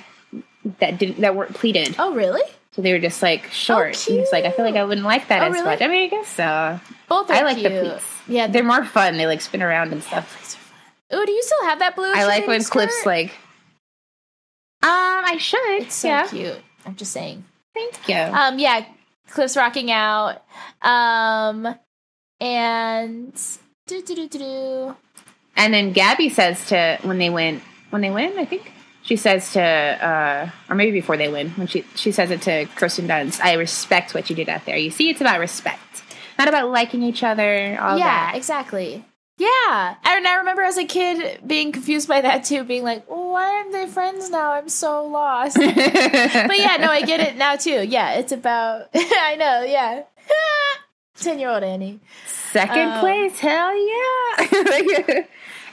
that 0.79 0.97
didn't 0.97 1.21
that 1.21 1.35
weren't 1.35 1.53
pleated. 1.53 1.95
Oh, 1.99 2.13
really? 2.15 2.41
So 2.71 2.81
they 2.81 2.93
were 2.93 2.99
just 2.99 3.21
like 3.21 3.45
short. 3.51 4.07
and 4.07 4.19
he's 4.19 4.31
like, 4.31 4.45
I 4.45 4.51
feel 4.51 4.65
like 4.65 4.75
I 4.75 4.83
wouldn't 4.85 5.05
like 5.05 5.27
that 5.27 5.41
Oh, 5.43 5.47
as 5.47 5.53
really? 5.53 5.65
much. 5.65 5.81
I 5.81 5.87
mean, 5.87 6.05
I 6.05 6.07
guess 6.09 6.27
so. 6.27 6.79
Both 7.09 7.29
are 7.29 7.33
I 7.33 7.41
like 7.43 7.61
the 7.61 7.69
cute. 7.69 7.83
pleats. 7.83 8.05
Yeah, 8.27 8.47
They're 8.47 8.63
more 8.63 8.85
fun. 8.85 9.17
They 9.17 9.25
like 9.27 9.41
spin 9.41 9.61
around 9.61 9.91
and 9.91 10.01
stuff. 10.03 10.55
Pleats 11.09 11.13
are 11.13 11.17
fun. 11.17 11.21
Ooh, 11.21 11.25
do 11.25 11.31
you 11.31 11.43
still 11.43 11.63
have 11.63 11.79
that 11.79 11.95
blue? 11.95 12.11
I 12.13 12.25
like 12.25 12.47
when 12.47 12.59
shading 12.59 12.71
Cliff's 12.71 12.99
skirt? 12.99 13.05
like, 13.05 13.31
um, 14.81 15.25
I 15.25 15.37
should. 15.39 15.81
It's 15.81 15.95
so 15.95 16.07
yeah. 16.07 16.27
cute. 16.27 16.57
I'm 16.85 16.95
just 16.95 17.11
saying. 17.11 17.43
Thank 17.73 18.07
you. 18.07 18.15
Um, 18.15 18.59
yeah, 18.59 18.85
Cliff's 19.29 19.57
rocking 19.57 19.91
out. 19.91 20.41
Um, 20.81 21.75
and 22.39 23.33
do 23.87 24.01
do 24.01 24.15
do 24.15 24.27
do 24.27 24.39
do. 24.39 24.95
And 25.55 25.73
then 25.73 25.91
Gabby 25.91 26.29
says 26.29 26.65
to 26.67 26.97
when 27.01 27.17
they 27.17 27.29
win, 27.29 27.61
when 27.89 28.01
they 28.01 28.09
win, 28.09 28.39
I 28.39 28.45
think 28.45 28.71
she 29.03 29.17
says 29.17 29.53
to, 29.53 29.61
uh, 29.61 30.49
or 30.69 30.75
maybe 30.75 30.91
before 30.91 31.17
they 31.17 31.27
win, 31.27 31.49
when 31.51 31.67
she 31.67 31.83
she 31.95 32.11
says 32.11 32.31
it 32.31 32.41
to 32.43 32.65
Kirsten 32.75 33.07
Dunst, 33.07 33.41
"I 33.41 33.53
respect 33.53 34.13
what 34.13 34.29
you 34.29 34.35
did 34.35 34.47
out 34.47 34.65
there. 34.65 34.77
You 34.77 34.91
see, 34.91 35.09
it's 35.09 35.19
about 35.19 35.39
respect, 35.39 36.03
not 36.37 36.47
about 36.47 36.69
liking 36.69 37.03
each 37.03 37.23
other. 37.23 37.77
All 37.81 37.97
yeah, 37.97 38.05
that. 38.05 38.33
exactly. 38.35 39.03
Yeah, 39.39 39.95
and 40.03 40.27
I 40.27 40.35
remember 40.35 40.61
as 40.63 40.77
a 40.77 40.83
kid 40.85 41.39
being 41.47 41.71
confused 41.71 42.07
by 42.09 42.19
that 42.21 42.43
too, 42.43 42.63
being 42.65 42.83
like, 42.83 43.09
well, 43.09 43.29
"Why 43.31 43.45
aren't 43.55 43.71
they 43.71 43.87
friends 43.87 44.29
now? 44.29 44.51
I'm 44.51 44.67
so 44.69 45.05
lost." 45.05 45.55
but 45.57 45.65
yeah, 45.75 46.77
no, 46.79 46.91
I 46.91 47.01
get 47.05 47.21
it 47.21 47.37
now 47.37 47.55
too. 47.55 47.83
Yeah, 47.87 48.15
it's 48.15 48.33
about. 48.33 48.89
I 48.95 49.35
know. 49.39 49.63
Yeah, 49.63 50.03
ten 51.19 51.39
year 51.39 51.49
old 51.49 51.63
Annie. 51.63 51.99
Second 52.51 52.89
Um, 52.91 52.99
place, 52.99 53.39
hell 53.39 53.73
yeah! 53.77 55.23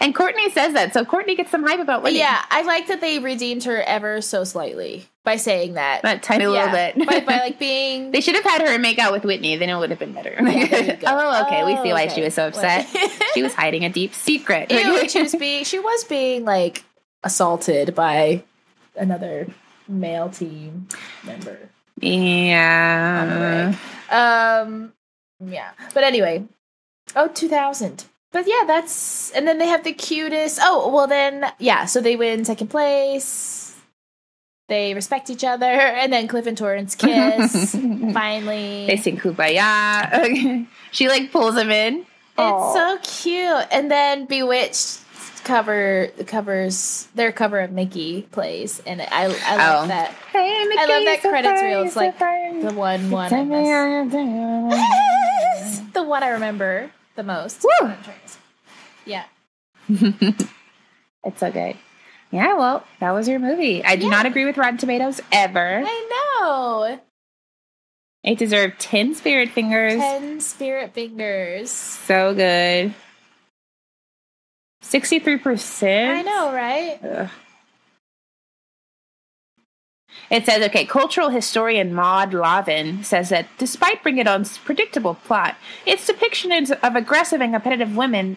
and 0.01 0.15
Courtney 0.15 0.51
says 0.51 0.75
that, 0.75 0.93
so 0.93 1.05
Courtney 1.05 1.35
gets 1.35 1.51
some 1.51 1.65
hype 1.65 1.81
about 1.81 2.03
winning. 2.03 2.21
yeah, 2.21 2.45
I 2.51 2.63
like 2.63 2.87
that 2.89 3.01
they 3.01 3.19
redeemed 3.19 3.65
her 3.65 3.83
ever 3.83 4.21
so 4.21 4.45
slightly 4.45 5.09
by 5.27 5.37
saying 5.37 5.75
that. 5.75 6.01
that 6.03 6.23
tiny 6.23 6.47
little 6.47 6.71
bit. 6.71 6.97
by, 7.07 7.21
by 7.21 7.39
like 7.41 7.59
being. 7.69 8.13
They 8.13 8.23
should 8.23 8.37
have 8.37 8.45
had 8.45 8.63
her 8.67 8.79
make 8.79 8.99
out 8.99 9.13
with 9.13 9.25
Whitney. 9.25 9.57
Then 9.57 9.69
it 9.69 9.77
would 9.77 9.91
have 9.91 9.99
been 9.99 10.13
better. 10.15 10.35
Yeah, 10.41 10.67
there 10.69 10.85
you 10.85 10.93
go. 10.97 11.07
oh, 11.09 11.45
okay. 11.47 11.65
We 11.65 11.75
Oh, 11.75 11.83
see 11.83 11.93
why 11.93 12.05
okay. 12.07 12.15
she 12.15 12.23
was 12.23 12.33
so 12.35 12.47
upset. 12.47 12.87
She 13.35 13.43
was 13.43 13.53
hiding 13.53 13.85
a 13.85 13.91
deep 13.91 14.15
secret. 14.15 14.71
Ew, 14.73 15.07
she 15.11 15.21
was 15.21 15.35
being 15.35 15.65
she 15.65 15.79
was 15.79 16.05
being 16.05 16.47
like 16.47 16.85
assaulted 17.23 17.95
by 17.95 18.45
another 18.97 19.49
male 19.87 20.31
team 20.31 20.89
member. 21.25 21.59
yeah. 22.01 23.75
Um 24.11 24.93
yeah. 25.45 25.73
But 25.93 26.05
anyway. 26.05 26.45
Oh, 27.15 27.29
2000. 27.29 28.05
But 28.33 28.47
yeah, 28.47 28.65
that's 28.67 29.31
and 29.33 29.47
then 29.47 29.59
they 29.59 29.67
have 29.67 29.85
the 29.85 29.93
cutest. 29.93 30.59
Oh, 30.63 30.91
well 30.93 31.07
then 31.07 31.45
yeah, 31.59 31.85
so 31.87 32.01
they 32.01 32.17
win 32.17 32.45
second 32.45 32.69
place. 32.69 33.66
They 34.69 34.95
respect 34.95 35.31
each 35.31 35.45
other 35.45 35.65
and 36.01 36.13
then 36.13 36.27
Cliff 36.29 36.47
and 36.47 36.57
Torrance 36.59 36.95
kiss 36.95 37.73
finally. 38.13 38.87
They 38.87 38.97
sing 38.97 39.17
Kumbaya. 39.19 40.67
She 40.93 41.09
like 41.09 41.31
pulls 41.31 41.57
him 41.57 41.71
in. 41.71 42.07
It's 42.39 42.75
so 42.75 42.99
cute. 43.03 43.67
And 43.71 43.91
then 43.91 44.25
B*Witched 44.27 45.01
cover 45.45 46.09
covers 46.27 47.07
their 47.15 47.33
cover 47.33 47.61
of 47.61 47.71
Mickey 47.71 48.23
plays, 48.33 48.81
and 48.87 49.01
I 49.03 49.07
I 49.25 49.27
love 49.27 49.85
Oh. 49.85 49.87
that. 49.89 50.11
Hey, 50.33 50.39
I 50.79 50.87
love 50.87 51.05
that 51.05 51.21
credits 51.21 51.63
reel. 51.63 51.83
It's 51.83 51.97
like 51.97 52.19
the 52.19 52.73
one 52.75 53.11
one 53.11 53.33
I 53.33 53.45
the 55.93 56.03
one 56.03 56.23
I 56.23 56.29
remember 56.31 56.91
the 57.15 57.23
most. 57.23 57.63
Woo! 57.63 57.71
I'm 57.89 58.03
trying 58.03 58.17
to 58.25 58.29
say. 58.29 58.39
Yeah. 59.05 59.25
it's 61.25 61.41
so 61.41 61.51
good. 61.53 61.77
Yeah, 62.31 62.55
well, 62.55 62.85
that 63.01 63.13
was 63.13 63.29
your 63.29 63.39
movie. 63.39 63.85
I 63.85 63.97
do 63.97 64.05
Yeah. 64.05 64.11
not 64.11 64.27
agree 64.27 64.45
with 64.45 64.59
Rotten 64.59 64.79
Tomatoes 64.79 65.21
ever. 65.33 65.83
I 65.87 66.39
know. 66.41 67.01
It 68.25 68.39
deserved 68.39 68.81
10 68.81 69.15
spirit 69.15 69.51
fingers. 69.51 69.95
Ten 70.01 70.41
spirit 70.41 70.93
fingers. 70.93 71.71
So 71.71 72.35
good. 72.35 72.95
63%. 74.83 76.09
I 76.11 76.23
know, 76.23 76.53
right? 76.53 76.99
Ugh. 77.05 77.31
It 80.31 80.45
says, 80.45 80.65
okay, 80.67 80.85
cultural 80.85 81.29
historian 81.29 81.95
Maud 81.95 82.35
Lavin 82.35 83.05
says 83.05 83.29
that 83.29 83.47
despite 83.59 84.03
Bring 84.03 84.19
It 84.19 84.27
On's 84.27 84.59
predictable 84.59 85.15
plot, 85.15 85.57
its 85.85 86.07
depiction 86.07 86.51
of 86.53 86.97
aggressive 86.97 87.41
and 87.41 87.53
competitive 87.53 87.97
women, 87.97 88.37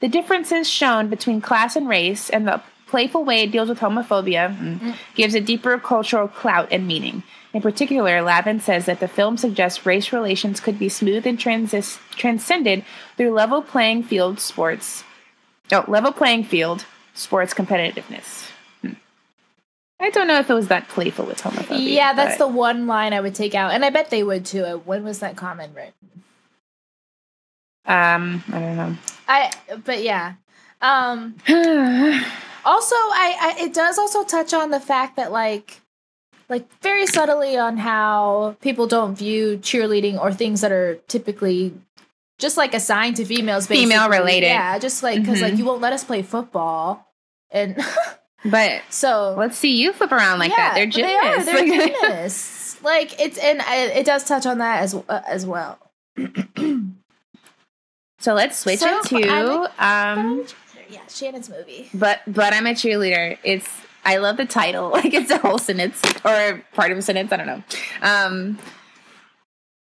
the 0.00 0.08
differences 0.08 0.68
shown 0.68 1.08
between 1.08 1.40
class 1.40 1.76
and 1.76 1.88
race, 1.88 2.28
and 2.28 2.46
the 2.46 2.60
playful 2.90 3.24
way 3.24 3.42
it 3.42 3.52
deals 3.52 3.68
with 3.68 3.78
homophobia 3.78 4.54
mm, 4.56 4.94
gives 5.14 5.34
a 5.34 5.40
deeper 5.40 5.78
cultural 5.78 6.26
clout 6.26 6.68
and 6.72 6.86
meaning. 6.86 7.22
In 7.52 7.62
particular, 7.62 8.20
Lavin 8.20 8.60
says 8.60 8.86
that 8.86 9.00
the 9.00 9.08
film 9.08 9.36
suggests 9.36 9.86
race 9.86 10.12
relations 10.12 10.60
could 10.60 10.78
be 10.78 10.88
smooth 10.88 11.26
and 11.26 11.38
transis- 11.38 11.98
transcended 12.10 12.84
through 13.16 13.32
level 13.32 13.62
playing 13.62 14.02
field 14.02 14.38
sports. 14.40 15.04
Oh, 15.72 15.84
level 15.88 16.12
playing 16.12 16.44
field 16.44 16.84
sports 17.14 17.54
competitiveness. 17.54 18.50
Hmm. 18.82 18.92
I 20.00 20.10
don't 20.10 20.26
know 20.26 20.38
if 20.38 20.50
it 20.50 20.54
was 20.54 20.68
that 20.68 20.88
playful 20.88 21.26
with 21.26 21.40
homophobia. 21.42 21.92
yeah, 21.92 22.12
that's 22.12 22.38
but- 22.38 22.46
the 22.46 22.52
one 22.52 22.86
line 22.86 23.12
I 23.12 23.20
would 23.20 23.34
take 23.34 23.54
out, 23.54 23.72
and 23.72 23.84
I 23.84 23.90
bet 23.90 24.10
they 24.10 24.22
would 24.22 24.44
too. 24.44 24.82
When 24.84 25.04
was 25.04 25.20
that 25.20 25.36
comment 25.36 25.72
written? 25.74 25.92
Um, 27.86 28.44
I 28.48 28.60
don't 28.60 28.76
know. 28.76 28.96
I. 29.26 29.50
But 29.84 30.02
yeah. 30.02 30.34
Um. 30.82 31.34
also 32.64 32.94
I, 32.96 33.36
I 33.58 33.64
it 33.64 33.74
does 33.74 33.98
also 33.98 34.24
touch 34.24 34.52
on 34.54 34.70
the 34.70 34.80
fact 34.80 35.16
that 35.16 35.32
like 35.32 35.80
like 36.48 36.66
very 36.82 37.06
subtly 37.06 37.56
on 37.56 37.76
how 37.76 38.56
people 38.60 38.86
don't 38.86 39.14
view 39.14 39.58
cheerleading 39.58 40.18
or 40.20 40.32
things 40.32 40.60
that 40.62 40.72
are 40.72 40.96
typically 41.08 41.72
just 42.38 42.56
like 42.56 42.74
assigned 42.74 43.16
to 43.16 43.24
females 43.24 43.66
basically. 43.66 43.90
Female 43.92 44.08
related. 44.10 44.46
yeah 44.46 44.78
just 44.78 45.02
like 45.02 45.20
because 45.20 45.40
like 45.42 45.54
Mhm. 45.54 45.58
you 45.58 45.64
won't 45.64 45.80
let 45.80 45.92
us 45.92 46.02
play 46.04 46.22
football 46.22 47.06
and 47.50 47.76
but 48.44 48.82
so 48.90 49.34
let's 49.36 49.56
see 49.58 49.76
you 49.76 49.92
flip 49.92 50.10
around 50.12 50.38
like 50.38 50.50
that. 50.56 50.74
They're 50.74 50.86
but 50.86 50.94
they 50.94 51.14
are 51.16 51.36
gymnasts. 51.36 51.52
they're 51.52 51.66
gymnasts 51.66 52.82
like 52.82 53.20
it's 53.20 53.38
and 53.38 53.60
it 53.68 54.06
does 54.06 54.24
touch 54.24 54.46
on 54.46 54.58
that 54.58 54.82
as 54.82 54.94
uh, 54.94 55.22
as 55.28 55.44
well 55.46 55.78
so 58.18 58.34
let's 58.34 58.58
switch 58.58 58.80
So, 58.80 58.98
into 59.00 59.70
um, 59.78 60.44
yeah 60.90 61.06
Shannon's 61.08 61.48
movie 61.48 61.88
but 61.94 62.20
but 62.26 62.52
I'm 62.52 62.66
a 62.66 62.70
cheerleader. 62.70 63.38
It's 63.44 63.68
I 64.04 64.16
love 64.16 64.36
the 64.36 64.46
title. 64.46 64.90
Like 64.94 65.12
it's 65.14 65.30
a 65.30 65.38
whole 65.38 65.58
sentence 65.58 66.00
or 66.24 66.64
part 66.72 66.90
of 66.92 66.98
a 66.98 67.02
sentence. 67.02 67.30
I 67.32 67.36
don't 67.36 67.46
know. 67.46 67.62
Um, 68.02 68.58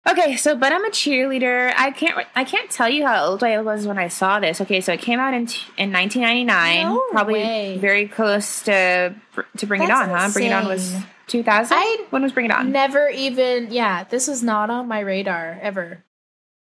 okay, 0.08 0.36
so 0.36 0.56
but 0.56 0.72
I'm 0.74 0.84
a 0.86 0.90
cheerleader. 0.90 1.74
I 1.78 1.92
can't 1.92 2.26
I 2.36 2.44
can't 2.44 2.70
tell 2.70 2.90
you 2.90 3.06
how 3.06 3.26
old 3.26 3.44
I 3.44 3.62
was 3.62 3.88
when 3.88 3.98
I 3.98 4.08
saw 4.10 4.40
this. 4.40 4.62
Okay, 4.62 4.82
so 4.82 4.94
it 4.94 5.02
came 5.02 5.20
out 5.20 5.34
in 5.34 5.48
in 5.78 5.92
1999, 5.94 6.84
No 6.84 7.04
probably 7.12 7.34
way. 7.36 7.78
very 7.78 8.08
close 8.08 8.62
to 8.64 9.16
to 9.58 9.66
Bring 9.66 9.84
It 9.84 9.88
That's 9.88 10.10
On, 10.10 10.10
huh? 10.10 10.30
Bring 10.34 10.48
It 10.48 10.54
On 10.54 10.68
was 10.68 10.96
2000. 11.28 11.78
When 12.10 12.24
was 12.24 12.32
Bring 12.34 12.46
It 12.48 12.52
On? 12.52 12.72
Never 12.72 13.08
even, 13.10 13.72
yeah, 13.72 14.04
this 14.04 14.28
was 14.28 14.44
not 14.44 14.70
on 14.70 14.88
my 14.90 15.00
radar 15.00 15.58
ever. 15.62 16.04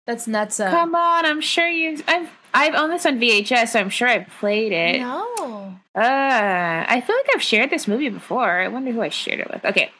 That's 0.05 0.27
nuts. 0.27 0.59
Uh, 0.59 0.69
Come 0.69 0.93
on, 0.95 1.25
I'm 1.25 1.41
sure 1.41 1.67
you. 1.67 1.99
I've 2.07 2.29
I've 2.53 2.75
owned 2.75 2.91
this 2.93 3.05
on 3.05 3.19
VHS, 3.19 3.69
so 3.69 3.79
I'm 3.79 3.89
sure 3.89 4.07
I've 4.07 4.27
played 4.39 4.71
it. 4.71 5.01
No. 5.01 5.75
Uh, 5.95 6.85
I 6.87 7.03
feel 7.05 7.15
like 7.15 7.35
I've 7.35 7.41
shared 7.41 7.69
this 7.69 7.87
movie 7.87 8.09
before. 8.09 8.61
I 8.61 8.67
wonder 8.67 8.91
who 8.91 9.01
I 9.01 9.09
shared 9.09 9.39
it 9.39 9.49
with. 9.51 9.63
Okay, 9.65 9.91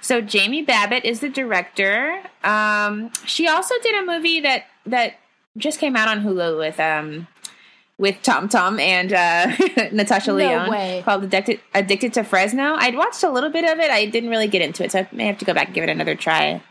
so 0.00 0.20
Jamie 0.20 0.62
Babbitt 0.62 1.04
is 1.04 1.20
the 1.20 1.28
director. 1.28 2.20
Um, 2.44 3.10
she 3.26 3.48
also 3.48 3.74
did 3.82 4.00
a 4.02 4.06
movie 4.06 4.40
that 4.40 4.64
that 4.86 5.14
just 5.56 5.78
came 5.80 5.96
out 5.96 6.08
on 6.08 6.22
Hulu 6.22 6.56
with 6.58 6.78
um 6.78 7.26
with 7.98 8.22
Tom 8.22 8.48
Tom 8.48 8.78
and 8.78 9.12
uh, 9.12 9.46
Natasha 9.92 10.30
No 10.30 10.36
Lyonne 10.36 10.70
way. 10.70 11.02
called 11.04 11.24
Addicted 11.24 11.60
Addicted 11.74 12.14
to 12.14 12.22
Fresno. 12.24 12.74
I'd 12.76 12.94
watched 12.96 13.22
a 13.24 13.30
little 13.30 13.50
bit 13.50 13.64
of 13.64 13.78
it. 13.80 13.90
I 13.90 14.06
didn't 14.06 14.30
really 14.30 14.48
get 14.48 14.62
into 14.62 14.84
it, 14.84 14.92
so 14.92 15.00
I 15.00 15.08
may 15.12 15.26
have 15.26 15.38
to 15.38 15.44
go 15.44 15.52
back 15.52 15.66
and 15.66 15.74
give 15.74 15.84
it 15.84 15.90
another 15.90 16.14
try. 16.14 16.62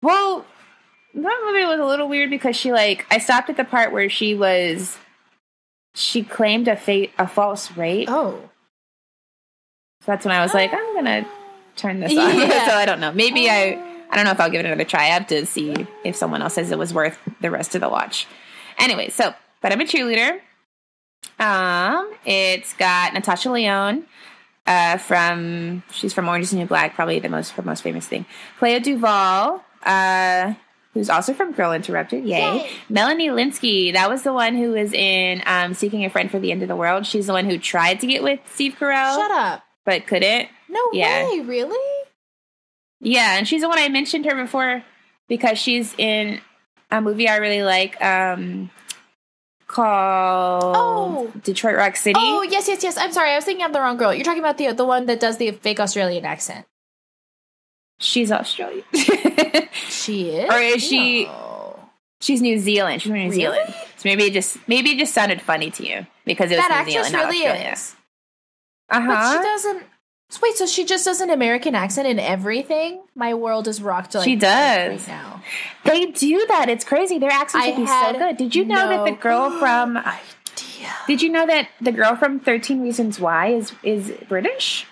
Well, 0.00 0.44
that 1.14 1.42
movie 1.46 1.64
was 1.66 1.80
a 1.80 1.84
little 1.84 2.08
weird 2.08 2.30
because 2.30 2.56
she 2.56 2.72
like 2.72 3.06
I 3.10 3.18
stopped 3.18 3.50
at 3.50 3.56
the 3.56 3.64
part 3.64 3.92
where 3.92 4.08
she 4.08 4.34
was 4.34 4.98
she 5.94 6.22
claimed 6.22 6.68
a 6.68 6.76
fate 6.76 7.12
a 7.18 7.26
false 7.26 7.76
rape. 7.76 8.08
Oh. 8.10 8.48
So 10.00 10.06
that's 10.12 10.24
when 10.24 10.34
I 10.34 10.42
was 10.42 10.54
like, 10.54 10.72
I'm 10.72 10.94
gonna 10.94 11.26
turn 11.76 12.00
this 12.00 12.10
on. 12.10 12.16
Yeah. 12.16 12.66
so 12.68 12.74
I 12.74 12.86
don't 12.86 13.00
know. 13.00 13.12
Maybe 13.12 13.48
I 13.48 13.78
I 14.10 14.16
don't 14.16 14.24
know 14.24 14.32
if 14.32 14.40
I'll 14.40 14.50
give 14.50 14.60
it 14.60 14.66
another 14.66 14.84
try. 14.84 15.02
I 15.02 15.06
have 15.06 15.26
to 15.28 15.46
see 15.46 15.86
if 16.04 16.16
someone 16.16 16.42
else 16.42 16.54
says 16.54 16.70
it 16.70 16.78
was 16.78 16.92
worth 16.92 17.18
the 17.40 17.50
rest 17.50 17.74
of 17.74 17.80
the 17.80 17.88
watch. 17.88 18.26
Anyway, 18.78 19.08
so 19.10 19.34
but 19.60 19.72
I'm 19.72 19.80
a 19.80 19.84
cheerleader. 19.84 20.40
Um, 21.38 22.12
it's 22.24 22.74
got 22.74 23.14
Natasha 23.14 23.50
Lyonne, 23.50 24.06
uh, 24.66 24.96
from 24.96 25.82
she's 25.90 26.12
from 26.12 26.28
Orange 26.28 26.44
is 26.44 26.50
the 26.50 26.56
New 26.56 26.66
Black, 26.66 26.94
probably 26.94 27.18
the 27.18 27.28
most 27.28 27.50
her 27.52 27.62
most 27.62 27.82
famous 27.82 28.06
thing. 28.06 28.26
Clea 28.58 28.80
DuVall, 28.80 29.60
uh, 29.82 30.54
who's 30.94 31.08
also 31.10 31.32
from 31.34 31.52
Girl 31.52 31.72
Interrupted. 31.72 32.24
Yay. 32.24 32.38
Yay. 32.40 32.70
Melanie 32.88 33.28
Lynskey, 33.28 33.92
that 33.94 34.10
was 34.10 34.22
the 34.22 34.32
one 34.32 34.54
who 34.56 34.72
was 34.72 34.92
in 34.92 35.42
um, 35.46 35.74
Seeking 35.74 36.04
a 36.04 36.10
Friend 36.10 36.30
for 36.30 36.38
the 36.38 36.52
End 36.52 36.62
of 36.62 36.68
the 36.68 36.76
World. 36.76 37.06
She's 37.06 37.26
the 37.26 37.32
one 37.32 37.46
who 37.46 37.58
tried 37.58 38.00
to 38.00 38.06
get 38.06 38.22
with 38.22 38.40
Steve 38.52 38.76
Carell 38.78 39.16
Shut 39.16 39.30
up. 39.30 39.62
but 39.84 40.06
couldn't. 40.06 40.48
No 40.68 40.80
Yeah. 40.92 41.28
way, 41.28 41.40
really? 41.40 42.04
Yeah, 43.00 43.36
and 43.36 43.48
she's 43.48 43.62
the 43.62 43.68
one 43.68 43.78
I 43.78 43.88
mentioned 43.88 44.24
her 44.26 44.34
before 44.34 44.84
because 45.28 45.58
she's 45.58 45.94
in 45.98 46.40
a 46.90 47.00
movie 47.00 47.28
I 47.28 47.36
really 47.36 47.62
like 47.62 48.00
um 48.04 48.70
called 49.66 50.76
Oh. 50.76 51.32
Detroit 51.42 51.76
Rock 51.76 51.96
City. 51.96 52.18
Oh 52.20 52.42
yes, 52.42 52.68
yes, 52.68 52.82
yes. 52.82 52.96
I'm 52.98 53.12
sorry, 53.12 53.30
I 53.30 53.36
was 53.36 53.44
thinking 53.44 53.64
of 53.64 53.72
the 53.72 53.80
wrong 53.80 53.96
girl. 53.96 54.12
You're 54.14 54.24
talking 54.24 54.40
about 54.42 54.58
the 54.58 54.72
the 54.72 54.84
one 54.84 55.06
that 55.06 55.18
does 55.20 55.38
the 55.38 55.50
fake 55.52 55.80
Australian 55.80 56.24
accent. 56.24 56.66
She's 58.02 58.30
Australian. 58.32 58.84
She 59.88 60.30
is, 60.30 60.50
Or 60.50 60.58
is 60.58 60.82
she- 60.82 61.24
No. 61.24 61.78
she's 62.20 62.42
New 62.42 62.58
Zealand. 62.58 63.00
She's 63.02 63.10
from 63.10 63.18
New 63.18 63.30
Really? 63.30 63.36
Zealand. 63.36 63.74
So 63.96 64.08
maybe 64.08 64.24
it 64.24 64.32
just 64.32 64.56
maybe 64.68 64.90
it 64.90 64.98
just 64.98 65.14
sounded 65.14 65.40
funny 65.40 65.70
to 65.70 65.86
you 65.86 66.06
because 66.24 66.50
it 66.50 66.56
was 66.56 66.66
That 66.66 66.84
New 66.86 66.92
Zealand, 66.92 67.12
not 67.12 67.26
really 67.30 67.46
Australia. 67.46 67.72
is. 67.72 67.94
Uh 68.90 69.06
But 69.06 69.32
she 69.32 69.38
doesn't. 69.42 69.82
Wait, 70.42 70.54
so 70.56 70.66
she 70.66 70.84
just 70.84 71.04
does 71.04 71.20
an 71.20 71.28
American 71.30 71.74
accent 71.74 72.08
in 72.08 72.18
everything? 72.18 73.02
My 73.14 73.34
world 73.34 73.68
is 73.68 73.82
rocked. 73.82 74.14
Like, 74.14 74.24
She 74.24 74.34
does. 74.34 75.06
right 75.06 75.08
now. 75.08 75.42
They 75.84 76.06
do 76.06 76.44
that. 76.48 76.68
It's 76.70 76.84
crazy. 76.84 77.18
Their 77.18 77.30
accents 77.30 77.66
would 77.66 77.76
be 77.76 77.86
so 77.86 78.12
good. 78.14 78.36
Did 78.38 78.54
you 78.54 78.64
know 78.64 78.88
that 78.88 79.04
the 79.04 79.12
girl 79.12 79.50
from 79.60 79.96
idea. 79.98 80.90
Did 81.06 81.20
you 81.22 81.28
know 81.30 81.46
that 81.46 81.68
the 81.80 81.92
girl 81.92 82.16
from 82.16 82.40
Thirteen 82.40 82.80
Reasons 82.82 83.20
Why 83.20 83.48
is 83.48 83.72
is 83.82 84.10
British? 84.28 84.86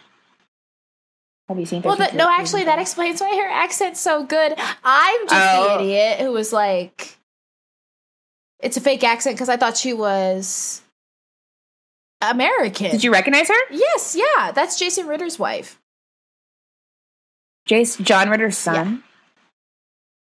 Have 1.50 1.58
you 1.58 1.66
seen? 1.66 1.82
Well, 1.82 1.96
13 1.96 2.16
the, 2.16 2.22
no, 2.24 2.30
actually, 2.30 2.60
Why? 2.60 2.66
that 2.66 2.78
explains 2.78 3.20
why 3.20 3.34
her 3.36 3.48
accent's 3.50 4.00
so 4.00 4.22
good. 4.24 4.54
I'm 4.84 5.26
just 5.28 5.34
Oh. 5.34 5.78
the 5.78 5.82
idiot 5.84 6.20
who 6.20 6.30
was 6.30 6.52
like, 6.52 7.18
it's 8.60 8.76
a 8.76 8.80
fake 8.80 9.02
accent 9.02 9.34
because 9.34 9.48
I 9.48 9.56
thought 9.56 9.76
she 9.76 9.92
was 9.92 10.80
American. 12.20 12.92
Did 12.92 13.02
you 13.02 13.12
recognize 13.12 13.48
her? 13.48 13.60
Yes, 13.72 14.14
yeah, 14.16 14.52
that's 14.52 14.78
Jason 14.78 15.08
Ritter's 15.08 15.40
wife. 15.40 15.80
Jace 17.68 18.00
John 18.00 18.30
Ritter's 18.30 18.56
son. 18.56 19.02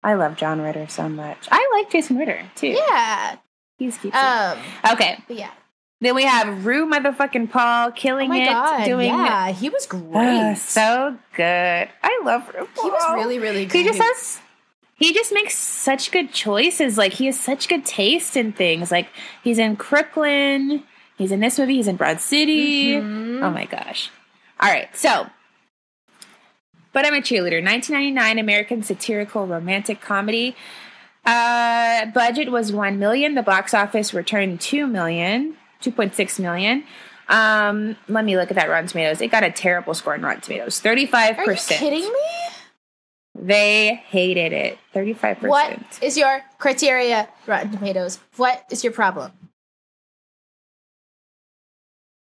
I 0.04 0.14
love 0.14 0.36
John 0.36 0.60
Ritter 0.60 0.86
so 0.88 1.08
much. 1.08 1.48
I 1.50 1.68
like 1.72 1.90
Jason 1.90 2.18
Ritter 2.18 2.40
too. 2.54 2.68
Yeah. 2.68 3.36
he's 3.78 3.98
cute. 3.98 4.14
Um. 4.14 4.58
okay, 4.92 5.18
But 5.26 5.36
yeah. 5.36 5.50
Then 6.02 6.14
we 6.14 6.22
have 6.24 6.64
Ru 6.64 6.90
motherfucking 6.90 7.50
Paul 7.50 7.88
Oh 7.88 7.92
killing 7.92 8.30
my 8.30 8.38
it, 8.38 8.46
god. 8.46 8.84
doing 8.84 9.08
yeah, 9.08 9.50
he 9.52 9.68
was 9.68 9.84
great. 9.86 10.02
Ah, 10.14 10.54
so 10.54 11.16
good. 11.34 11.88
I 12.02 12.20
love 12.24 12.48
Ru. 12.54 12.66
Paul. 12.74 12.84
he 12.84 12.90
was 12.90 13.14
really, 13.16 13.38
really 13.38 13.66
good. 13.66 13.76
He 13.78 13.84
just 13.84 14.00
has. 14.00 14.40
He 14.94 15.12
just 15.14 15.32
makes 15.32 15.56
such 15.56 16.10
good 16.10 16.32
choices. 16.32 16.96
Like 16.98 17.12
he 17.14 17.26
has 17.26 17.38
such 17.38 17.68
good 17.68 17.84
taste 17.84 18.36
in 18.36 18.52
things. 18.52 18.90
Like 18.90 19.08
he's 19.44 19.58
in 19.58 19.76
Crooklyn. 19.76 20.84
He's 21.18 21.32
in 21.32 21.40
this 21.40 21.58
movie. 21.58 21.76
He's 21.76 21.86
in 21.88 21.96
Broad 21.96 22.20
City. 22.20 22.92
Mhm. 22.94 23.42
Oh 23.42 23.50
my 23.50 23.66
gosh. 23.66 24.10
All 24.58 24.70
right. 24.70 24.88
So, 24.96 25.26
but 26.92 27.04
I'm 27.06 27.14
a 27.14 27.18
cheerleader. 27.20 27.62
1999 27.62 28.38
American 28.38 28.82
satirical 28.82 29.46
romantic 29.46 30.00
comedy. 30.00 30.56
Uh, 31.26 32.06
budget 32.06 32.50
was 32.50 32.72
1 32.72 32.98
million. 32.98 33.34
The 33.34 33.42
box 33.42 33.74
office 33.74 34.12
returned 34.14 34.60
2 34.60 34.86
million, 34.86 35.56
2.6 35.82 36.40
million. 36.40 36.84
Um, 37.28 37.96
let 38.08 38.24
me 38.24 38.36
look 38.36 38.50
at 38.50 38.56
that 38.56 38.68
Rotten 38.68 38.88
Tomatoes. 38.88 39.20
It 39.20 39.28
got 39.28 39.44
a 39.44 39.52
terrible 39.52 39.94
score 39.94 40.14
in 40.14 40.22
Rotten 40.22 40.40
Tomatoes. 40.40 40.80
35%. 40.80 41.38
Are 41.38 41.52
you 41.52 41.56
kidding 41.56 42.02
me? 42.02 42.20
They 43.34 43.94
hated 43.94 44.52
it. 44.52 44.78
35%. 44.94 45.48
What 45.48 45.98
is 46.02 46.18
your 46.18 46.42
criteria, 46.58 47.28
Rotten 47.46 47.70
Tomatoes? 47.70 48.18
What 48.36 48.64
is 48.70 48.82
your 48.82 48.92
problem? 48.92 49.32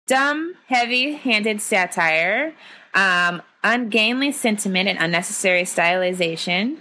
Dumb, 0.07 0.55
heavy 0.67 1.13
handed 1.13 1.61
satire, 1.61 2.53
um, 2.93 3.41
ungainly 3.63 4.31
sentiment, 4.31 4.89
and 4.89 4.97
unnecessary 4.99 5.63
stylization. 5.63 6.77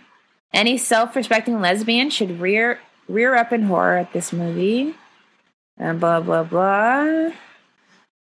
Any 0.55 0.79
self 0.79 1.15
respecting 1.15 1.61
lesbian 1.61 2.09
should 2.09 2.41
rear 2.41 2.81
rear 3.07 3.35
up 3.35 3.53
in 3.53 3.65
horror 3.65 3.99
at 3.99 4.13
this 4.13 4.33
movie. 4.33 4.95
And 5.79 6.01
blah, 6.01 6.21
blah, 6.21 6.43
blah. 6.43 7.31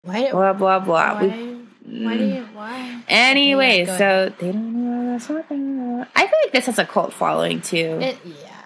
Why? 0.03 0.31
Blah, 0.31 0.53
blah, 0.53 0.79
blah. 0.79 1.13
why? 1.15 1.21
We- 1.21 2.05
Why 2.05 2.17
do 2.17 2.23
you? 2.25 2.41
Mm. 2.41 2.53
Why? 2.53 3.01
Anyway, 3.07 3.85
yeah, 3.85 3.97
so 3.97 4.33
they 4.39 4.51
don't 4.51 4.73
know 4.73 5.13
what 5.13 5.13
I'm 5.13 5.19
talking 5.43 5.93
about. 5.95 6.07
I 6.15 6.21
feel 6.27 6.39
like 6.43 6.51
this 6.51 6.65
has 6.65 6.79
a 6.79 6.85
cult 6.85 7.13
following 7.13 7.61
too. 7.61 7.99
It, 8.01 8.17
yeah. 8.25 8.61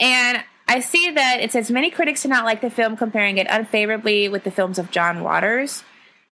And 0.00 0.42
I 0.66 0.80
see 0.80 1.10
that 1.10 1.40
it 1.40 1.52
says 1.52 1.70
many 1.70 1.90
critics 1.90 2.22
do 2.22 2.28
not 2.30 2.44
like 2.46 2.62
the 2.62 2.70
film, 2.70 2.96
comparing 2.96 3.36
it 3.36 3.46
unfavorably 3.50 4.28
with 4.30 4.44
the 4.44 4.50
films 4.50 4.78
of 4.78 4.90
John 4.90 5.22
Waters 5.22 5.84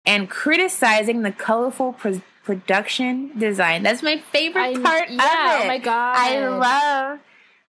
and 0.05 0.29
criticizing 0.29 1.21
the 1.23 1.33
colorful 1.33 1.93
pro- 1.93 2.21
production 2.43 3.37
design. 3.37 3.83
That's 3.83 4.01
my 4.01 4.17
favorite 4.31 4.77
I- 4.77 4.81
part 4.81 5.09
yeah, 5.09 5.55
of 5.55 5.61
it. 5.61 5.63
oh 5.65 5.67
my 5.67 5.77
God. 5.79 6.15
I 6.17 6.47
love. 6.47 7.19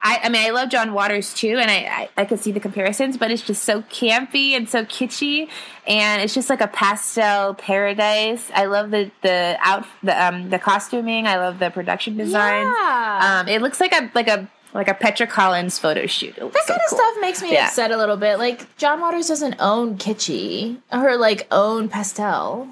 I, 0.03 0.21
I 0.25 0.29
mean, 0.31 0.47
I 0.47 0.51
love 0.51 0.71
John 0.71 0.95
Waters 0.95 1.35
too, 1.35 1.59
and 1.59 1.71
I, 1.71 1.77
I 2.17 2.23
I 2.23 2.25
could 2.25 2.41
see 2.41 2.53
the 2.53 2.61
comparisons, 2.61 3.19
but 3.19 3.31
it's 3.31 3.43
just 3.43 3.65
so 3.65 3.83
campy 3.83 4.53
and 4.53 4.67
so 4.69 4.85
kitschy, 4.87 5.49
and 5.87 6.23
it's 6.23 6.33
just 6.33 6.49
like 6.49 6.63
a 6.63 6.69
pastel 6.69 7.53
paradise. 7.55 8.51
I 8.55 8.65
love 8.65 8.91
the 8.91 9.11
the 9.23 9.59
out 9.61 9.85
the 10.03 10.15
um 10.25 10.49
the 10.49 10.59
costuming. 10.59 11.27
I 11.27 11.37
love 11.37 11.59
the 11.59 11.69
production 11.71 12.17
design. 12.17 12.65
Yeah. 12.67 13.41
Um, 13.43 13.49
it 13.49 13.61
looks 13.61 13.79
like 13.79 13.93
a 13.93 14.11
like 14.15 14.29
a 14.29 14.49
like 14.73 14.89
a 14.89 14.95
Petra 14.95 15.27
Collins 15.27 15.79
photo 15.79 16.07
shoot. 16.07 16.35
That 16.37 16.43
so 16.43 16.51
kind 16.67 16.81
of 16.81 16.89
cool. 16.89 16.99
stuff 16.99 17.15
makes 17.21 17.43
me 17.43 17.53
Yeah. 17.53 17.67
upset 17.67 17.91
a 17.91 17.97
little 17.99 18.17
bit. 18.17 18.39
Like 18.39 18.75
John 18.79 19.01
Waters 19.01 19.29
doesn't 19.29 19.57
own 19.59 19.99
kitschy 19.99 20.79
or 20.93 21.17
like 21.19 21.47
own 21.51 21.89
pastel 21.91 22.69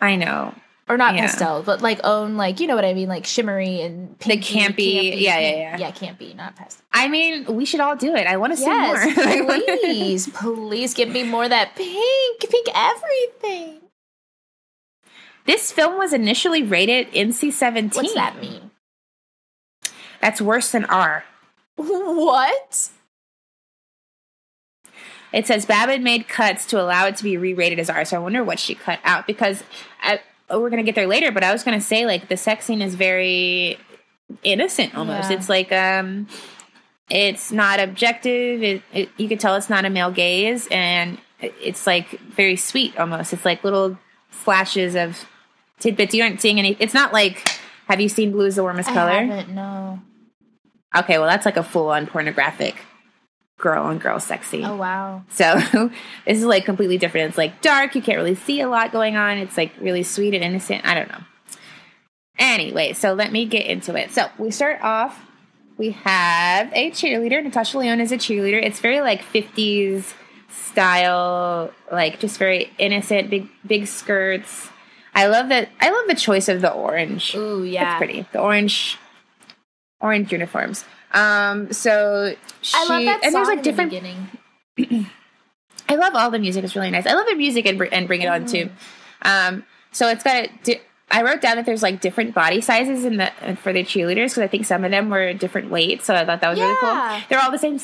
I 0.00 0.16
know 0.16 0.54
or 0.88 0.96
not 0.96 1.14
Yeah. 1.14 1.22
pastel, 1.22 1.62
but 1.62 1.82
like 1.82 2.00
own 2.04 2.36
like 2.36 2.60
you 2.60 2.66
know 2.66 2.74
what 2.76 2.84
I 2.84 2.94
mean, 2.94 3.08
like 3.08 3.26
shimmery 3.26 3.80
and 3.82 4.18
pink. 4.18 4.44
The 4.44 4.52
pinky, 4.60 5.12
campy- 5.14 5.20
yeah, 5.22 5.38
yeah, 5.38 5.50
yeah. 5.56 5.76
yeah, 5.78 5.90
campy, 5.90 6.08
not 6.10 6.18
be 6.18 6.34
not 6.34 6.56
pastel. 6.56 6.82
I 6.92 7.08
mean, 7.08 7.44
we 7.56 7.64
should 7.64 7.80
all 7.80 7.96
do 7.96 8.14
it. 8.14 8.26
I 8.26 8.36
want 8.36 8.52
to 8.52 8.56
see 8.56 8.64
Yes, 8.66 9.16
more. 9.16 9.60
please, 9.80 10.28
please 10.28 10.94
give 10.94 11.08
me 11.08 11.22
more 11.24 11.44
of 11.44 11.50
that 11.50 11.74
pink, 11.76 12.40
pink 12.50 12.66
everything. 12.74 13.80
this 15.44 15.72
film 15.72 15.98
was 15.98 16.12
initially 16.12 16.62
rated 16.62 17.10
NC-17. 17.12 17.94
What's 17.96 18.14
that 18.14 18.40
mean? 18.40 18.70
That's 20.20 20.40
worse 20.40 20.70
than 20.72 20.84
R. 20.86 21.24
What? 21.76 22.88
It 25.32 25.46
says 25.46 25.66
Babbitt 25.66 26.00
made 26.00 26.28
cuts 26.28 26.64
to 26.66 26.80
allow 26.80 27.06
it 27.06 27.16
to 27.16 27.22
be 27.24 27.36
re-rated 27.36 27.78
as 27.78 27.90
R. 27.90 28.04
So 28.04 28.16
I 28.16 28.20
wonder 28.20 28.42
what 28.42 28.58
she 28.58 28.74
cut 28.74 28.98
out 29.04 29.26
because 29.26 29.62
I, 30.02 30.20
oh, 30.50 30.60
we're 30.60 30.70
gonna 30.70 30.82
get 30.82 30.94
there 30.94 31.06
later. 31.06 31.32
But 31.32 31.44
I 31.44 31.52
was 31.52 31.62
gonna 31.62 31.80
say 31.80 32.06
like 32.06 32.28
the 32.28 32.36
sex 32.36 32.64
scene 32.64 32.82
is 32.82 32.94
very 32.94 33.78
innocent 34.42 34.94
almost. 34.96 35.30
Yeah. 35.30 35.36
It's 35.36 35.48
like 35.48 35.72
um, 35.72 36.26
it's 37.10 37.52
not 37.52 37.80
objective. 37.80 38.62
It, 38.62 38.82
it 38.92 39.08
you 39.16 39.28
could 39.28 39.40
tell 39.40 39.56
it's 39.56 39.70
not 39.70 39.84
a 39.84 39.90
male 39.90 40.10
gaze, 40.10 40.68
and 40.70 41.18
it's 41.40 41.86
like 41.86 42.18
very 42.20 42.56
sweet 42.56 42.96
almost. 42.98 43.32
It's 43.32 43.44
like 43.44 43.64
little 43.64 43.98
flashes 44.30 44.94
of 44.94 45.26
tidbits. 45.78 46.14
You 46.14 46.22
aren't 46.22 46.40
seeing 46.40 46.58
any. 46.58 46.76
It's 46.78 46.94
not 46.94 47.12
like. 47.12 47.48
Have 47.88 48.00
you 48.00 48.08
seen 48.08 48.32
Blue 48.32 48.46
is 48.46 48.56
the 48.56 48.64
Warmest 48.64 48.88
I 48.88 48.94
Color? 48.94 49.24
haven't. 49.26 49.54
No. 49.54 50.00
Okay, 50.96 51.18
well 51.18 51.28
that's 51.28 51.46
like 51.46 51.56
a 51.56 51.62
full-on 51.62 52.08
pornographic 52.08 52.74
girl 53.58 53.84
on 53.84 53.98
girl 53.98 54.20
sex 54.20 54.48
scene. 54.48 54.64
Oh 54.64 54.76
wow. 54.76 55.22
So 55.30 55.54
this 56.26 56.38
is 56.38 56.44
like 56.44 56.64
completely 56.64 56.98
different. 56.98 57.28
It's 57.28 57.38
like 57.38 57.62
dark. 57.62 57.94
You 57.94 58.02
can't 58.02 58.18
really 58.18 58.34
see 58.34 58.60
a 58.60 58.68
lot 58.68 58.92
going 58.92 59.16
on. 59.16 59.38
It's 59.38 59.56
like 59.56 59.72
really 59.80 60.02
sweet 60.02 60.34
and 60.34 60.44
innocent. 60.44 60.86
I 60.86 60.94
don't 60.94 61.08
know. 61.08 61.20
Anyway, 62.38 62.92
so 62.92 63.14
let 63.14 63.32
me 63.32 63.46
get 63.46 63.66
into 63.66 63.94
it. 63.96 64.10
So 64.10 64.28
we 64.38 64.50
start 64.50 64.80
off. 64.82 65.22
We 65.78 65.90
have 65.90 66.70
a 66.74 66.90
cheerleader. 66.90 67.42
Natasha 67.42 67.78
Lyonne 67.78 68.00
is 68.00 68.12
a 68.12 68.16
cheerleader. 68.16 68.62
It's 68.62 68.80
very 68.80 69.00
like 69.00 69.22
50s 69.22 70.14
style, 70.50 71.70
like 71.90 72.20
just 72.20 72.38
very 72.38 72.72
innocent, 72.78 73.30
big 73.30 73.48
big 73.66 73.86
skirts. 73.86 74.68
I 75.14 75.28
love 75.28 75.48
that. 75.48 75.70
I 75.80 75.90
love 75.90 76.06
the 76.08 76.14
choice 76.14 76.48
of 76.48 76.60
the 76.60 76.70
orange. 76.70 77.34
Ooh 77.34 77.64
yeah. 77.64 77.92
It's 77.92 77.98
pretty. 77.98 78.26
The 78.32 78.40
orange, 78.40 78.98
orange 80.00 80.30
uniforms. 80.30 80.84
Um. 81.16 81.72
So 81.72 82.34
she, 82.62 82.72
I 82.76 82.84
love 82.84 83.04
that 83.04 83.24
and 83.24 83.34
there's 83.34 83.48
like 83.48 83.62
different 83.62 83.90
the 83.90 84.00
beginning. 84.76 85.06
I 85.88 85.94
love 85.94 86.14
all 86.14 86.30
the 86.30 86.38
music. 86.38 86.64
It's 86.64 86.74
really 86.74 86.90
nice. 86.90 87.06
I 87.06 87.14
love 87.14 87.26
the 87.26 87.36
music 87.36 87.64
and, 87.66 87.80
and 87.92 88.06
bring 88.06 88.22
it 88.22 88.26
on 88.26 88.46
too. 88.46 88.70
Um, 89.22 89.64
so 89.92 90.08
it's 90.08 90.22
got. 90.22 90.48
Di- 90.64 90.80
I 91.08 91.22
wrote 91.22 91.40
down 91.40 91.54
that 91.56 91.66
there's 91.66 91.84
like 91.84 92.00
different 92.00 92.34
body 92.34 92.60
sizes 92.60 93.04
in 93.04 93.18
the 93.18 93.30
for 93.62 93.72
the 93.72 93.84
cheerleaders 93.84 94.30
because 94.30 94.38
I 94.38 94.48
think 94.48 94.66
some 94.66 94.84
of 94.84 94.90
them 94.90 95.08
were 95.08 95.32
different 95.34 95.70
weights. 95.70 96.04
So 96.06 96.14
I 96.14 96.24
thought 96.24 96.40
that 96.40 96.50
was 96.50 96.58
really 96.58 96.72
Yeah. 96.82 97.20
cool. 97.20 97.26
They're 97.28 97.40
all 97.40 97.52
the 97.52 97.58
same. 97.58 97.78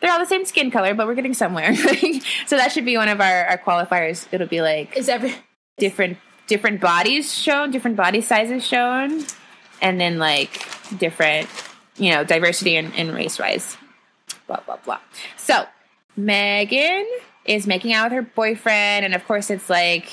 They're 0.00 0.12
all 0.12 0.18
the 0.18 0.26
same 0.26 0.44
skin 0.44 0.70
color, 0.70 0.94
but 0.94 1.06
we're 1.06 1.14
getting 1.14 1.34
somewhere. 1.34 1.74
so 2.46 2.56
that 2.56 2.70
should 2.70 2.84
be 2.84 2.96
one 2.96 3.08
of 3.08 3.20
our, 3.20 3.46
our 3.46 3.58
qualifiers. 3.58 4.28
It'll 4.30 4.46
be 4.46 4.60
like 4.60 4.96
Is 4.96 5.08
every 5.08 5.34
different 5.78 6.18
different 6.46 6.80
bodies 6.80 7.34
shown, 7.34 7.70
different 7.70 7.96
body 7.96 8.20
sizes 8.20 8.64
shown, 8.64 9.24
and 9.80 9.98
then 10.00 10.18
like 10.18 10.66
different, 10.98 11.48
you 11.98 12.10
know, 12.10 12.24
diversity 12.24 12.76
and, 12.76 12.94
and 12.94 13.14
race 13.14 13.38
wise. 13.38 13.76
Blah 14.46 14.60
blah 14.60 14.78
blah. 14.84 15.00
So 15.36 15.66
Megan 16.16 17.06
is 17.44 17.66
making 17.66 17.92
out 17.92 18.06
with 18.06 18.12
her 18.12 18.22
boyfriend, 18.22 19.04
and 19.04 19.14
of 19.14 19.26
course 19.26 19.50
it's 19.50 19.68
like 19.68 20.08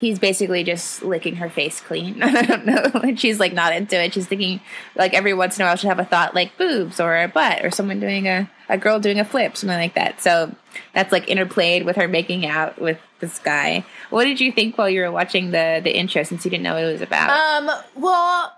he's 0.00 0.18
basically 0.18 0.62
just 0.64 1.02
licking 1.02 1.36
her 1.36 1.48
face 1.48 1.80
clean. 1.80 2.22
I 2.22 2.42
don't 2.42 2.66
know. 2.66 3.14
She's 3.16 3.40
like 3.40 3.52
not 3.52 3.74
into 3.74 4.02
it. 4.02 4.12
She's 4.12 4.26
thinking 4.26 4.60
like 4.94 5.14
every 5.14 5.34
once 5.34 5.58
in 5.58 5.64
a 5.64 5.68
while 5.68 5.76
she'll 5.76 5.90
have 5.90 5.98
a 5.98 6.04
thought 6.04 6.34
like 6.34 6.56
boobs 6.58 7.00
or 7.00 7.16
a 7.16 7.28
butt 7.28 7.64
or 7.64 7.70
someone 7.70 8.00
doing 8.00 8.28
a, 8.28 8.50
a 8.68 8.76
girl 8.76 9.00
doing 9.00 9.18
a 9.18 9.24
flip, 9.24 9.56
something 9.56 9.78
like 9.78 9.94
that. 9.94 10.20
So 10.20 10.54
that's 10.92 11.12
like 11.12 11.26
interplayed 11.26 11.84
with 11.84 11.96
her 11.96 12.08
making 12.08 12.46
out 12.46 12.80
with 12.80 12.98
this 13.20 13.38
guy. 13.38 13.84
What 14.10 14.24
did 14.24 14.40
you 14.40 14.52
think 14.52 14.76
while 14.76 14.90
you 14.90 15.00
were 15.00 15.12
watching 15.12 15.50
the 15.50 15.80
the 15.82 15.96
intro 15.96 16.22
since 16.22 16.44
you 16.44 16.50
didn't 16.50 16.64
know 16.64 16.74
what 16.74 16.84
it 16.84 16.92
was 16.92 17.02
about? 17.02 17.30
Um, 17.30 17.70
well, 17.96 18.52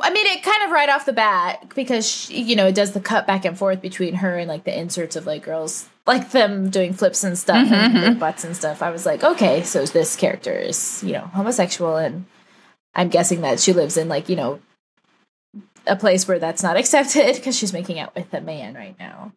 I 0.00 0.10
mean, 0.10 0.26
it 0.26 0.42
kind 0.42 0.64
of 0.64 0.70
right 0.70 0.88
off 0.88 1.06
the 1.06 1.12
bat 1.12 1.72
because 1.74 2.08
she, 2.08 2.40
you 2.42 2.56
know 2.56 2.66
it 2.66 2.74
does 2.74 2.92
the 2.92 3.00
cut 3.00 3.26
back 3.26 3.44
and 3.44 3.56
forth 3.58 3.80
between 3.80 4.14
her 4.14 4.36
and 4.36 4.48
like 4.48 4.64
the 4.64 4.78
inserts 4.78 5.16
of 5.16 5.26
like 5.26 5.42
girls 5.42 5.88
like 6.06 6.30
them 6.32 6.70
doing 6.70 6.92
flips 6.92 7.24
and 7.24 7.38
stuff 7.38 7.70
and 7.70 7.96
their 7.96 8.14
butts 8.14 8.44
and 8.44 8.56
stuff. 8.56 8.82
I 8.82 8.90
was 8.90 9.06
like, 9.06 9.24
okay, 9.24 9.62
so 9.62 9.84
this 9.86 10.16
character 10.16 10.52
is 10.52 11.02
you 11.04 11.12
know 11.12 11.22
homosexual, 11.32 11.96
and 11.96 12.26
I'm 12.94 13.08
guessing 13.08 13.40
that 13.42 13.60
she 13.60 13.72
lives 13.72 13.96
in 13.96 14.08
like 14.08 14.28
you 14.28 14.36
know 14.36 14.60
a 15.86 15.96
place 15.96 16.26
where 16.26 16.38
that's 16.38 16.62
not 16.62 16.76
accepted 16.82 17.34
because 17.36 17.56
she's 17.56 17.72
making 17.72 17.98
out 17.98 18.14
with 18.14 18.32
a 18.34 18.40
man 18.40 18.74
right 18.74 18.96
now. 18.98 19.32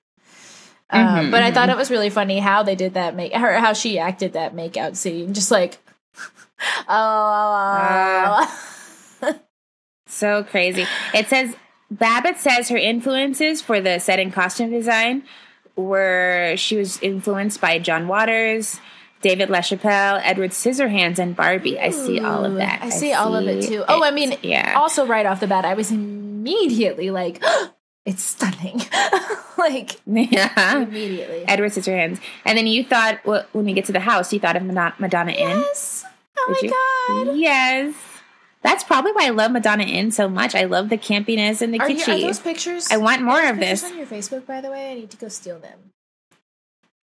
Um, 0.89 1.05
Mhm, 1.05 1.31
but 1.31 1.43
I 1.43 1.51
thought 1.51 1.69
it 1.69 1.75
was 1.75 1.91
really 1.91 2.09
funny 2.09 2.39
how 2.39 2.63
they 2.63 2.75
did 2.75 2.93
that 2.93 3.13
make 3.15 3.33
her 3.33 3.59
how 3.59 3.73
she 3.73 3.99
acted 3.99 4.33
that 4.33 4.55
makeout 4.55 4.95
scene, 4.95 5.33
just 5.33 5.51
like 5.51 5.77
oh. 6.87 8.73
So 10.07 10.43
crazy. 10.43 10.85
It 11.13 11.27
says 11.27 11.55
Babbitt 11.91 12.37
says 12.37 12.69
her 12.69 12.77
influences 12.77 13.61
for 13.61 13.79
the 13.79 13.99
set 13.99 14.19
and 14.19 14.33
costume 14.33 14.71
design 14.71 15.23
were 15.75 16.55
she 16.57 16.75
was 16.75 16.99
influenced 17.01 17.61
by 17.61 17.79
John 17.79 18.07
Waters, 18.07 18.79
David 19.21 19.49
LaChapelle, 19.49 20.21
Edward 20.23 20.51
Scissorhands, 20.51 21.19
and 21.19 21.35
Barbie. 21.35 21.79
I 21.79 21.91
see 21.91 22.19
all 22.19 22.45
of 22.45 22.55
that. 22.55 22.81
I 22.81 22.89
see 22.89 23.13
all 23.13 23.35
of 23.35 23.47
it 23.47 23.63
see 23.63 23.69
too. 23.69 23.85
Oh, 23.87 24.03
I 24.03 24.11
mean, 24.11 24.37
yeah. 24.41 24.73
also 24.77 25.05
right 25.05 25.25
off 25.25 25.39
the 25.39 25.47
bat, 25.47 25.65
I 25.65 25.75
was 25.75 25.91
immediately 25.91 27.09
like, 27.11 27.41
it's 28.05 28.23
stunning. 28.23 28.81
like, 29.57 29.99
yeah. 30.05 30.81
immediately. 30.81 31.45
Edward 31.47 31.71
Scissorhands. 31.71 32.19
And 32.45 32.57
then 32.57 32.67
you 32.67 32.83
thought, 32.83 33.25
well, 33.25 33.45
when 33.53 33.65
we 33.65 33.73
get 33.73 33.85
to 33.85 33.91
the 33.91 33.99
house, 33.99 34.33
you 34.33 34.39
thought 34.39 34.55
of 34.55 34.63
Madonna, 34.63 34.95
Madonna 34.99 35.31
Inn. 35.31 35.49
Yes. 35.59 36.05
Oh 36.39 36.55
Did 36.59 36.71
my 36.71 37.25
you? 37.25 37.25
god. 37.25 37.37
Yes. 37.37 37.95
That's 38.63 38.83
probably 38.83 39.11
why 39.13 39.27
I 39.27 39.29
love 39.29 39.51
Madonna 39.51 39.83
Inn 39.83 40.11
so 40.11 40.27
much. 40.27 40.55
I 40.55 40.63
love 40.65 40.89
the 40.89 40.97
campiness 40.97 41.61
and 41.61 41.73
the 41.73 41.79
Are, 41.79 41.89
you, 41.89 41.97
are 41.97 42.05
kitschy. 42.05 42.21
those 42.21 42.39
pictures? 42.39 42.87
I 42.91 42.97
want 42.97 43.21
more 43.21 43.45
of 43.47 43.57
this. 43.59 43.83
on 43.83 43.97
your 43.97 44.07
Facebook, 44.07 44.45
by 44.45 44.61
the 44.61 44.69
way. 44.71 44.91
I 44.91 44.95
need 44.95 45.09
to 45.11 45.17
go 45.17 45.27
steal 45.27 45.59
them. 45.59 45.91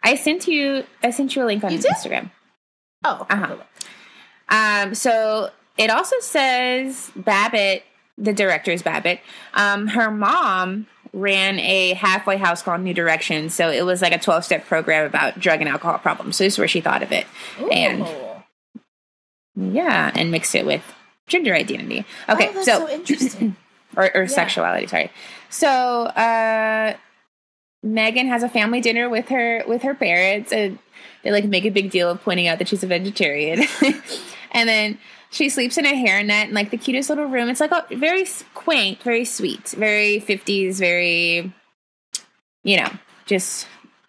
I 0.03 0.17
sent 0.17 0.47
you 0.47 0.85
I 1.03 1.11
sent 1.11 1.35
you 1.35 1.43
a 1.45 1.47
link 1.47 1.65
on? 1.65 1.71
Instagram. 1.73 2.31
Oh, 3.05 3.27
Uh-huh. 3.31 3.57
Um, 4.49 4.95
so 4.95 5.51
it 5.79 5.91
also 5.91 6.17
says 6.21 7.11
Babbitt, 7.17 7.83
the 8.19 8.33
director 8.35 8.71
is 8.71 8.83
Babbitt. 8.83 9.21
Um, 9.55 9.87
her 9.89 10.11
mom 10.11 10.87
ran 11.15 11.59
a 11.61 11.95
halfway 11.95 12.37
house 12.37 12.61
called 12.63 12.81
New 12.83 12.93
Direction. 12.93 13.49
So 13.49 13.71
it 13.71 13.87
was 13.87 14.03
like 14.03 14.13
a 14.13 14.19
12 14.19 14.45
step 14.45 14.67
program 14.67 15.07
about 15.07 15.39
drug 15.41 15.61
and 15.61 15.69
alcohol 15.69 15.99
problems. 15.99 16.37
So 16.37 16.45
this 16.45 16.55
is 16.55 16.59
where 16.59 16.69
she 16.69 16.81
thought 16.81 17.03
of 17.03 17.13
it. 17.13 17.27
Ooh. 17.61 17.69
And 17.71 18.07
yeah, 19.57 20.11
and 20.15 20.31
mixed 20.31 20.55
it 20.55 20.67
with 20.67 20.83
gender 21.27 21.55
identity. 21.55 22.05
Okay, 22.29 22.49
oh, 22.51 22.53
that's 22.53 22.67
so, 22.67 22.87
so 22.87 22.89
interesting. 22.93 23.57
or, 23.97 24.11
or 24.17 24.23
Yeah. 24.23 24.27
sexuality, 24.29 24.87
sorry. 24.87 25.11
So 25.51 25.69
uh 25.69 26.95
Megan 27.83 28.29
has 28.29 28.43
a 28.43 28.49
family 28.49 28.81
dinner 28.81 29.09
with 29.09 29.29
her 29.29 29.63
with 29.69 29.83
her 29.83 29.95
parents 29.95 30.53
and 30.53 30.79
they 31.23 31.31
like 31.31 31.45
make 31.45 31.65
a 31.65 31.71
big 31.71 31.91
deal 31.91 32.11
of 32.11 32.23
pointing 32.23 32.49
out 32.49 32.59
that 32.59 32.69
she's 32.69 32.83
a 32.83 32.87
vegetarian. 32.87 33.63
and 34.53 34.69
then 34.69 34.99
she 35.31 35.49
sleeps 35.49 35.77
in 35.79 35.85
a 35.87 35.93
hairnet 35.93 36.49
in 36.49 36.55
like 36.55 36.71
the 36.71 36.77
cutest 36.77 37.09
little 37.09 37.27
room. 37.27 37.49
It's 37.49 37.61
like 37.61 37.73
a 37.73 37.85
very 37.97 38.25
quaint, 38.55 39.03
very 39.03 39.25
sweet, 39.25 39.69
very 39.71 40.21
50s, 40.21 40.77
very 40.79 41.53
you 42.63 42.77
know, 42.79 42.91
just 43.27 43.67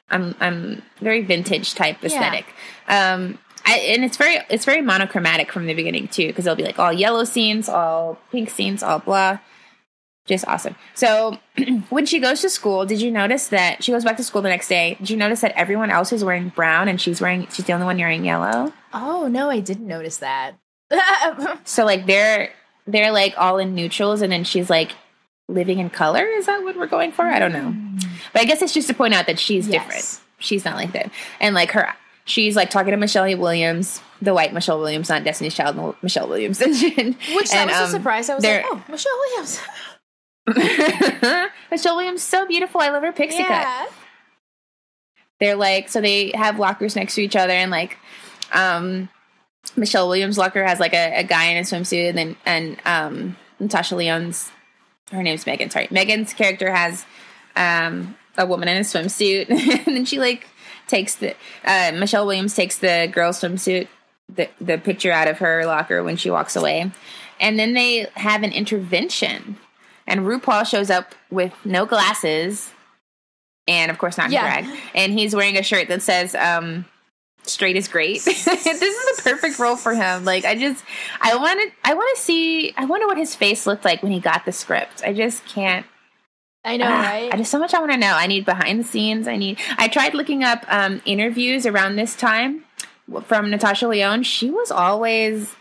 I'm 0.10 0.36
I'm 0.40 0.82
very 1.00 1.22
vintage 1.22 1.74
type 1.76 1.98
Yeah. 2.02 2.08
aesthetic. 2.08 2.46
Um 2.88 3.40
I, 3.66 3.78
and 3.78 4.04
it's 4.04 4.18
very 4.18 4.38
it's 4.50 4.66
very 4.66 4.82
monochromatic 4.82 5.52
from 5.52 5.66
the 5.66 5.74
beginning 5.74 6.08
too 6.08 6.28
because 6.28 6.46
it'll 6.46 6.56
be 6.56 6.64
like 6.64 6.78
all 6.80 6.94
yellow 6.94 7.24
scenes, 7.24 7.68
all 7.68 8.20
pink 8.32 8.50
scenes, 8.50 8.84
all 8.84 9.00
blah. 9.00 9.40
Just 10.28 10.48
awesome. 10.48 10.76
So 10.96 11.38
when 11.90 12.06
she 12.06 12.20
goes 12.20 12.42
to 12.42 12.50
school, 12.50 12.86
did 12.86 13.00
you 13.02 13.12
notice 13.12 13.48
that 13.50 13.84
she 13.84 13.92
goes 13.92 14.04
back 14.04 14.18
to 14.18 14.24
school 14.24 14.42
the 14.42 14.50
next 14.50 14.68
day? 14.68 14.96
Did 15.00 15.10
you 15.12 15.18
notice 15.18 15.42
that 15.42 15.52
everyone 15.56 15.92
else 15.92 16.12
is 16.12 16.24
wearing 16.24 16.50
brown 16.50 16.88
and 16.88 17.00
she's 17.00 17.22
wearing 17.22 17.48
she's 17.52 17.66
the 17.66 17.74
only 17.74 17.86
one 17.86 17.98
wearing 17.98 18.26
yellow? 18.26 18.74
oh 18.94 19.28
no, 19.28 19.50
I 19.50 19.60
didn't 19.60 19.88
notice 19.88 20.18
that. 20.18 20.56
So 21.66 21.86
like 21.86 22.06
they're 22.06 22.52
they're 22.88 23.12
like 23.12 23.34
all 23.38 23.58
in 23.58 23.74
neutrals 23.76 24.22
and 24.22 24.32
then 24.32 24.44
she's 24.44 24.70
like 24.70 24.92
living 25.48 25.80
in 25.80 25.90
color. 25.90 26.24
Is 26.26 26.46
that 26.46 26.64
what 26.64 26.76
we're 26.78 26.86
going 26.88 27.12
for? 27.12 27.26
I 27.26 27.40
don't 27.40 27.54
know. 27.54 27.72
Hmm. 27.72 27.98
But 28.34 28.42
I 28.44 28.46
guess 28.46 28.62
it's 28.62 28.74
just 28.74 28.88
to 28.90 28.94
point 28.94 29.14
out 29.14 29.26
that 29.28 29.40
she's 29.40 29.68
Yes. 29.68 29.84
different. 29.84 30.22
She's 30.40 30.66
not 30.66 30.76
like 30.76 30.92
that. 30.94 31.12
And 31.40 31.56
like 31.56 31.72
her 31.72 31.94
she's 32.26 32.56
like 32.56 32.70
talking 32.70 32.92
to 32.92 32.98
Michelle 32.98 33.26
Williams, 33.38 34.02
the 34.22 34.34
white 34.34 34.54
Michelle 34.54 34.80
Williams, 34.80 35.08
not 35.08 35.24
Destiny's 35.24 35.56
Child 35.56 35.96
Michelle 36.02 36.28
Williams. 36.28 36.62
and, 36.62 36.76
Which 36.76 37.52
that 37.52 37.54
and, 37.54 37.70
was 37.70 37.80
a 37.80 37.84
um, 37.84 37.90
surprise. 37.90 38.30
I 38.30 38.36
was 38.36 38.44
like, 38.44 38.66
oh, 38.66 38.84
Michelle 38.90 39.18
Williams. 39.18 39.62
Michelle 41.72 41.96
Williams 41.96 42.22
so 42.22 42.46
beautiful. 42.46 42.82
I 42.82 42.90
love 42.90 43.04
her 43.04 43.12
pixie 43.12 43.44
cut. 43.44 43.92
they're 45.40 45.56
like 45.56 45.90
so 45.90 46.02
they 46.02 46.32
have 46.36 46.60
lockers 46.60 46.96
next 46.96 47.16
to 47.16 47.22
each 47.22 47.36
other 47.36 47.54
and 47.54 47.72
like 47.72 47.98
um 48.52 49.10
Michelle 49.76 50.08
Williams 50.08 50.38
locker 50.38 50.64
has 50.64 50.80
like 50.80 50.94
a, 50.94 51.20
a 51.20 51.24
guy 51.24 51.46
in 51.46 51.58
a 51.58 51.62
swimsuit 51.62 52.10
and 52.10 52.18
then 52.18 52.36
and 52.46 52.78
um 52.86 53.36
Natasha 53.60 53.96
Lyonne's 53.96 54.52
her 55.12 55.22
name's 55.24 55.46
Megan, 55.46 55.70
sorry. 55.70 55.88
Megan's 55.90 56.34
character 56.34 56.72
has 56.72 57.06
um 57.56 58.16
a 58.38 58.46
woman 58.46 58.68
in 58.68 58.78
a 58.78 58.82
swimsuit 58.82 59.50
and 59.88 59.96
then 59.96 60.06
she 60.06 60.20
like 60.20 60.48
takes 60.88 61.16
the 61.16 61.36
uh 61.64 61.92
Michelle 61.96 62.26
Williams 62.26 62.56
takes 62.56 62.78
the 62.80 63.10
girl's 63.12 63.42
swimsuit 63.42 63.88
the 64.34 64.50
the 64.60 64.78
picture 64.78 65.12
out 65.12 65.28
of 65.28 65.38
her 65.40 65.66
locker 65.66 66.04
when 66.04 66.18
she 66.18 66.30
walks 66.30 66.56
away. 66.56 66.92
And 67.40 67.60
then 67.60 67.74
they 67.74 68.08
have 68.16 68.44
an 68.44 68.52
intervention 68.52 69.58
and 70.08 70.22
RuPaul 70.22 70.66
shows 70.66 70.90
up 70.90 71.14
with 71.30 71.54
no 71.66 71.86
glasses 71.86 72.72
and 73.68 73.90
of 73.92 73.98
course 73.98 74.18
not 74.18 74.28
in 74.28 74.34
Yeah. 74.34 74.62
drag. 74.62 74.80
And 74.94 75.14
he's 75.14 75.36
wearing 75.36 75.58
a 75.58 75.64
shirt 75.64 75.88
that 75.90 76.02
says 76.02 76.34
um 76.36 76.86
straight 77.44 77.76
is 77.76 77.88
great. 77.88 78.22
this 78.26 78.48
is 78.48 79.18
the 79.18 79.22
perfect 79.24 79.60
role 79.60 79.76
for 79.76 79.94
him. 79.94 80.26
Like 80.26 80.46
I 80.46 80.56
just 80.56 80.84
I 81.22 81.36
want 81.36 81.60
to 81.62 81.72
I 81.90 81.94
want 81.94 82.16
to 82.18 82.22
see 82.24 82.74
I 82.78 82.86
wonder 82.86 83.06
what 83.08 83.18
his 83.18 83.36
face 83.36 83.68
looked 83.68 83.86
like 83.86 84.02
when 84.02 84.12
he 84.12 84.20
got 84.20 84.46
the 84.46 84.52
script. 84.52 85.04
I 85.06 85.14
just 85.14 85.46
can't 85.46 85.86
I 86.66 86.78
know, 86.78 86.88
Ah, 86.88 87.02
right? 87.04 87.34
I 87.34 87.38
just 87.38 87.52
so 87.52 87.60
much 87.60 87.74
I 87.74 87.80
want 87.80 87.92
to 87.92 87.98
know. 87.98 88.14
I 88.14 88.26
need 88.28 88.44
behind 88.44 88.80
the 88.80 88.84
scenes. 88.84 89.28
I 89.28 89.38
need. 89.38 89.60
I 89.78 89.88
tried 89.88 90.14
looking 90.16 90.44
up 90.44 90.66
um, 90.68 91.02
interviews 91.06 91.66
around 91.66 91.96
this 91.96 92.16
time 92.16 92.64
from 93.26 93.52
Natasha 93.52 93.88
Lyonne. 93.88 94.24
She 94.24 94.50
was 94.50 94.72
always 94.72 95.54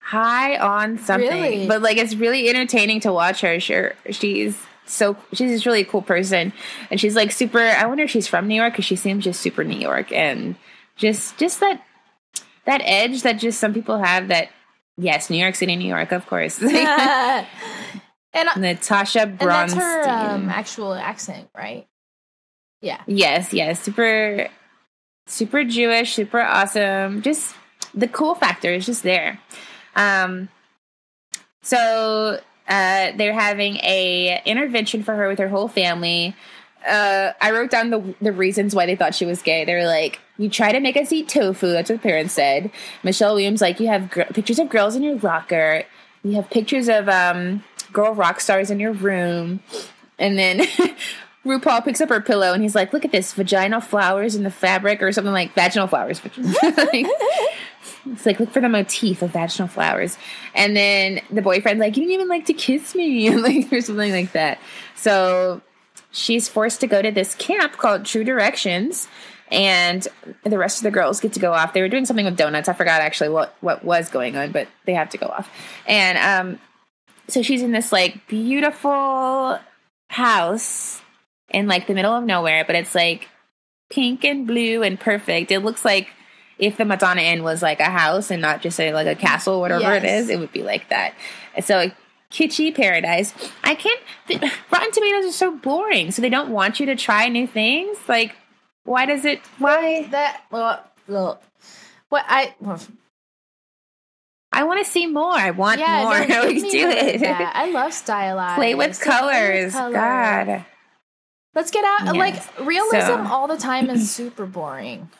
high 0.00 0.56
on 0.56 0.98
something, 0.98 1.28
Really? 1.30 1.66
but 1.68 1.82
like 1.82 1.96
it's 1.98 2.14
really 2.14 2.48
entertaining 2.48 3.00
to 3.00 3.12
watch 3.12 3.42
her. 3.42 3.60
Sure, 3.60 3.92
she's 4.10 4.56
so 4.86 5.16
she's 5.32 5.50
just 5.50 5.66
really 5.66 5.82
a 5.82 5.84
cool 5.84 6.02
person, 6.02 6.52
and 6.90 6.98
she's 7.00 7.14
like 7.14 7.30
super. 7.30 7.58
I 7.60 7.84
wonder 7.86 8.04
if 8.04 8.10
she's 8.10 8.26
from 8.26 8.48
New 8.48 8.54
York 8.54 8.72
because 8.72 8.84
she 8.86 8.96
seems 8.96 9.22
just 9.24 9.40
super 9.40 9.64
New 9.64 9.78
York 9.78 10.10
and 10.12 10.56
just 10.96 11.36
just 11.36 11.60
that 11.60 11.82
that 12.64 12.80
edge 12.84 13.22
that 13.22 13.34
just 13.38 13.60
some 13.60 13.74
people 13.74 13.98
have. 13.98 14.28
That 14.28 14.48
yes, 14.96 15.28
New 15.30 15.36
York 15.38 15.54
City, 15.56 15.76
New 15.76 15.88
York, 15.88 16.10
of 16.12 16.26
course. 16.26 16.58
and, 18.34 18.48
Natasha 18.56 19.22
and 19.22 19.38
that's 19.38 19.74
her 19.74 20.08
um, 20.08 20.48
actual 20.48 20.92
accent, 20.92 21.48
right? 21.56 21.86
Yeah. 22.80 23.00
Yes, 23.06 23.54
yes, 23.54 23.80
super, 23.80 24.48
super 25.26 25.64
Jewish, 25.64 26.14
super 26.14 26.40
awesome. 26.40 27.22
Just 27.22 27.54
the 27.94 28.08
cool 28.08 28.34
factor 28.34 28.72
is 28.72 28.84
just 28.84 29.02
there. 29.02 29.40
Um, 29.96 30.48
so 31.62 32.40
uh, 32.68 33.12
they're 33.16 33.32
having 33.32 33.76
a 33.76 34.42
intervention 34.44 35.02
for 35.02 35.14
her 35.14 35.28
with 35.28 35.38
her 35.38 35.48
whole 35.48 35.68
family. 35.68 36.34
Uh, 36.86 37.32
I 37.40 37.52
wrote 37.52 37.70
down 37.70 37.90
the 37.90 38.14
the 38.20 38.32
reasons 38.32 38.74
why 38.74 38.84
they 38.84 38.96
thought 38.96 39.14
she 39.14 39.24
was 39.24 39.40
gay. 39.40 39.64
They 39.64 39.74
were 39.74 39.86
like, 39.86 40.20
"You 40.36 40.50
try 40.50 40.72
to 40.72 40.80
make 40.80 40.96
us 40.96 41.12
eat 41.12 41.28
tofu." 41.28 41.72
That's 41.72 41.88
what 41.88 42.02
the 42.02 42.08
parents 42.08 42.34
said. 42.34 42.70
Michelle 43.02 43.34
Williams 43.34 43.62
like, 43.62 43.80
"You 43.80 43.86
have 43.88 44.10
gr- 44.10 44.22
pictures 44.24 44.58
of 44.58 44.68
girls 44.68 44.94
in 44.94 45.02
your 45.02 45.16
locker. 45.16 45.84
You 46.22 46.32
have 46.32 46.50
pictures 46.50 46.88
of 46.88 47.08
um, 47.08 47.64
girl 47.94 48.14
rock 48.14 48.40
stars 48.40 48.70
in 48.70 48.78
your 48.78 48.92
room." 48.92 49.60
And 50.18 50.38
then 50.38 50.60
RuPaul 51.44 51.84
picks 51.84 52.00
up 52.00 52.08
her 52.08 52.20
pillow 52.20 52.52
and 52.52 52.62
he's 52.62 52.74
like, 52.74 52.92
"Look 52.92 53.04
at 53.04 53.12
this 53.12 53.32
vaginal 53.32 53.80
flowers 53.80 54.34
in 54.34 54.42
the 54.42 54.50
fabric, 54.50 55.02
or 55.02 55.12
something 55.12 55.32
like 55.32 55.54
vaginal 55.54 55.86
flowers." 55.86 56.20
Like, 56.62 57.06
it's 58.06 58.26
like 58.26 58.40
look 58.40 58.50
for 58.50 58.60
the 58.60 58.68
motif 58.68 59.22
of 59.22 59.30
vaginal 59.30 59.68
flowers, 59.68 60.16
and 60.54 60.76
then 60.76 61.20
the 61.30 61.42
boyfriend's 61.42 61.80
like, 61.80 61.96
"You 61.96 62.02
didn't 62.02 62.14
even 62.14 62.28
like 62.28 62.46
to 62.46 62.54
kiss 62.54 62.94
me," 62.94 63.30
like 63.36 63.72
or 63.72 63.80
something 63.80 64.12
like 64.12 64.32
that. 64.32 64.58
So 64.94 65.62
she's 66.10 66.48
forced 66.48 66.80
to 66.80 66.86
go 66.86 67.02
to 67.02 67.10
this 67.10 67.34
camp 67.34 67.72
called 67.72 68.04
True 68.04 68.24
Directions, 68.24 69.08
and 69.50 70.06
the 70.44 70.58
rest 70.58 70.78
of 70.78 70.84
the 70.84 70.90
girls 70.90 71.20
get 71.20 71.32
to 71.34 71.40
go 71.40 71.52
off. 71.52 71.72
They 71.72 71.82
were 71.82 71.88
doing 71.88 72.06
something 72.06 72.24
with 72.24 72.36
donuts. 72.36 72.68
I 72.68 72.72
forgot 72.72 73.00
actually 73.00 73.30
what 73.30 73.54
what 73.60 73.84
was 73.84 74.08
going 74.08 74.36
on, 74.36 74.52
but 74.52 74.68
they 74.84 74.94
have 74.94 75.10
to 75.10 75.18
go 75.18 75.26
off. 75.26 75.50
And 75.86 76.18
um, 76.18 76.60
so 77.28 77.42
she's 77.42 77.62
in 77.62 77.72
this 77.72 77.92
like 77.92 78.26
beautiful 78.26 79.58
house 80.10 81.00
in 81.50 81.66
like 81.66 81.86
the 81.86 81.94
middle 81.94 82.12
of 82.12 82.24
nowhere, 82.24 82.64
but 82.64 82.76
it's 82.76 82.94
like 82.94 83.28
pink 83.90 84.24
and 84.24 84.46
blue 84.46 84.82
and 84.82 84.98
perfect. 84.98 85.50
It 85.50 85.60
looks 85.60 85.84
like 85.84 86.08
if 86.58 86.76
the 86.76 86.84
Madonna 86.84 87.20
Inn 87.22 87.42
was 87.42 87.62
like 87.62 87.80
a 87.80 87.84
house 87.90 88.30
and 88.30 88.40
not 88.40 88.60
just 88.62 88.78
a, 88.80 88.92
like 88.92 89.06
a 89.06 89.14
castle, 89.14 89.60
whatever 89.60 89.92
it 89.94 90.02
Yes. 90.02 90.24
is, 90.24 90.30
it 90.30 90.38
would 90.38 90.52
be 90.52 90.62
like 90.62 90.88
that. 90.90 91.14
And 91.54 91.64
so 91.64 91.76
like, 91.76 91.96
kitschy 92.30 92.74
paradise. 92.74 93.32
I 93.62 93.74
can't. 93.74 94.00
The, 94.26 94.36
Rotten 94.72 94.90
Tomatoes 94.92 95.26
are 95.26 95.32
so 95.32 95.56
boring, 95.56 96.10
so 96.10 96.20
they 96.22 96.28
don't 96.30 96.50
want 96.50 96.80
you 96.80 96.86
to 96.86 96.96
try 96.96 97.28
new 97.28 97.46
things. 97.46 97.96
Like, 98.08 98.34
why 98.84 99.06
does 99.06 99.24
it? 99.24 99.40
Why? 99.58 100.08
That 100.10 100.42
well, 100.50 100.84
well, 101.06 101.40
what 102.08 102.24
I 102.26 102.54
well, 102.60 102.80
I 104.54 104.64
want 104.64 104.84
to 104.84 104.90
see 104.90 105.06
more. 105.06 105.32
I 105.32 105.50
want 105.50 105.80
yeah, 105.80 106.02
more. 106.04 106.26
no, 106.26 106.42
Let's 106.48 106.62
do 106.62 106.88
it. 106.88 107.20
that. 107.20 107.52
I 107.56 107.70
love 107.70 107.92
stylized. 107.92 108.56
Play 108.56 108.74
with 108.74 109.00
colors. 109.00 109.72
color. 109.72 109.92
God. 109.92 110.64
Let's 111.54 111.70
get 111.70 111.84
out. 111.84 112.14
Yes. 112.14 112.50
Like 112.58 112.66
realism 112.66 113.06
So- 113.06 113.26
all 113.26 113.46
the 113.48 113.56
time 113.56 113.90
is 113.90 114.10
super 114.14 114.46
boring. 114.46 115.10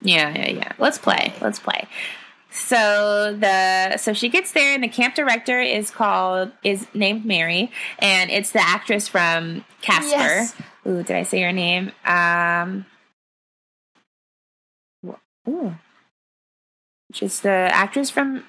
Yeah, 0.00 0.30
yeah, 0.36 0.50
yeah. 0.50 0.72
Let's 0.78 0.98
play. 0.98 1.32
Let's 1.40 1.58
play. 1.60 1.86
So 2.50 3.34
the 3.38 3.96
so 3.96 4.12
she 4.12 4.28
gets 4.28 4.52
there 4.52 4.74
and 4.74 4.82
the 4.84 4.88
camp 4.88 5.14
director 5.14 5.58
is 5.60 5.90
called 5.90 6.52
is 6.62 6.86
named 6.92 7.24
Mary 7.24 7.70
and 7.98 8.30
it's 8.30 8.50
the 8.50 8.60
actress 8.60 9.08
from 9.08 9.64
Casper. 9.80 10.10
Yes. 10.10 10.54
Ooh, 10.86 11.02
did 11.02 11.16
I 11.16 11.22
say 11.22 11.40
her 11.40 11.52
name? 11.52 11.92
Um 12.04 12.84
Ooh. 15.48 15.74
She's 17.12 17.40
the 17.40 17.48
actress 17.50 18.10
from 18.10 18.44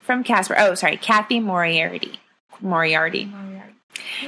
from 0.00 0.24
Casper. 0.24 0.54
Oh, 0.58 0.74
sorry, 0.74 0.96
Cathy 0.96 1.40
Moriarty. 1.40 2.18
Moriarty. 2.60 3.30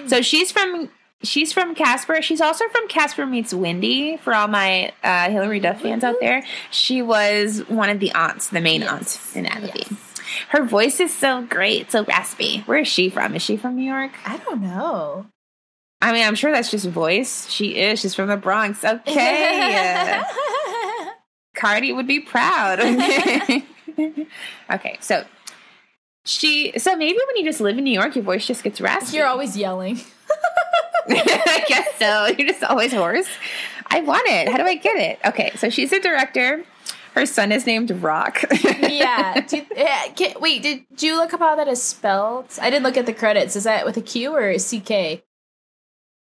So 0.07 0.23
she's 0.23 0.51
from 0.53 0.91
she's 1.23 1.53
from 1.53 1.75
Casper. 1.75 2.23
She's 2.23 2.41
also 2.41 2.69
from 2.69 2.89
Casper 2.89 3.27
Meets 3.27 3.53
Wendy 3.55 4.17
for 4.19 4.35
all 4.35 4.49
my 4.49 4.93
uh, 5.03 5.31
Hilary 5.31 5.61
Duff 5.61 5.81
fans 5.83 6.05
out 6.05 6.17
there. 6.21 6.43
She 6.71 7.03
was 7.03 7.61
one 7.69 7.89
of 7.91 8.01
the 8.01 8.13
aunts, 8.13 8.49
the 8.49 8.61
main 8.61 8.81
Yes. 8.83 9.35
aunt 9.37 9.47
in 9.47 9.63
movie. 9.63 9.85
Yes. 9.91 10.07
Her 10.51 10.65
voice 10.65 11.01
is 11.01 11.13
so 11.15 11.43
great, 11.43 11.91
so 11.91 12.05
raspy. 12.05 12.61
Where 12.67 12.79
is 12.79 12.89
she 12.89 13.11
from? 13.11 13.35
Is 13.35 13.43
she 13.43 13.57
from 13.57 13.77
New 13.77 13.85
York? 13.91 14.13
I 14.25 14.37
don't 14.39 14.63
know. 14.63 15.27
I 16.01 16.13
mean, 16.13 16.25
I'm 16.27 16.35
sure 16.37 16.51
that's 16.53 16.71
just 16.71 16.87
voice. 16.87 17.49
She 17.51 17.77
is. 17.77 18.01
She's 18.01 18.15
from 18.15 18.29
the 18.29 18.37
Bronx. 18.37 18.85
Okay. 18.85 20.23
Cardi 21.55 21.93
would 21.93 22.07
be 22.07 22.21
proud. 22.21 22.79
okay, 24.73 24.97
so 25.01 25.25
she. 26.25 26.79
So 26.79 26.97
maybe 26.97 27.19
when 27.29 27.37
you 27.37 27.45
just 27.45 27.61
live 27.61 27.79
in 27.79 27.85
New 27.85 27.93
York, 27.93 28.15
your 28.15 28.25
voice 28.25 28.47
just 28.47 28.63
gets 28.63 28.81
raspy. 28.81 29.17
You're 29.19 29.27
always 29.27 29.57
yelling. 29.57 30.01
I 31.09 31.65
guess 31.67 31.89
so. 31.99 32.27
You're 32.27 32.49
just 32.49 32.63
always 32.63 32.93
hoarse. 32.93 33.29
I 33.87 34.01
want 34.01 34.29
it. 34.29 34.49
How 34.49 34.57
do 34.59 34.65
I 34.65 34.77
get 34.77 34.97
it? 34.97 35.19
Okay, 35.25 35.51
so 35.57 35.69
she's 35.71 35.93
a 35.93 36.01
director. 36.01 36.65
Her 37.15 37.27
son 37.27 37.51
is 37.51 37.67
named 37.67 37.91
Rock. 37.91 38.41
yeah. 38.63 39.45
Yeah, 39.77 40.09
can- 40.15 40.41
wait, 40.41 40.63
did 40.63 40.85
you 40.99 41.17
look 41.17 41.35
up 41.35 41.41
how 41.41 41.57
that 41.57 41.67
is 41.67 41.83
spelled? 41.83 42.47
I 42.63 42.71
didn't 42.71 42.85
look 42.85 42.97
at 42.97 43.07
the 43.07 43.13
credits. 43.13 43.57
Is 43.57 43.65
that 43.65 43.85
with 43.85 43.97
a 43.97 44.01
Q 44.03 44.33
or 44.33 44.49
a 44.49 44.59
CK? 44.59 45.25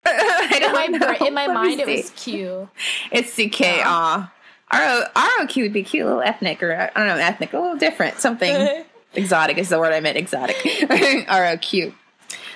I 0.05 0.51
In 0.55 0.61
don't 0.61 0.73
my, 0.73 0.87
know. 0.87 1.25
in 1.25 1.33
my 1.33 1.47
Let 1.47 1.53
mind, 1.53 1.79
it 1.79 1.87
was 1.87 2.09
Q. 2.09 2.69
It's 3.11 3.33
CK. 3.33 3.61
Aw. 3.85 4.29
Oh. 4.29 4.32
RO, 4.73 5.03
ROQ 5.15 5.61
would 5.61 5.73
be 5.73 5.83
cute, 5.83 6.03
a 6.03 6.07
little 6.07 6.21
ethnic, 6.21 6.63
or 6.63 6.73
I 6.73 6.99
don't 6.99 7.07
know, 7.07 7.23
ethnic, 7.23 7.53
a 7.53 7.59
little 7.59 7.77
different. 7.77 8.19
Something 8.19 8.83
exotic 9.13 9.57
is 9.57 9.69
the 9.69 9.79
word 9.79 9.93
I 9.93 9.99
meant. 9.99 10.17
Exotic. 10.17 10.55
ROQ. 10.57 11.93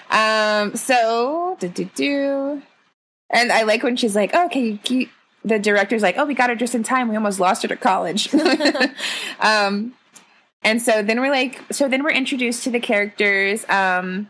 Um. 0.09 0.75
So 0.75 1.57
do 1.59 1.67
do 1.67 1.85
do. 1.95 2.61
And 3.29 3.51
I 3.51 3.63
like 3.63 3.83
when 3.83 3.97
she's 3.97 4.15
like, 4.15 4.31
oh, 4.33 4.45
"Okay, 4.45 4.61
you, 4.61 4.79
you, 4.89 5.09
the 5.43 5.59
director's 5.59 6.01
like, 6.01 6.17
oh, 6.17 6.25
we 6.25 6.33
got 6.33 6.49
her 6.49 6.55
just 6.55 6.75
in 6.75 6.83
time. 6.83 7.09
We 7.09 7.15
almost 7.15 7.39
lost 7.39 7.61
her 7.61 7.67
to 7.67 7.75
college." 7.75 8.33
um. 9.39 9.93
And 10.63 10.81
so 10.81 11.03
then 11.03 11.21
we're 11.21 11.31
like, 11.31 11.61
so 11.71 11.87
then 11.87 12.03
we're 12.03 12.11
introduced 12.11 12.63
to 12.63 12.71
the 12.71 12.79
characters. 12.79 13.65
Um. 13.69 14.29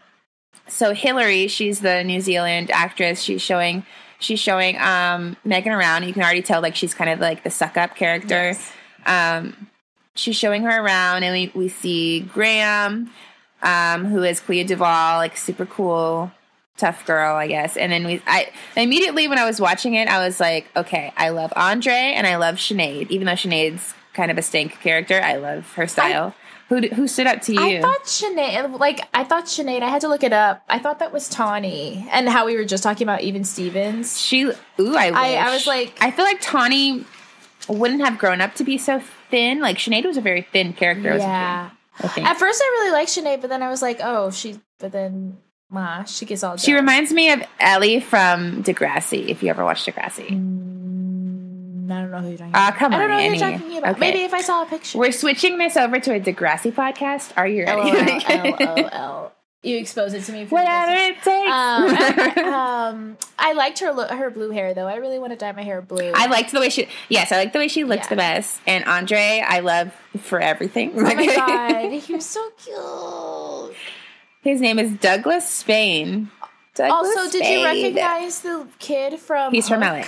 So 0.68 0.94
Hillary, 0.94 1.48
she's 1.48 1.80
the 1.80 2.04
New 2.04 2.20
Zealand 2.20 2.72
actress. 2.72 3.22
She's 3.22 3.42
showing 3.42 3.86
she's 4.20 4.40
showing 4.40 4.78
um 4.80 5.38
Megan 5.44 5.72
around. 5.72 6.04
You 6.04 6.14
can 6.14 6.24
already 6.24 6.42
tell 6.42 6.62
like 6.62 6.76
she's 6.76 6.94
kind 6.94 7.10
of 7.10 7.20
like 7.20 7.44
the 7.44 7.50
suck 7.50 7.78
up 7.78 7.96
character. 7.96 8.54
Yes. 8.54 8.72
Um 9.06 9.68
she's 10.16 10.36
showing 10.36 10.64
her 10.64 10.84
around 10.84 11.24
and 11.24 11.34
we, 11.34 11.52
we 11.60 11.70
see 11.70 12.22
Graham, 12.22 13.12
um, 13.62 14.06
who 14.06 14.24
is 14.24 14.40
Clea 14.40 14.66
DuVall, 14.66 15.18
like 15.18 15.38
super 15.38 15.66
cool, 15.66 16.32
tough 16.76 17.06
girl, 17.06 17.36
I 17.36 17.48
guess. 17.48 17.78
And 17.78 17.92
then 17.92 18.06
we 18.06 18.22
I 18.26 18.52
immediately 18.76 19.28
when 19.28 19.38
I 19.38 19.46
was 19.46 19.62
watching 19.62 19.94
it, 19.94 20.08
I 20.08 20.26
was 20.26 20.40
like, 20.40 20.68
okay, 20.76 21.14
I 21.16 21.30
love 21.30 21.54
Andre 21.56 22.14
and 22.16 22.28
I 22.28 22.38
love 22.38 22.56
Sinead. 22.56 23.10
Even 23.10 23.28
though 23.28 23.34
Sinead's 23.34 23.94
kind 24.14 24.32
of 24.32 24.38
a 24.38 24.42
stink 24.42 24.80
character, 24.82 25.22
I 25.22 25.36
love 25.36 25.72
her 25.74 25.88
style. 25.88 26.34
Who 26.70 26.82
who 26.90 27.08
stood 27.08 27.28
up 27.28 27.42
to 27.44 27.54
you? 27.54 27.60
I 27.78 27.82
thought 27.82 28.04
Sinead, 28.06 28.80
like, 28.80 29.02
I 29.14 29.24
thought 29.24 29.46
Sinead, 29.46 29.82
I 29.82 29.90
had 29.90 30.02
to 30.02 30.08
look 30.08 30.24
it 30.24 30.34
up. 30.34 30.64
I 30.68 30.80
thought 30.80 31.00
that 31.00 31.12
was 31.14 31.30
Tawny. 31.30 32.08
And 32.12 32.28
how 32.28 32.46
we 32.46 32.56
were 32.58 32.66
just 32.66 32.84
talking 32.84 33.06
about 33.06 33.22
even 33.22 33.44
Stevens. 33.44 34.20
She, 34.20 34.44
ooh, 34.44 34.96
I, 34.96 35.12
I- 35.14 35.34
I 35.48 35.54
was 35.54 35.66
like- 35.68 35.98
I 36.02 36.12
feel 36.12 36.26
like 36.26 36.42
Tawny 36.42 37.06
wouldn't 37.70 38.02
have 38.02 38.18
grown 38.18 38.42
up 38.42 38.56
to 38.56 38.64
be 38.64 38.78
so 38.78 39.02
thin. 39.30 39.60
Like 39.60 39.78
Sinead 39.78 40.06
was 40.06 40.18
a 40.18 40.22
very 40.22 40.42
thin 40.42 40.74
character. 40.74 41.16
Yeah. 41.18 41.70
At 42.00 42.38
first, 42.38 42.62
I 42.64 42.68
really 42.80 42.92
liked 42.92 43.10
Sinead, 43.10 43.42
but 43.42 43.50
then 43.50 43.64
I 43.64 43.70
was 43.70 43.82
like, 43.82 44.00
oh, 44.04 44.30
she, 44.30 44.60
but 44.80 44.92
then, 44.92 45.38
ma, 45.70 46.04
she 46.04 46.26
gets 46.26 46.44
all 46.44 46.56
She 46.56 46.68
jealous. 46.68 46.82
reminds 46.82 47.12
me 47.12 47.32
of 47.32 47.42
Ellie 47.60 48.00
from 48.00 48.62
Degrassi. 48.64 49.28
If 49.28 49.42
you 49.42 49.50
ever 49.50 49.64
watched 49.66 49.88
Degrassi, 49.88 50.30
Mm, 50.30 50.87
I 51.92 52.02
don't 52.02 52.12
know 52.12 52.20
who 52.20 52.30
you're 52.30 52.38
talking 52.38 52.52
Ah, 52.56 52.68
about. 52.70 52.80
come 52.80 52.94
I 52.94 52.98
don't 53.00 53.10
know 53.10 53.18
who 53.18 53.24
you're 53.24 53.32
Annie. 53.46 53.58
talking 53.60 53.78
about. 53.78 53.92
Okay. 53.92 54.00
Maybe 54.00 54.20
if 54.24 54.34
I 54.34 54.42
saw 54.42 54.64
a 54.64 54.66
picture. 54.66 54.98
we're 54.98 55.12
switching 55.12 55.58
this 55.58 55.76
over 55.78 56.00
to 56.00 56.14
a 56.16 56.20
Degrassi 56.20 56.72
podcast. 56.72 57.32
Are 57.38 57.48
you 57.48 57.66
ready? 57.66 58.54
LOL. 58.64 59.32
You 59.64 59.78
expose 59.80 60.14
it 60.14 60.24
to 60.26 60.32
me. 60.32 60.46
For 60.46 60.54
Whatever 60.56 60.92
it 60.94 61.16
takes. 61.16 61.28
Um, 61.28 61.34
I, 61.50 62.88
um, 62.94 63.18
I 63.40 63.54
liked 63.54 63.80
her 63.80 63.92
lo- 63.92 64.08
her 64.08 64.30
blue 64.30 64.52
hair 64.52 64.74
though. 64.76 64.88
I 64.88 64.96
really 64.96 65.18
want 65.20 65.34
to 65.34 65.36
dye 65.38 65.52
my 65.52 65.64
hair 65.64 65.82
blue. 65.82 66.12
I 66.16 66.28
liked 66.28 66.52
the 66.52 66.60
way 66.60 66.70
she. 66.70 66.88
Yes, 67.10 67.32
I 67.32 67.38
like 67.38 67.54
the 67.54 67.60
way 67.60 67.68
she 67.68 67.84
looks 67.84 68.06
Yeah. 68.06 68.10
the 68.10 68.16
best. 68.18 68.62
And 68.68 68.86
Andre, 68.86 69.44
I 69.46 69.60
love 69.62 69.92
for 70.20 70.40
everything. 70.40 70.92
Oh 70.96 71.02
my 71.02 71.16
god, 71.36 71.92
he 71.92 72.14
was 72.14 72.26
so 72.26 72.50
cute. 72.64 73.76
His 74.44 74.62
name 74.62 74.78
is 74.80 74.92
Douglas 75.00 75.50
Spain. 75.50 76.30
Douglas 76.76 77.18
Also, 77.18 77.32
did 77.32 77.46
you 77.46 77.66
recognize 77.66 78.40
the 78.42 78.68
kid 78.80 79.20
from? 79.20 79.52
He's 79.52 79.68
from? 79.68 79.82
LA. 79.82 80.04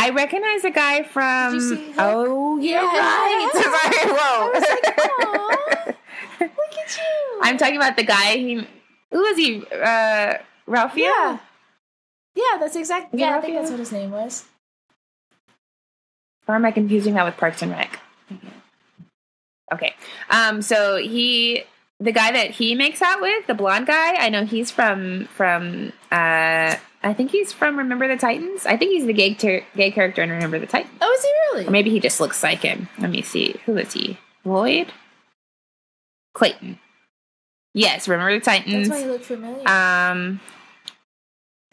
I 0.00 0.10
recognize 0.10 0.64
a 0.64 0.70
guy 0.70 1.02
from. 1.02 1.52
Did 1.52 1.62
you 1.62 1.68
see 1.76 1.86
Hook? 1.86 1.94
oh, 1.98 2.58
Yeah. 2.58 2.82
right. 2.84 3.50
Sorry, 3.52 4.12
whoa. 4.16 4.50
I 4.50 4.50
was 4.54 4.64
like, 4.70 4.98
"Aw, 5.26 5.94
look 6.40 6.78
at 6.78 6.96
you. 6.96 7.40
I'm 7.42 7.58
talking 7.58 7.76
about 7.76 7.96
the 7.96 8.04
guy. 8.04 8.36
He 8.36 8.54
who 9.10 9.18
was 9.20 9.36
he? 9.36 9.64
Uh, 9.72 10.34
Ralphio. 10.68 10.98
Yeah. 10.98 11.38
Yeah, 12.34 12.58
that's 12.60 12.76
exactly. 12.76 13.18
It 13.18 13.22
Yeah, 13.24 13.36
I 13.36 13.40
think 13.40 13.56
that's 13.56 13.70
what 13.70 13.80
his 13.80 13.90
name 13.90 14.10
was. 14.12 14.44
Or 16.46 16.54
am 16.54 16.64
I 16.64 16.70
confusing 16.70 17.14
that 17.14 17.24
with 17.24 17.36
Parks 17.36 17.60
and 17.62 17.72
Rec? 17.72 17.98
Okay. 19.72 19.94
Um. 20.30 20.62
So 20.62 20.96
he, 20.96 21.64
the 22.00 22.12
guy 22.12 22.30
that 22.32 22.52
he 22.52 22.74
makes 22.74 23.02
out 23.02 23.20
with, 23.20 23.46
the 23.46 23.54
blonde 23.54 23.86
guy. 23.86 24.14
I 24.14 24.28
know 24.28 24.44
he's 24.44 24.70
from 24.70 25.24
from. 25.34 25.92
Uh, 26.12 26.76
I 27.02 27.14
think 27.14 27.30
he's 27.30 27.52
from 27.52 27.78
Remember 27.78 28.08
the 28.08 28.16
Titans. 28.16 28.66
I 28.66 28.76
think 28.76 28.90
he's 28.92 29.06
the 29.06 29.12
gay 29.12 29.34
ter- 29.34 29.64
gay 29.76 29.90
character 29.90 30.22
in 30.22 30.30
Remember 30.30 30.58
the 30.58 30.66
Titans. 30.66 30.94
Oh, 31.00 31.12
is 31.12 31.22
he 31.22 31.28
Or 31.28 31.58
really? 31.62 31.70
maybe 31.70 31.90
he 31.90 32.00
just 32.00 32.20
looks 32.20 32.42
like 32.42 32.60
him. 32.60 32.88
Let 32.98 33.10
me 33.10 33.22
see. 33.22 33.56
Who 33.66 33.76
is 33.76 33.92
he? 33.92 34.18
Lloyd? 34.44 34.92
Clayton. 36.34 36.78
Yes, 37.74 38.08
remember 38.08 38.34
the 38.38 38.44
Titans. 38.44 38.88
That's 38.88 39.00
why 39.00 39.04
he 39.06 39.10
looked 39.10 39.24
familiar. 39.26 39.68
Um 39.68 40.40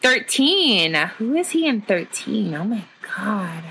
13. 0.02 0.94
Who 1.18 1.34
is 1.34 1.50
he 1.50 1.66
in 1.66 1.80
13? 1.82 2.54
Oh 2.54 2.64
my 2.64 2.84
god. 3.16 3.62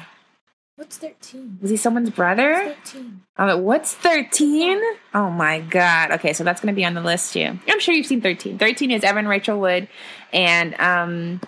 What's 0.76 0.98
thirteen? 0.98 1.58
Was 1.62 1.72
he 1.72 1.78
someone's 1.78 2.10
brother? 2.10 2.76
Thirteen. 2.76 3.22
Oh, 3.38 3.58
what's 3.58 3.94
13? 3.94 4.82
Oh 5.14 5.30
my 5.30 5.60
god. 5.62 6.12
Okay, 6.12 6.34
so 6.34 6.44
that's 6.44 6.62
going 6.62 6.74
to 6.74 6.76
be 6.76 6.86
on 6.86 6.94
the 6.94 7.02
list 7.02 7.34
too. 7.34 7.58
I'm 7.68 7.80
sure 7.80 7.94
you've 7.94 8.06
seen 8.06 8.22
13. 8.22 8.58
13 8.58 8.92
is 8.92 9.04
Evan 9.04 9.28
Rachel 9.28 9.60
Wood 9.60 9.88
and 10.34 10.74
um 10.80 11.42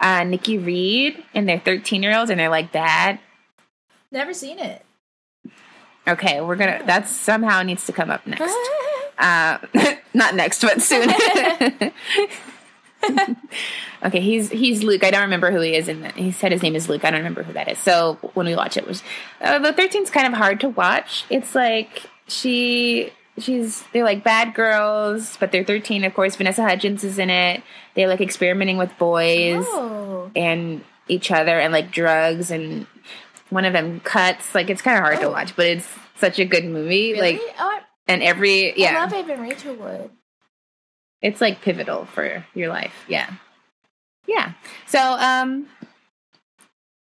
uh 0.00 0.24
Nikki 0.24 0.58
Reed 0.58 1.22
and 1.34 1.48
they're 1.48 1.58
13 1.60 2.02
year 2.02 2.16
olds 2.16 2.30
and 2.30 2.40
they're 2.40 2.48
like 2.48 2.72
that. 2.72 3.20
Never 4.10 4.32
seen 4.34 4.58
it. 4.58 4.84
Okay, 6.08 6.40
we're 6.40 6.56
gonna. 6.56 6.82
That 6.86 7.08
somehow 7.08 7.62
needs 7.62 7.86
to 7.86 7.92
come 7.92 8.10
up 8.10 8.26
next. 8.26 8.56
Uh, 9.18 9.58
not 10.14 10.34
next, 10.34 10.62
but 10.62 10.82
soon. 10.82 11.08
okay, 14.04 14.20
he's 14.20 14.50
he's 14.50 14.82
Luke. 14.82 15.04
I 15.04 15.10
don't 15.10 15.22
remember 15.22 15.50
who 15.50 15.60
he 15.60 15.74
is, 15.74 15.88
and 15.88 16.06
he 16.12 16.30
said 16.32 16.52
his 16.52 16.62
name 16.62 16.76
is 16.76 16.88
Luke. 16.88 17.04
I 17.04 17.10
don't 17.10 17.20
remember 17.20 17.42
who 17.42 17.52
that 17.54 17.68
is. 17.68 17.78
So 17.78 18.14
when 18.34 18.46
we 18.46 18.54
watch 18.54 18.76
it, 18.76 18.86
was 18.86 19.02
uh, 19.40 19.58
the 19.58 19.72
13's 19.72 20.10
kind 20.10 20.26
of 20.26 20.34
hard 20.34 20.60
to 20.60 20.68
watch. 20.68 21.24
It's 21.30 21.54
like 21.54 22.02
she 22.26 23.12
she's 23.38 23.82
they're 23.92 24.04
like 24.04 24.22
bad 24.24 24.54
girls, 24.54 25.36
but 25.38 25.52
they're 25.52 25.64
thirteen. 25.64 26.04
Of 26.04 26.14
course, 26.14 26.36
Vanessa 26.36 26.62
Hudgens 26.62 27.04
is 27.04 27.18
in 27.18 27.30
it. 27.30 27.62
They're 27.94 28.08
like 28.08 28.20
experimenting 28.20 28.76
with 28.76 28.96
boys 28.98 29.64
Oh. 29.68 30.30
and 30.36 30.82
each 31.08 31.30
other 31.30 31.58
and 31.58 31.72
like 31.72 31.90
drugs, 31.90 32.50
and 32.50 32.86
one 33.48 33.64
of 33.64 33.72
them 33.72 34.00
cuts. 34.00 34.54
Like 34.54 34.70
it's 34.70 34.82
kind 34.82 34.96
of 34.98 35.02
hard 35.04 35.20
to 35.20 35.26
Oh. 35.26 35.32
watch, 35.32 35.56
but 35.56 35.66
it's 35.66 35.88
such 36.16 36.38
a 36.38 36.44
good 36.44 36.64
movie. 36.64 37.12
Really? 37.14 37.32
Like 37.32 37.40
oh, 37.58 37.78
I, 37.78 37.80
and 38.08 38.22
every 38.22 38.78
yeah, 38.78 38.96
I 38.98 39.04
love 39.04 39.12
Evan 39.12 39.40
Rachel 39.40 39.74
Wood. 39.74 40.10
It's 41.22 41.40
like 41.40 41.60
pivotal 41.62 42.06
for 42.06 42.44
your 42.54 42.68
life. 42.68 42.94
Yeah. 43.08 43.30
Yeah. 44.26 44.52
So, 44.86 44.98
um, 45.00 45.66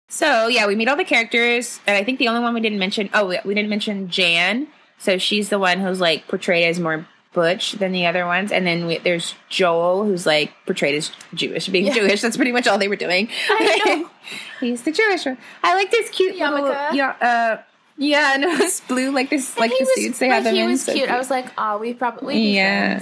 so 0.08 0.48
yeah, 0.48 0.66
we 0.66 0.74
meet 0.74 0.88
all 0.88 0.96
the 0.96 1.04
characters, 1.04 1.80
and 1.86 1.96
I 1.96 2.04
think 2.04 2.18
the 2.18 2.28
only 2.28 2.42
one 2.42 2.52
we 2.54 2.60
didn't 2.60 2.78
mention, 2.78 3.08
oh, 3.14 3.26
we, 3.44 3.54
didn't 3.54 3.70
mention 3.70 4.08
Jan. 4.08 4.68
So 4.98 5.18
she's 5.18 5.48
the 5.48 5.58
one 5.58 5.80
who's 5.80 6.00
like 6.00 6.28
portrayed 6.28 6.64
as 6.66 6.78
more 6.78 7.06
butch 7.32 7.72
than 7.72 7.92
the 7.92 8.06
other 8.06 8.26
ones, 8.26 8.52
and 8.52 8.66
then 8.66 8.86
we, 8.86 8.98
there's 8.98 9.34
Joel, 9.48 10.04
who's 10.04 10.26
like 10.26 10.52
portrayed 10.66 10.94
as 10.96 11.10
Jewish, 11.32 11.68
being 11.68 11.86
Yeah. 11.86 11.94
Jewish. 11.94 12.20
That's 12.20 12.36
pretty 12.36 12.52
much 12.52 12.66
all 12.66 12.78
they 12.78 12.88
were 12.88 12.96
doing. 12.96 13.28
I 13.48 13.80
know. 13.86 14.10
He's 14.60 14.82
the 14.82 14.92
Jewish 14.92 15.24
one. 15.24 15.38
I 15.62 15.74
like 15.74 15.90
this 15.90 16.10
cute 16.10 16.36
Yarmulke. 16.36 16.92
yeah, 16.92 17.16
uh, 17.20 17.62
yeah, 17.96 18.36
no, 18.38 18.48
it's 18.52 18.80
blue 18.80 19.10
like 19.12 19.30
this, 19.30 19.56
like 19.58 19.70
the 19.70 19.76
was, 19.80 19.94
suits 19.94 20.18
they 20.18 20.28
have 20.28 20.44
them 20.44 20.54
he 20.54 20.60
in. 20.60 20.70
was 20.70 20.82
so 20.84 20.92
cute. 20.92 21.08
I 21.08 21.16
was 21.18 21.30
like, 21.30 21.46
oh, 21.56 21.78
we 21.78 21.94
probably 21.94 22.34
be 22.34 22.54
Yeah. 22.56 23.00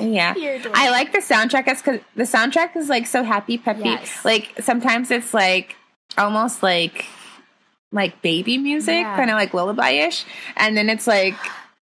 Yeah. 0.00 0.34
I 0.74 0.90
like 0.90 1.12
the 1.12 1.18
soundtrack 1.18 1.64
because 1.66 2.00
the 2.16 2.24
soundtrack 2.24 2.76
is 2.76 2.88
like 2.88 3.06
so 3.06 3.22
happy 3.22 3.58
peppy. 3.58 3.84
Yes. 3.84 4.24
Like 4.24 4.54
sometimes 4.60 5.10
it's 5.10 5.32
like 5.34 5.76
almost 6.18 6.62
like 6.62 7.06
like 7.92 8.22
baby 8.22 8.58
music, 8.58 9.02
Yeah. 9.02 9.16
kind 9.16 9.30
of 9.30 9.34
like 9.34 9.52
lullaby 9.54 9.90
ish, 9.90 10.24
and 10.56 10.76
then 10.76 10.88
it's 10.88 11.06
like 11.06 11.34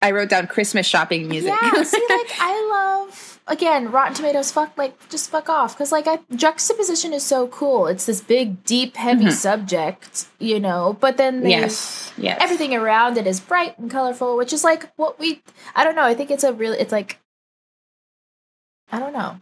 I 0.01 0.13
wrote 0.13 0.29
down 0.31 0.47
Christmas 0.47 0.87
shopping 0.87 1.29
music. 1.29 1.53
Yeah, 1.61 1.83
see, 1.83 2.07
like 2.09 2.31
I 2.41 2.69
love 3.05 3.41
again 3.47 3.91
Rotten 3.91 4.15
Tomatoes. 4.15 4.51
Fuck, 4.53 4.79
like 4.79 5.09
just 5.11 5.29
fuck 5.31 5.49
off 5.49 5.75
because 5.75 5.93
like 5.93 6.07
I, 6.07 6.21
juxtaposition 6.35 7.13
is 7.13 7.25
so 7.25 7.49
cool. 7.49 7.87
It's 7.89 8.07
this 8.07 8.21
big, 8.23 8.65
deep, 8.65 8.97
heavy 8.97 9.31
subject, 9.31 10.27
you 10.39 10.61
know. 10.61 10.97
But 11.01 11.17
then 11.19 11.41
they, 11.43 11.51
Mm-hmm. 11.53 11.61
yes, 11.63 12.13
yes, 12.17 12.39
everything 12.41 12.75
around 12.75 13.19
it 13.19 13.27
is 13.27 13.41
bright 13.41 13.79
and 13.79 13.91
colorful, 13.91 14.37
which 14.37 14.53
is 14.53 14.65
like 14.65 14.91
what 14.97 15.19
we. 15.19 15.43
I 15.75 15.85
don't 15.85 15.97
know. 15.97 16.05
I 16.05 16.15
think 16.15 16.31
it's 16.31 16.45
a 16.45 16.53
really. 16.53 16.79
It's 16.79 16.93
like. 16.93 17.19
I 18.93 18.99
don't 18.99 19.13
know. 19.13 19.41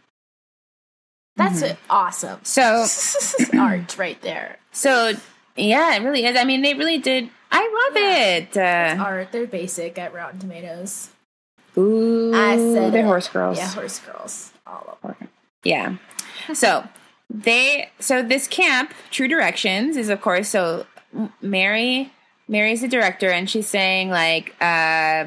That's 1.36 1.62
Mhm. 1.62 1.76
awesome. 1.90 2.40
So 2.44 2.86
art 3.58 3.96
right 3.98 4.20
there. 4.22 4.56
so 4.72 5.12
yeah, 5.56 5.94
it 5.96 6.02
really 6.02 6.24
is. 6.26 6.36
I 6.36 6.44
mean, 6.44 6.62
they 6.62 6.74
really 6.74 6.98
did. 6.98 7.30
I 7.50 7.60
love 7.88 7.96
it. 7.96 8.56
Uh, 8.56 9.02
Art. 9.02 9.32
They're 9.32 9.46
basic 9.46 9.98
at 9.98 10.12
Rotten 10.12 10.38
Tomatoes. 10.40 11.10
ooh, 11.78 12.32
I 12.34 12.56
said 12.56 12.92
the 12.92 12.98
it. 12.98 13.04
horse 13.04 13.28
girls. 13.28 13.56
Yeah, 13.58 13.68
horse 13.72 13.98
girls. 14.00 14.52
All 14.66 14.98
of 15.02 15.16
them. 15.18 15.28
Yeah. 15.62 15.96
So 16.54 16.86
they 17.30 17.90
so 17.98 18.22
this 18.22 18.46
camp, 18.48 18.92
True 19.10 19.28
Directions, 19.28 19.96
is 19.96 20.08
of 20.08 20.20
course 20.20 20.48
so 20.48 20.86
Mary 21.40 22.12
Mary's 22.48 22.80
the 22.82 22.88
director 22.88 23.30
and 23.30 23.48
she's 23.48 23.66
saying 23.68 24.10
like 24.10 24.54
uh 24.60 25.26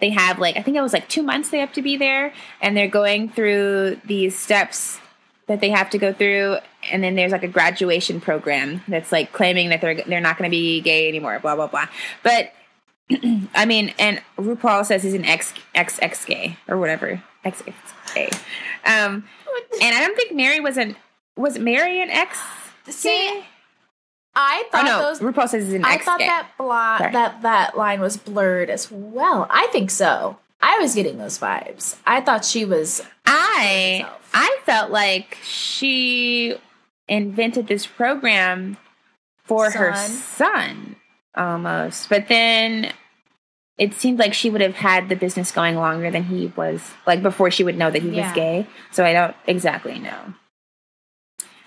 they 0.00 0.10
have 0.10 0.38
like 0.38 0.56
I 0.56 0.62
think 0.62 0.76
it 0.76 0.82
was 0.82 0.92
like 0.92 1.08
2 1.08 1.22
months 1.22 1.50
they 1.50 1.60
have 1.60 1.72
to 1.74 1.82
be 1.82 1.96
there 1.96 2.32
and 2.60 2.76
they're 2.76 2.88
going 2.88 3.28
through 3.28 4.00
these 4.04 4.36
steps 4.36 4.98
that 5.46 5.60
they 5.60 5.70
have 5.70 5.90
to 5.90 5.98
go 5.98 6.12
through 6.12 6.58
and 6.90 7.02
then 7.02 7.14
there's 7.14 7.32
like 7.32 7.42
a 7.42 7.48
graduation 7.48 8.20
program 8.20 8.82
that's 8.88 9.12
like 9.12 9.32
claiming 9.32 9.70
that 9.70 9.80
they're 9.80 9.94
they're 9.94 10.20
not 10.20 10.38
going 10.38 10.50
to 10.50 10.54
be 10.54 10.80
gay 10.80 11.08
anymore 11.08 11.38
blah 11.40 11.56
blah 11.56 11.66
blah. 11.66 11.86
But 12.22 12.52
I 13.54 13.66
mean, 13.66 13.92
and 13.98 14.22
RuPaul 14.38 14.84
says 14.86 15.02
he's 15.02 15.14
an 15.14 15.24
ex 15.24 15.52
ex 15.74 15.98
ex 16.00 16.24
gay 16.24 16.56
or 16.68 16.78
whatever 16.78 17.22
ex 17.44 17.62
ex 17.66 17.76
gay, 18.14 18.30
um, 18.86 19.28
and 19.82 19.94
I 19.94 20.00
don't 20.00 20.16
think 20.16 20.32
Mary 20.32 20.60
was 20.60 20.76
an 20.76 20.96
was 21.36 21.58
Mary 21.58 22.00
an 22.00 22.10
ex? 22.10 22.38
See, 22.86 23.44
I 24.36 24.64
Oh 24.66 24.68
thought 24.72 24.84
no, 24.84 24.98
those 25.00 25.20
RuPaul 25.20 25.48
says 25.48 25.64
he's 25.64 25.74
an 25.74 25.84
I 25.84 25.98
thought 25.98 26.18
that 26.18 26.48
bla- 26.58 26.96
Sorry. 26.98 27.12
that 27.12 27.42
that 27.42 27.76
line 27.76 28.00
was 28.00 28.16
blurred 28.16 28.68
as 28.70 28.90
well. 28.90 29.46
I 29.50 29.68
think 29.68 29.90
so. 29.90 30.38
I 30.60 30.78
was 30.78 30.94
getting 30.94 31.18
those 31.18 31.38
vibes. 31.38 31.96
I 32.06 32.20
thought 32.20 32.44
she 32.44 32.64
was 32.64 33.02
I 33.26 34.00
herself. 34.02 34.30
I 34.34 34.58
felt 34.64 34.90
like 34.90 35.38
she 35.44 36.56
invented 37.08 37.66
this 37.68 37.86
program 37.86 38.76
for 39.44 39.70
her 39.70 39.94
Son. 39.94 40.10
son 40.10 40.96
almost, 41.36 42.08
but 42.08 42.28
then. 42.28 42.92
It 43.76 43.92
seemed 43.92 44.20
like 44.20 44.34
she 44.34 44.50
would 44.50 44.60
have 44.60 44.76
had 44.76 45.08
the 45.08 45.16
business 45.16 45.50
going 45.50 45.74
longer 45.74 46.08
than 46.08 46.22
he 46.22 46.52
was, 46.54 46.92
like 47.08 47.24
before 47.24 47.50
she 47.50 47.64
would 47.64 47.76
know 47.76 47.90
that 47.90 48.02
he 48.02 48.10
Yeah. 48.10 48.28
was 48.28 48.32
gay. 48.36 48.66
So 48.92 49.04
I 49.04 49.12
don't 49.12 49.34
exactly 49.48 49.98
know. 49.98 50.32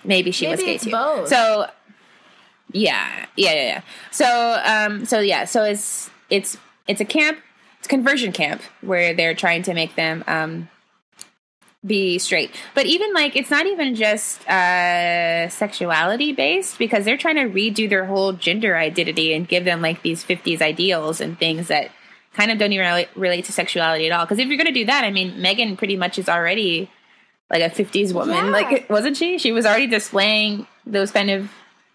Maybe 0.04 0.30
she 0.30 0.46
was 0.48 0.58
gay 0.60 0.78
too. 0.78 0.90
both. 0.90 1.28
So 1.28 1.68
yeah, 2.72 3.26
yeah, 3.36 3.52
yeah, 3.52 3.62
yeah. 3.62 3.80
So 4.10 4.60
um, 4.64 5.04
so 5.04 5.20
yeah, 5.20 5.44
so 5.44 5.64
it's 5.64 6.10
it's 6.30 6.56
it's 6.86 7.00
a 7.00 7.04
camp, 7.04 7.38
it's 7.78 7.86
a 7.86 7.90
conversion 7.90 8.32
camp 8.32 8.62
where 8.80 9.14
they're 9.14 9.34
trying 9.34 9.62
to 9.64 9.74
make 9.74 9.94
them 9.94 10.24
um 10.26 10.68
be 11.86 12.18
straight. 12.18 12.50
But 12.74 12.86
even 12.86 13.14
like 13.14 13.36
it's 13.36 13.50
not 13.50 13.66
even 13.66 13.94
just 13.94 14.46
uh 14.48 15.48
sexuality 15.48 16.32
based 16.32 16.78
because 16.78 17.04
they're 17.04 17.16
trying 17.16 17.36
to 17.36 17.44
redo 17.44 17.88
their 17.88 18.04
whole 18.04 18.32
gender 18.32 18.76
identity 18.76 19.32
and 19.32 19.46
give 19.46 19.64
them 19.64 19.80
like 19.80 20.02
these 20.02 20.24
50s 20.24 20.60
ideals 20.60 21.20
and 21.20 21.38
things 21.38 21.68
that 21.68 21.90
kind 22.34 22.50
of 22.50 22.58
don't 22.58 22.72
even 22.72 22.86
relate, 22.86 23.08
relate 23.16 23.44
to 23.46 23.52
sexuality 23.52 24.06
at 24.06 24.12
all. 24.12 24.24
Because 24.24 24.38
if 24.38 24.48
you're 24.48 24.56
going 24.56 24.66
to 24.66 24.72
do 24.72 24.86
that, 24.86 25.04
I 25.04 25.10
mean, 25.10 25.40
Megan 25.40 25.76
pretty 25.76 25.96
much 25.96 26.18
is 26.18 26.28
already 26.28 26.90
like 27.50 27.62
a 27.62 27.70
50s 27.70 28.12
woman. 28.12 28.34
Yeah. 28.34 28.50
Like, 28.50 28.88
wasn't 28.88 29.16
she? 29.16 29.38
She 29.38 29.52
was 29.52 29.66
already 29.66 29.86
displaying 29.86 30.66
those 30.86 31.10
kind 31.10 31.30
of 31.30 31.50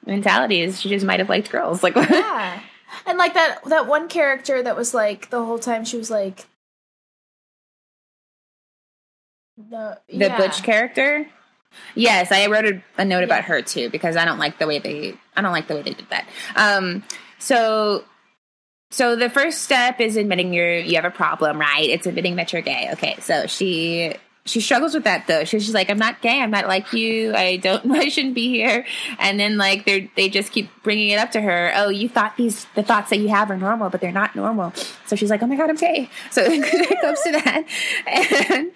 mentalities. 0.05 0.81
She 0.81 0.89
just 0.89 1.05
might 1.05 1.19
have 1.19 1.30
liked 1.30 1.49
girls. 1.51 1.84
Like, 1.84 1.95
yeah. 1.95 2.59
And 3.05 3.17
like 3.17 3.34
that 3.34 3.63
that 3.65 3.88
one 3.88 4.07
character 4.07 4.61
that 4.61 4.75
was 4.75 4.93
like 4.93 5.30
the 5.30 5.43
whole 5.43 5.59
time 5.59 5.84
she 5.84 5.97
was 5.97 6.11
like 6.11 6.45
the 9.57 9.99
the 10.07 10.15
yeah. 10.15 10.38
butch 10.38 10.63
character. 10.63 11.27
Yes, 11.95 12.31
I 12.31 12.47
wrote 12.47 12.65
a, 12.65 12.84
a 12.97 13.05
note 13.05 13.23
about 13.23 13.45
her 13.45 13.61
too 13.61 13.89
because 13.89 14.15
I 14.15 14.25
don't 14.25 14.38
like 14.38 14.59
the 14.59 14.67
way 14.67 14.80
they 14.80 15.15
I 15.35 15.41
don't 15.41 15.51
like 15.51 15.67
the 15.67 15.75
way 15.75 15.81
they 15.81 15.93
did 15.93 16.09
that. 16.09 16.27
Um, 16.55 17.03
so 17.39 18.03
so 18.91 19.15
the 19.15 19.30
first 19.30 19.63
step 19.63 19.99
is 19.99 20.17
admitting 20.17 20.53
you're 20.53 20.77
you 20.77 20.95
have 20.95 21.05
a 21.05 21.11
problem, 21.11 21.59
right? 21.59 21.89
It's 21.89 22.05
admitting 22.05 22.35
that 22.35 22.53
you're 22.53 22.61
gay. 22.61 22.89
Okay, 22.93 23.17
so 23.21 23.47
she 23.47 24.13
she 24.45 24.60
struggles 24.60 24.94
with 24.94 25.06
that 25.06 25.26
though. 25.28 25.45
She's, 25.45 25.64
just 25.64 25.74
like, 25.74 25.90
I'm 25.90 25.98
not 25.98 26.22
gay. 26.22 26.41
I'm 26.41 26.52
not 26.52 26.68
like 26.68 26.91
you. 26.91 27.34
I 27.34 27.57
don't. 27.57 27.90
I 27.95 28.10
shouldn't 28.10 28.36
be 28.36 28.49
here. 28.49 28.86
And 29.20 29.40
then 29.40 29.57
like 29.57 29.86
they 29.86 30.11
they 30.15 30.30
just 30.30 30.52
keep 30.52 30.70
bringing 30.84 31.10
it 31.10 31.20
up 31.20 31.32
to 31.32 31.41
her. 31.41 31.72
Oh, 31.76 31.90
you 31.90 32.10
thought 32.10 32.36
these 32.36 32.65
the 32.76 32.84
thoughts 32.84 33.10
that 33.11 33.20
you 33.20 33.30
have 33.30 33.49
are 33.49 33.57
normal, 33.57 33.90
but 33.90 34.02
they're 34.02 34.11
not 34.11 34.36
normal. 34.36 34.74
So 35.06 35.15
she's 35.15 35.30
like, 35.30 35.41
Oh 35.41 35.48
my 35.48 35.56
god, 35.56 35.70
I'm 35.70 35.76
gay. 35.78 36.10
So 36.32 36.41
it 36.45 37.02
comes 37.02 37.22
to 37.22 37.32
that, 37.32 37.64
and 38.07 38.72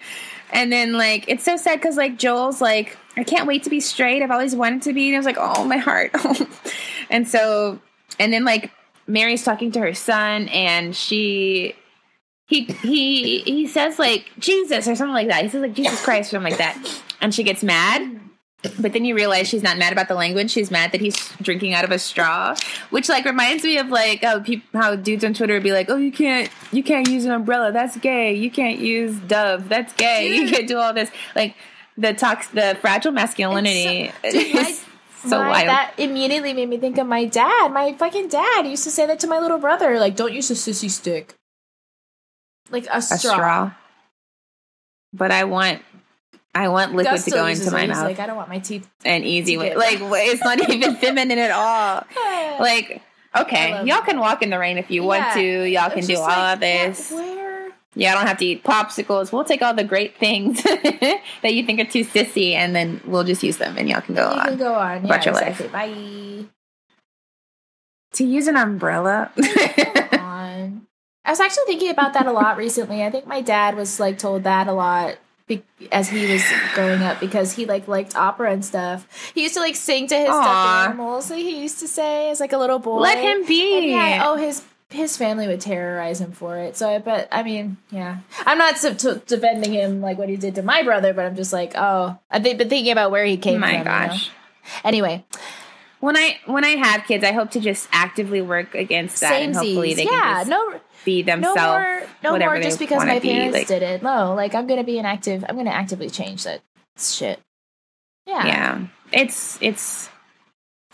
and 0.50 0.72
then 0.72 0.94
like 0.94 1.26
it's 1.28 1.44
so 1.44 1.56
sad 1.56 1.78
because 1.80 1.96
like 1.96 2.18
Joel's 2.18 2.60
like, 2.60 2.96
I 3.16 3.24
can't 3.24 3.46
wait 3.46 3.64
to 3.64 3.70
be 3.70 3.80
straight. 3.80 4.22
I've 4.22 4.30
always 4.30 4.56
wanted 4.56 4.82
to 4.82 4.94
be. 4.94 5.08
And 5.08 5.16
I 5.16 5.18
was 5.18 5.26
like, 5.26 5.38
oh 5.38 5.64
my 5.64 5.76
heart. 5.76 6.14
and 7.10 7.28
so 7.28 7.78
and 8.18 8.32
then 8.32 8.44
like 8.44 8.70
Mary's 9.06 9.44
talking 9.44 9.72
to 9.72 9.80
her 9.80 9.94
son 9.94 10.48
and 10.48 10.96
she 10.96 11.74
he 12.48 12.64
he 12.64 13.40
he 13.40 13.66
says 13.66 13.98
like 13.98 14.30
Jesus 14.38 14.88
or 14.88 14.96
something 14.96 15.14
like 15.14 15.28
that. 15.28 15.42
He 15.44 15.48
says 15.48 15.62
like 15.62 15.74
Jesus 15.74 16.02
Christ 16.02 16.30
or 16.32 16.36
something 16.36 16.52
like 16.52 16.58
that. 16.58 17.02
And 17.20 17.34
she 17.34 17.42
gets 17.42 17.62
mad. 17.62 18.20
But 18.80 18.92
then 18.92 19.04
you 19.04 19.14
realize 19.14 19.46
she's 19.46 19.62
not 19.62 19.78
mad 19.78 19.92
about 19.92 20.08
the 20.08 20.16
language. 20.16 20.50
She's 20.50 20.68
mad 20.68 20.90
that 20.90 21.00
he's 21.00 21.16
drinking 21.40 21.74
out 21.74 21.84
of 21.84 21.92
a 21.92 21.98
straw, 21.98 22.56
which 22.90 23.08
like 23.08 23.24
reminds 23.24 23.62
me 23.62 23.78
of 23.78 23.88
like 23.88 24.24
how 24.24 24.40
people, 24.40 24.80
how 24.80 24.96
dudes 24.96 25.22
on 25.22 25.32
Twitter 25.34 25.54
would 25.54 25.62
be 25.62 25.70
like, 25.72 25.88
"Oh, 25.88 25.96
you 25.96 26.10
can't, 26.10 26.50
you 26.72 26.82
can't 26.82 27.08
use 27.08 27.24
an 27.24 27.30
umbrella. 27.30 27.70
That's 27.70 27.96
gay. 27.98 28.34
You 28.34 28.50
can't 28.50 28.80
use 28.80 29.16
Dove. 29.16 29.68
That's 29.68 29.92
gay. 29.92 30.34
You 30.34 30.48
can't 30.50 30.66
do 30.66 30.76
all 30.76 30.92
this." 30.92 31.08
Like 31.36 31.54
the 31.96 32.14
tox, 32.14 32.48
the 32.48 32.76
fragile 32.80 33.12
masculinity 33.12 34.10
so- 34.24 34.30
dude, 34.32 34.54
my- 34.54 34.76
so 35.24 35.38
My- 35.38 35.48
wild. 35.48 35.68
That 35.68 35.94
immediately 35.98 36.52
made 36.52 36.68
me 36.68 36.78
think 36.78 36.98
of 36.98 37.06
my 37.06 37.26
dad. 37.26 37.72
My 37.72 37.92
fucking 37.92 38.26
dad 38.28 38.66
used 38.66 38.82
to 38.84 38.90
say 38.90 39.06
that 39.06 39.20
to 39.20 39.28
my 39.28 39.38
little 39.38 39.58
brother. 39.58 40.00
Like, 40.00 40.16
don't 40.16 40.32
use 40.32 40.50
a 40.50 40.54
sissy 40.54 40.90
stick. 40.90 41.34
Like 42.70 42.86
a 42.86 42.98
a 42.98 43.02
straw. 43.02 43.16
straw. 43.18 43.70
But 45.12 45.30
I 45.30 45.44
want, 45.44 45.82
I 46.54 46.68
want 46.68 46.94
liquid 46.94 47.14
Gus 47.14 47.24
to 47.24 47.30
go 47.30 47.46
into 47.46 47.70
my 47.70 47.86
mouth. 47.86 48.04
Like, 48.04 48.18
I 48.18 48.26
don't 48.26 48.36
want 48.36 48.48
my 48.48 48.58
teeth. 48.58 48.88
an 49.04 49.24
easy 49.24 49.56
way. 49.56 49.74
Like 49.76 49.98
it's 50.00 50.42
not 50.42 50.68
even 50.68 50.96
feminine 51.00 51.38
at 51.38 51.50
all. 51.50 52.04
Like 52.60 53.02
okay, 53.36 53.84
y'all 53.84 53.98
it. 53.98 54.04
can 54.04 54.18
walk 54.18 54.42
in 54.42 54.50
the 54.50 54.58
rain 54.58 54.78
if 54.78 54.90
you 54.90 55.04
want 55.04 55.34
to. 55.34 55.64
Y'all 55.68 55.90
can 55.90 56.04
do 56.04 56.16
all 56.16 56.26
like, 56.26 56.54
of 56.54 56.60
this. 56.60 57.10
yeah, 57.10 57.16
where? 57.16 57.70
Yeah, 57.94 58.12
I 58.12 58.14
don't 58.16 58.26
have 58.26 58.38
to 58.38 58.44
eat 58.46 58.64
popsicles. 58.64 59.32
We'll 59.32 59.44
take 59.44 59.62
all 59.62 59.74
the 59.74 59.84
great 59.84 60.16
things 60.18 60.62
that 60.62 61.20
you 61.54 61.64
think 61.64 61.80
are 61.80 61.84
too 61.84 62.04
sissy, 62.04 62.52
and 62.54 62.74
then 62.74 63.00
we'll 63.04 63.24
just 63.24 63.42
use 63.42 63.58
them, 63.58 63.76
and 63.78 63.88
y'all 63.88 64.00
can 64.00 64.14
go 64.16 64.28
You 64.32 64.40
on. 64.40 64.46
can 64.46 64.58
go 64.58 64.74
on. 64.74 65.04
about 65.04 65.24
yeah, 65.24 65.32
your 65.32 65.34
life. 65.34 65.72
Bye. 65.72 66.44
to 68.14 68.24
use 68.24 68.46
an 68.48 68.56
umbrella. 68.56 69.30
I 71.28 71.30
was 71.32 71.40
actually 71.40 71.64
thinking 71.66 71.90
about 71.90 72.14
that 72.14 72.24
a 72.26 72.32
lot 72.32 72.56
recently. 72.56 73.04
I 73.04 73.10
think 73.10 73.26
my 73.26 73.42
dad 73.42 73.76
was 73.76 74.00
like 74.00 74.18
told 74.18 74.44
that 74.44 74.66
a 74.66 74.72
lot 74.72 75.16
be- 75.46 75.62
as 75.92 76.08
he 76.08 76.26
was 76.32 76.42
growing 76.74 77.02
up 77.02 77.20
because 77.20 77.52
he 77.52 77.66
like 77.66 77.86
liked 77.86 78.16
opera 78.16 78.50
and 78.50 78.64
stuff. 78.64 79.06
He 79.34 79.42
used 79.42 79.52
to 79.54 79.60
like 79.60 79.76
sing 79.76 80.06
to 80.06 80.16
his 80.16 80.30
Aw. 80.30 80.32
stuffed 80.42 80.88
animals. 80.88 81.30
Like 81.30 81.40
he 81.40 81.60
used 81.60 81.80
to 81.80 81.88
say 81.88 82.30
as 82.30 82.40
like 82.40 82.54
a 82.54 82.58
little 82.58 82.78
boy. 82.78 83.00
Let 83.00 83.18
him 83.18 83.46
be. 83.46 83.90
Yeah, 83.90 84.22
oh 84.26 84.36
his 84.36 84.64
his 84.88 85.18
family 85.18 85.46
would 85.46 85.60
terrorize 85.60 86.18
him 86.18 86.32
for 86.32 86.56
it. 86.56 86.78
So 86.78 86.88
I 86.88 86.96
bet 86.96 87.28
I 87.30 87.42
mean 87.42 87.76
yeah, 87.90 88.20
I'm 88.46 88.56
not 88.56 88.78
sub- 88.78 88.96
to 88.98 89.16
defending 89.26 89.74
him 89.74 90.00
like 90.00 90.16
what 90.16 90.30
he 90.30 90.36
did 90.36 90.54
to 90.54 90.62
my 90.62 90.82
brother, 90.82 91.12
but 91.12 91.26
I'm 91.26 91.36
just 91.36 91.52
like 91.52 91.72
oh 91.76 92.18
I've 92.30 92.42
been 92.42 92.56
thinking 92.56 92.90
about 92.90 93.10
where 93.10 93.26
he 93.26 93.36
came 93.36 93.60
My 93.60 93.68
from. 93.68 93.78
you 93.80 93.84
know? 93.84 93.90
gosh. 93.90 94.30
Anyway, 94.82 95.24
When 96.00 96.16
I 96.16 96.38
when 96.46 96.64
I 96.64 96.76
have 96.76 97.04
kids, 97.06 97.22
I 97.24 97.32
hope 97.32 97.50
to 97.52 97.60
just 97.60 97.88
actively 97.92 98.40
work 98.40 98.74
against 98.74 99.20
that, 99.20 99.42
and 99.42 99.54
hopefully 99.54 99.94
they 99.94 100.04
yeah, 100.04 100.10
can 100.10 100.46
just 100.46 100.50
no 100.50 100.80
be 101.08 101.22
no 101.22 101.54
more 101.54 102.02
no 102.22 102.32
whatever 102.32 102.52
more 102.54 102.58
they 102.58 102.64
just 102.64 102.78
because 102.78 103.04
my 103.04 103.18
be, 103.18 103.30
parents 103.30 103.56
like- 103.56 103.66
did 103.68 103.82
it 103.82 104.02
no 104.02 104.34
like 104.34 104.54
i'm 104.54 104.66
gonna 104.66 104.84
be 104.84 104.98
an 104.98 105.06
active 105.06 105.44
i'm 105.48 105.56
gonna 105.56 105.70
actively 105.70 106.10
change 106.10 106.44
that 106.44 106.60
shit 106.98 107.40
yeah 108.26 108.46
Yeah, 108.46 108.86
it's 109.12 109.58
it's 109.60 110.08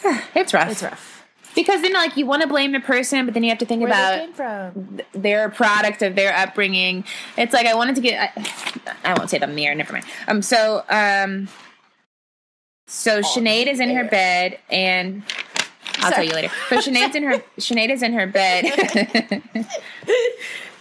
it's 0.34 0.52
rough. 0.54 0.70
it's 0.70 0.82
rough 0.82 1.10
because 1.54 1.82
then 1.82 1.92
like 1.92 2.16
you 2.16 2.26
want 2.26 2.42
to 2.42 2.48
blame 2.48 2.72
the 2.72 2.80
person, 2.80 3.26
but 3.26 3.32
then 3.34 3.44
you 3.44 3.48
have 3.50 3.58
to 3.58 3.64
think 3.66 3.80
where 3.80 3.88
about 3.88 4.10
they 4.18 4.24
came 4.26 4.32
from 4.34 4.96
th- 4.96 5.08
their 5.12 5.48
product 5.48 6.02
of 6.02 6.16
their 6.16 6.34
upbringing. 6.36 7.04
It's 7.38 7.52
like 7.52 7.66
I 7.66 7.74
wanted 7.76 7.94
to 7.94 8.00
get. 8.00 8.32
I, 8.36 9.10
I 9.12 9.14
won't 9.14 9.30
say 9.30 9.38
the 9.38 9.46
air. 9.64 9.72
Never 9.76 9.92
mind. 9.92 10.04
Um. 10.26 10.42
So 10.42 10.82
um. 10.88 11.46
So 12.88 13.20
Sinead 13.20 13.68
is 13.68 13.78
in 13.78 13.94
her 13.94 14.02
bed, 14.04 14.58
and 14.68 15.22
I'll 16.04 16.12
tell 16.12 16.24
you 16.24 16.32
later. 16.32 16.50
So 16.68 16.76
Sinead's 16.90 17.14
in 17.16 17.22
her. 17.24 17.38
Sinead 17.58 17.90
is 17.90 18.02
in 18.02 18.12
her 18.14 18.26
bed. 18.26 18.64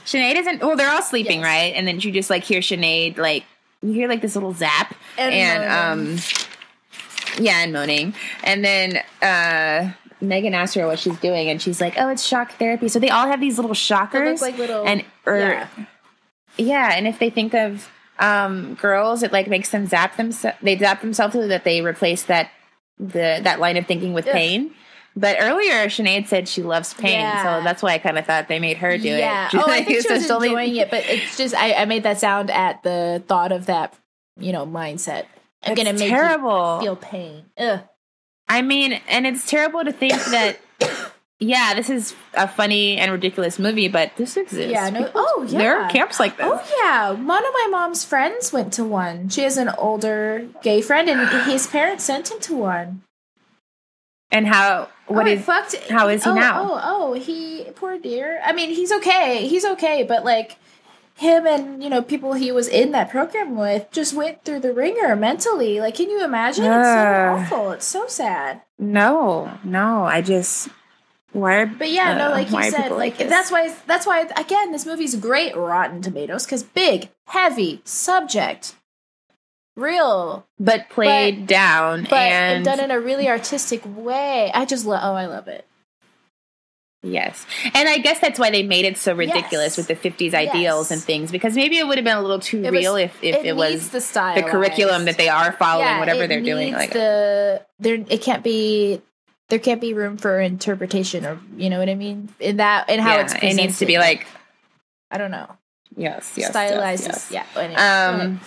Sinead 0.06 0.36
isn't. 0.36 0.62
Well, 0.62 0.76
they're 0.76 0.92
all 0.92 1.02
sleeping, 1.02 1.40
Yes. 1.40 1.46
right? 1.46 1.74
And 1.76 1.88
then 1.88 2.00
you 2.00 2.12
just 2.12 2.30
like 2.30 2.44
hear 2.44 2.60
Sinead 2.60 3.18
like 3.18 3.44
you 3.82 3.94
hear 3.94 4.08
like 4.10 4.22
this 4.22 4.36
little 4.36 4.54
zap, 4.54 4.96
And 5.18 5.34
and, 5.34 5.64
um, 6.12 6.18
yeah, 7.40 7.60
and 7.64 7.74
moaning, 7.74 8.14
and 8.44 8.64
then 8.64 9.02
uh. 9.22 9.92
Megan 10.22 10.54
asked 10.54 10.76
her 10.76 10.88
what 10.88 11.00
she's 11.00 11.18
doing, 11.20 11.50
and 11.50 11.62
she's 11.62 11.82
like, 11.82 11.96
"Oh, 11.98 12.08
it's 12.08 12.24
shock 12.26 12.54
therapy." 12.54 12.88
So 12.88 12.98
they 12.98 13.10
all 13.10 13.28
have 13.28 13.42
these 13.42 13.58
little 13.58 13.74
shockers, 13.74 14.42
like 14.42 14.58
little- 14.58 14.86
and 14.88 15.04
or 15.26 15.38
yeah. 15.38 15.68
yeah, 16.56 16.94
and 16.94 17.06
if 17.08 17.20
they 17.20 17.30
think 17.30 17.54
of 17.54 17.92
um, 18.20 18.76
girls, 18.76 19.22
it 19.22 19.34
like 19.34 19.48
makes 19.50 19.72
them 19.72 19.86
zap 19.86 20.16
themselves. 20.16 20.58
They 20.62 20.78
zap 20.78 21.02
themselves 21.02 21.34
so 21.34 21.46
that 21.46 21.66
they 21.66 21.82
replace 21.82 22.24
that 22.24 22.52
the 22.98 23.42
that 23.44 23.60
line 23.60 23.76
of 23.76 23.86
thinking 23.86 24.14
with 24.14 24.26
Ugh. 24.28 24.32
pain. 24.34 24.74
But 25.16 25.38
earlier, 25.40 25.86
Sinead 25.88 26.28
said 26.28 26.48
she 26.48 26.64
loves 26.64 26.94
pain, 26.96 27.20
Yeah. 27.20 27.60
so 27.60 27.64
that's 27.64 27.84
why 27.84 27.94
I 27.94 27.98
kind 28.00 28.18
of 28.18 28.26
thought 28.26 28.48
they 28.48 28.60
made 28.60 28.78
her 28.78 28.98
do 28.98 29.10
yeah 29.10 29.48
it. 29.48 29.56
oh 29.58 29.64
i 29.68 29.84
think 29.84 30.02
she 30.02 30.12
was 30.12 30.24
enjoying 30.30 30.76
it 30.76 30.90
but 30.90 31.04
it's 31.08 31.38
just 31.38 31.54
I, 31.56 31.74
I 31.74 31.86
made 31.86 32.04
that 32.04 32.20
sound 32.20 32.50
at 32.50 32.82
the 32.84 33.24
thought 33.28 33.52
of 33.52 33.68
that 33.68 33.94
you 34.40 34.52
know 34.52 34.66
mindset 34.66 35.26
i'm 35.64 35.74
It's 35.74 35.84
gonna 35.84 35.94
make 35.98 36.10
terrible. 36.10 36.80
feel 36.82 36.96
pain 36.96 37.46
Ugh. 37.60 37.82
I 38.50 38.62
mean, 38.62 38.94
and 39.08 39.26
it's 39.28 39.46
terrible 39.50 39.84
to 39.86 39.92
think 39.94 40.14
that. 40.32 40.58
Yeah, 41.40 41.74
this 41.76 41.90
is 41.90 42.16
a 42.36 42.48
funny 42.48 42.98
and 42.98 43.12
ridiculous 43.12 43.60
movie, 43.60 43.88
but 43.90 44.12
this 44.16 44.38
exists. 44.38 44.72
yeah 44.72 44.90
no 44.90 45.04
People- 45.06 45.12
oh 45.28 45.46
yeah 45.50 45.58
there 45.58 45.82
are 45.82 45.90
camps 45.90 46.20
like 46.20 46.38
this. 46.38 46.46
Oh 46.50 46.78
yeah, 46.82 47.12
one 47.12 47.46
of 47.46 47.54
my 47.54 47.68
mom's 47.72 48.04
friends 48.06 48.52
went 48.54 48.74
to 48.74 48.84
one. 48.84 49.30
She 49.30 49.42
has 49.42 49.58
an 49.58 49.70
older 49.78 50.48
gay 50.62 50.82
friend, 50.82 51.10
and 51.10 51.28
his 51.52 51.68
parents 51.68 52.04
sent 52.06 52.32
him 52.32 52.40
to 52.42 52.56
one. 52.56 53.02
And 54.34 54.48
how? 54.48 54.90
What 55.08 55.28
oh, 55.28 55.30
is? 55.30 55.46
fucked? 55.46 55.76
how 55.90 56.08
is 56.08 56.24
he 56.24 56.30
oh, 56.32 56.34
now? 56.34 56.64
Oh, 56.64 56.82
oh, 56.84 57.14
he 57.14 57.66
poor 57.76 58.00
dear. 58.00 58.42
I 58.44 58.52
mean, 58.52 58.70
he's 58.72 58.92
okay. 58.92 59.48
He's 59.48 59.64
okay, 59.64 60.04
but 60.04 60.26
like 60.26 60.58
him 61.16 61.46
and 61.46 61.84
you 61.84 61.90
know 61.90 62.02
people 62.02 62.34
he 62.34 62.52
was 62.52 62.68
in 62.68 62.92
that 62.92 63.12
program 63.12 63.56
with 63.56 63.88
just 63.92 64.16
went 64.16 64.44
through 64.44 64.62
the 64.62 64.74
wringer 64.74 65.16
mentally. 65.16 65.80
Like, 65.80 65.96
can 65.96 66.10
you 66.10 66.24
imagine? 66.24 66.66
It's 66.66 66.74
so 66.74 67.56
awful. 67.56 67.72
It's 67.72 67.86
so 67.86 68.08
sad. 68.08 68.64
No, 68.80 69.60
no. 69.64 70.04
I 70.04 70.22
just. 70.22 70.70
Why 71.32 71.62
are? 71.62 71.66
But 71.68 71.92
yeah, 71.92 72.16
no, 72.16 72.28
uh, 72.28 72.32
like 72.32 72.52
you 72.52 72.72
said, 72.72 72.92
like 72.92 73.18
this? 73.18 73.30
that's 73.30 73.52
why 73.52 73.76
that's 73.88 74.06
why 74.06 74.22
again 74.36 74.72
this 74.72 74.86
movie's 74.86 75.16
great 75.16 75.56
Rotten 75.56 76.02
Tomatoes 76.02 76.46
because 76.46 76.64
big, 76.64 77.10
heavy 77.26 77.82
subject, 77.86 78.76
real, 79.76 80.46
but 80.60 80.90
played 80.90 81.48
down 81.48 82.04
but 82.10 82.14
and 82.14 82.66
done 82.66 82.80
in 82.80 82.92
a 82.92 83.00
really 83.00 83.28
artistic 83.28 83.82
way. 83.86 84.52
I 84.54 84.66
just 84.66 84.86
love. 84.86 85.02
Oh, 85.04 85.14
I 85.16 85.26
love 85.26 85.48
it. 85.48 85.66
yes 87.06 87.46
and 87.74 87.90
i 87.90 87.98
guess 87.98 88.20
that's 88.20 88.40
why 88.40 88.50
they 88.50 88.64
made 88.64 88.86
it 88.86 88.98
so 88.98 89.14
ridiculous 89.14 89.78
Yes. 89.78 89.78
with 89.78 89.88
the 89.90 90.10
50s 90.10 90.34
ideals 90.34 90.86
Yes. 90.90 90.92
and 90.92 91.02
things 91.04 91.32
because 91.34 91.54
maybe 91.54 91.78
it 91.78 91.86
would 91.86 91.98
have 91.98 92.06
been 92.06 92.16
a 92.16 92.22
little 92.22 92.40
too 92.40 92.64
It 92.64 92.72
was- 92.72 92.80
real 92.80 92.96
if, 92.96 93.22
if 93.22 93.36
it, 93.36 93.44
needs 93.44 93.56
was 93.58 93.90
the 93.90 94.00
style, 94.00 94.36
the 94.36 94.44
curriculum 94.44 95.04
that 95.06 95.18
they 95.18 95.28
are 95.28 95.52
following 95.52 95.86
Yeah, 95.88 96.00
whatever 96.00 96.28
they're 96.28 96.42
doing 96.42 96.72
like 96.72 96.94
the 96.94 97.62
there. 97.80 97.96
It 97.96 98.22
can't 98.22 98.42
be. 98.44 99.02
There 99.50 99.60
can't 99.60 99.82
be 99.82 99.94
room 99.94 100.16
for 100.18 100.40
interpretation, 100.40 101.26
or 101.26 101.38
you 101.58 101.70
know 101.70 101.78
what 101.78 101.90
I 101.90 101.96
mean. 101.96 102.30
In 102.40 102.58
that, 102.58 102.90
in 102.90 103.02
how 103.02 103.16
yeah, 103.16 103.22
it's 103.24 103.34
it 103.34 103.54
needs 103.56 103.80
to 103.80 103.86
be 103.86 103.98
like 103.98 104.26
I 105.12 105.18
don't 105.18 105.32
know, 105.32 105.48
yes 105.98 106.32
yes 106.38 106.50
stylized. 106.52 107.06
yes, 107.06 107.28
yes. 107.30 107.46
Yeah. 107.56 107.62
Anyway, 107.62 107.82
um 107.82 108.40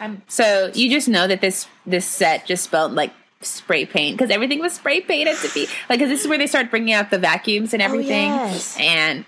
I'm 0.00 0.22
so 0.28 0.70
you 0.74 0.90
just 0.90 1.08
know 1.08 1.26
that 1.26 1.40
this 1.40 1.66
this 1.86 2.06
set 2.06 2.46
just 2.46 2.64
spelled 2.64 2.92
like 2.92 3.12
spray 3.40 3.84
paint 3.86 4.16
because 4.18 4.30
everything 4.30 4.58
was 4.58 4.72
spray 4.72 5.00
painted 5.00 5.36
to 5.38 5.48
be 5.54 5.66
like 5.88 5.98
because 6.00 6.08
this 6.08 6.22
is 6.22 6.28
where 6.28 6.38
they 6.38 6.46
start 6.46 6.70
bringing 6.70 6.92
out 6.94 7.10
the 7.10 7.18
vacuums 7.18 7.72
and 7.72 7.80
everything 7.82 8.30
Oh, 8.32 8.46
yes. 8.46 8.76
and 8.80 9.24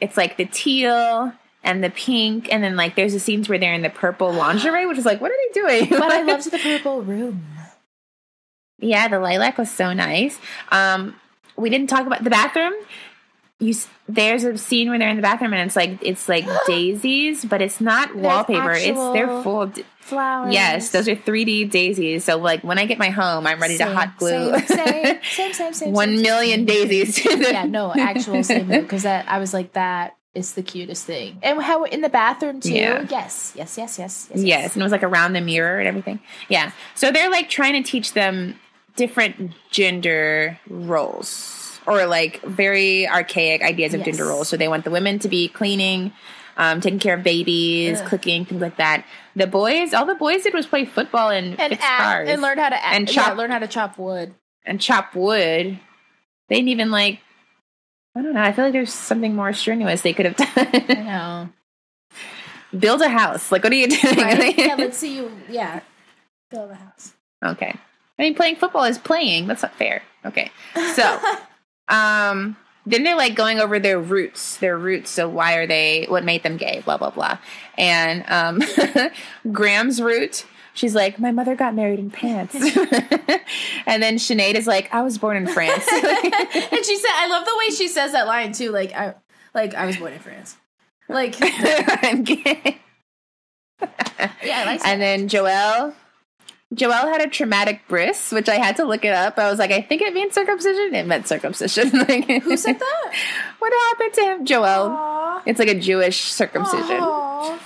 it's 0.00 0.16
like 0.18 0.36
the 0.36 0.44
teal 0.44 1.32
and 1.64 1.82
the 1.82 1.88
pink 1.90 2.52
and 2.52 2.62
then 2.62 2.76
like 2.76 2.94
there's 2.94 3.14
the 3.14 3.20
scenes 3.20 3.48
where 3.48 3.58
they're 3.58 3.72
in 3.72 3.80
the 3.82 3.88
purple 3.90 4.32
lingerie 4.32 4.84
which 4.86 4.98
is 4.98 5.06
like 5.06 5.20
what 5.22 5.30
are 5.30 5.36
they 5.46 5.60
doing 5.60 5.88
but 5.90 6.02
I 6.12 6.22
loved 6.30 6.50
the 6.50 6.58
purple 6.58 7.00
room. 7.02 7.44
yeah 8.78 9.08
the 9.08 9.18
lilac 9.18 9.56
was 9.58 9.70
so 9.70 9.92
nice 9.92 10.38
um 10.70 11.14
we 11.56 11.70
didn't 11.70 11.88
talk 11.88 12.06
about 12.06 12.22
the 12.22 12.30
bathroom 12.30 12.74
you 13.60 13.74
there's 14.08 14.44
a 14.44 14.56
scene 14.56 14.88
where 14.88 14.98
they're 14.98 15.08
in 15.08 15.16
the 15.16 15.22
bathroom 15.22 15.52
and 15.52 15.66
it's 15.66 15.74
like 15.76 15.98
it's 16.02 16.28
like 16.28 16.44
daisies 16.66 17.44
but 17.44 17.60
it's 17.60 17.80
not 17.80 18.14
wallpaper 18.14 18.72
it's 18.72 18.98
they're 19.12 19.42
full 19.42 19.62
of 19.62 19.74
d- 19.74 19.84
Flowers. 20.00 20.54
yes 20.54 20.90
those 20.90 21.06
are 21.08 21.16
3d 21.16 21.70
daisies 21.70 22.24
so 22.24 22.38
like 22.38 22.62
when 22.62 22.78
i 22.78 22.86
get 22.86 22.98
my 22.98 23.10
home 23.10 23.46
i'm 23.46 23.60
ready 23.60 23.76
to 23.76 23.84
hot 23.84 24.16
glue 24.16 24.56
Same, 24.60 24.66
same, 24.66 25.18
same, 25.22 25.52
same, 25.52 25.72
same. 25.74 25.92
one 25.92 26.14
same, 26.14 26.22
million 26.22 26.58
same. 26.60 26.66
daisies 26.66 27.24
Yeah, 27.24 27.64
no, 27.64 27.92
actual 27.92 28.42
same 28.42 28.68
because 28.68 29.02
that 29.02 29.28
I 29.28 29.38
was 29.38 29.52
like 29.52 29.72
that 29.72 30.16
is 30.34 30.52
the 30.52 30.62
cutest 30.62 31.04
thing. 31.04 31.38
And 31.42 31.60
how 31.60 31.82
in 31.84 32.00
the 32.00 32.08
bathroom 32.08 32.60
too. 32.60 32.72
Yeah. 32.72 33.04
Yes, 33.10 33.54
yes, 33.56 33.76
yes, 33.76 33.98
yes, 33.98 34.28
yes. 34.32 34.40
Yes, 34.44 34.74
and 34.74 34.82
it 34.82 34.84
was 34.84 34.92
like 34.92 35.02
around 35.02 35.32
the 35.32 35.40
mirror 35.40 35.78
and 35.80 35.88
everything. 35.88 36.20
Yeah. 36.48 36.70
So 36.94 37.10
they're 37.10 37.30
like 37.30 37.48
trying 37.48 37.82
to 37.82 37.90
teach 37.90 38.12
them 38.12 38.54
different 38.94 39.52
gender 39.70 40.58
roles 40.68 41.32
or 41.88 42.06
like 42.06 42.42
very 42.42 43.08
archaic 43.08 43.62
ideas 43.62 43.94
of 43.94 44.00
Yes. 44.00 44.06
gender 44.06 44.26
roles. 44.26 44.48
So 44.48 44.56
they 44.56 44.68
want 44.68 44.84
the 44.84 44.90
women 44.90 45.18
to 45.20 45.28
be 45.28 45.48
cleaning, 45.48 46.12
um, 46.56 46.80
taking 46.80 46.98
care 46.98 47.14
of 47.14 47.22
babies, 47.22 48.00
Ugh. 48.00 48.08
cooking, 48.08 48.44
things 48.44 48.60
like 48.60 48.76
that. 48.76 49.04
The 49.36 49.46
boys, 49.46 49.94
all 49.94 50.06
the 50.06 50.14
boys 50.14 50.42
did 50.42 50.54
was 50.54 50.66
play 50.66 50.84
football 50.84 51.30
and, 51.30 51.58
And 51.60 51.70
fix 51.72 51.82
act, 51.84 52.02
cars 52.02 52.28
and 52.28 52.42
learn 52.42 52.58
how 52.58 52.68
to 52.68 52.76
act, 52.76 52.94
And 52.96 53.08
yeah, 53.08 53.14
chop- 53.24 53.36
learn 53.38 53.50
how 53.50 53.58
to 53.60 53.66
chop 53.68 53.98
wood. 53.98 54.34
and 54.64 54.80
chop 54.80 55.14
wood. 55.14 55.78
They 56.48 56.54
didn't 56.56 56.68
even 56.68 56.90
like. 56.90 57.20
I 58.16 58.22
don't 58.22 58.32
know. 58.34 58.42
I 58.42 58.52
feel 58.52 58.64
like 58.64 58.72
there's 58.72 58.92
something 58.92 59.34
more 59.36 59.52
strenuous 59.52 60.02
they 60.02 60.12
could 60.12 60.26
have 60.26 60.36
done. 60.36 60.48
I 60.56 61.02
know. 61.04 61.48
Build 62.76 63.00
a 63.00 63.08
house. 63.08 63.50
Like, 63.52 63.62
what 63.64 63.72
are 63.72 63.76
you 63.76 63.86
doing? 63.88 64.16
Right? 64.16 64.58
yeah, 64.58 64.74
let's 64.78 64.98
see 64.98 65.16
you. 65.16 65.30
Yeah, 65.48 65.80
build 66.50 66.70
a 66.70 66.74
house. 66.74 67.14
Okay. 67.44 67.72
I 68.18 68.22
mean, 68.22 68.34
playing 68.34 68.56
football 68.56 68.84
is 68.84 68.98
playing. 68.98 69.46
That's 69.46 69.62
not 69.62 69.74
fair. 69.76 70.02
Okay. 70.24 70.50
So, 70.94 71.20
um, 71.88 72.56
then 72.86 73.02
they're 73.02 73.16
like 73.16 73.34
going 73.34 73.60
over 73.60 73.78
their 73.78 74.00
roots, 74.00 74.56
their 74.56 74.78
roots. 74.78 75.10
So 75.10 75.28
why 75.28 75.56
are 75.56 75.66
they? 75.66 76.06
What 76.08 76.24
made 76.24 76.42
them 76.42 76.56
gay? 76.56 76.82
Blah 76.84 76.96
blah 76.96 77.10
blah. 77.10 77.38
And 77.76 78.24
um, 78.28 78.62
Graham's 79.52 80.00
root. 80.00 80.46
She's 80.74 80.94
like, 80.94 81.18
my 81.18 81.32
mother 81.32 81.56
got 81.56 81.74
married 81.74 81.98
in 81.98 82.08
pants. 82.08 82.54
and 83.86 84.00
then 84.00 84.14
Sinead 84.14 84.54
is 84.54 84.68
like, 84.68 84.94
I 84.94 85.02
was 85.02 85.18
born 85.18 85.36
in 85.36 85.48
France. 85.48 85.84
and 85.92 86.84
she 86.84 86.96
said, 86.96 87.10
"I 87.14 87.26
love 87.28 87.44
the 87.44 87.56
way 87.58 87.74
she 87.74 87.88
says 87.88 88.12
that 88.12 88.28
line 88.28 88.52
too. 88.52 88.70
Like, 88.70 88.92
I, 88.94 89.14
like 89.54 89.74
I 89.74 89.86
was 89.86 89.96
born 89.96 90.12
in 90.12 90.20
France. 90.20 90.56
Like, 91.08 91.34
I'm 91.40 92.22
gay. 92.22 92.78
yeah, 93.80 94.30
I 94.44 94.64
like. 94.66 94.86
And 94.86 95.02
then 95.02 95.28
Joelle, 95.28 95.94
Joelle 96.74 97.10
had 97.10 97.22
a 97.22 97.28
traumatic 97.28 97.80
bris, 97.88 98.30
which 98.30 98.48
I 98.48 98.56
had 98.56 98.76
to 98.76 98.84
look 98.84 99.04
it 99.04 99.14
up. 99.14 99.38
I 99.38 99.48
was 99.48 99.58
like, 99.58 99.70
I 99.70 99.80
think 99.80 100.02
it 100.02 100.12
means 100.12 100.34
circumcision. 100.34 100.94
It 100.94 101.06
meant 101.06 101.26
circumcision. 101.26 101.90
like, 102.08 102.26
Who 102.42 102.56
said 102.58 102.78
that? 102.78 103.12
what 103.58 103.72
happened 103.72 104.14
to 104.14 104.20
him, 104.22 104.44
Joelle? 104.46 104.90
Aw. 104.90 105.42
It's 105.46 105.58
like 105.58 105.68
a 105.68 105.78
Jewish 105.78 106.20
circumcision. 106.20 106.98
Aw. 107.00 107.58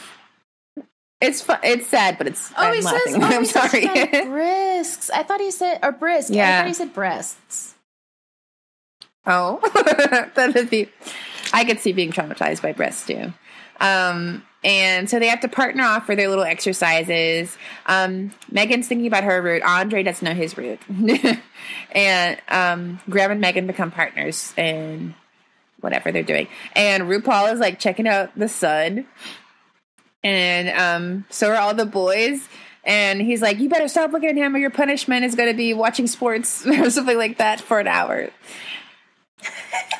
It's 1.20 1.40
fun. 1.40 1.58
It's 1.64 1.86
sad, 1.88 2.18
but 2.18 2.26
it's. 2.28 2.50
Oh, 2.52 2.54
I'm 2.58 2.74
he 2.74 2.82
says. 2.82 2.92
laughing. 2.92 3.22
Oh, 3.22 3.26
I'm 3.26 3.40
he 3.40 3.46
says 3.46 3.70
sorry. 3.70 3.86
like 3.86 4.24
brisks. 4.28 5.10
I 5.10 5.22
thought 5.24 5.40
he 5.40 5.50
said 5.50 5.78
or 5.82 5.92
brisk. 5.92 6.30
I 6.32 6.34
Yeah. 6.34 6.58
thought 6.60 6.68
he 6.68 6.74
said 6.74 6.92
breasts. 6.94 7.74
oh, 9.26 9.60
that 10.36 10.52
would 10.54 10.70
be. 10.70 10.88
I 11.52 11.64
could 11.64 11.80
see 11.80 11.92
being 11.92 12.12
traumatized 12.12 12.62
by 12.62 12.72
breasts 12.72 13.06
too. 13.06 13.32
Um, 13.80 14.42
and 14.64 15.10
so 15.10 15.18
they 15.18 15.28
have 15.28 15.40
to 15.40 15.48
partner 15.48 15.82
off 15.82 16.06
for 16.06 16.14
their 16.14 16.28
little 16.28 16.44
exercises. 16.44 17.56
Um, 17.86 18.32
Megan's 18.50 18.86
thinking 18.86 19.06
about 19.06 19.24
her 19.24 19.42
root. 19.42 19.62
Andre 19.62 20.02
doesn't 20.02 20.24
know 20.24 20.34
his 20.34 20.56
root, 20.56 20.80
and 21.92 22.40
um, 22.48 23.00
Graham 23.08 23.32
and 23.32 23.40
Megan 23.40 23.66
become 23.66 23.90
partners 23.90 24.52
in 24.56 25.14
whatever 25.80 26.12
they're 26.12 26.22
doing. 26.22 26.48
And 26.74 27.04
RuPaul 27.04 27.52
is 27.52 27.60
like 27.60 27.78
checking 27.78 28.06
out 28.06 28.30
the 28.38 28.48
sun, 28.48 29.06
and 30.22 30.68
um, 30.68 31.24
so 31.30 31.50
are 31.50 31.56
all 31.56 31.74
the 31.74 31.86
boys. 31.86 32.48
And 32.84 33.20
he's 33.20 33.40
like, 33.40 33.58
"You 33.58 33.68
better 33.68 33.88
stop 33.88 34.12
looking 34.12 34.30
at 34.30 34.36
him, 34.36 34.54
or 34.54 34.58
your 34.58 34.70
punishment 34.70 35.24
is 35.24 35.34
going 35.34 35.50
to 35.50 35.56
be 35.56 35.72
watching 35.74 36.06
sports 36.06 36.66
or 36.66 36.90
something 36.90 37.16
like 37.16 37.38
that 37.38 37.60
for 37.60 37.80
an 37.80 37.88
hour." 37.88 38.30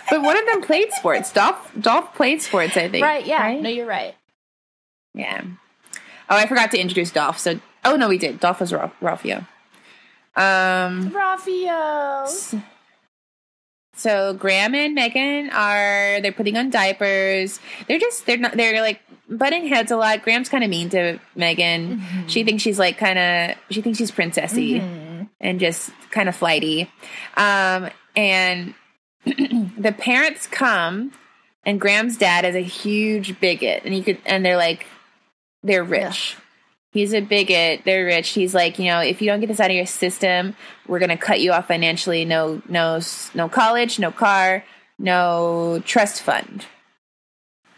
but 0.09 0.23
one 0.23 0.37
of 0.37 0.47
them 0.47 0.63
played 0.63 0.93
sports. 0.93 1.33
Dolph 1.33 1.73
Dolph 1.81 2.15
played 2.15 2.43
sports, 2.43 2.77
I 2.77 2.89
think. 2.89 3.05
Right? 3.05 3.27
Yeah. 3.27 3.43
Right? 3.43 3.61
No, 3.61 3.69
you're 3.69 3.87
right. 3.87 4.15
Yeah. 5.15 5.43
Oh, 6.31 6.37
I 6.37 6.47
forgot 6.47 6.71
to 6.73 6.79
introduce 6.79 7.11
Dolph. 7.11 7.39
So, 7.39 7.61
oh 7.85 7.97
no, 7.97 8.09
we 8.09 8.19
did. 8.19 8.41
Dolph 8.41 8.61
was 8.61 8.73
Ra- 8.73 8.91
Ralphio. 9.03 9.47
Um. 10.37 11.11
Raffio. 11.11 12.63
So 13.95 14.33
Graham 14.35 14.75
and 14.75 14.95
Megan 14.95 15.51
are 15.51 16.21
they're 16.23 16.33
putting 16.33 16.57
on 16.57 16.71
diapers. 16.71 17.61
They're 17.87 17.99
just 17.99 18.25
they're 18.25 18.39
not 18.39 18.53
they're 18.57 18.81
like 18.81 19.01
butting 19.29 19.67
heads 19.69 19.91
a 19.91 19.97
lot. 19.97 20.23
Graham's 20.23 20.49
kind 20.49 20.65
of 20.65 20.71
mean 20.71 20.89
to 20.91 21.19
Megan. 21.37 21.99
Mm-hmm. 22.01 22.27
She 22.29 22.43
thinks 22.45 22.63
she's 22.63 22.79
like 22.79 22.97
kind 22.97 23.19
of 23.19 23.57
she 23.71 23.83
thinks 23.83 23.99
she's 23.99 24.11
princessy 24.11 24.81
Mhm. 24.81 25.29
and 25.41 25.61
just 25.61 25.91
kind 26.11 26.29
of 26.31 26.35
flighty. 26.35 26.91
Um, 27.37 27.91
and 28.17 28.75
the 29.27 29.95
parents 29.97 30.47
come, 30.47 31.13
and 31.67 31.79
Graham's 31.79 32.17
dad 32.17 32.47
is 32.47 32.55
a 32.57 32.61
huge 32.63 33.39
bigot, 33.41 33.83
and 33.85 33.95
you 33.95 34.03
could 34.03 34.19
and 34.25 34.45
they're 34.45 34.57
like 34.57 34.87
they're 35.63 35.85
rich. 35.85 36.37
He's 36.93 37.15
a 37.15 37.21
bigot. 37.21 37.83
They're 37.85 38.05
rich. 38.05 38.31
He's 38.31 38.55
like, 38.55 38.79
you 38.79 38.85
know, 38.87 39.01
if 39.01 39.23
you 39.23 39.29
don't 39.29 39.41
get 39.41 39.47
this 39.47 39.61
out 39.61 39.71
of 39.71 39.77
your 39.77 39.87
system, 39.87 40.55
we're 40.87 40.99
gonna 40.99 41.17
cut 41.17 41.41
you 41.41 41.53
off 41.53 41.69
financially. 41.69 42.25
No, 42.25 42.61
no, 42.69 43.01
no 43.35 43.49
college, 43.49 43.99
no 43.99 44.11
car, 44.11 44.65
no 44.99 45.83
trust 45.87 46.21
fund. 46.23 46.67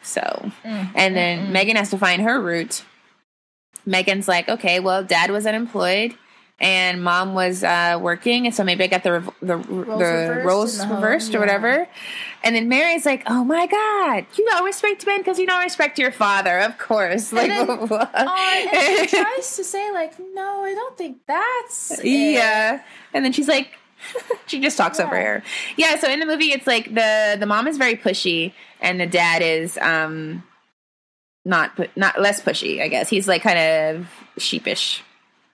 So, 0.03 0.51
Mm. 0.65 0.91
and 0.95 1.17
then 1.17 1.53
Megan 1.53 1.77
has 1.77 1.91
to 1.91 1.99
find 1.99 2.23
her 2.23 2.41
root. 2.41 2.83
Megan's 3.87 4.29
like, 4.29 4.49
okay, 4.49 4.81
well, 4.81 5.05
dad 5.05 5.31
was 5.31 5.47
unemployed 5.47 6.15
and 6.65 7.05
mom 7.05 7.35
was 7.35 7.63
uh, 7.63 7.99
working, 8.01 8.47
and 8.47 8.55
so 8.55 8.65
maybe 8.65 8.85
I 8.85 8.87
got 8.87 9.03
the 9.03 9.13
rev- 9.13 9.31
the 9.43 9.57
roles, 9.59 9.99
the 9.99 10.07
reversed 10.07 10.47
roles 10.47 10.79
the 10.79 10.87
home, 10.87 10.97
reversed 10.97 11.29
or 11.29 11.33
yeah. 11.33 11.41
whatever. 11.41 11.89
And 12.43 12.57
then 12.57 12.71
Mary's 12.71 13.05
like, 13.05 13.23
oh 13.27 13.45
my 13.45 13.67
god, 13.67 14.25
you 14.35 14.47
don't 14.47 14.65
respect 14.65 15.05
men 15.07 15.19
because 15.19 15.39
you 15.39 15.47
don't 15.47 15.63
respect 15.63 15.99
your 15.99 16.11
father, 16.11 16.61
of 16.61 16.79
course. 16.79 17.35
Like, 17.35 17.49
then- 17.49 17.67
what? 17.89 18.11
Oh, 18.15 18.71
and 18.73 19.11
she 19.11 19.17
tries 19.23 19.57
to 19.57 19.63
say 19.63 19.93
like, 19.93 20.19
no, 20.19 20.65
I 20.65 20.75
don't 20.75 20.97
think 20.97 21.19
that's 21.27 21.99
it. 21.99 22.07
Yeah. 22.07 22.83
And 23.13 23.23
then 23.23 23.33
she's 23.33 23.49
like, 23.49 23.69
she 24.47 24.59
just 24.59 24.79
talks 24.79 24.99
over 24.99 25.15
her. 25.15 25.43
Yeah. 25.77 25.99
So 25.99 26.11
in 26.11 26.19
the 26.19 26.27
movie, 26.27 26.51
it's 26.51 26.67
like 26.67 26.95
the 26.95 27.37
the 27.39 27.47
mom 27.47 27.69
is 27.69 27.77
very 27.77 27.97
pushy, 27.97 28.55
and 28.81 28.99
the 28.99 29.07
dad 29.07 29.43
is 29.43 29.77
um 29.83 30.43
not 31.45 31.79
not 31.95 32.19
less 32.19 32.41
pushy. 32.41 32.81
I 32.81 32.89
guess 32.89 33.11
he's 33.11 33.29
like 33.29 33.43
kind 33.43 33.59
of 33.59 34.09
sheepish. 34.39 35.03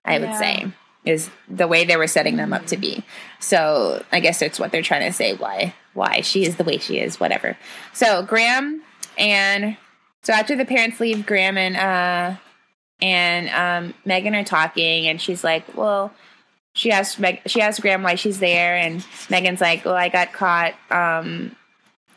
I 0.05 0.19
would 0.19 0.35
say 0.37 0.73
is 1.05 1.31
the 1.48 1.66
way 1.66 1.85
they 1.85 1.97
were 1.97 2.06
setting 2.06 2.36
them 2.36 2.52
up 2.52 2.66
to 2.66 2.77
be. 2.77 3.02
So 3.39 4.05
I 4.12 4.20
guess 4.20 4.39
that's 4.39 4.60
what 4.60 4.70
they're 4.70 4.82
trying 4.82 5.09
to 5.09 5.12
say. 5.12 5.35
Why 5.35 5.74
why 5.94 6.20
she 6.20 6.44
is 6.44 6.56
the 6.56 6.64
way 6.64 6.78
she 6.78 6.98
is. 6.98 7.18
Whatever. 7.18 7.56
So 7.93 8.22
Graham 8.22 8.82
and 9.18 9.77
so 10.22 10.32
after 10.32 10.55
the 10.55 10.66
parents 10.66 11.01
leave, 11.01 11.27
Graham 11.27 11.56
and 11.56 11.77
uh 11.77 12.36
and 13.02 13.48
um, 13.51 13.94
Megan 14.05 14.35
are 14.35 14.44
talking, 14.44 15.06
and 15.09 15.20
she's 15.20 15.43
like, 15.43 15.77
"Well," 15.77 16.12
she 16.74 16.90
asked 16.90 17.18
Meg- 17.18 17.43
she 17.47 17.60
asked 17.60 17.81
Graham 17.81 18.02
why 18.02 18.14
she's 18.14 18.39
there, 18.39 18.77
and 18.77 19.05
Megan's 19.28 19.60
like, 19.60 19.85
"Well, 19.85 19.94
I 19.94 20.09
got 20.09 20.32
caught. 20.32 20.74
Um, 20.90 21.56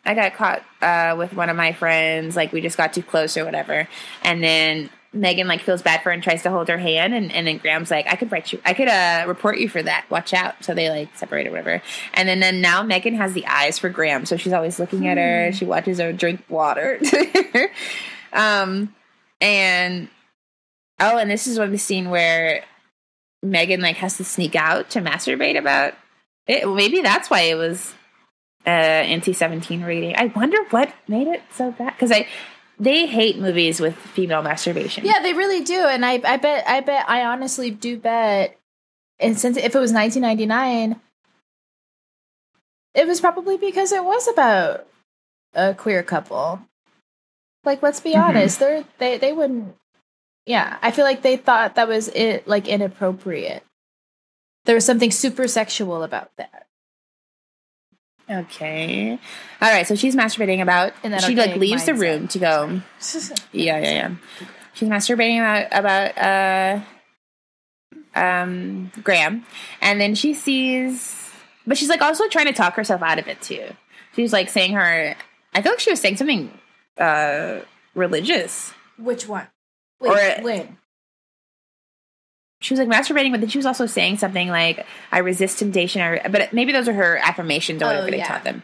I 0.05 0.13
got 0.13 0.35
caught 0.35 0.63
uh, 0.81 1.15
with 1.17 1.33
one 1.33 1.49
of 1.49 1.55
my 1.55 1.71
friends. 1.71 2.35
Like, 2.35 2.51
we 2.51 2.61
just 2.61 2.77
got 2.77 2.93
too 2.93 3.03
close 3.03 3.37
or 3.37 3.45
whatever." 3.45 3.87
And 4.23 4.43
then 4.43 4.89
Megan 5.13 5.47
like 5.47 5.61
feels 5.61 5.81
bad 5.81 6.01
for 6.01 6.09
her 6.09 6.11
and 6.11 6.23
tries 6.23 6.43
to 6.43 6.49
hold 6.49 6.67
her 6.67 6.77
hand, 6.77 7.13
and, 7.13 7.31
and 7.31 7.47
then 7.47 7.57
Graham's 7.57 7.91
like, 7.91 8.07
"I 8.11 8.15
could 8.15 8.31
write 8.31 8.51
you. 8.51 8.59
I 8.65 8.73
could 8.73 8.87
uh, 8.87 9.25
report 9.27 9.59
you 9.59 9.69
for 9.69 9.81
that. 9.81 10.05
Watch 10.09 10.33
out." 10.33 10.63
So 10.63 10.73
they 10.73 10.89
like 10.89 11.15
separate 11.15 11.47
or 11.47 11.51
whatever. 11.51 11.81
And 12.13 12.27
then 12.27 12.39
then 12.39 12.61
now 12.61 12.83
Megan 12.83 13.15
has 13.15 13.33
the 13.33 13.45
eyes 13.45 13.77
for 13.77 13.89
Graham, 13.89 14.25
so 14.25 14.37
she's 14.37 14.53
always 14.53 14.79
looking 14.79 15.07
at 15.07 15.17
her. 15.17 15.51
She 15.53 15.65
watches 15.65 15.99
her 15.99 16.11
drink 16.11 16.43
water. 16.49 16.99
um, 18.33 18.93
and 19.39 20.09
Oh, 20.99 21.17
and 21.17 21.29
this 21.29 21.47
is 21.47 21.57
one 21.57 21.65
of 21.65 21.71
the 21.71 21.77
scene 21.77 22.09
where 22.09 22.63
Megan 23.41 23.81
like 23.81 23.97
has 23.97 24.17
to 24.17 24.23
sneak 24.23 24.55
out 24.55 24.91
to 24.91 25.01
masturbate 25.01 25.57
about 25.57 25.95
it. 26.47 26.65
Well, 26.65 26.75
maybe 26.75 27.01
that's 27.01 27.29
why 27.29 27.41
it 27.41 27.55
was 27.55 27.93
uh 28.65 28.69
NC 28.69 29.35
seventeen 29.35 29.83
rating. 29.83 30.15
I 30.15 30.27
wonder 30.27 30.57
what 30.69 30.93
made 31.07 31.27
it 31.27 31.41
so 31.51 31.71
bad 31.71 31.93
because 31.93 32.11
I 32.11 32.27
they 32.83 33.05
hate 33.07 33.37
movies 33.39 33.79
with 33.79 33.95
female 33.95 34.41
masturbation. 34.41 35.05
Yeah, 35.05 35.19
they 35.21 35.33
really 35.33 35.61
do, 35.63 35.79
and 35.87 36.05
I, 36.05 36.13
I 36.23 36.37
bet, 36.37 36.67
I 36.67 36.79
bet, 36.81 37.09
I 37.09 37.25
honestly 37.25 37.71
do 37.71 37.97
bet. 37.97 38.57
And 39.19 39.37
since 39.39 39.57
if 39.57 39.75
it 39.75 39.79
was 39.79 39.93
1999, 39.93 40.99
it 42.93 43.07
was 43.07 43.21
probably 43.21 43.57
because 43.57 43.91
it 43.91 44.03
was 44.03 44.27
about 44.27 44.85
a 45.53 45.73
queer 45.73 46.03
couple. 46.03 46.61
Like, 47.63 47.81
let's 47.81 47.99
be 48.01 48.13
Mhm. 48.13 48.21
honest, 48.23 48.59
they're 48.59 48.83
they 48.97 49.17
they 49.17 49.31
wouldn't. 49.33 49.75
Yeah, 50.45 50.77
I 50.81 50.91
feel 50.91 51.05
like 51.05 51.21
they 51.21 51.37
thought 51.37 51.75
that 51.75 51.87
was 51.87 52.09
it, 52.09 52.47
like 52.47 52.67
inappropriate. 52.67 53.63
There 54.65 54.75
was 54.75 54.85
something 54.85 55.11
super 55.11 55.47
sexual 55.47 56.03
about 56.03 56.31
that. 56.37 56.67
Okay. 58.33 59.19
All 59.61 59.71
right. 59.71 59.85
So 59.87 59.95
she's 59.95 60.15
masturbating 60.15 60.61
about. 60.61 60.93
That 61.03 61.21
she 61.23 61.35
like 61.35 61.55
leaves 61.57 61.85
the 61.85 61.93
room 61.93 62.27
to 62.29 62.39
go. 62.39 62.81
Yeah, 63.51 63.77
yeah, 63.79 63.91
yeah. 63.91 64.15
She's 64.73 64.89
masturbating 64.89 65.37
about 65.39 65.67
about 65.71 66.17
uh 66.17 66.81
um 68.19 68.91
Graham, 69.03 69.45
and 69.81 70.01
then 70.01 70.15
she 70.15 70.33
sees, 70.33 71.31
but 71.67 71.77
she's 71.77 71.89
like 71.89 72.01
also 72.01 72.27
trying 72.27 72.47
to 72.47 72.53
talk 72.53 72.75
herself 72.75 73.01
out 73.01 73.19
of 73.19 73.27
it 73.27 73.41
too. 73.41 73.63
She's 74.15 74.33
like 74.33 74.49
saying 74.49 74.73
her. 74.73 75.15
I 75.53 75.61
feel 75.61 75.71
like 75.71 75.79
she 75.79 75.91
was 75.91 76.01
saying 76.01 76.17
something 76.17 76.51
uh 76.97 77.59
religious. 77.95 78.71
Which 78.97 79.27
one? 79.27 79.47
Or- 79.99 80.13
Wait, 80.15 80.43
when? 80.43 80.77
She 82.63 82.73
was 82.73 82.79
like 82.79 82.87
masturbating, 82.87 83.31
but 83.31 83.41
then 83.41 83.49
she 83.49 83.57
was 83.57 83.65
also 83.65 83.85
saying 83.85 84.17
something 84.19 84.47
like 84.47 84.85
"I 85.11 85.17
resist 85.19 85.59
temptation," 85.59 86.01
or 86.01 86.19
but 86.29 86.53
maybe 86.53 86.71
those 86.71 86.87
are 86.87 86.93
her 86.93 87.17
affirmations 87.17 87.81
or 87.81 87.85
Oh, 87.85 87.87
whatever 87.89 88.09
they 88.11 88.21
taught 88.21 88.43
them. 88.45 88.63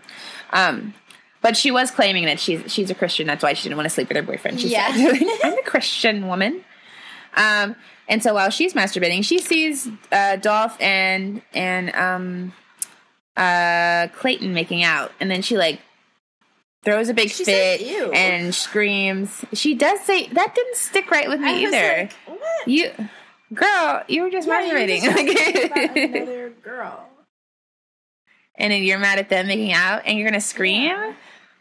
Um, 0.52 0.94
but 1.42 1.56
she 1.58 1.70
was 1.70 1.92
claiming 1.92 2.26
that 2.26 2.40
she's 2.40 2.72
she's 2.72 2.90
a 2.90 2.96
Christian. 2.96 3.28
That's 3.28 3.44
why 3.44 3.54
she 3.54 3.64
didn't 3.64 3.76
want 3.78 3.86
to 3.88 3.90
sleep 3.94 4.08
with 4.08 4.16
her 4.18 4.24
boyfriend. 4.24 4.62
She 4.62 4.70
Yeah. 4.70 4.92
said, 4.94 5.22
"I'm 5.44 5.58
a 5.58 5.62
Christian 5.66 6.28
woman." 6.28 6.64
Um, 7.36 7.76
and 8.08 8.24
so 8.24 8.34
while 8.34 8.50
she's 8.50 8.74
masturbating, 8.74 9.24
she 9.24 9.38
sees 9.40 9.88
uh, 10.14 10.38
Dolph 10.38 10.80
and 10.82 11.42
and 11.54 11.94
um, 11.94 12.54
uh, 13.38 14.08
Clayton 14.16 14.54
making 14.54 14.84
out, 14.84 15.12
and 15.20 15.30
then 15.30 15.42
she 15.42 15.58
like 15.58 15.82
throws 16.84 17.10
a 17.10 17.14
big 17.14 17.30
She 17.30 17.44
fit 17.46 17.82
"Ew." 17.82 18.12
and 18.14 18.56
screams. 18.56 19.44
She 19.54 19.76
does 19.76 20.00
say 20.02 20.28
that 20.30 20.56
didn't 20.56 20.76
stick 20.78 21.12
right 21.12 21.28
with 21.28 21.40
me 21.42 21.50
I 21.50 21.68
either. 21.68 21.98
like, 22.04 22.14
what? 22.40 22.68
You, 22.68 22.92
girl, 23.54 24.04
you 24.08 24.24
were 24.24 24.30
just 24.30 24.48
Yeah, 24.48 24.62
masturbating, 24.62 25.02
Like- 25.08 25.96
another 26.16 26.50
girl. 26.64 27.06
and 28.56 28.72
then 28.72 28.84
you're 28.84 29.00
mad 29.00 29.20
at 29.20 29.30
them 29.30 29.48
making 29.48 29.74
out, 29.74 30.04
and 30.06 30.18
you're 30.18 30.28
gonna 30.30 30.42
scream. 30.42 31.16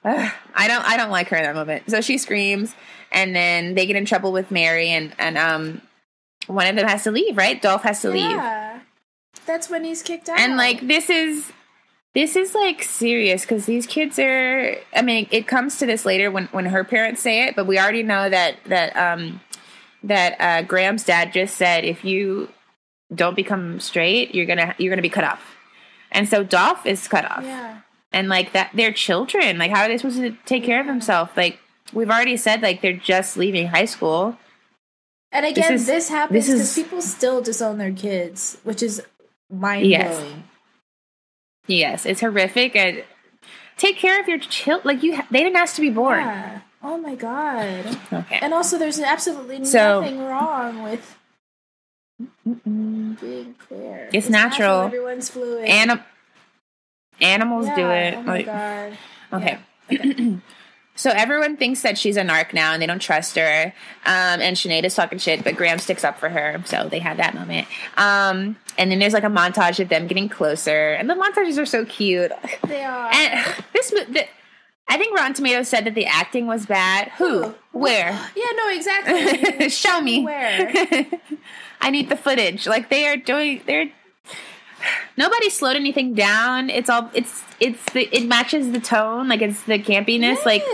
Ugh, 0.04 0.32
I 0.54 0.68
don't, 0.68 0.84
I 0.88 0.96
don't 0.96 1.10
like 1.10 1.28
her 1.28 1.36
in 1.36 1.42
that 1.44 1.54
moment. 1.54 1.90
So 1.90 2.00
she 2.00 2.18
screams, 2.18 2.74
and 3.12 3.34
then 3.34 3.74
they 3.74 3.86
get 3.86 3.96
in 3.96 4.04
trouble 4.04 4.32
with 4.32 4.50
Mary, 4.50 4.88
and 4.88 5.12
and 5.18 5.36
um, 5.38 5.82
one 6.46 6.66
of 6.66 6.76
them 6.76 6.86
has 6.86 7.04
to 7.04 7.10
leave. 7.10 7.36
Right, 7.36 7.60
Dolph 7.60 7.82
has 7.82 8.00
to 8.02 8.10
leave, 8.10 8.30
Yeah. 8.30 8.80
That's 9.46 9.70
when 9.70 9.84
he's 9.84 10.02
kicked 10.02 10.28
out. 10.28 10.38
and 10.38 10.56
like 10.56 10.86
this 10.86 11.10
is. 11.10 11.52
This 12.14 12.36
is 12.36 12.52
like 12.54 12.82
serious 12.82 13.42
because 13.42 13.66
these 13.66 13.86
kids 13.86 14.18
are. 14.18 14.76
I 14.96 15.02
mean, 15.02 15.28
it 15.30 15.46
comes 15.46 15.78
to 15.78 15.86
this 15.86 16.04
later 16.06 16.30
when 16.30 16.46
when 16.46 16.64
her 16.66 16.82
parents 16.82 17.20
say 17.20 17.46
it, 17.46 17.54
but 17.54 17.66
we 17.66 17.78
already 17.78 18.02
know 18.02 18.28
that 18.28 18.56
that 18.64 18.96
um 18.96 19.40
that 20.02 20.36
uh, 20.40 20.62
Graham's 20.62 21.04
dad 21.04 21.32
just 21.32 21.56
said 21.56 21.84
if 21.84 22.04
you 22.04 22.48
don't 23.14 23.34
become 23.36 23.80
straight, 23.80 24.34
you're 24.34 24.46
gonna 24.46 24.74
you're 24.78 24.90
gonna 24.90 25.02
be 25.02 25.08
cut 25.08 25.24
off. 25.24 25.56
And 26.10 26.28
so 26.28 26.42
Dolph 26.42 26.86
is 26.86 27.06
cut 27.08 27.24
off. 27.30 27.42
Yeah. 27.44 27.80
And 28.12 28.28
like 28.28 28.52
that 28.52 28.70
they're 28.74 28.92
children. 28.92 29.58
Like 29.58 29.70
how 29.70 29.82
are 29.82 29.88
they 29.88 29.98
supposed 29.98 30.18
to 30.18 30.36
take 30.46 30.64
care 30.64 30.80
of 30.80 30.86
themselves? 30.86 31.30
Like 31.36 31.58
we've 31.92 32.10
already 32.10 32.36
said 32.36 32.62
like 32.62 32.80
they're 32.80 32.92
just 32.92 33.36
leaving 33.36 33.68
high 33.68 33.84
school. 33.86 34.36
And 35.30 35.44
again, 35.44 35.74
is- 35.74 35.86
this, 35.86 36.08
happens 36.08 36.46
because 36.46 36.74
people 36.74 37.02
still 37.02 37.42
disown 37.42 37.76
their 37.76 37.92
kids, 37.92 38.56
which 38.64 38.82
is 38.82 39.02
mind 39.50 39.86
blowing. 39.90 40.44
Yes, 41.66 42.06
it's 42.06 42.20
horrific 42.20 42.74
and 42.74 43.04
take 43.76 43.96
care 43.96 44.20
of 44.20 44.26
your 44.28 44.38
child 44.38 44.86
like 44.86 45.02
you 45.02 45.16
ha- 45.16 45.26
they 45.30 45.42
didn't 45.42 45.56
ask 45.56 45.74
to 45.76 45.82
be 45.82 45.90
born. 45.90 46.20
Yeah. 46.20 46.60
Oh 46.82 46.96
my 46.98 47.14
god. 47.14 47.98
Okay. 48.12 48.38
And 48.40 48.54
also, 48.54 48.78
there's 48.78 49.00
absolutely 49.00 49.64
So- 49.64 50.00
nothing 50.00 50.20
wrong 50.24 50.82
with 50.82 51.16
being 52.64 53.54
queer. 53.66 54.08
It's 54.12 54.28
natural. 54.28 54.82
Everyone's 54.82 55.28
fluid. 55.28 55.64
Anim- 55.68 56.02
animals 57.20 57.66
do 57.74 57.88
it. 57.90 58.14
Oh 58.14 58.22
my 58.22 58.32
like- 58.32 58.46
god. 58.46 58.98
Okay. 59.32 59.58
so 60.94 61.10
everyone 61.10 61.56
thinks 61.56 61.82
that 61.82 61.98
she's 61.98 62.16
a 62.16 62.22
narc 62.22 62.52
now 62.54 62.72
and 62.72 62.80
they 62.82 62.86
don't 62.86 63.00
trust 63.02 63.36
her. 63.36 63.72
Um, 64.06 64.40
and 64.40 64.56
Sinead 64.56 64.84
is 64.84 64.94
talking 64.94 65.18
shit, 65.18 65.44
but 65.44 65.56
Graham 65.56 65.78
sticks 65.78 66.04
up 66.04 66.18
for 66.18 66.28
her. 66.28 66.62
So 66.64 66.88
they 66.88 66.98
had 66.98 67.16
that 67.18 67.34
moment. 67.34 67.66
Um, 67.96 68.56
and 68.78 68.90
then 68.90 68.98
there's 68.98 69.12
like 69.14 69.24
a 69.24 69.28
montage 69.28 69.80
of 69.80 69.88
them 69.88 70.06
getting 70.06 70.28
closer. 70.28 70.92
And 70.92 71.10
the 71.10 71.14
montages 71.14 71.60
are 71.60 71.66
so 71.66 71.84
cute. 71.84 72.32
They 72.66 72.84
are. 72.84 73.10
And 73.12 73.54
this, 73.72 73.90
the, 73.90 74.26
I 74.88 74.96
think 74.96 75.14
Rotten 75.16 75.34
Tomatoes 75.34 75.68
said 75.68 75.84
that 75.84 75.94
the 75.94 76.06
acting 76.06 76.46
was 76.46 76.64
bad. 76.66 77.08
Who? 77.18 77.42
Who? 77.42 77.54
Where? 77.72 78.10
yeah, 78.36 78.44
no, 78.56 78.68
exactly. 78.70 79.68
Show 79.70 80.00
me. 80.00 80.24
Where? 80.24 81.06
I 81.80 81.90
need 81.90 82.08
the 82.08 82.16
footage. 82.16 82.66
Like 82.66 82.88
they 82.88 83.06
are 83.06 83.16
doing. 83.16 83.60
They're 83.66 83.90
nobody 85.16 85.50
slowed 85.50 85.76
anything 85.76 86.14
down. 86.14 86.70
It's 86.70 86.88
all. 86.90 87.10
It's 87.14 87.42
it's 87.60 87.84
the. 87.92 88.08
It 88.16 88.26
matches 88.26 88.72
the 88.72 88.80
tone. 88.80 89.28
Like 89.28 89.42
it's 89.42 89.62
the 89.64 89.78
campiness. 89.78 90.44
Like 90.44 90.64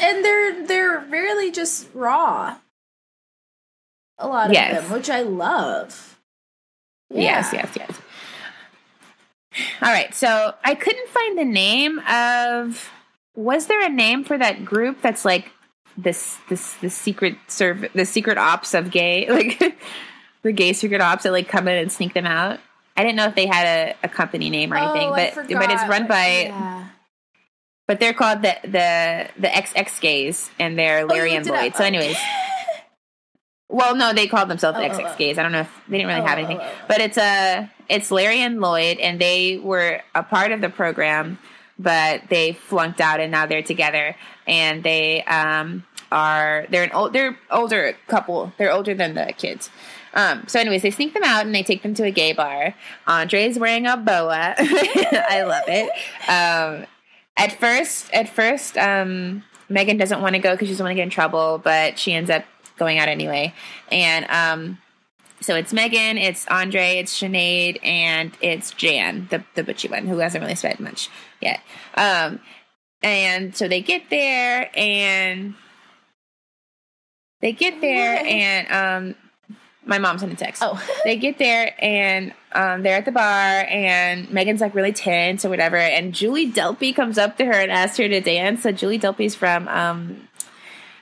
and 0.00 0.24
they're 0.24 0.66
they're 0.66 1.00
really 1.08 1.50
just 1.50 1.88
raw. 1.94 2.56
A 4.18 4.28
lot 4.28 4.48
of 4.48 4.52
Yes. 4.52 4.82
them, 4.82 4.92
which 4.92 5.10
I 5.10 5.22
love. 5.22 6.18
yes, 7.10 7.50
yes, 7.52 7.70
yes. 7.76 7.98
All 9.82 9.88
right. 9.90 10.14
So 10.14 10.54
I 10.62 10.74
couldn't 10.74 11.08
find 11.08 11.36
the 11.38 11.44
name 11.44 11.98
of. 12.08 12.90
Was 13.34 13.66
there 13.66 13.84
a 13.84 13.88
name 13.88 14.24
for 14.24 14.36
that 14.36 14.64
group 14.64 15.00
that's 15.02 15.24
like 15.24 15.50
this 15.96 16.38
this 16.48 16.74
the 16.74 16.88
secret 16.90 17.36
serv 17.48 17.86
the 17.94 18.06
secret 18.06 18.38
ops 18.38 18.72
of 18.74 18.90
gay 18.90 19.28
like 19.30 19.58
the 20.42 20.52
gay 20.52 20.72
secret 20.72 21.00
ops 21.00 21.24
that 21.24 21.32
like 21.32 21.48
come 21.48 21.68
in 21.68 21.76
and 21.78 21.90
sneak 21.92 22.14
them 22.14 22.26
out? 22.26 22.60
I 22.96 23.02
didn't 23.02 23.16
know 23.16 23.26
if 23.26 23.34
they 23.34 23.46
had 23.46 23.66
a, 23.66 24.06
a 24.06 24.08
company 24.08 24.50
name 24.50 24.72
or 24.72 24.76
anything, 24.76 25.08
Oh, 25.08 25.14
but 25.14 25.34
but 25.34 25.70
it's 25.70 25.88
run 25.88 26.06
by 26.06 26.42
Yeah. 26.44 26.88
but 27.88 28.00
they're 28.00 28.12
called 28.12 28.42
the 28.42 28.54
the 28.64 29.28
the 29.40 29.48
XX 29.48 30.00
gays 30.00 30.50
and 30.58 30.78
they're 30.78 31.00
Oh, 31.00 31.06
Larry 31.06 31.34
and 31.34 31.46
looked 31.46 31.56
it. 31.58 31.62
Lloyd. 31.62 31.76
So, 31.76 31.84
anyways, 31.84 32.16
well, 33.70 33.96
no, 33.96 34.12
they 34.12 34.26
called 34.26 34.48
themselves 34.50 34.78
Oh, 34.78 34.82
oh, 34.82 34.88
XX 34.88 35.10
oh. 35.10 35.16
gays. 35.16 35.38
I 35.38 35.42
don't 35.42 35.52
know 35.52 35.60
if 35.60 35.70
they 35.88 35.98
didn't 35.98 36.08
really 36.08 36.20
Oh, 36.20 36.26
have 36.26 36.38
oh, 36.38 36.42
anything, 36.42 36.58
oh, 36.60 36.64
oh. 36.70 36.84
but 36.86 37.00
it's 37.00 37.16
a 37.16 37.70
it's 37.88 38.10
Larry 38.10 38.40
and 38.40 38.60
Lloyd, 38.60 38.98
and 38.98 39.18
they 39.20 39.56
were 39.58 40.00
a 40.14 40.22
part 40.22 40.52
of 40.52 40.60
the 40.60 40.68
program, 40.68 41.38
but 41.82 42.22
they 42.28 42.52
flunked 42.52 43.00
out, 43.00 43.20
and 43.20 43.30
now 43.30 43.46
they're 43.46 43.62
together, 43.62 44.16
and 44.46 44.82
they 44.82 45.22
um 45.24 45.84
are 46.10 46.66
they're 46.70 46.84
an 46.84 46.92
old 46.92 47.12
they're 47.12 47.38
older 47.50 47.96
couple. 48.06 48.52
They're 48.58 48.72
older 48.72 48.94
than 48.94 49.14
the 49.14 49.32
kids. 49.36 49.70
Um, 50.14 50.44
so, 50.46 50.60
anyways, 50.60 50.82
they 50.82 50.90
sneak 50.90 51.14
them 51.14 51.24
out 51.24 51.46
and 51.46 51.54
they 51.54 51.62
take 51.62 51.82
them 51.82 51.94
to 51.94 52.04
a 52.04 52.10
gay 52.10 52.32
bar. 52.32 52.74
Andre's 53.06 53.58
wearing 53.58 53.86
a 53.86 53.96
boa. 53.96 54.54
I 54.58 55.42
love 55.46 55.64
it. 55.68 55.90
Um, 56.28 56.86
at 57.36 57.58
first, 57.58 58.12
at 58.12 58.28
first, 58.28 58.76
um, 58.76 59.42
Megan 59.70 59.96
doesn't 59.96 60.20
want 60.20 60.34
to 60.34 60.38
go 60.38 60.52
because 60.52 60.68
she 60.68 60.74
doesn't 60.74 60.84
want 60.84 60.92
to 60.92 60.96
get 60.96 61.04
in 61.04 61.10
trouble, 61.10 61.58
but 61.64 61.98
she 61.98 62.12
ends 62.12 62.28
up 62.28 62.44
going 62.76 62.98
out 62.98 63.08
anyway. 63.08 63.54
And 63.90 64.26
um, 64.28 64.78
so 65.40 65.56
it's 65.56 65.72
Megan, 65.72 66.18
it's 66.18 66.46
Andre, 66.48 66.98
it's 66.98 67.18
Sinead, 67.18 67.78
and 67.82 68.32
it's 68.42 68.70
Jan, 68.72 69.28
the 69.30 69.42
the 69.54 69.64
butchy 69.64 69.88
one 69.88 70.06
who 70.06 70.18
hasn't 70.18 70.42
really 70.42 70.54
said 70.54 70.78
much 70.78 71.08
yet. 71.42 71.60
Um, 71.94 72.40
and 73.02 73.54
so 73.56 73.68
they 73.68 73.80
get 73.80 74.10
there 74.10 74.70
and 74.74 75.54
they 77.40 77.52
get 77.52 77.80
there 77.80 78.22
and 78.24 78.70
um, 79.10 79.14
my 79.84 79.98
mom 79.98 80.18
sent 80.18 80.32
a 80.32 80.36
text 80.36 80.62
Oh. 80.64 80.80
they 81.04 81.16
get 81.16 81.38
there 81.38 81.74
and 81.80 82.32
um, 82.52 82.82
they're 82.82 82.96
at 82.98 83.04
the 83.04 83.10
bar 83.12 83.66
and 83.68 84.30
Megan's 84.30 84.60
like 84.60 84.74
really 84.76 84.92
tense 84.92 85.44
or 85.44 85.48
whatever 85.48 85.76
and 85.76 86.14
Julie 86.14 86.52
Delpy 86.52 86.94
comes 86.94 87.18
up 87.18 87.36
to 87.38 87.44
her 87.44 87.52
and 87.52 87.72
asks 87.72 87.96
her 87.96 88.06
to 88.08 88.20
dance. 88.20 88.62
So 88.62 88.70
Julie 88.70 89.00
Delpy's 89.00 89.34
from 89.34 89.66
um, 89.66 90.28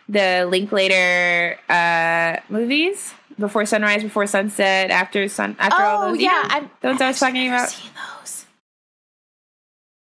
the 0.08 0.46
Linklater 0.50 1.58
uh, 1.68 2.36
movies, 2.48 3.12
Before 3.38 3.66
Sunrise, 3.66 4.02
Before 4.02 4.26
Sunset, 4.26 4.90
After 4.90 5.28
Sun, 5.28 5.56
After 5.58 5.82
all 5.82 6.04
Oh 6.04 6.08
those. 6.12 6.18
you 6.20 6.24
yeah, 6.24 6.42
know, 6.42 6.48
I'm 6.50 6.70
the 6.80 6.88
ones 6.88 7.00
I 7.02 7.08
was 7.08 7.20
talking 7.20 7.48
about. 7.48 7.68
seen 7.68 7.90
those. 8.18 8.39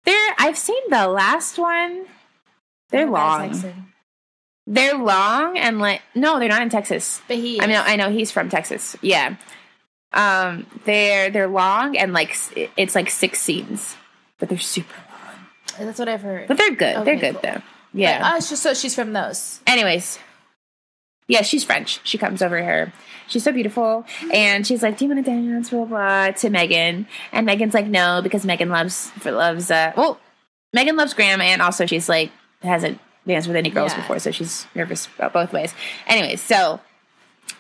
They're 0.06 0.34
I've 0.40 0.58
seen 0.58 0.82
the 0.90 1.08
last 1.08 1.58
one. 1.58 2.06
They're 2.90 3.08
Oh, 3.08 3.12
long. 3.12 3.92
They're 4.68 4.98
long 4.98 5.58
and 5.58 5.80
like 5.80 6.02
no, 6.16 6.40
they're 6.40 6.50
not 6.50 6.62
in 6.62 6.70
Texas. 6.70 7.22
But 7.28 7.38
he 7.38 7.62
I 7.62 7.68
mean. 7.68 7.78
I 7.78 7.96
know 7.96 8.10
he's 8.10 8.32
from 8.32 8.50
Texas. 8.50 8.96
Yeah. 9.02 9.36
Um, 10.14 10.66
they're 10.86 11.30
they're 11.30 11.48
long 11.48 11.98
and 11.98 12.14
like 12.14 12.36
it's 12.78 12.96
like 12.96 13.10
six 13.10 13.40
scenes, 13.42 13.96
but 14.40 14.50
they're 14.50 14.58
super 14.58 14.94
long. 15.78 15.88
that's 15.88 16.00
what 16.00 16.10
I've 16.10 16.22
heard. 16.22 16.48
But 16.48 16.58
they're 16.58 16.76
good. 16.76 16.96
Okay, 16.98 17.06
they're 17.06 17.32
good 17.34 17.42
cool. 17.42 17.52
though. 17.54 17.62
Yeah. 17.94 18.20
But, 18.20 18.38
uh, 18.38 18.42
so 18.42 18.74
she's 18.74 18.94
from 18.96 19.14
those. 19.14 19.62
Anyways, 19.68 20.20
yeah, 21.32 21.42
she's 21.44 21.64
French. 21.64 22.00
She 22.04 22.18
comes 22.18 22.42
over 22.42 22.62
here. 22.62 22.92
She's 23.28 23.44
so 23.46 23.52
beautiful, 23.54 24.06
and 24.34 24.68
she's 24.68 24.84
like, 24.84 24.98
"Do 24.98 25.06
you 25.06 25.12
want 25.14 25.26
to 25.26 25.32
dance?" 25.32 25.70
Blah 25.70 25.86
blah 25.86 26.32
to 26.32 26.50
Megan, 26.50 27.08
and 27.32 27.46
Megan's 27.46 27.74
like, 27.74 27.88
"No," 27.88 28.22
because 28.22 28.46
Megan 28.46 28.70
loves 28.70 29.10
loves. 29.26 29.72
Uh, 29.72 29.94
well, 29.96 30.20
Megan 30.74 30.98
loves 30.98 31.14
Graham, 31.14 31.40
and 31.40 31.62
also 31.62 31.86
she's 31.86 32.10
like 32.10 32.32
hasn't 32.62 33.00
danced 33.26 33.48
with 33.48 33.56
any 33.56 33.70
girls 33.70 33.94
Yeah. 33.94 34.02
before, 34.02 34.20
so 34.20 34.32
she's 34.32 34.66
nervous 34.76 35.08
about 35.18 35.32
both 35.32 35.54
ways. 35.54 35.74
Anyways, 36.08 36.42
so 36.42 36.82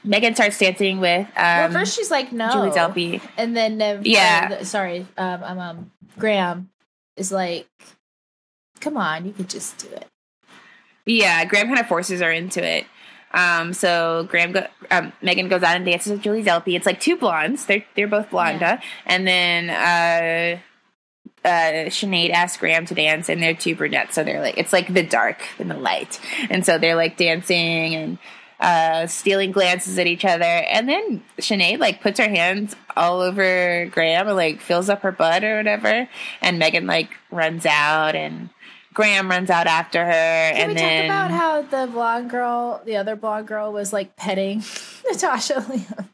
Megan 0.04 0.36
starts 0.36 0.58
dancing 0.58 1.00
with 1.00 1.28
um, 1.28 1.32
well, 1.38 1.72
first 1.72 1.96
she's 1.96 2.12
like 2.12 2.32
no, 2.34 2.52
Julie 2.52 2.72
Delpy. 2.72 3.22
and 3.38 3.56
then 3.56 3.82
um, 3.82 4.02
Yeah. 4.04 4.50
uh, 4.52 4.56
the- 4.60 4.66
sorry, 4.66 5.08
um, 5.18 5.44
um, 5.44 5.60
um, 5.60 5.92
Graham 6.20 6.70
is 7.16 7.32
like, 7.32 7.68
come 8.82 8.98
on, 8.98 9.26
you 9.26 9.32
could 9.32 9.50
just 9.50 9.78
do 9.78 9.88
it. 9.96 10.08
Yeah, 11.06 11.46
Graham 11.46 11.68
kind 11.68 11.80
of 11.80 11.88
forces 11.88 12.20
her 12.22 12.32
into 12.32 12.62
it. 12.64 12.86
Um, 13.34 13.74
so 13.74 14.28
Graham, 14.30 14.52
go, 14.52 14.68
um, 14.90 15.14
Megan 15.22 15.48
goes 15.48 15.64
out 15.64 15.76
and 15.76 15.86
dances 15.86 16.12
with 16.12 16.22
Julie 16.22 16.44
Delpy. 16.44 16.76
It's 16.76 16.86
like 16.86 17.00
two 17.00 17.16
blondes. 17.16 17.66
They're 17.66 17.86
they're 17.96 18.08
both 18.08 18.30
blonde, 18.30 18.60
Yeah. 18.62 18.78
huh? 18.78 18.82
and 19.06 19.28
then 19.28 19.70
uh, 19.70 20.60
uh, 21.48 21.90
Sinead 21.90 22.32
asks 22.32 22.58
Graham 22.58 22.86
to 22.88 22.94
dance, 22.94 23.30
and 23.30 23.42
they're 23.42 23.54
two 23.54 23.76
brunettes. 23.76 24.16
So 24.16 24.24
they're 24.24 24.42
like 24.42 24.58
it's 24.58 24.74
like 24.74 24.94
the 24.94 25.04
dark 25.04 25.42
and 25.60 25.72
the 25.72 25.78
light, 25.78 26.20
and 26.50 26.66
so 26.66 26.78
they're 26.78 26.96
like 26.96 27.18
dancing 27.18 27.96
and 27.96 28.18
uh, 28.60 29.08
stealing 29.08 29.52
glances 29.52 29.98
at 29.98 30.08
each 30.08 30.24
other. 30.26 30.44
And 30.44 30.88
then 30.88 31.24
Sinead 31.40 31.80
like 31.80 32.02
puts 32.02 32.20
her 32.20 32.30
hands 32.30 32.76
all 32.96 33.22
over 33.22 33.88
Graham 33.88 34.28
and 34.28 34.36
like 34.36 34.62
fills 34.62 34.90
up 34.90 35.02
her 35.02 35.12
butt 35.12 35.44
or 35.44 35.58
whatever, 35.58 36.08
and 36.42 36.60
Megan 36.60 36.86
like 36.86 37.12
runs 37.32 37.66
out 37.66 38.16
and. 38.16 38.50
Graham 38.94 39.30
runs 39.30 39.50
out 39.50 39.68
after 39.68 40.04
her, 40.06 40.12
Can 40.12 40.56
and 40.58 40.68
we 40.70 40.74
then 40.76 41.10
talk 41.10 41.30
about 41.30 41.32
how 41.32 41.62
the 41.62 41.92
blonde 41.92 42.30
girl, 42.30 42.82
the 42.86 42.98
other 42.98 43.16
blonde 43.16 43.48
girl, 43.48 43.72
was 43.72 43.94
like 43.94 44.16
petting 44.16 44.64
Natasha 45.12 45.66
Lyonne? 45.70 46.10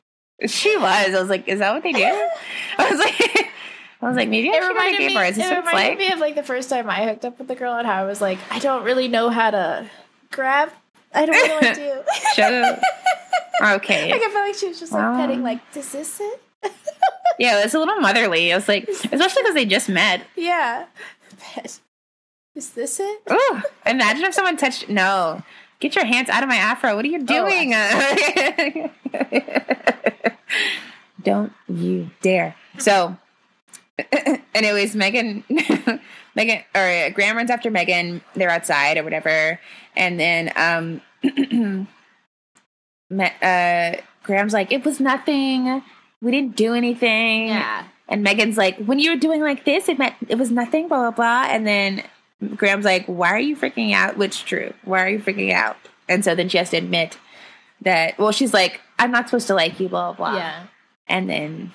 She 0.46 0.76
was. 0.78 0.86
I 1.16 1.20
was 1.20 1.30
like, 1.30 1.48
is 1.48 1.60
that 1.60 1.74
what 1.74 1.82
they 1.84 1.94
do? 1.94 2.04
I 2.04 2.90
was 2.92 3.00
like, 3.00 3.20
I 4.02 4.08
was 4.08 4.16
like, 4.16 4.30
maybe 4.30 4.50
I 4.50 4.58
It 4.58 4.62
should 4.62 4.68
reminded 4.70 5.00
me. 5.08 5.14
bars. 5.16 5.30
Is 5.32 5.36
this 5.38 5.46
It 5.52 5.58
reminded 5.58 5.74
like? 5.74 5.98
me 5.98 6.12
of 6.12 6.20
like 6.20 6.36
the 6.36 6.44
first 6.44 6.70
time 6.70 6.88
I 6.90 7.06
hooked 7.08 7.26
up 7.26 7.40
with 7.40 7.48
the 7.48 7.56
girl 7.56 7.74
and 7.74 7.88
how 7.88 8.04
I 8.04 8.06
was 8.06 8.22
like, 8.22 8.38
I 8.52 8.60
don't 8.60 8.84
really 8.84 9.08
know 9.08 9.30
how 9.30 9.50
to 9.50 9.90
grab. 10.32 10.70
I 11.16 11.26
don't 11.26 11.48
know 11.48 11.56
what 11.56 11.74
to 11.74 11.82
do. 11.82 12.02
Shut 12.36 12.54
up. 12.54 12.80
Okay. 13.78 14.12
Like 14.12 14.22
I 14.22 14.30
felt 14.30 14.46
like 14.48 14.56
she 14.56 14.68
was 14.68 14.80
just 14.80 14.92
like 14.92 15.16
petting, 15.18 15.42
like, 15.42 15.60
"Is 15.76 15.92
this 15.92 16.20
it?" 16.22 16.42
Yeah, 17.40 17.64
it's 17.64 17.74
a 17.74 17.80
little 17.80 18.00
motherly. 18.00 18.54
I 18.54 18.56
was 18.58 18.68
like, 18.68 18.88
especially 18.88 19.42
because 19.42 19.56
they 19.56 19.66
just 19.66 19.90
met. 19.90 20.22
Yeah. 20.36 20.86
Pet. 21.40 21.80
Is 22.58 22.72
this 22.72 23.00
it? 23.00 23.22
Ooh, 23.32 23.62
imagine 23.86 24.26
if 24.26 24.34
someone 24.34 24.58
touched. 24.58 24.90
No, 24.90 25.44
get 25.80 25.96
your 25.96 26.06
hands 26.06 26.28
out 26.28 26.42
of 26.42 26.50
my 26.50 26.56
afro. 26.56 26.96
What 26.96 27.06
are 27.06 27.08
you 27.08 27.24
doing? 27.24 27.70
Don't 31.24 31.54
you 31.68 32.10
dare. 32.24 32.56
So, 32.80 33.16
anyways, 34.56 34.96
Megan, 34.96 35.44
Megan, 36.36 36.64
or 36.74 36.82
uh, 36.82 37.10
Graham 37.12 37.38
runs 37.38 37.52
after 37.52 37.70
Megan. 37.70 38.22
They're 38.34 38.50
outside 38.50 38.98
or 38.98 39.04
whatever, 39.04 39.60
and 39.96 40.20
then 40.20 40.52
um, 40.56 41.02
uh, 43.22 43.98
Graham's 44.24 44.54
like, 44.54 44.72
"It 44.72 44.84
was 44.84 45.00
nothing." 45.00 45.84
we 46.22 46.32
didn't 46.32 46.56
do 46.56 46.74
anything. 46.74 47.50
Yeah. 47.50 47.84
And 48.08 48.24
Megan's 48.24 48.58
like, 48.58 48.78
when 48.78 48.98
you 49.00 49.12
were 49.12 49.18
doing 49.18 49.42
like 49.42 49.66
this, 49.66 49.88
it 49.90 50.00
meant 50.00 50.16
it 50.28 50.40
was 50.40 50.50
nothing, 50.50 50.88
blah 50.88 50.98
blah 50.98 51.12
blah. 51.12 51.54
And 51.54 51.68
then 51.68 52.04
Graham's 52.56 52.86
like, 52.86 53.06
why 53.08 53.30
are 53.30 53.40
you 53.40 53.56
freaking 53.56 53.94
out? 53.94 54.18
Which 54.18 54.46
true? 54.46 54.74
Why 54.84 55.04
are 55.04 55.10
you 55.10 55.20
freaking 55.20 55.52
out? 55.54 55.78
And 56.08 56.24
so 56.24 56.36
then 56.36 56.50
she 56.50 56.58
has 56.58 56.70
to 56.72 56.78
admit 56.78 57.18
that. 57.82 58.18
Well, 58.20 58.32
she's 58.32 58.54
like, 58.54 58.80
I'm 59.00 59.12
not 59.12 59.28
supposed 59.28 59.48
to 59.48 59.56
like 59.56 59.80
you, 59.80 59.90
blah 59.90 60.14
blah. 60.14 60.30
blah. 60.32 60.38
Yeah. 60.38 60.64
And 61.08 61.30
then 61.30 61.72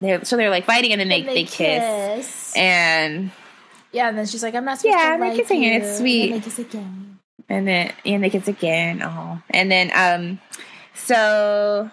they're 0.00 0.24
so 0.24 0.36
they're 0.36 0.50
like 0.50 0.64
fighting, 0.64 0.92
and 0.92 1.00
then 1.00 1.08
they, 1.08 1.20
And 1.20 1.28
they, 1.28 1.44
kiss. 1.44 1.54
kiss. 1.54 2.56
and 2.56 3.30
yeah, 3.92 4.08
and 4.08 4.16
then 4.18 4.26
she's 4.26 4.42
like, 4.42 4.54
I'm 4.54 4.64
not 4.64 4.78
supposed 4.78 4.96
Yeah, 4.96 5.12
to 5.14 5.18
they're 5.18 5.28
like 5.28 5.36
kissing 5.38 5.62
you. 5.62 5.72
and 5.72 5.82
it's 5.84 5.98
sweet. 5.98 6.32
And 6.32 6.40
they 6.40 6.44
kiss 6.44 6.58
again. 6.58 7.18
and 7.48 7.66
then 7.68 7.92
and 8.06 8.24
they 8.24 8.30
kiss 8.30 8.48
again. 8.48 9.02
Oh, 9.02 9.42
and 9.50 9.70
then 9.70 9.90
um, 9.94 10.40
so 10.94 11.90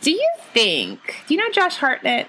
do 0.00 0.10
you 0.10 0.28
think? 0.52 1.00
Do 1.28 1.34
you 1.34 1.40
know 1.40 1.50
Josh 1.52 1.76
Hartnett? 1.76 2.28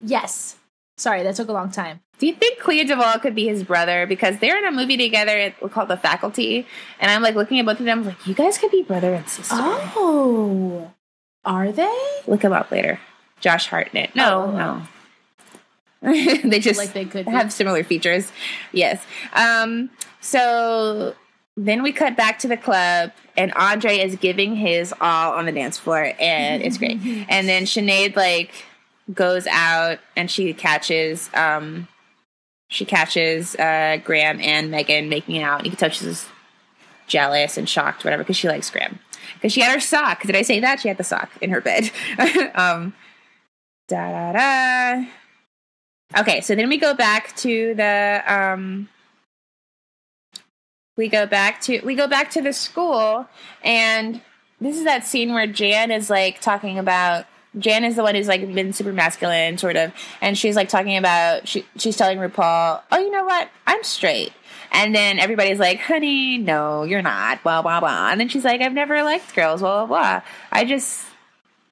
Yes. 0.00 0.56
Sorry, 0.96 1.22
that 1.22 1.36
took 1.36 1.48
a 1.48 1.52
long 1.52 1.70
time. 1.70 2.00
Do 2.18 2.26
you 2.26 2.32
think 2.34 2.58
Clea 2.60 2.86
DuVall 2.86 3.20
could 3.20 3.34
be 3.34 3.46
his 3.46 3.62
brother? 3.62 4.06
Because 4.06 4.38
they're 4.38 4.56
in 4.56 4.64
a 4.64 4.72
movie 4.72 4.96
together 4.96 5.52
called 5.70 5.88
The 5.88 5.96
Faculty, 5.98 6.66
and 6.98 7.10
I'm 7.10 7.20
like 7.22 7.34
looking 7.34 7.58
at 7.58 7.66
both 7.66 7.78
of 7.78 7.84
them, 7.86 7.98
I'm 8.00 8.04
like, 8.06 8.26
you 8.26 8.34
guys 8.34 8.56
could 8.56 8.70
be 8.70 8.82
brother 8.82 9.12
and 9.14 9.28
sister. 9.28 9.54
Oh. 9.58 10.90
Are 11.44 11.70
they? 11.70 11.94
Look 12.26 12.42
him 12.42 12.52
up 12.52 12.70
later. 12.70 12.98
Josh 13.40 13.66
Hartnett. 13.68 14.14
No, 14.16 14.42
Oh. 14.44 14.82
no. 16.02 16.12
they 16.44 16.58
just 16.60 16.78
Like 16.78 16.92
they 16.92 17.04
could 17.04 17.26
be. 17.26 17.32
have 17.32 17.52
similar 17.52 17.82
features. 17.84 18.30
Yes. 18.72 19.02
Um, 19.34 19.90
so 20.20 21.14
then 21.56 21.82
we 21.82 21.92
cut 21.92 22.16
back 22.16 22.38
to 22.40 22.48
the 22.48 22.56
club, 22.56 23.12
and 23.36 23.52
Andre 23.54 23.98
is 23.98 24.16
giving 24.16 24.56
his 24.56 24.94
all 25.00 25.32
on 25.34 25.44
the 25.46 25.52
dance 25.52 25.76
floor, 25.78 26.12
and 26.18 26.62
it's 26.62 26.78
great. 26.78 26.98
And 27.28 27.48
then 27.48 27.64
Sinead 27.64 28.16
like 28.16 28.52
goes 29.12 29.46
out, 29.46 29.98
and 30.16 30.30
she 30.30 30.52
catches 30.52 31.30
um, 31.34 31.88
she 32.68 32.84
catches 32.84 33.54
uh, 33.56 33.98
Graham 34.04 34.40
and 34.40 34.70
Megan 34.70 35.08
making 35.08 35.42
out. 35.42 35.64
You 35.64 35.70
can 35.70 35.78
tell 35.78 35.90
she's 35.90 36.26
jealous 37.06 37.56
and 37.56 37.68
shocked, 37.68 38.04
whatever, 38.04 38.22
because 38.22 38.36
she 38.36 38.48
likes 38.48 38.70
Graham. 38.70 38.98
Because 39.34 39.52
she 39.52 39.60
had 39.60 39.72
her 39.72 39.80
sock. 39.80 40.22
Did 40.22 40.36
I 40.36 40.42
say 40.42 40.60
that? 40.60 40.80
She 40.80 40.88
had 40.88 40.98
the 40.98 41.04
sock 41.04 41.30
in 41.40 41.50
her 41.50 41.60
bed. 41.60 41.90
um, 42.54 42.94
da 43.88 44.10
da 44.10 44.32
da. 44.32 45.06
Okay, 46.18 46.40
so 46.40 46.54
then 46.54 46.68
we 46.68 46.78
go 46.78 46.94
back 46.94 47.34
to 47.36 47.74
the 47.74 48.22
um 48.26 48.88
we 50.96 51.08
go 51.08 51.26
back 51.26 51.60
to 51.62 51.80
we 51.84 51.94
go 51.94 52.06
back 52.06 52.30
to 52.30 52.40
the 52.40 52.52
school 52.52 53.26
and 53.62 54.20
this 54.60 54.78
is 54.78 54.84
that 54.84 55.04
scene 55.04 55.34
where 55.34 55.46
Jan 55.46 55.90
is 55.90 56.08
like 56.08 56.40
talking 56.40 56.78
about 56.78 57.26
Jan 57.58 57.84
is 57.84 57.96
the 57.96 58.02
one 58.02 58.14
who's 58.14 58.28
like 58.28 58.52
been 58.54 58.72
super 58.72 58.92
masculine 58.92 59.58
sort 59.58 59.76
of 59.76 59.92
and 60.20 60.36
she's 60.36 60.56
like 60.56 60.68
talking 60.68 60.96
about 60.96 61.48
she 61.48 61.64
she's 61.76 61.96
telling 61.96 62.18
RuPaul, 62.18 62.82
"Oh, 62.92 62.98
you 62.98 63.10
know 63.10 63.24
what? 63.24 63.48
I'm 63.66 63.82
straight." 63.82 64.32
And 64.72 64.94
then 64.94 65.18
everybody's 65.18 65.58
like, 65.58 65.80
"Honey, 65.80 66.38
no, 66.38 66.84
you're 66.84 67.02
not." 67.02 67.42
Blah 67.42 67.62
blah 67.62 67.80
blah. 67.80 68.10
And 68.10 68.20
then 68.20 68.28
she's 68.28 68.44
like, 68.44 68.60
"I've 68.60 68.72
never 68.72 69.02
liked 69.02 69.34
girls." 69.34 69.60
Blah 69.60 69.86
blah 69.86 69.98
blah. 69.98 70.22
I 70.52 70.64
just 70.64 71.06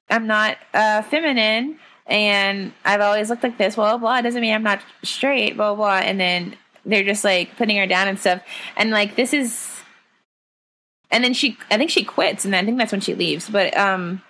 I'm 0.09 0.27
not 0.27 0.57
uh, 0.73 1.01
feminine 1.03 1.79
and 2.07 2.71
I've 2.83 3.01
always 3.01 3.29
looked 3.29 3.43
like 3.43 3.57
this, 3.57 3.75
blah, 3.75 3.97
blah. 3.97 4.19
It 4.19 4.21
doesn't 4.23 4.41
mean 4.41 4.53
I'm 4.53 4.63
not 4.63 4.81
straight, 5.03 5.57
blah, 5.57 5.73
blah. 5.73 5.97
And 5.97 6.19
then 6.19 6.55
they're 6.85 7.03
just 7.03 7.23
like 7.23 7.57
putting 7.57 7.77
her 7.77 7.87
down 7.87 8.07
and 8.07 8.19
stuff. 8.19 8.41
And 8.77 8.91
like, 8.91 9.15
this 9.15 9.33
is, 9.33 9.71
and 11.09 11.23
then 11.23 11.33
she, 11.33 11.57
I 11.71 11.77
think 11.77 11.89
she 11.89 12.03
quits 12.03 12.45
and 12.45 12.55
I 12.55 12.63
think 12.63 12.77
that's 12.77 12.91
when 12.91 13.01
she 13.01 13.15
leaves. 13.15 13.49
But, 13.49 13.75
um, 13.75 14.21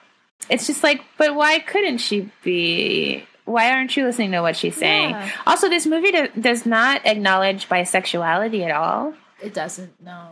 it's 0.49 0.67
just 0.67 0.83
like, 0.83 1.01
but 1.17 1.35
why 1.35 1.59
couldn't 1.59 1.97
she 1.99 2.29
be? 2.43 3.25
Why 3.45 3.71
aren't 3.71 3.95
you 3.95 4.05
listening 4.05 4.31
to 4.31 4.41
what 4.41 4.55
she's 4.55 4.75
saying? 4.75 5.11
Yeah. 5.11 5.31
Also, 5.45 5.69
this 5.69 5.85
movie 5.85 6.11
do, 6.11 6.27
does 6.39 6.65
not 6.65 7.05
acknowledge 7.05 7.69
bisexuality 7.69 8.63
at 8.65 8.71
all. 8.71 9.13
It 9.41 9.53
doesn't, 9.53 10.01
no. 10.03 10.31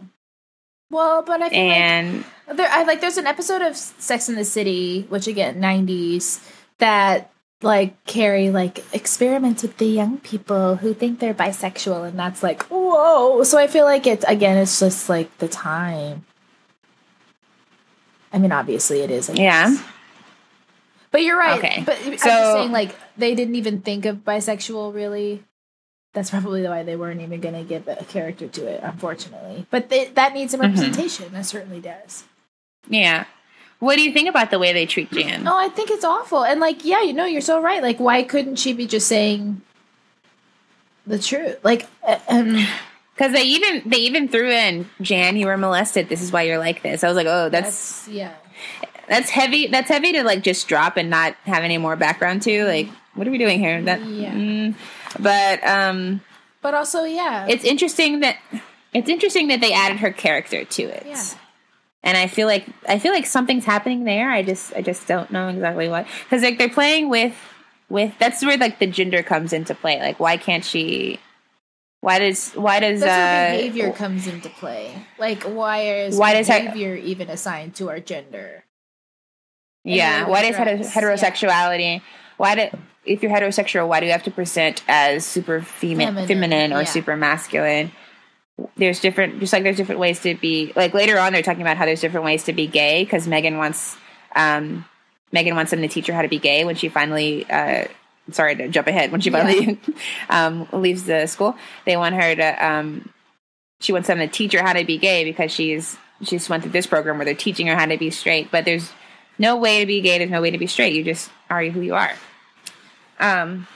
Well, 0.89 1.21
but 1.23 1.41
I 1.41 1.49
feel 1.49 1.59
And 1.59 2.25
like 2.47 2.57
there 2.57 2.69
I 2.69 2.83
like 2.83 3.01
there's 3.01 3.17
an 3.17 3.25
episode 3.27 3.61
of 3.61 3.75
Sex 3.75 4.29
in 4.29 4.35
the 4.35 4.45
City, 4.45 5.05
which 5.09 5.27
again, 5.27 5.59
nineties, 5.59 6.39
that 6.77 7.31
like 7.63 8.03
Carrie 8.05 8.51
like 8.51 8.83
experiments 8.93 9.63
with 9.63 9.77
the 9.77 9.85
young 9.87 10.19
people 10.19 10.75
who 10.75 10.93
think 10.93 11.19
they're 11.19 11.33
bisexual 11.33 12.07
and 12.07 12.19
that's 12.19 12.43
like, 12.43 12.63
whoa. 12.63 13.43
So 13.43 13.57
I 13.57 13.67
feel 13.67 13.85
like 13.85 14.05
it's 14.05 14.25
again 14.25 14.57
it's 14.57 14.79
just 14.79 15.09
like 15.09 15.35
the 15.39 15.47
time. 15.47 16.25
I 18.31 18.37
mean 18.37 18.51
obviously 18.51 19.01
it 19.01 19.09
is, 19.11 19.29
Yeah. 19.29 19.75
But 21.13 21.21
you're 21.23 21.37
right. 21.37 21.57
Okay. 21.59 21.83
But 21.85 21.97
I'm 22.03 22.11
just 22.11 22.23
saying, 22.23 22.71
like, 22.73 22.93
they 23.17 23.35
didn't 23.35 23.55
even 23.55 23.79
think 23.81 24.03
of 24.05 24.17
bisexual 24.25 24.93
really. 24.93 25.43
That's 26.13 26.29
probably 26.29 26.63
why 26.63 26.83
they 26.83 26.95
weren't 26.95 27.21
even 27.21 27.39
going 27.39 27.55
to 27.55 27.63
give 27.63 27.87
a 27.87 28.03
character 28.03 28.47
to 28.47 28.67
it, 28.67 28.81
unfortunately. 28.83 29.65
But 29.71 29.89
they, 29.89 30.05
that 30.09 30.33
needs 30.33 30.51
some 30.51 30.59
Mhm. 30.59 30.63
representation. 30.65 31.31
That 31.31 31.45
certainly 31.45 31.79
does. 31.79 32.25
yeah. 32.89 33.25
What 33.79 33.95
do 33.97 34.01
you 34.01 34.13
think 34.13 34.29
about 34.29 34.49
the 34.49 34.59
way 34.59 34.71
they 34.73 34.85
treat 34.85 35.11
Jan? 35.11 35.45
Oh, 35.47 35.57
I 35.57 35.67
think 35.69 35.89
it's 35.91 36.05
awful. 36.05 36.43
And, 36.45 36.59
like, 36.61 36.85
yeah, 36.85 37.01
you 37.01 37.11
know, 37.13 37.25
you're 37.25 37.41
so 37.41 37.61
right. 37.61 37.81
Like, 37.83 37.99
why 37.99 38.23
couldn't 38.23 38.55
she 38.55 38.71
be 38.73 38.87
just 38.87 39.07
saying 39.07 39.61
the 41.05 41.19
truth? 41.19 41.57
Like, 41.63 41.87
uh, 42.07 42.17
um, 42.29 42.65
Because 43.15 43.33
they 43.33 43.43
even 43.43 43.81
they 43.85 43.97
even 43.97 44.27
threw 44.29 44.49
in 44.49 44.89
Jan, 45.01 45.35
you 45.35 45.45
were 45.47 45.57
molested. 45.57 46.07
This 46.09 46.21
is 46.21 46.31
why 46.31 46.43
you're 46.43 46.57
like 46.59 46.81
this. 46.81 47.03
I 47.03 47.07
was 47.09 47.15
like, 47.17 47.27
oh, 47.27 47.49
that's 47.49 48.05
that's, 48.05 48.07
yeah. 48.07 48.33
That's 49.07 49.29
heavy. 49.29 49.67
That's 49.67 49.89
heavy 49.89 50.13
to 50.13 50.23
like 50.23 50.43
just 50.43 50.67
drop 50.67 50.97
and 50.97 51.09
not 51.09 51.35
have 51.45 51.63
any 51.63 51.77
more 51.77 51.95
background 51.95 52.41
to. 52.43 52.65
Like, 52.65 52.87
what 53.15 53.27
are 53.27 53.31
we 53.31 53.37
doing 53.37 53.59
here? 53.59 53.81
That, 53.81 54.01
Yeah. 54.05 54.31
mm. 54.33 54.75
but 55.19 55.63
um, 55.67 56.21
But 56.61 56.73
also, 56.73 57.03
yeah. 57.03 57.45
it's 57.47 57.63
interesting 57.63 58.21
that 58.21 58.37
it's 58.93 59.09
interesting 59.09 59.47
that 59.49 59.61
they 59.61 59.73
added 59.73 59.97
her 59.99 60.11
character 60.11 60.63
to 60.65 60.83
it. 60.83 61.03
Yeah. 61.05 61.23
And 62.05 62.17
I 62.17 62.27
feel 62.27 62.47
like 62.47 62.65
I 62.87 62.99
feel 62.99 63.13
like 63.13 63.25
something's 63.25 63.65
happening 63.65 64.03
there. 64.03 64.29
I 64.29 64.43
just 64.43 64.73
I 64.75 64.81
just 64.81 65.07
don't 65.07 65.31
know 65.31 65.47
exactly 65.49 65.87
what 65.87 66.05
because 66.25 66.41
like 66.43 66.57
they're 66.57 66.67
playing 66.69 67.09
with 67.09 67.33
with 67.89 68.13
that's 68.19 68.43
where 68.43 68.57
like 68.57 68.79
the 68.79 68.87
gender 68.87 69.23
comes 69.23 69.53
into 69.53 69.73
play. 69.75 69.99
Like, 69.99 70.19
why 70.19 70.35
can't 70.37 70.65
she? 70.65 71.19
Why 72.01 72.19
does 72.19 72.51
why 72.51 72.81
does 72.81 72.99
That's 72.99 73.53
uh, 73.53 73.55
behavior 73.57 73.93
comes 73.93 74.27
into 74.27 74.49
play. 74.49 74.93
Like, 75.17 75.43
why 75.43 75.83
is 76.03 76.17
Why 76.17 76.33
does 76.33 76.49
her- 76.49 76.59
behavior 76.59 76.95
even 76.95 77.29
assigned 77.29 77.75
to 77.75 77.89
our 77.89 78.01
gender? 78.01 78.65
Yeah. 79.83 80.21
And 80.21 80.27
Why 80.29 80.49
does 80.49 80.57
yeah. 80.57 80.79
heterosexuality? 81.01 82.01
Why 82.37 82.55
do 82.55 82.77
if 83.05 83.21
you're 83.21 83.31
heterosexual? 83.31 83.87
Why 83.87 83.99
do 83.99 84.05
you 84.05 84.11
have 84.11 84.23
to 84.23 84.31
present 84.31 84.83
as 84.87 85.25
super 85.25 85.59
femi- 85.59 85.97
feminine, 85.97 86.27
Feminine, 86.27 86.73
or 86.73 86.79
yeah. 86.79 86.85
super 86.85 87.15
masculine? 87.17 87.91
There's 88.77 88.99
different, 89.01 89.39
just 89.39 89.51
like 89.51 89.63
there's 89.63 89.77
different 89.77 89.99
ways 89.99 90.21
to 90.21 90.35
be. 90.35 90.71
Like 90.75 90.93
later 90.93 91.17
on, 91.19 91.33
they're 91.33 91.41
talking 91.41 91.61
about 91.63 91.77
how 91.77 91.85
there's 91.85 92.01
different 92.01 92.25
ways 92.25 92.43
to 92.45 92.53
be 92.53 92.67
gay 92.67 93.03
because 93.03 93.27
Megan 93.27 93.57
wants, 93.57 93.97
um, 94.35 94.85
Megan 95.31 95.55
wants 95.55 95.71
them 95.71 95.81
to 95.81 95.87
teach 95.87 96.07
her 96.07 96.13
how 96.13 96.21
to 96.21 96.27
be 96.27 96.39
gay 96.39 96.63
when 96.63 96.75
she 96.75 96.87
finally. 96.89 97.49
Uh, 97.49 97.85
sorry 98.31 98.55
to 98.55 98.69
jump 98.69 98.87
ahead. 98.87 99.11
When 99.11 99.21
she 99.21 99.31
Yeah. 99.31 99.43
finally 99.43 99.79
um, 100.29 100.67
leaves 100.71 101.03
the 101.03 101.25
school, 101.27 101.57
they 101.85 101.97
want 101.97 102.15
her 102.15 102.35
to. 102.35 102.65
Um, 102.65 103.09
she 103.81 103.91
wants 103.91 104.07
them 104.07 104.19
to 104.19 104.27
teach 104.27 104.53
her 104.53 104.61
how 104.61 104.73
to 104.73 104.85
be 104.85 104.97
gay 104.97 105.25
because 105.25 105.51
she's 105.51 105.97
she 106.21 106.37
just 106.37 106.49
went 106.49 106.63
through 106.63 106.71
this 106.71 106.87
program 106.87 107.17
where 107.17 107.25
they're 107.25 107.33
teaching 107.33 107.67
her 107.67 107.75
how 107.75 107.85
to 107.87 107.97
be 107.97 108.11
straight. 108.11 108.49
But 108.51 108.65
there's 108.65 108.91
no 109.43 109.57
way 109.57 109.81
to 109.81 109.85
be 109.85 109.99
gay. 110.01 110.17
There's 110.17 110.31
no 110.31 110.41
way 110.41 110.51
to 110.51 110.57
be 110.57 110.67
straight. 110.67 110.93
You 110.93 111.03
just 111.03 111.29
are 111.49 111.63
who 111.65 111.81
you 111.81 111.93
are. 111.93 112.13
Um. 113.19 113.67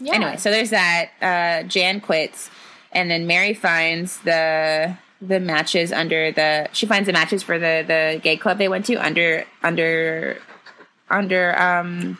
Yeah. 0.00 0.14
Anyway, 0.14 0.36
so 0.38 0.50
there's 0.50 0.70
that. 0.70 1.10
Uh, 1.20 1.68
Jan 1.68 2.00
quits, 2.00 2.50
and 2.90 3.10
then 3.10 3.26
Mary 3.26 3.52
finds 3.52 4.18
the 4.20 4.96
the 5.20 5.38
matches 5.38 5.92
under 5.92 6.32
the. 6.32 6.68
She 6.72 6.86
finds 6.86 7.06
the 7.06 7.12
matches 7.12 7.42
for 7.42 7.58
the 7.58 7.84
the 7.86 8.20
gay 8.22 8.38
club 8.38 8.58
they 8.58 8.68
went 8.68 8.86
to 8.86 8.94
under 8.96 9.44
under 9.62 10.38
under 11.10 11.60
um 11.60 12.18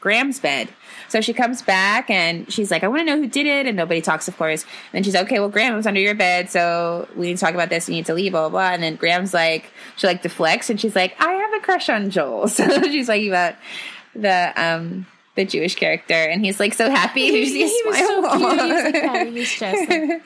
Graham's 0.00 0.38
bed. 0.38 0.68
So 1.14 1.20
she 1.20 1.32
comes 1.32 1.62
back 1.62 2.10
and 2.10 2.52
she's 2.52 2.72
like, 2.72 2.82
I 2.82 2.88
want 2.88 3.02
to 3.02 3.04
know 3.04 3.16
who 3.16 3.28
did 3.28 3.46
it. 3.46 3.68
And 3.68 3.76
nobody 3.76 4.00
talks, 4.00 4.26
of 4.26 4.36
course. 4.36 4.64
And 4.64 4.70
then 4.90 5.02
she's 5.04 5.14
like, 5.14 5.26
okay, 5.26 5.38
well, 5.38 5.48
Graham 5.48 5.76
was 5.76 5.86
under 5.86 6.00
your 6.00 6.16
bed. 6.16 6.50
So 6.50 7.06
we 7.14 7.28
need 7.28 7.36
to 7.36 7.40
talk 7.40 7.54
about 7.54 7.68
this. 7.68 7.88
You 7.88 7.94
need 7.94 8.06
to 8.06 8.14
leave, 8.14 8.32
blah, 8.32 8.48
blah, 8.48 8.48
blah. 8.48 8.70
And 8.72 8.82
then 8.82 8.96
Graham's 8.96 9.32
like, 9.32 9.70
she 9.94 10.08
like 10.08 10.22
deflects 10.22 10.70
and 10.70 10.80
she's 10.80 10.96
like, 10.96 11.14
I 11.20 11.32
have 11.32 11.54
a 11.54 11.60
crush 11.60 11.88
on 11.88 12.10
Joel. 12.10 12.48
So 12.54 12.82
she's 12.82 13.06
talking 13.06 13.28
about 13.28 13.54
the, 14.16 14.52
um, 14.56 15.06
the 15.36 15.44
Jewish 15.44 15.76
character. 15.76 16.14
And 16.14 16.44
he's 16.44 16.58
like 16.58 16.74
so 16.74 16.90
happy. 16.90 17.30
he, 17.30 17.62
a 17.62 17.66
he 17.68 17.82
was 17.86 17.96
so 17.96 18.36
cute. 18.36 18.60
He 18.60 19.30
was 19.30 19.34
like 19.34 19.46
chest. 19.46 19.88
Like, 19.88 20.22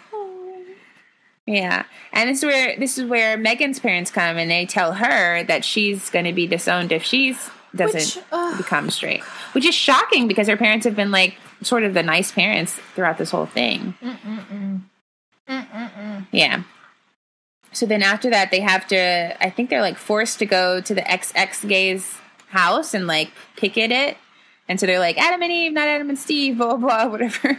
Yeah, 1.47 1.85
and 2.15 2.31
this 2.31 2.39
is 2.39 2.44
where 2.47 2.78
this 2.78 2.97
is 2.97 3.05
where 3.05 3.36
Megan's 3.36 3.78
parents 3.78 4.10
come 4.10 4.39
and 4.39 4.51
they 4.51 4.65
tell 4.65 4.94
her 4.94 5.44
that 5.44 5.66
she's 5.66 6.09
going 6.09 6.24
to 6.24 6.32
be 6.32 6.47
disowned 6.47 6.93
if 6.93 7.02
she's 7.02 7.51
doesn't 7.74 8.16
Which, 8.16 8.24
ugh. 8.32 8.56
become 8.56 8.90
straight, 8.90 9.23
which 9.53 9.65
is 9.65 9.75
shocking 9.75 10.29
because 10.29 10.49
her 10.49 10.57
parents 10.57 10.85
have 10.85 10.97
been 10.97 11.11
like 11.11 11.37
sort 11.62 11.85
of 11.85 11.95
the 11.95 12.03
nice 12.03 12.33
parents 12.33 12.75
throughout 12.95 13.19
this 13.19 13.31
whole 13.31 13.47
thing. 13.47 13.95
Mm-mm-mm. 14.03 14.83
Mm-mm-mm. 15.49 16.27
Yeah. 16.31 16.62
so 17.73 17.87
then 17.87 18.03
after 18.03 18.31
that, 18.31 18.51
they 18.51 18.61
have 18.61 18.87
to. 18.89 19.45
I 19.45 19.51
think 19.51 19.70
they're 19.70 19.81
like 19.81 19.97
forced 19.97 20.39
to 20.41 20.47
go 20.47 20.81
to 20.81 20.95
the 20.95 21.03
XX 21.03 21.69
gays 21.69 22.19
house 22.49 22.95
and 22.95 23.07
like 23.07 23.31
picket 23.57 23.91
it. 23.91 24.16
And 24.69 24.79
so 24.79 24.87
they're 24.87 24.99
like 24.99 25.16
Adam 25.16 25.41
and 25.43 25.51
Eve, 25.51 25.73
not 25.73 25.89
Adam 25.89 26.11
and 26.11 26.19
Steve, 26.19 26.59
blah 26.59 26.77
blah 26.77 27.05
blah, 27.05 27.07
whatever. 27.11 27.59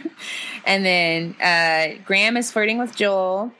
And 0.64 0.84
then 0.84 1.36
uh, 1.40 2.00
Graham 2.04 2.36
is 2.36 2.52
flirting 2.52 2.78
with 2.78 2.94
Joel, 2.94 3.52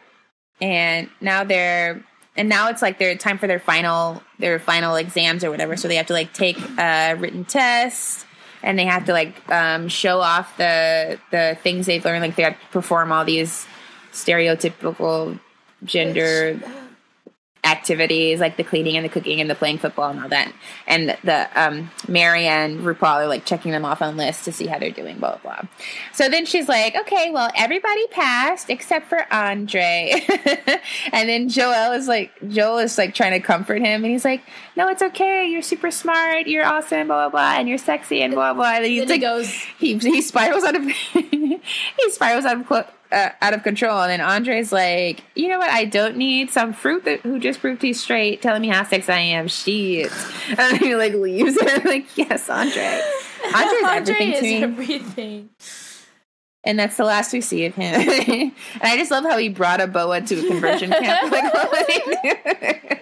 and 0.60 1.08
now 1.20 1.44
they're 1.44 2.04
and 2.36 2.48
now 2.48 2.68
it's 2.68 2.82
like 2.82 2.98
their 2.98 3.16
time 3.16 3.38
for 3.38 3.46
their 3.46 3.58
final 3.58 4.22
their 4.38 4.58
final 4.58 4.96
exams 4.96 5.44
or 5.44 5.50
whatever. 5.50 5.76
So 5.76 5.88
they 5.88 5.96
have 5.96 6.06
to 6.06 6.12
like 6.12 6.32
take 6.32 6.58
a 6.78 7.14
written 7.14 7.44
test 7.44 8.26
and 8.62 8.78
they 8.78 8.84
have 8.84 9.06
to 9.06 9.12
like 9.12 9.48
um, 9.50 9.88
show 9.88 10.20
off 10.20 10.56
the 10.56 11.18
the 11.30 11.58
things 11.62 11.86
they've 11.86 12.04
learned. 12.04 12.22
Like 12.22 12.36
they 12.36 12.44
have 12.44 12.60
to 12.60 12.66
perform 12.68 13.12
all 13.12 13.24
these 13.24 13.66
stereotypical 14.12 15.38
gender 15.84 16.58
activities 17.64 18.40
like 18.40 18.56
the 18.56 18.64
cleaning 18.64 18.96
and 18.96 19.04
the 19.04 19.08
cooking 19.08 19.40
and 19.40 19.50
the 19.50 19.54
playing 19.54 19.78
football 19.78 20.10
and 20.10 20.20
all 20.20 20.28
that. 20.28 20.52
And 20.86 21.16
the 21.22 21.48
um, 21.54 21.90
Mary 22.08 22.46
and 22.46 22.80
RuPaul 22.80 23.24
are 23.24 23.26
like 23.26 23.44
checking 23.44 23.72
them 23.72 23.84
off 23.84 24.00
on 24.00 24.16
lists 24.16 24.44
to 24.46 24.52
see 24.52 24.66
how 24.66 24.78
they're 24.78 24.90
doing, 24.90 25.18
blah, 25.18 25.36
blah, 25.36 25.56
blah. 25.60 25.68
So 26.12 26.28
then 26.28 26.46
she's 26.46 26.68
like, 26.68 26.96
okay, 26.96 27.30
well, 27.30 27.50
everybody 27.56 28.06
passed 28.08 28.70
except 28.70 29.08
for 29.08 29.30
Andre. 29.32 30.24
and 31.12 31.28
then 31.28 31.48
Joel 31.48 31.92
is 31.92 32.08
like, 32.08 32.32
Joel 32.48 32.78
is 32.78 32.96
like 32.96 33.14
trying 33.14 33.32
to 33.32 33.40
comfort 33.40 33.80
him. 33.80 34.04
And 34.04 34.12
he's 34.12 34.24
like, 34.24 34.42
no, 34.76 34.88
it's 34.88 35.02
okay. 35.02 35.48
You're 35.48 35.62
super 35.62 35.90
smart. 35.90 36.46
You're 36.46 36.64
awesome, 36.64 37.08
blah, 37.08 37.28
blah, 37.28 37.30
blah. 37.30 37.58
And 37.58 37.68
you're 37.68 37.78
sexy 37.78 38.22
and 38.22 38.34
blah, 38.34 38.54
blah. 38.54 38.76
And 38.76 38.86
he's 38.86 39.00
Then 39.00 39.08
like, 39.08 39.20
he 39.20 39.20
goes, 39.20 39.50
he, 39.78 39.98
he 39.98 40.22
spirals 40.22 40.64
out 40.64 40.76
of 40.76 40.84
he 41.12 41.60
spirals 42.08 42.44
out 42.44 42.60
of 42.60 42.66
uh, 43.12 43.30
out 43.40 43.54
of 43.54 43.62
control. 43.62 44.00
And 44.00 44.10
then 44.10 44.20
andre's 44.20 44.72
like 44.72 45.22
you 45.34 45.48
know 45.48 45.58
what? 45.58 45.70
I 45.70 45.84
don't 45.84 46.16
need 46.16 46.50
some 46.50 46.72
fruit 46.72 47.04
that 47.04 47.20
who 47.20 47.38
just 47.38 47.60
proved 47.60 47.82
he's 47.82 48.00
straight. 48.00 48.42
Telling 48.42 48.62
me 48.62 48.68
how 48.68 48.84
sexy 48.84 49.12
i 49.12 49.18
am. 49.18 49.48
Shit. 49.48 50.10
And 50.48 50.58
then 50.58 50.76
he 50.76 50.94
like 50.96 51.14
leaves 51.14 51.56
and 51.56 51.68
i'm 51.70 51.84
like 51.84 52.16
yes 52.16 52.48
andre. 52.48 53.02
Andre's 53.54 53.82
Andre 53.84 54.14
everything 54.14 54.32
is 54.32 54.38
to 54.40 54.44
me. 54.46 54.62
everything. 54.62 55.48
and 56.64 56.78
that's 56.78 56.96
the 56.98 57.04
last 57.04 57.32
we 57.32 57.40
see 57.40 57.64
of 57.64 57.74
him. 57.74 57.94
And 57.94 58.52
i 58.82 58.96
just 58.96 59.10
love 59.10 59.24
how 59.24 59.38
he 59.38 59.48
brought 59.48 59.80
a 59.80 59.86
boa 59.86 60.20
to 60.20 60.34
a 60.44 60.48
conversion 60.48 60.90
camp. 60.90 61.32
Like 61.32 61.52
what 61.54 61.70
would 61.72 61.86
he 61.90 61.98
do? 62.22 62.96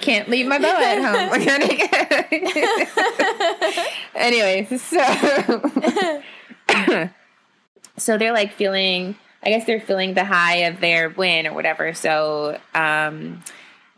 can't 0.00 0.28
leave 0.28 0.46
my 0.46 0.58
boa 0.58 0.82
at 0.82 1.00
home. 1.00 1.30
Anyway 4.14 4.66
so 4.78 5.00
so 7.96 8.18
they're 8.18 8.32
like 8.32 8.52
feeling 8.52 9.16
i 9.42 9.48
guess 9.48 9.66
they're 9.66 9.80
feeling 9.80 10.14
the 10.14 10.24
high 10.24 10.56
of 10.68 10.80
their 10.80 11.10
win 11.10 11.46
or 11.46 11.52
whatever. 11.52 11.94
So 11.94 12.58
um 12.74 13.42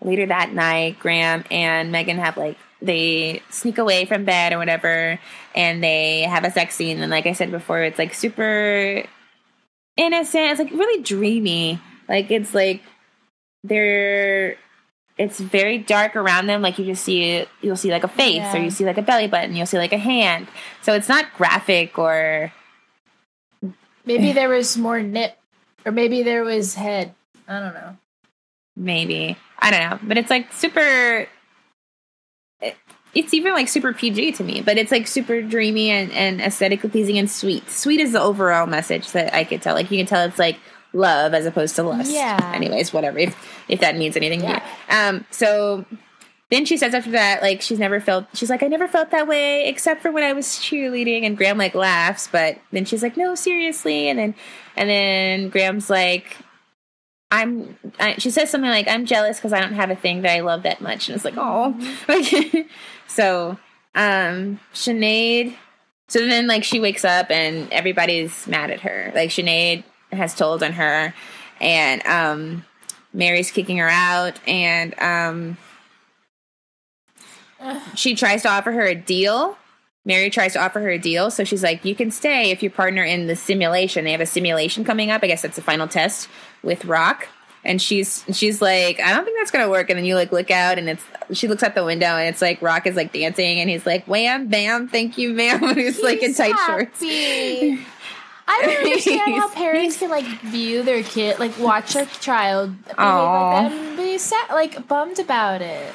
later 0.03 0.27
that 0.27 0.53
night 0.53 0.99
graham 0.99 1.45
and 1.51 1.91
megan 1.91 2.19
have 2.19 2.37
like 2.37 2.59
they 2.83 3.43
sneak 3.49 3.79
away 3.79 4.05
from 4.05 4.25
bed 4.25 4.53
or 4.53 4.59
whatever 4.59 5.19
and 5.55 5.83
they 5.83 6.23
have 6.23 6.45
a 6.45 6.51
sex 6.51 6.75
scene. 6.75 7.01
And 7.01 7.11
like 7.11 7.27
i 7.27 7.33
said 7.33 7.51
before 7.51 7.83
it's 7.83 7.99
like 7.99 8.15
super 8.15 9.05
innocent. 9.97 10.51
It's 10.51 10.61
like 10.61 10.71
really 10.71 11.03
dreamy. 11.03 11.81
Like 12.09 12.31
it's 12.31 12.55
like 12.55 12.83
they're 13.65 14.57
it's 15.19 15.41
very 15.41 15.79
dark 15.79 16.15
around 16.15 16.47
them. 16.47 16.61
Like 16.63 16.79
you 16.79 16.85
just 16.85 17.05
see 17.05 17.47
you'll 17.63 17.77
see 17.77 17.91
like 17.91 18.05
a 18.05 18.09
face 18.09 18.55
or 18.55 18.59
you 18.59 18.71
see 18.71 18.85
like 18.85 18.99
a 18.99 19.03
belly 19.03 19.27
button 19.27 19.57
you'll 19.57 19.67
see 19.67 19.79
like 19.79 19.93
a 19.93 19.99
hand. 19.99 20.47
So 20.83 20.95
it's 20.95 21.09
not 21.09 21.33
graphic 21.37 21.99
or 21.99 22.53
Maybe 24.07 24.33
there 24.33 24.49
was 24.49 24.77
more 24.79 25.03
nip, 25.03 25.37
or 25.85 25.93
maybe 25.93 26.23
there 26.23 26.45
was 26.45 26.75
head. 26.75 27.15
I 27.49 27.61
don't 27.61 27.75
know. 27.75 27.97
maybe 28.75 29.37
i 29.61 29.71
don't 29.71 29.81
know 29.89 29.99
but 30.07 30.19
it's 30.19 30.29
like 30.31 30.53
super 30.53 31.27
it- 32.61 32.77
it's 33.15 33.33
even 33.33 33.53
like 33.53 33.69
super 33.69 33.93
pg 33.93 34.33
to 34.33 34.43
me 34.45 34.61
but 34.61 34.77
it's 34.77 34.91
like 34.91 35.07
super 35.07 35.41
dreamy 35.41 35.91
and, 35.91 36.11
and 36.13 36.41
aesthetically 36.43 36.91
pleasing 36.91 37.17
and 37.19 37.31
sweet 37.31 37.71
sweet 37.71 38.01
is 38.01 38.13
the 38.13 38.21
overall 38.21 38.67
message 38.67 39.13
that 39.13 39.33
i 39.35 39.45
could 39.45 39.63
tell 39.63 39.75
like 39.75 39.91
you 39.91 39.97
can 39.99 40.07
tell 40.07 40.25
it's 40.27 40.39
like 40.41 40.59
love 40.93 41.33
as 41.35 41.47
opposed 41.47 41.77
to 41.77 41.83
lust 41.85 42.11
Yeah. 42.13 42.53
anyways 42.55 42.93
whatever 42.93 43.19
if, 43.19 43.35
if 43.69 43.81
that 43.81 43.97
means 43.97 44.17
anything 44.17 44.41
to 44.41 44.47
Yeah. 44.47 44.63
you 44.91 44.97
um 44.97 45.25
so 45.31 45.85
then 46.51 46.65
she 46.65 46.77
says 46.77 46.95
after 46.95 47.11
that 47.11 47.43
like 47.43 47.61
she's 47.61 47.79
never 47.79 48.01
felt 48.01 48.27
she's 48.35 48.51
like 48.51 48.63
i 48.63 48.69
never 48.69 48.87
felt 48.87 49.11
that 49.11 49.27
way 49.27 49.67
except 49.67 50.01
for 50.01 50.11
when 50.11 50.25
i 50.25 50.33
was 50.33 50.47
cheerleading 50.47 51.25
and 51.25 51.37
graham 51.37 51.59
like 51.59 51.75
laughs 51.75 52.29
but 52.31 52.59
then 52.73 52.85
she's 52.85 53.03
like 53.03 53.17
no 53.17 53.35
seriously 53.35 54.09
and 54.09 54.19
then 54.19 54.35
and 54.77 54.89
then 54.89 55.49
graham's 55.49 55.91
like 55.91 56.37
I'm. 57.31 57.77
I, 57.99 58.15
she 58.19 58.31
says 58.31 58.51
something 58.51 58.71
like, 58.71 58.89
"I'm 58.89 59.05
jealous 59.05 59.39
because 59.39 59.53
I 59.53 59.61
don't 59.61 59.75
have 59.75 59.91
a 59.91 59.97
thing 59.97 60.23
that 60.23 60.33
I 60.33 60.41
love 60.41 60.63
that 60.63 60.81
much," 60.81 61.09
and 61.09 61.17
it's 61.17 61.25
like, 61.25 61.35
"Oh." 61.37 61.75
Like, 62.09 62.69
so, 63.09 63.59
um, 63.95 64.61
Sinead. 64.73 65.57
So 66.09 66.25
then, 66.25 66.47
like, 66.47 66.63
she 66.63 66.79
wakes 66.79 67.05
up 67.05 67.31
and 67.31 67.71
everybody's 67.73 68.47
mad 68.47 68.71
at 68.71 68.83
her. 68.83 69.11
Like, 69.15 69.31
Sinead 69.31 69.83
has 70.13 70.35
told 70.37 70.63
on 70.63 70.73
her, 70.75 71.15
and 71.61 72.07
um, 72.07 72.65
Mary's 73.13 73.51
kicking 73.51 73.79
her 73.79 73.89
out, 73.89 74.39
and 74.47 74.97
um, 75.01 75.59
she 77.95 78.15
tries 78.15 78.43
to 78.43 78.49
offer 78.49 78.73
her 78.73 78.85
a 78.85 78.95
deal. 78.95 79.57
Mary 80.05 80.31
tries 80.31 80.53
to 80.53 80.61
offer 80.63 80.81
her 80.81 80.91
a 80.91 80.99
deal, 80.99 81.31
so 81.31 81.43
she's 81.43 81.63
like, 81.65 81.85
"You 81.85 81.95
can 81.95 82.11
stay 82.11 82.51
if 82.53 82.63
you 82.63 82.71
partner 82.71 83.03
in 83.03 83.27
the 83.27 83.35
simulation. 83.37 84.05
They 84.05 84.13
have 84.13 84.21
a 84.21 84.27
simulation 84.27 84.85
coming 84.85 85.11
up. 85.11 85.23
I 85.25 85.27
guess 85.27 85.43
that's 85.43 85.57
the 85.57 85.63
final 85.63 85.89
test 85.89 86.29
with 86.63 86.85
Rock." 86.85 87.29
And 87.65 87.83
she's 87.83 88.25
she's 88.33 88.63
like, 88.63 89.01
"I 89.01 89.13
don't 89.13 89.25
think 89.25 89.37
that's 89.39 89.51
gonna 89.51 89.69
work." 89.69 89.91
And 89.91 89.99
then 89.99 90.05
you 90.05 90.15
like 90.15 90.31
look 90.31 90.53
out, 90.53 90.79
and 90.79 90.89
it's 90.89 91.03
she 91.33 91.49
looks 91.49 91.65
out 91.65 91.75
the 91.75 91.85
window, 91.85 92.07
and 92.07 92.29
it's 92.29 92.41
like 92.41 92.63
Rock 92.63 92.87
is 92.87 92.95
like 92.95 93.13
dancing, 93.13 93.59
and 93.59 93.69
he's 93.69 93.85
like, 93.85 94.07
"Wham, 94.07 94.47
bam, 94.47 94.87
thank 94.87 95.19
you, 95.19 95.33
ma'am." 95.33 95.63
And 95.65 95.77
he's 95.77 96.01
like 96.01 96.23
in 96.23 96.29
He's 96.29 96.37
tight 96.37 96.55
shorts. 96.67 97.01
I 98.49 98.63
don't 98.63 98.77
understand 98.87 99.35
how 99.35 99.49
parents 99.49 99.99
can 99.99 100.11
like 100.11 100.25
view 100.43 100.85
their 100.85 101.03
kid, 101.03 101.41
like 101.41 101.59
watch 101.59 101.95
their 101.95 102.07
child, 102.07 102.81
be 102.85 102.93
Aw. 102.97 103.63
like, 103.63 103.73
and 103.73 103.97
be 103.97 104.19
sad, 104.19 104.51
like 104.51 104.87
bummed 104.87 105.19
about 105.19 105.63
it. 105.63 105.93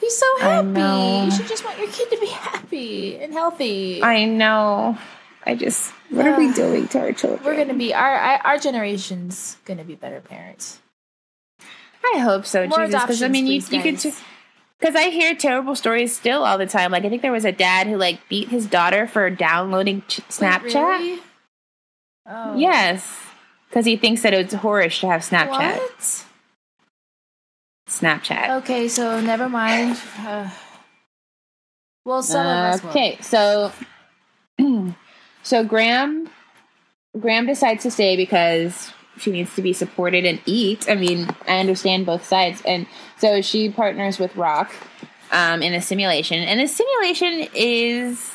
He's 0.00 0.16
so 0.16 0.26
happy. 0.40 1.26
You 1.26 1.30
should 1.30 1.46
just 1.46 1.64
want 1.64 1.78
your 1.78 1.88
kid 1.88 2.10
to 2.10 2.18
be 2.18 2.26
happy 2.26 3.18
and 3.18 3.32
healthy. 3.32 4.02
I 4.02 4.24
know. 4.24 4.96
I 5.44 5.54
just, 5.54 5.92
what 6.10 6.26
are 6.26 6.38
we 6.38 6.52
doing 6.52 6.88
to 6.88 7.00
our 7.00 7.12
children? 7.12 7.44
We're 7.44 7.56
gonna 7.56 7.74
be 7.78 7.92
our 7.94 8.14
our, 8.44 8.58
generation's 8.58 9.56
gonna 9.64 9.84
be 9.84 9.94
better 9.94 10.20
parents. 10.20 10.80
I 12.02 12.18
hope 12.18 12.46
so, 12.46 12.66
More 12.66 12.86
Jesus. 12.86 13.02
Because 13.02 13.22
I 13.22 13.28
mean, 13.28 13.46
you, 13.46 13.60
please, 13.60 13.72
you 13.72 13.82
could. 13.82 14.14
Because 14.78 14.96
I 14.96 15.10
hear 15.10 15.34
terrible 15.34 15.74
stories 15.74 16.16
still 16.16 16.44
all 16.44 16.56
the 16.56 16.66
time. 16.66 16.90
Like 16.92 17.04
I 17.04 17.10
think 17.10 17.20
there 17.22 17.32
was 17.32 17.44
a 17.44 17.52
dad 17.52 17.86
who 17.86 17.96
like 17.96 18.26
beat 18.28 18.48
his 18.48 18.66
daughter 18.66 19.06
for 19.06 19.28
downloading 19.28 20.02
ch- 20.08 20.20
Snapchat. 20.28 20.64
Wait, 20.64 20.74
really? 20.74 21.22
Oh. 22.26 22.56
Yes, 22.56 23.18
because 23.68 23.84
he 23.84 23.96
thinks 23.96 24.22
that 24.22 24.32
it's 24.32 24.54
whorish 24.54 25.00
to 25.00 25.08
have 25.08 25.22
Snapchat. 25.22 25.78
What? 25.78 26.24
Snapchat. 27.90 28.58
Okay, 28.62 28.86
so 28.86 29.20
never 29.20 29.48
mind. 29.48 29.98
Uh, 30.18 30.48
well, 32.04 32.22
some 32.22 32.46
of 32.46 32.74
us 32.74 32.84
okay, 32.84 33.18
so 33.20 33.72
so 35.42 35.64
Graham 35.64 36.30
Graham 37.18 37.46
decides 37.46 37.82
to 37.82 37.90
stay 37.90 38.16
because 38.16 38.92
she 39.18 39.32
needs 39.32 39.54
to 39.56 39.62
be 39.62 39.72
supported 39.72 40.24
and 40.24 40.40
eat. 40.46 40.88
I 40.88 40.94
mean, 40.94 41.28
I 41.48 41.58
understand 41.58 42.06
both 42.06 42.24
sides, 42.24 42.62
and 42.64 42.86
so 43.18 43.42
she 43.42 43.68
partners 43.70 44.20
with 44.20 44.34
Rock 44.36 44.72
um, 45.32 45.60
in 45.60 45.74
a 45.74 45.82
simulation, 45.82 46.38
and 46.38 46.60
the 46.60 46.68
simulation 46.68 47.48
is. 47.54 48.32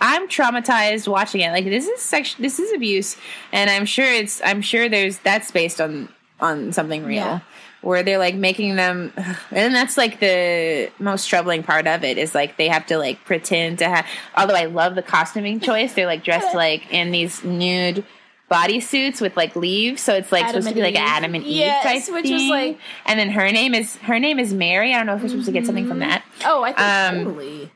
I'm 0.00 0.28
traumatized 0.28 1.08
watching 1.08 1.40
it. 1.40 1.50
Like 1.50 1.64
this 1.64 1.86
is 1.86 2.02
sex, 2.02 2.34
this 2.34 2.58
is 2.58 2.72
abuse, 2.72 3.16
and 3.52 3.70
I'm 3.70 3.86
sure 3.86 4.04
it's. 4.04 4.42
I'm 4.42 4.60
sure 4.60 4.88
there's 4.88 5.18
that's 5.18 5.50
based 5.50 5.80
on 5.80 6.08
on 6.40 6.72
something 6.72 7.04
real 7.04 7.16
Yeah. 7.16 7.40
Where 7.84 8.02
they're 8.02 8.18
like 8.18 8.34
making 8.34 8.76
them 8.76 9.12
and 9.50 9.74
that's 9.74 9.96
like 9.96 10.18
the 10.20 10.90
most 10.98 11.28
troubling 11.28 11.62
part 11.62 11.86
of 11.86 12.02
it 12.04 12.18
is 12.18 12.34
like 12.34 12.56
they 12.56 12.68
have 12.68 12.84
to 12.86 12.98
like 12.98 13.24
pretend 13.24 13.78
to 13.78 13.88
have 13.88 14.06
although 14.36 14.54
i 14.54 14.64
love 14.64 14.94
the 14.94 15.02
costuming 15.02 15.60
choice 15.68 15.92
they're 15.94 16.06
like 16.06 16.24
dressed 16.24 16.54
like 16.54 16.92
in 16.92 17.10
these 17.12 17.44
nude 17.44 18.04
bodysuits 18.50 19.20
with 19.20 19.36
like 19.36 19.56
leaves 19.56 20.02
so 20.02 20.14
it's 20.14 20.30
like 20.30 20.44
Adam 20.44 20.62
supposed 20.62 20.68
to 20.68 20.74
be 20.74 20.82
like 20.82 20.94
an 20.96 21.02
adam 21.02 21.34
and 21.34 21.44
eve 21.44 21.56
Yes, 21.56 21.82
type 22.06 22.14
which 22.14 22.30
was 22.30 22.40
thing. 22.42 22.50
like- 22.50 22.78
and 23.06 23.18
then 23.18 23.30
her 23.30 23.50
name 23.50 23.74
is 23.74 23.96
her 23.96 24.18
name 24.18 24.38
is 24.38 24.52
mary. 24.52 24.92
I 24.92 24.98
don't 24.98 25.06
know 25.06 25.16
if 25.16 25.22
we're 25.22 25.28
supposed 25.28 25.46
to 25.46 25.52
get 25.52 25.64
something 25.66 25.88
from 25.88 26.00
that. 26.00 26.22
Oh, 26.44 26.62
I 26.62 26.72
think 26.72 26.80
Um, 26.80 27.24
totally. 27.24 27.70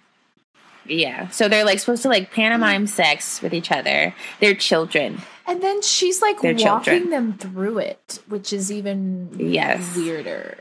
yeah. 0.87 1.29
So 1.29 1.49
they're 1.49 1.65
like 1.65 1.79
supposed 1.79 2.03
to 2.03 2.09
like 2.09 2.31
pantomime 2.33 2.87
sex 2.87 3.41
with 3.43 3.55
each 3.55 3.71
other. 3.73 4.15
They're 4.41 4.55
children 4.55 5.21
And 5.49 5.63
then 5.63 5.83
she's 5.83 6.21
like 6.23 6.37
walking 6.43 6.59
children. 6.59 7.11
them 7.11 7.33
through 7.39 7.79
it, 7.79 8.21
which 8.29 8.53
is 8.53 8.71
even 8.71 9.31
Yes. 9.37 9.97
weirder. 9.97 10.59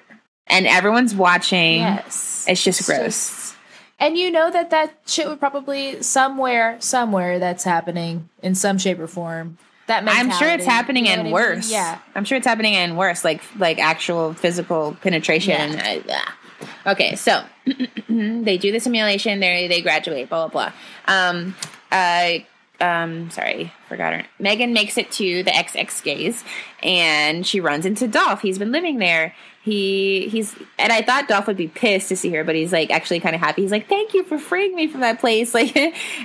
and 0.50 0.66
everyone's 0.66 1.14
watching 1.14 1.82
Yes, 1.82 2.46
it's 2.48 2.64
just 2.64 2.86
gross 2.86 3.54
and 4.00 4.18
you 4.18 4.32
know 4.32 4.50
that 4.52 4.70
that 4.70 4.94
shit 5.06 5.28
would 5.28 5.40
probably 5.40 6.02
somewhere, 6.02 6.78
somewhere 6.80 7.40
that's 7.40 7.64
happening 7.64 8.30
in 8.44 8.56
some 8.56 8.78
shape 8.78 9.00
or 9.00 9.08
form. 9.08 9.58
that 9.88 10.04
I'm 10.08 10.32
sure 10.32 10.50
it's 10.50 10.66
happening 10.66 11.08
you 11.08 11.16
know 11.16 11.24
and 11.24 11.32
worse. 11.32 11.72
Yeah. 11.72 11.98
I'm 12.14 12.24
sure 12.26 12.38
it's 12.38 12.46
happening 12.48 12.76
and 12.76 12.98
worse, 12.98 13.24
like 13.24 13.42
like 13.58 13.80
actual 13.80 14.34
physical 14.34 14.96
penetration. 15.02 15.72
Yeah. 15.74 15.88
And, 15.88 16.10
uh, 16.12 16.92
okay, 16.92 17.16
so 17.16 17.44
they 18.10 18.58
do 18.58 18.72
the 18.72 18.80
simulation. 18.80 19.40
They 19.40 19.68
they 19.68 19.82
graduate. 19.82 20.30
Blah 20.30 20.48
blah 20.48 20.72
blah. 21.08 21.14
Um, 21.30 21.56
uh, 21.92 22.40
um, 22.80 23.30
sorry, 23.32 23.74
forgot 23.90 24.14
her. 24.14 24.26
Megan 24.40 24.74
makes 24.74 24.98
it 24.98 25.12
to 25.14 25.44
the 25.44 25.52
XX 25.52 26.04
gays, 26.04 26.44
and 26.84 27.46
she 27.46 27.60
runs 27.60 27.86
into 27.86 28.08
Dolph. 28.08 28.42
He's 28.42 28.58
been 28.60 28.72
living 28.72 28.98
there. 29.00 29.34
He 29.64 30.30
he's 30.30 30.56
and 30.80 30.94
I 30.94 31.02
thought 31.02 31.28
Dolph 31.28 31.46
would 31.48 31.58
be 31.58 31.68
pissed 31.68 32.08
to 32.10 32.16
see 32.16 32.30
her, 32.32 32.44
but 32.46 32.56
he's 32.56 32.72
like 32.72 32.90
actually 32.90 33.20
kind 33.20 33.36
of 33.36 33.42
happy. 33.42 33.64
He's 33.64 33.72
like, 33.72 33.90
"Thank 33.90 34.14
you 34.14 34.24
for 34.24 34.38
freeing 34.38 34.74
me 34.76 34.88
from 34.88 35.02
that 35.02 35.20
place." 35.20 35.54
Like, 35.58 35.76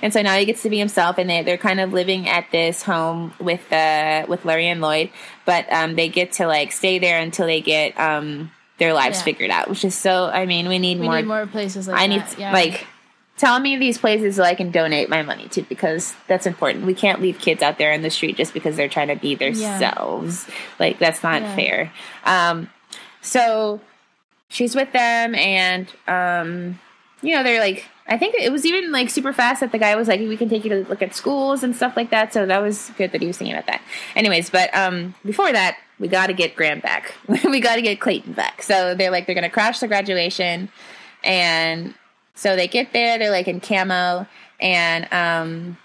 and 0.02 0.12
so 0.12 0.22
now 0.22 0.36
he 0.36 0.44
gets 0.44 0.62
to 0.62 0.70
be 0.70 0.78
himself, 0.78 1.18
and 1.18 1.28
they 1.28 1.42
they're 1.42 1.56
kind 1.58 1.80
of 1.80 1.92
living 1.92 2.28
at 2.28 2.46
this 2.52 2.82
home 2.84 3.32
with 3.40 3.72
uh 3.72 4.26
with 4.28 4.44
Larry 4.44 4.68
and 4.68 4.80
Lloyd, 4.80 5.10
but 5.44 5.66
um 5.72 5.96
they 5.96 6.08
get 6.08 6.32
to 6.32 6.46
like 6.46 6.70
stay 6.70 6.98
there 7.00 7.18
until 7.18 7.46
they 7.46 7.60
get 7.60 7.98
um 7.98 8.52
their 8.78 8.92
lives 8.94 9.18
Yeah. 9.18 9.24
figured 9.24 9.50
out, 9.50 9.68
which 9.68 9.84
is 9.84 9.94
so. 9.96 10.26
I 10.26 10.46
mean, 10.46 10.68
we 10.68 10.78
need 10.78 11.00
We 11.00 11.06
more. 11.06 11.16
need 11.16 11.26
more 11.26 11.46
places 11.46 11.88
like 11.88 11.98
I 12.00 12.06
need. 12.06 12.22
Yeah. 12.38 12.52
like 12.52 12.86
tell 13.36 13.58
me 13.58 13.76
these 13.76 13.98
places 13.98 14.36
so 14.36 14.42
I 14.44 14.54
can 14.54 14.70
donate 14.70 15.08
my 15.08 15.22
money 15.22 15.48
to 15.48 15.62
because 15.62 16.14
that's 16.28 16.46
important. 16.46 16.86
We 16.86 16.94
can't 16.94 17.20
leave 17.20 17.38
kids 17.38 17.62
out 17.62 17.78
there 17.78 17.92
in 17.92 18.02
the 18.02 18.10
street 18.10 18.36
just 18.36 18.54
because 18.54 18.76
they're 18.76 18.88
trying 18.88 19.08
to 19.08 19.16
be 19.16 19.34
themselves. 19.34 20.46
Like 20.78 20.98
that's 20.98 21.22
not 21.22 21.42
Yeah. 21.42 21.56
fair. 21.56 21.92
Um, 22.24 22.68
so 23.20 23.80
she's 24.48 24.74
with 24.74 24.92
them, 24.92 25.34
and 25.34 25.86
um, 26.06 26.78
you 27.22 27.34
know 27.34 27.42
they're 27.42 27.60
like. 27.60 27.86
I 28.04 28.18
think 28.18 28.34
it 28.34 28.50
was 28.50 28.66
even 28.66 28.90
like 28.90 29.10
super 29.10 29.32
fast 29.32 29.60
that 29.60 29.70
the 29.70 29.78
guy 29.78 29.94
was 29.94 30.08
like, 30.08 30.18
"We 30.18 30.36
can 30.36 30.48
take 30.48 30.64
you 30.64 30.70
to 30.70 30.88
look 30.88 31.02
at 31.02 31.14
schools 31.14 31.62
and 31.62 31.74
stuff 31.74 31.96
like 31.96 32.10
that." 32.10 32.32
So 32.32 32.44
that 32.46 32.60
was 32.60 32.90
good 32.98 33.12
that 33.12 33.20
he 33.20 33.28
was 33.28 33.38
thinking 33.38 33.54
about 33.54 33.68
that. 33.68 33.80
Anyways, 34.16 34.50
but 34.50 34.74
um, 34.76 35.14
before 35.24 35.52
that, 35.52 35.78
we 36.00 36.08
got 36.08 36.26
to 36.26 36.32
get 36.32 36.56
Graham 36.56 36.80
back. 36.80 37.14
we 37.28 37.60
got 37.60 37.76
to 37.76 37.80
get 37.82 38.00
Clayton 38.00 38.32
back. 38.32 38.62
So 38.64 38.96
they're 38.96 39.12
like, 39.12 39.26
they're 39.26 39.36
gonna 39.36 39.48
crash 39.48 39.78
the 39.78 39.86
graduation, 39.86 40.68
and 41.22 41.94
so 42.34 42.56
they 42.56 42.68
get 42.68 42.92
there, 42.92 43.18
they're 43.18 43.30
like 43.30 43.48
in 43.48 43.60
camo, 43.60 44.26
and 44.60 45.12
um, 45.12 45.78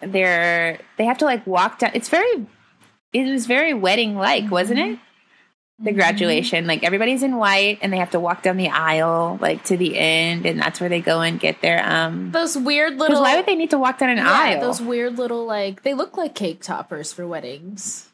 they're 0.00 0.78
they 0.96 1.04
have 1.04 1.18
to 1.18 1.24
like 1.24 1.46
walk 1.46 1.80
down. 1.80 1.90
It's 1.94 2.08
very, 2.08 2.46
it 3.12 3.30
was 3.30 3.46
very 3.46 3.74
wedding 3.74 4.16
like, 4.16 4.50
wasn't 4.50 4.78
it? 4.78 4.98
The 5.80 5.92
graduation, 5.92 6.68
like 6.68 6.84
everybody's 6.84 7.24
in 7.24 7.36
white, 7.36 7.80
and 7.82 7.92
they 7.92 7.96
have 7.96 8.12
to 8.12 8.20
walk 8.20 8.42
down 8.42 8.56
the 8.56 8.68
aisle 8.68 9.38
like 9.40 9.64
to 9.64 9.76
the 9.76 9.98
end, 9.98 10.46
and 10.46 10.60
that's 10.60 10.78
where 10.78 10.88
they 10.88 11.00
go 11.00 11.20
and 11.20 11.40
get 11.40 11.60
their 11.62 11.84
um. 11.84 12.30
those 12.30 12.56
weird 12.56 12.96
little. 12.96 13.20
why 13.20 13.34
would 13.36 13.46
they 13.46 13.56
need 13.56 13.70
to 13.70 13.78
walk 13.78 13.98
down 13.98 14.10
an 14.10 14.18
yeah, 14.18 14.30
aisle? 14.30 14.60
those 14.60 14.80
weird 14.80 15.18
little 15.18 15.44
like 15.44 15.82
they 15.82 15.92
look 15.92 16.16
like 16.16 16.36
cake 16.36 16.62
toppers 16.62 17.12
for 17.12 17.26
weddings. 17.26 18.08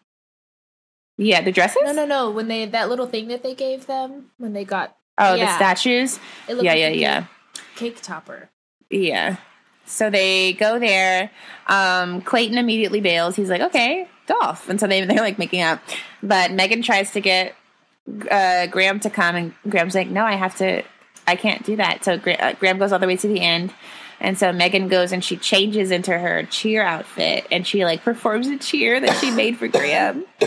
yeah, 1.19 1.43
the 1.43 1.53
dresses. 1.53 1.83
No, 1.85 1.93
no, 1.93 2.07
no. 2.07 2.31
When 2.31 2.49
they 2.49 2.65
that 2.65 2.89
little 2.89 3.07
thing 3.07 3.29
that 3.29 3.43
they 3.43 3.55
gave 3.55 3.87
them 3.87 4.31
when 4.39 4.55
they 4.55 4.65
got 4.65 4.97
Oh, 5.21 5.37
the 5.37 5.55
statues. 5.55 6.19
Yeah, 6.49 6.55
like 6.55 6.65
yeah, 6.65 6.89
yeah. 6.89 7.21
cake, 7.77 7.95
cake 7.95 8.03
topper. 8.03 8.49
Yeah. 8.89 9.37
So 9.85 10.09
they 10.09 10.53
go 10.53 10.79
there. 10.79 11.31
Um, 11.67 12.23
Clayton 12.23 12.59
immediately 12.59 13.01
bails. 13.01 13.37
He's 13.37 13.51
like, 13.51 13.61
okay, 13.61 14.09
Dolph. 14.27 14.69
And 14.69 14.79
so 14.79 14.87
they, 14.87 15.05
they're 15.05 15.19
like 15.19 15.39
making 15.39 15.63
up. 15.63 15.81
But 16.23 16.53
Megan 16.53 16.83
tries 16.83 17.13
to 17.13 17.21
get 17.21 17.55
uh, 18.31 18.67
Graham 18.69 19.01
to 19.01 19.11
come, 19.11 19.37
and 19.37 19.55
Graham's 19.69 19.95
like, 19.95 20.09
no, 20.09 20.25
I 20.25 20.35
have 20.35 20.57
to, 20.59 20.83
I 21.27 21.37
can't 21.37 21.65
do 21.65 21.77
that. 21.77 22.05
So 22.05 22.19
Gra- 22.19 22.35
uh, 22.35 22.53
Graham 22.55 22.79
goes 22.79 22.93
all 22.93 22.99
the 22.99 23.07
way 23.07 23.17
to 23.17 23.29
the 23.29 23.41
end. 23.41 23.73
And 24.21 24.39
so 24.39 24.53
Megan 24.53 24.89
goes 24.89 25.13
and 25.13 25.25
she 25.25 25.37
changes 25.39 25.91
into 25.91 26.17
her 26.17 26.43
cheer 26.45 26.83
outfit 26.83 27.47
and 27.51 27.67
she 27.67 27.87
like 27.87 28.03
performs 28.03 28.49
a 28.49 28.59
cheer 28.59 29.01
that 29.01 29.19
she 29.19 29.31
made 29.31 29.57
for 29.57 29.67
Graham. 29.67 30.27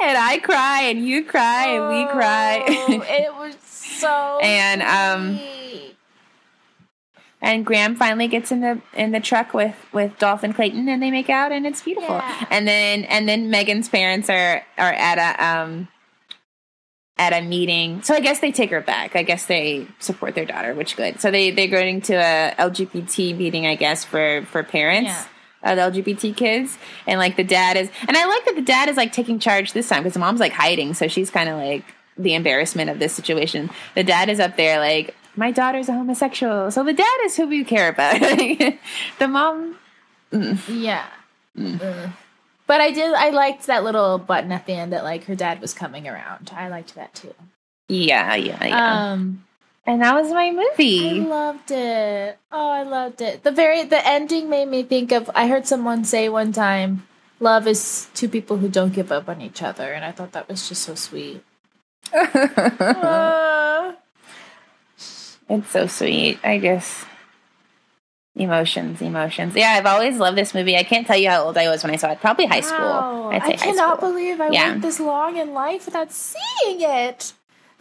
and 0.00 0.16
I 0.18 0.38
cry 0.38 0.82
and 0.82 1.06
you 1.06 1.24
cry 1.24 1.66
and 1.68 1.88
we 1.88 2.02
Oh, 2.04 2.08
cry. 2.12 2.64
it 2.68 3.34
was 3.38 3.56
so 3.62 4.38
And, 4.42 4.82
um, 4.82 5.38
sweet. 5.38 5.96
and 7.40 7.64
Graham 7.66 7.94
finally 7.96 8.28
gets 8.28 8.50
in 8.52 8.60
the 8.60 8.80
in 8.94 9.12
the 9.12 9.20
truck 9.20 9.54
with 9.54 9.76
with 9.92 10.18
Dolph 10.18 10.42
and 10.42 10.54
Clayton, 10.54 10.88
and 10.88 11.02
they 11.02 11.10
make 11.10 11.28
out, 11.30 11.52
and 11.52 11.66
it's 11.66 11.82
beautiful. 11.82 12.16
Yeah. 12.16 12.46
And 12.50 12.66
then 12.66 13.04
and 13.04 13.28
then 13.28 13.50
Megan's 13.50 13.88
parents 13.88 14.28
are 14.30 14.62
are 14.78 14.92
at 14.92 15.18
a 15.18 15.44
um 15.46 15.88
at 17.16 17.32
a 17.32 17.42
meeting. 17.42 18.02
So 18.02 18.14
I 18.14 18.20
guess 18.20 18.40
they 18.40 18.50
take 18.50 18.70
her 18.70 18.80
back. 18.80 19.14
I 19.14 19.22
guess 19.22 19.46
they 19.46 19.86
support 20.00 20.34
their 20.34 20.44
daughter, 20.46 20.74
which 20.74 20.96
good. 20.96 21.20
So 21.20 21.30
they 21.30 21.50
they're 21.50 21.68
going 21.68 22.00
to 22.02 22.14
a 22.14 22.54
LGBT 22.58 23.36
meeting, 23.36 23.66
I 23.66 23.76
guess 23.76 24.04
for 24.04 24.42
for 24.50 24.62
parents. 24.64 25.10
Yeah. 25.10 25.24
Of 25.64 25.78
LGBT 25.78 26.36
kids, 26.36 26.76
and 27.06 27.18
like 27.18 27.36
the 27.36 27.44
dad 27.44 27.76
is, 27.78 27.90
and 28.06 28.16
I 28.16 28.26
like 28.26 28.44
that 28.44 28.54
the 28.54 28.62
dad 28.62 28.88
is 28.90 28.96
like 28.98 29.12
taking 29.12 29.38
charge 29.38 29.72
this 29.72 29.88
time 29.88 30.02
because 30.02 30.12
the 30.12 30.20
mom's 30.20 30.38
like 30.40 30.52
hiding, 30.52 30.92
so 30.92 31.08
she's 31.08 31.30
kind 31.30 31.48
of 31.48 31.56
like 31.56 31.84
the 32.18 32.34
embarrassment 32.34 32.90
of 32.90 32.98
this 32.98 33.14
situation. 33.14 33.70
The 33.94 34.04
dad 34.04 34.28
is 34.28 34.40
up 34.40 34.56
there 34.56 34.78
like, 34.78 35.14
my 35.36 35.50
daughter's 35.50 35.88
a 35.88 35.92
homosexual, 35.94 36.70
so 36.70 36.84
the 36.84 36.92
dad 36.92 37.18
is 37.24 37.36
who 37.36 37.46
we 37.46 37.64
care 37.64 37.88
about. 37.88 38.20
the 39.18 39.26
mom, 39.28 39.76
Yeah. 40.30 41.06
Mm. 41.56 41.80
Ugh. 41.82 42.10
But 42.66 42.80
I 42.80 42.90
did. 42.90 43.12
I 43.14 43.30
liked 43.30 43.66
that 43.66 43.84
little 43.84 44.18
button 44.18 44.50
at 44.52 44.66
the 44.66 44.72
end 44.72 44.92
that 44.92 45.04
like 45.04 45.24
her 45.24 45.34
dad 45.34 45.60
was 45.60 45.74
coming 45.74 46.08
around. 46.08 46.50
I 46.54 46.68
liked 46.68 46.94
that 46.94 47.14
too. 47.14 47.34
yeah, 47.88 48.34
yeah, 48.34 48.64
yeah. 48.64 49.12
Um, 49.12 49.44
and 49.86 50.00
that 50.02 50.14
was 50.14 50.30
my 50.32 50.50
movie. 50.50 51.20
I 51.20 51.24
loved 51.24 51.70
it. 51.70 52.38
Oh, 52.50 52.70
I 52.70 52.82
loved 52.82 53.20
it. 53.20 53.42
The 53.44 53.50
very 53.52 53.84
the 53.84 54.06
ending 54.06 54.48
made 54.48 54.68
me 54.68 54.82
think 54.82 55.12
of. 55.12 55.30
I 55.34 55.46
heard 55.48 55.66
someone 55.66 56.04
say 56.04 56.28
one 56.28 56.52
time, 56.52 57.06
"Love 57.40 57.66
is 57.66 58.08
two 58.14 58.28
people 58.28 58.58
who 58.58 58.68
don't 58.68 58.92
give 58.94 59.10
up 59.12 59.28
on 59.28 59.40
each 59.40 59.62
other," 59.62 59.92
and 59.92 60.04
I 60.04 60.12
thought 60.12 60.32
that 60.32 60.48
was 60.48 60.68
just 60.68 60.82
so 60.82 60.94
sweet. 60.94 61.42
Uh, 62.12 63.92
it's 65.48 65.70
so 65.70 65.86
sweet. 65.86 66.38
I 66.44 66.58
guess 66.58 67.04
emotions, 68.36 69.00
emotions. 69.00 69.54
Yeah, 69.54 69.70
I've 69.78 69.86
always 69.86 70.18
loved 70.18 70.36
this 70.36 70.54
movie. 70.54 70.76
I 70.76 70.82
can't 70.82 71.06
tell 71.06 71.16
you 71.16 71.30
how 71.30 71.44
old 71.44 71.56
I 71.58 71.68
was 71.68 71.82
when 71.84 71.92
I 71.92 71.96
saw 71.96 72.10
it. 72.12 72.20
Probably 72.20 72.46
high 72.46 72.60
school. 72.60 72.78
wow. 72.78 73.30
I'd 73.30 73.42
say 73.42 73.54
I 73.54 73.56
high 73.56 73.66
cannot 73.66 73.98
school. 73.98 74.10
believe 74.10 74.40
I 74.40 74.48
Yeah. 74.50 74.70
went 74.70 74.82
this 74.82 74.98
long 75.00 75.36
in 75.36 75.52
life 75.54 75.86
without 75.86 76.10
seeing 76.12 76.80
it. 76.80 77.32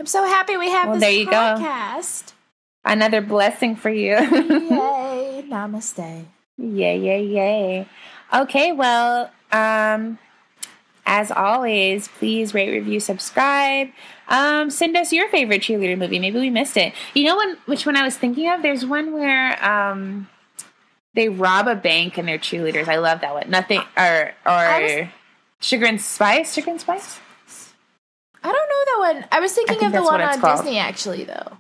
I'm 0.04 0.08
so 0.08 0.26
happy 0.26 0.58
we 0.58 0.70
have 0.70 0.90
Well, 0.90 0.96
this 1.00 1.02
there 1.04 1.12
you 1.14 1.26
go. 1.26 1.32
podcast. 1.32 2.34
Another 2.84 3.22
blessing 3.22 3.78
for 3.78 3.90
you. 3.90 4.18
Yay! 4.18 5.46
Namaste. 5.50 6.26
Yay, 6.58 7.00
yay, 7.00 7.24
yay. 7.26 7.88
Okay, 8.34 8.74
well, 8.74 9.32
um, 9.54 10.20
as 11.06 11.32
always, 11.32 12.10
please 12.10 12.54
rate, 12.54 12.72
review, 12.72 13.00
subscribe. 13.00 13.92
Um, 14.28 14.70
send 14.70 14.98
us 14.98 15.14
your 15.14 15.30
favorite 15.30 15.62
cheerleader 15.62 15.98
movie. 15.98 16.20
Maybe 16.20 16.38
we 16.38 16.50
missed 16.50 16.76
it. 16.76 16.92
You 17.14 17.24
know 17.24 17.38
one 17.38 17.56
which 17.66 17.86
one 17.86 17.96
I 17.96 18.04
was 18.04 18.18
thinking 18.18 18.50
of? 18.52 18.62
There's 18.62 18.86
one 18.86 19.14
where 19.14 19.58
um 19.66 20.28
they 21.14 21.30
rob 21.30 21.70
a 21.70 21.76
bank 21.76 22.18
and 22.18 22.28
they're 22.28 22.38
cheerleaders. 22.38 22.90
I 22.90 22.98
love 22.98 23.22
that 23.22 23.34
one. 23.34 23.50
Nothing 23.50 23.80
or 23.96 24.34
or 24.46 24.52
I 24.52 25.14
Sugar 25.62 25.86
and 25.86 26.02
Spice? 26.02 26.56
Sugar 26.56 26.72
and 26.72 26.82
Spice? 26.82 27.20
I 28.44 28.52
don't 28.52 28.70
know 28.70 29.06
that 29.08 29.14
one. 29.16 29.26
I 29.32 29.40
was 29.40 29.54
thinking 29.54 29.80
think 29.80 29.94
of 29.94 29.94
the 29.94 30.04
one 30.04 30.22
on 30.22 30.40
called. 30.40 30.58
Disney, 30.60 30.78
actually, 30.78 31.24
though. 31.24 31.58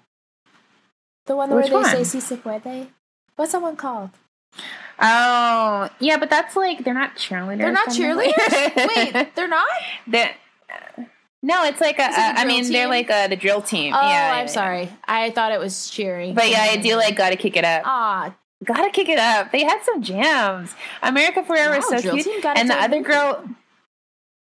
The 1.25 1.35
one 1.35 1.49
Which 1.51 1.69
where 1.69 1.69
they 1.69 1.75
one? 1.75 1.85
say 1.85 2.03
"Si 2.03 2.19
se 2.19 2.37
puede." 2.37 2.87
What's 3.35 3.53
that 3.53 3.61
one 3.61 3.75
called? 3.75 4.09
Oh, 4.99 5.89
yeah, 5.99 6.17
but 6.17 6.29
that's 6.29 6.55
like 6.55 6.83
they're 6.83 6.93
not 6.93 7.15
cheerleaders. 7.15 7.57
They're 7.57 7.71
not 7.71 7.89
cheerleaders. 7.89 8.75
Wait, 9.15 9.35
they're 9.35 9.47
not. 9.47 9.67
They're- 10.07 10.35
uh, 10.69 11.03
no, 11.41 11.65
it's 11.65 11.81
like 11.81 11.99
a. 11.99 12.03
It 12.03 12.11
uh, 12.11 12.33
I 12.37 12.45
mean, 12.45 12.71
they're 12.71 12.87
like 12.87 13.09
uh, 13.09 13.27
the 13.27 13.35
drill 13.35 13.61
team. 13.61 13.93
Oh, 13.93 13.99
yeah, 14.01 14.31
I'm 14.33 14.45
yeah, 14.45 14.51
sorry. 14.51 14.89
I 15.05 15.29
thought 15.31 15.51
it 15.51 15.59
was 15.59 15.89
cheering. 15.89 16.35
But 16.35 16.49
yeah, 16.49 16.61
I 16.61 16.77
do 16.77 16.95
like 16.95 17.17
Gotta 17.17 17.35
Kick 17.35 17.57
It 17.57 17.65
Up. 17.65 17.81
Ah, 17.85 18.33
Gotta 18.63 18.89
Kick 18.91 19.09
It 19.09 19.19
Up. 19.19 19.51
They 19.51 19.63
had 19.63 19.83
some 19.83 20.01
jams. 20.01 20.73
America 21.01 21.41
was 21.41 21.49
Wow, 21.49 21.81
so 21.81 22.01
Drill 22.01 22.15
cute. 22.15 22.25
Team 22.25 22.51
And 22.55 22.69
the 22.69 22.75
other 22.75 23.01
girl, 23.01 23.43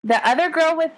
the 0.03 0.27
other 0.27 0.49
girl 0.49 0.75
with, 0.75 0.91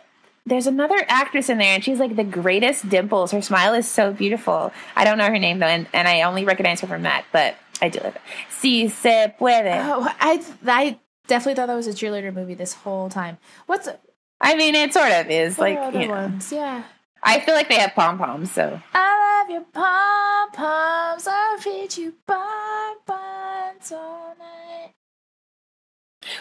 there's 0.46 0.68
another 0.68 1.06
actress 1.08 1.50
in 1.50 1.58
there, 1.58 1.74
and 1.74 1.84
she's 1.84 2.00
like 2.00 2.16
the 2.16 2.24
greatest 2.24 2.90
dimples. 2.90 3.32
Her 3.32 3.42
smile 3.42 3.74
is 3.74 3.88
so 3.88 4.12
beautiful. 4.12 4.72
I 4.96 5.06
don't 5.06 5.18
know 5.18 5.28
her 5.28 5.40
name 5.40 5.60
though, 5.60 5.68
and, 5.68 5.88
and 5.94 6.08
I 6.08 6.24
only 6.24 6.46
recognize 6.46 6.82
her 6.82 6.88
from 6.88 7.04
that, 7.04 7.26
but 7.32 7.56
I 7.82 7.90
do 7.90 8.00
love 8.00 8.16
it. 8.16 8.22
Si 8.50 8.88
se 8.90 9.36
puede. 9.40 9.82
oh, 9.84 10.14
I 10.20 10.44
I 10.66 11.00
definitely 11.28 11.56
thought 11.56 11.68
that 11.68 11.76
was 11.76 11.88
a 11.88 11.92
cheerleader 11.92 12.34
movie 12.34 12.56
this 12.56 12.74
whole 12.74 13.10
time. 13.10 13.38
What's 13.66 13.88
I 14.42 14.56
mean, 14.56 14.76
it 14.76 14.94
sort 14.94 15.12
of 15.12 15.30
is. 15.30 15.58
Like, 15.58 15.78
other 15.78 16.02
you 16.02 16.08
know. 16.08 16.16
ones? 16.16 16.52
Yeah. 16.52 16.84
I 17.24 17.40
feel 17.40 17.56
like 17.56 17.70
they 17.70 17.76
have 17.76 17.96
pom 17.96 18.18
poms, 18.18 18.52
so. 18.52 18.82
I 18.94 19.40
love 19.40 19.50
your 19.50 19.64
pom 19.72 20.52
poms. 20.52 21.26
I'll 21.26 21.58
feed 21.58 21.96
you 21.96 22.16
bonbons 22.28 23.92
all 23.94 24.36
night. 24.38 24.92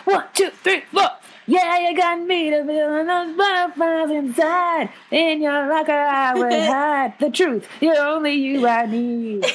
One, 0.04 0.24
two, 0.34 0.50
three, 0.50 0.82
four. 0.92 1.09
Yeah, 1.46 1.90
you 1.90 1.96
got 1.96 2.20
me 2.20 2.50
to 2.50 2.64
feeling 2.64 3.06
those 3.06 3.36
butterflies 3.36 4.10
inside. 4.10 4.90
In 5.10 5.42
your 5.42 5.68
locker, 5.68 5.92
I 5.92 6.34
would 6.38 6.52
hide 6.52 7.14
the 7.18 7.30
truth. 7.30 7.66
You're 7.80 7.98
only 7.98 8.32
you 8.34 8.66
I 8.66 8.86
need. 8.86 9.44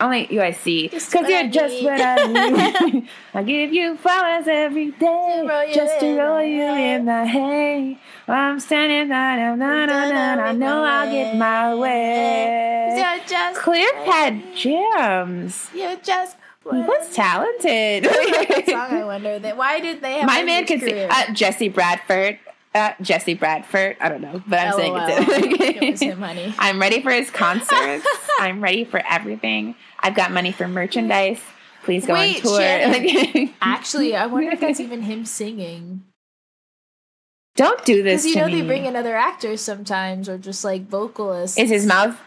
Only 0.00 0.26
you 0.28 0.42
I 0.42 0.50
see. 0.50 0.88
Because 0.88 1.28
you're 1.28 1.38
I 1.38 1.46
just 1.46 1.74
need. 1.76 1.84
what 1.84 2.00
I 2.00 2.26
need. 2.90 3.08
I 3.32 3.42
give 3.44 3.72
you 3.72 3.96
flowers 3.96 4.46
every 4.48 4.90
day. 4.90 5.70
just 5.72 6.00
to 6.00 6.18
roll 6.18 6.42
you 6.42 6.64
in 6.64 7.04
the 7.04 7.24
hay. 7.24 7.98
While 8.26 8.36
I'm 8.36 8.58
standing 8.60 9.08
na 9.08 9.36
na 9.36 9.54
na 9.54 9.86
na 9.86 10.34
na. 10.34 10.42
I 10.46 10.52
know 10.52 10.82
I'll 10.82 11.08
get 11.10 11.36
my 11.36 11.76
way. 11.76 12.96
You're 12.98 13.24
just 13.26 13.60
Cliff 13.60 13.94
had 14.04 14.42
jams. 14.56 15.70
You're 15.72 15.96
just 15.96 16.36
He 16.70 16.78
was 16.80 17.14
talented. 17.14 18.04
Song, 18.66 18.90
I 18.90 19.02
wonder 19.04 19.38
that 19.38 19.56
why 19.56 19.80
did 19.80 20.00
they 20.02 20.14
have 20.18 20.26
My 20.26 20.42
man 20.42 20.66
could 20.66 20.80
sing. 20.80 21.10
Uh, 21.10 21.32
Jesse 21.32 21.68
Bradford. 21.68 22.38
Uh, 22.74 22.90
Jesse 23.00 23.34
Bradford. 23.34 23.96
I 24.00 24.08
don't 24.08 24.20
know, 24.20 24.42
but 24.48 24.58
I'm 24.58 24.72
saying 24.74 24.92
LOL. 24.94 25.06
it's 25.08 25.20
him. 25.20 25.82
It 25.84 25.90
was 25.92 26.00
him, 26.02 26.18
honey. 26.20 26.54
I'm 26.58 26.80
ready 26.80 27.00
for 27.02 27.10
his 27.12 27.30
concerts. 27.30 28.04
I'm 28.40 28.60
ready 28.60 28.84
for 28.84 29.00
everything. 29.08 29.76
I've 30.00 30.16
got 30.16 30.32
money 30.32 30.50
for 30.50 30.66
merchandise. 30.66 31.38
Please 31.84 32.04
go 32.06 32.14
Wait, 32.14 32.44
on 32.44 32.50
tour. 32.50 33.48
Actually, 33.62 34.16
I 34.16 34.26
wonder 34.26 34.50
if 34.50 34.60
that's 34.60 34.80
even 34.80 35.02
him 35.02 35.24
singing. 35.24 36.02
Don't 37.56 37.84
do 37.84 38.02
this 38.02 38.22
Because 38.24 38.34
you 38.34 38.40
know 38.40 38.46
me. 38.48 38.60
they 38.62 38.66
bring 38.66 38.84
in 38.86 38.96
other 38.96 39.14
actors 39.14 39.60
sometimes, 39.60 40.28
or 40.28 40.38
just 40.38 40.64
like 40.64 40.88
vocalists. 40.88 41.56
Is 41.56 41.70
his 41.70 41.86
mouth? 41.86 42.18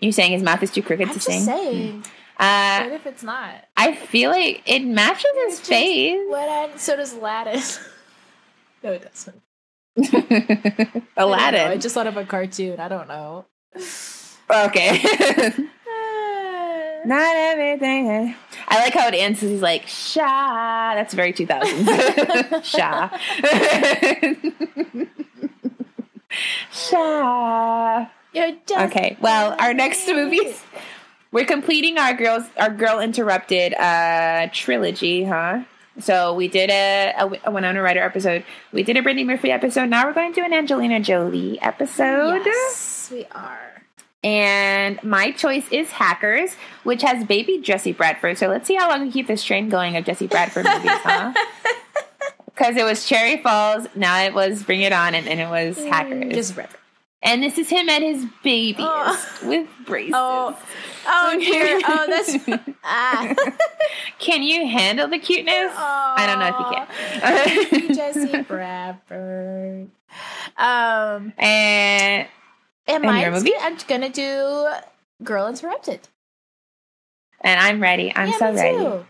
You 0.00 0.12
saying 0.12 0.30
his 0.32 0.42
mouth 0.44 0.62
is 0.62 0.70
too 0.70 0.82
crooked 0.82 1.08
I'm 1.08 1.14
to 1.14 1.18
just 1.18 1.26
sing? 1.26 1.42
saying. 1.42 2.04
Uh, 2.38 2.82
What 2.84 2.92
if 2.92 3.06
it's 3.06 3.22
not? 3.22 3.52
I 3.76 3.94
feel 3.94 4.30
like 4.30 4.62
it 4.66 4.84
matches 4.84 5.24
his 5.46 5.58
Just- 5.58 5.68
face. 5.68 6.20
What? 6.28 6.48
I, 6.48 6.76
so 6.76 6.96
does 6.96 7.12
Aladdin. 7.14 7.60
no, 8.82 8.92
it 8.92 9.02
doesn't. 9.02 9.42
I 9.98 11.00
don't 11.16 11.52
know. 11.52 11.66
I 11.70 11.76
just 11.76 11.94
thought 11.94 12.06
of 12.06 12.16
a 12.16 12.24
cartoon. 12.24 12.78
I 12.78 12.88
don't 12.88 13.08
know. 13.08 13.46
Okay. 13.76 15.02
Not 17.04 17.36
everything. 17.36 18.34
I 18.68 18.78
like 18.80 18.92
how 18.92 19.08
it 19.08 19.14
ends. 19.14 19.40
He's 19.40 19.60
like 19.62 19.86
Sha. 19.86 20.94
That's 20.94 21.14
very 21.14 21.32
2000s. 21.32 22.64
Sha. 22.64 23.08
Sha. 26.70 28.06
You're 28.32 28.52
just 28.66 28.92
Okay. 28.94 29.16
Well, 29.20 29.56
our 29.58 29.74
next 29.74 30.06
movies. 30.08 30.62
We're 31.30 31.44
completing 31.44 31.98
our 31.98 32.14
girls, 32.14 32.44
our 32.56 32.70
girl 32.70 33.00
interrupted 33.00 33.74
uh 33.74 34.48
trilogy, 34.52 35.24
huh? 35.24 35.64
So 36.00 36.34
we 36.34 36.48
did 36.48 36.70
a, 36.70 37.12
a, 37.18 37.48
a 37.48 37.50
Winona 37.50 37.82
Ryder 37.82 38.02
episode. 38.02 38.44
We 38.72 38.82
did 38.82 38.96
a 38.96 39.02
Brittany 39.02 39.24
Murphy 39.24 39.50
episode. 39.50 39.88
Now 39.88 40.06
we're 40.06 40.12
going 40.12 40.32
to 40.32 40.40
do 40.40 40.44
an 40.44 40.52
Angelina 40.52 41.00
Jolie 41.00 41.60
episode. 41.60 42.42
Yes, 42.44 43.08
we 43.12 43.24
are. 43.32 43.82
And 44.22 45.02
my 45.02 45.30
choice 45.32 45.66
is 45.70 45.90
Hackers, 45.90 46.54
which 46.84 47.02
has 47.02 47.24
baby 47.24 47.58
Jesse 47.58 47.92
Bradford. 47.92 48.38
So 48.38 48.48
let's 48.48 48.66
see 48.66 48.74
how 48.74 48.88
long 48.88 49.02
we 49.02 49.12
keep 49.12 49.26
this 49.26 49.44
train 49.44 49.68
going 49.68 49.96
of 49.96 50.04
Jesse 50.04 50.26
Bradford 50.26 50.66
movies, 50.66 50.90
huh? 50.92 51.34
Because 52.46 52.76
it 52.76 52.82
was 52.82 53.06
Cherry 53.06 53.40
Falls, 53.40 53.86
now 53.94 54.20
it 54.20 54.34
was 54.34 54.64
Bring 54.64 54.80
It 54.80 54.92
On, 54.92 55.14
and 55.14 55.28
then 55.28 55.38
it 55.38 55.48
was 55.48 55.78
Hackers. 55.78 56.34
Just 56.34 56.56
rip. 56.56 56.76
And 57.22 57.42
this 57.42 57.58
is 57.58 57.68
him 57.68 57.88
and 57.88 58.04
his 58.04 58.26
babies 58.42 58.76
Oh. 58.86 59.28
with 59.44 59.68
braces. 59.86 60.12
Oh, 60.16 60.56
oh 61.06 61.36
dear. 61.40 61.80
Oh, 61.84 62.06
that's 62.08 62.36
ah. 62.84 63.34
Can 64.18 64.42
you 64.42 64.66
handle 64.68 65.08
the 65.08 65.18
cuteness? 65.18 65.72
I 65.76 66.26
don't 66.26 66.38
know 66.38 66.48
if 66.54 67.86
you 67.86 67.86
can. 67.86 67.94
Jesse 67.94 68.42
Bradford. 68.48 69.90
Um, 70.56 71.32
and 71.38 72.26
and 72.86 73.04
And 73.04 73.04
your 73.04 73.12
mine's 73.30 73.44
movie? 73.44 73.54
I'm 73.60 73.76
gonna 73.88 74.08
do 74.08 74.68
Girl 75.22 75.46
Interrupted. 75.48 76.08
and 77.42 77.60
I'm 77.60 77.80
ready. 77.80 78.12
I'm 78.16 78.28
yeah, 78.30 78.38
so 78.38 78.52
ready. 78.54 78.78
too. 78.78 79.04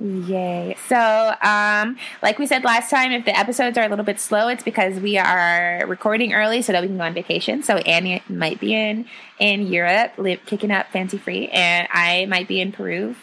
Yay. 0.00 0.76
So, 0.86 1.34
um, 1.42 1.96
like 2.22 2.38
we 2.38 2.46
said 2.46 2.62
last 2.62 2.88
time, 2.88 3.10
if 3.10 3.24
the 3.24 3.36
episodes 3.36 3.76
are 3.76 3.84
a 3.84 3.88
little 3.88 4.04
bit 4.04 4.20
slow, 4.20 4.46
it's 4.46 4.62
because 4.62 5.00
we 5.00 5.18
are 5.18 5.82
recording 5.88 6.32
early 6.34 6.62
so 6.62 6.72
that 6.72 6.82
we 6.82 6.88
can 6.88 6.96
go 6.96 7.02
on 7.02 7.14
vacation. 7.14 7.64
So 7.64 7.78
Annie 7.78 8.22
might 8.28 8.60
be 8.60 8.74
in 8.74 9.06
in 9.40 9.66
Europe, 9.66 10.12
kicking 10.46 10.70
up 10.70 10.86
fancy 10.92 11.18
free, 11.18 11.48
and 11.48 11.88
I 11.90 12.26
might 12.26 12.46
be 12.46 12.60
in 12.60 12.70
Peru 12.70 13.16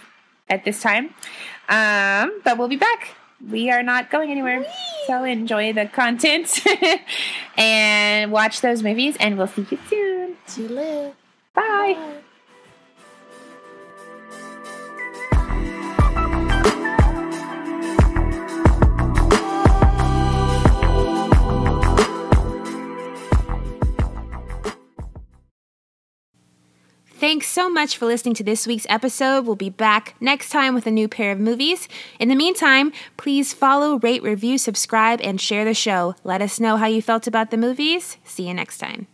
at 0.50 0.66
this 0.66 0.82
time. 0.82 1.14
Um, 1.70 2.42
but 2.44 2.58
we'll 2.58 2.68
be 2.68 2.76
back. 2.76 3.16
We 3.50 3.72
are 3.72 3.84
not 3.84 4.10
going 4.10 4.30
anywhere. 4.30 4.66
So 5.08 5.24
enjoy 5.24 5.72
the 5.72 5.86
content 5.86 6.60
and 7.58 8.34
watch 8.34 8.60
those 8.60 8.84
movies, 8.84 9.16
and 9.20 9.38
we'll 9.38 9.48
see 9.48 9.66
you 9.70 9.80
soon. 9.90 10.38
To 10.56 10.68
live. 10.68 11.16
Bye. 11.54 11.94
Bye. 11.96 12.22
Thanks 27.26 27.48
so 27.48 27.72
much 27.72 27.98
for 27.98 28.06
listening 28.06 28.36
to 28.36 28.44
this 28.44 28.68
week's 28.68 28.86
episode. 28.88 29.48
We'll 29.48 29.56
be 29.56 29.72
back 29.72 30.14
next 30.20 30.52
time 30.52 30.76
with 30.76 30.86
a 30.86 30.92
new 30.92 31.08
pair 31.08 31.32
of 31.32 31.40
movies. 31.40 31.90
In 32.20 32.30
the 32.30 32.36
meantime, 32.36 32.94
please 33.18 33.52
follow, 33.52 33.98
rate, 33.98 34.22
review, 34.22 34.60
subscribe, 34.60 35.20
and 35.24 35.42
share 35.42 35.66
the 35.66 35.74
show. 35.74 36.14
Let 36.24 36.44
us 36.44 36.60
know 36.60 36.78
how 36.78 36.86
you 36.86 37.02
felt 37.02 37.26
about 37.26 37.50
the 37.50 37.58
movies. 37.58 38.18
See 38.24 38.48
you 38.48 38.54
next 38.54 38.78
time. 38.78 39.08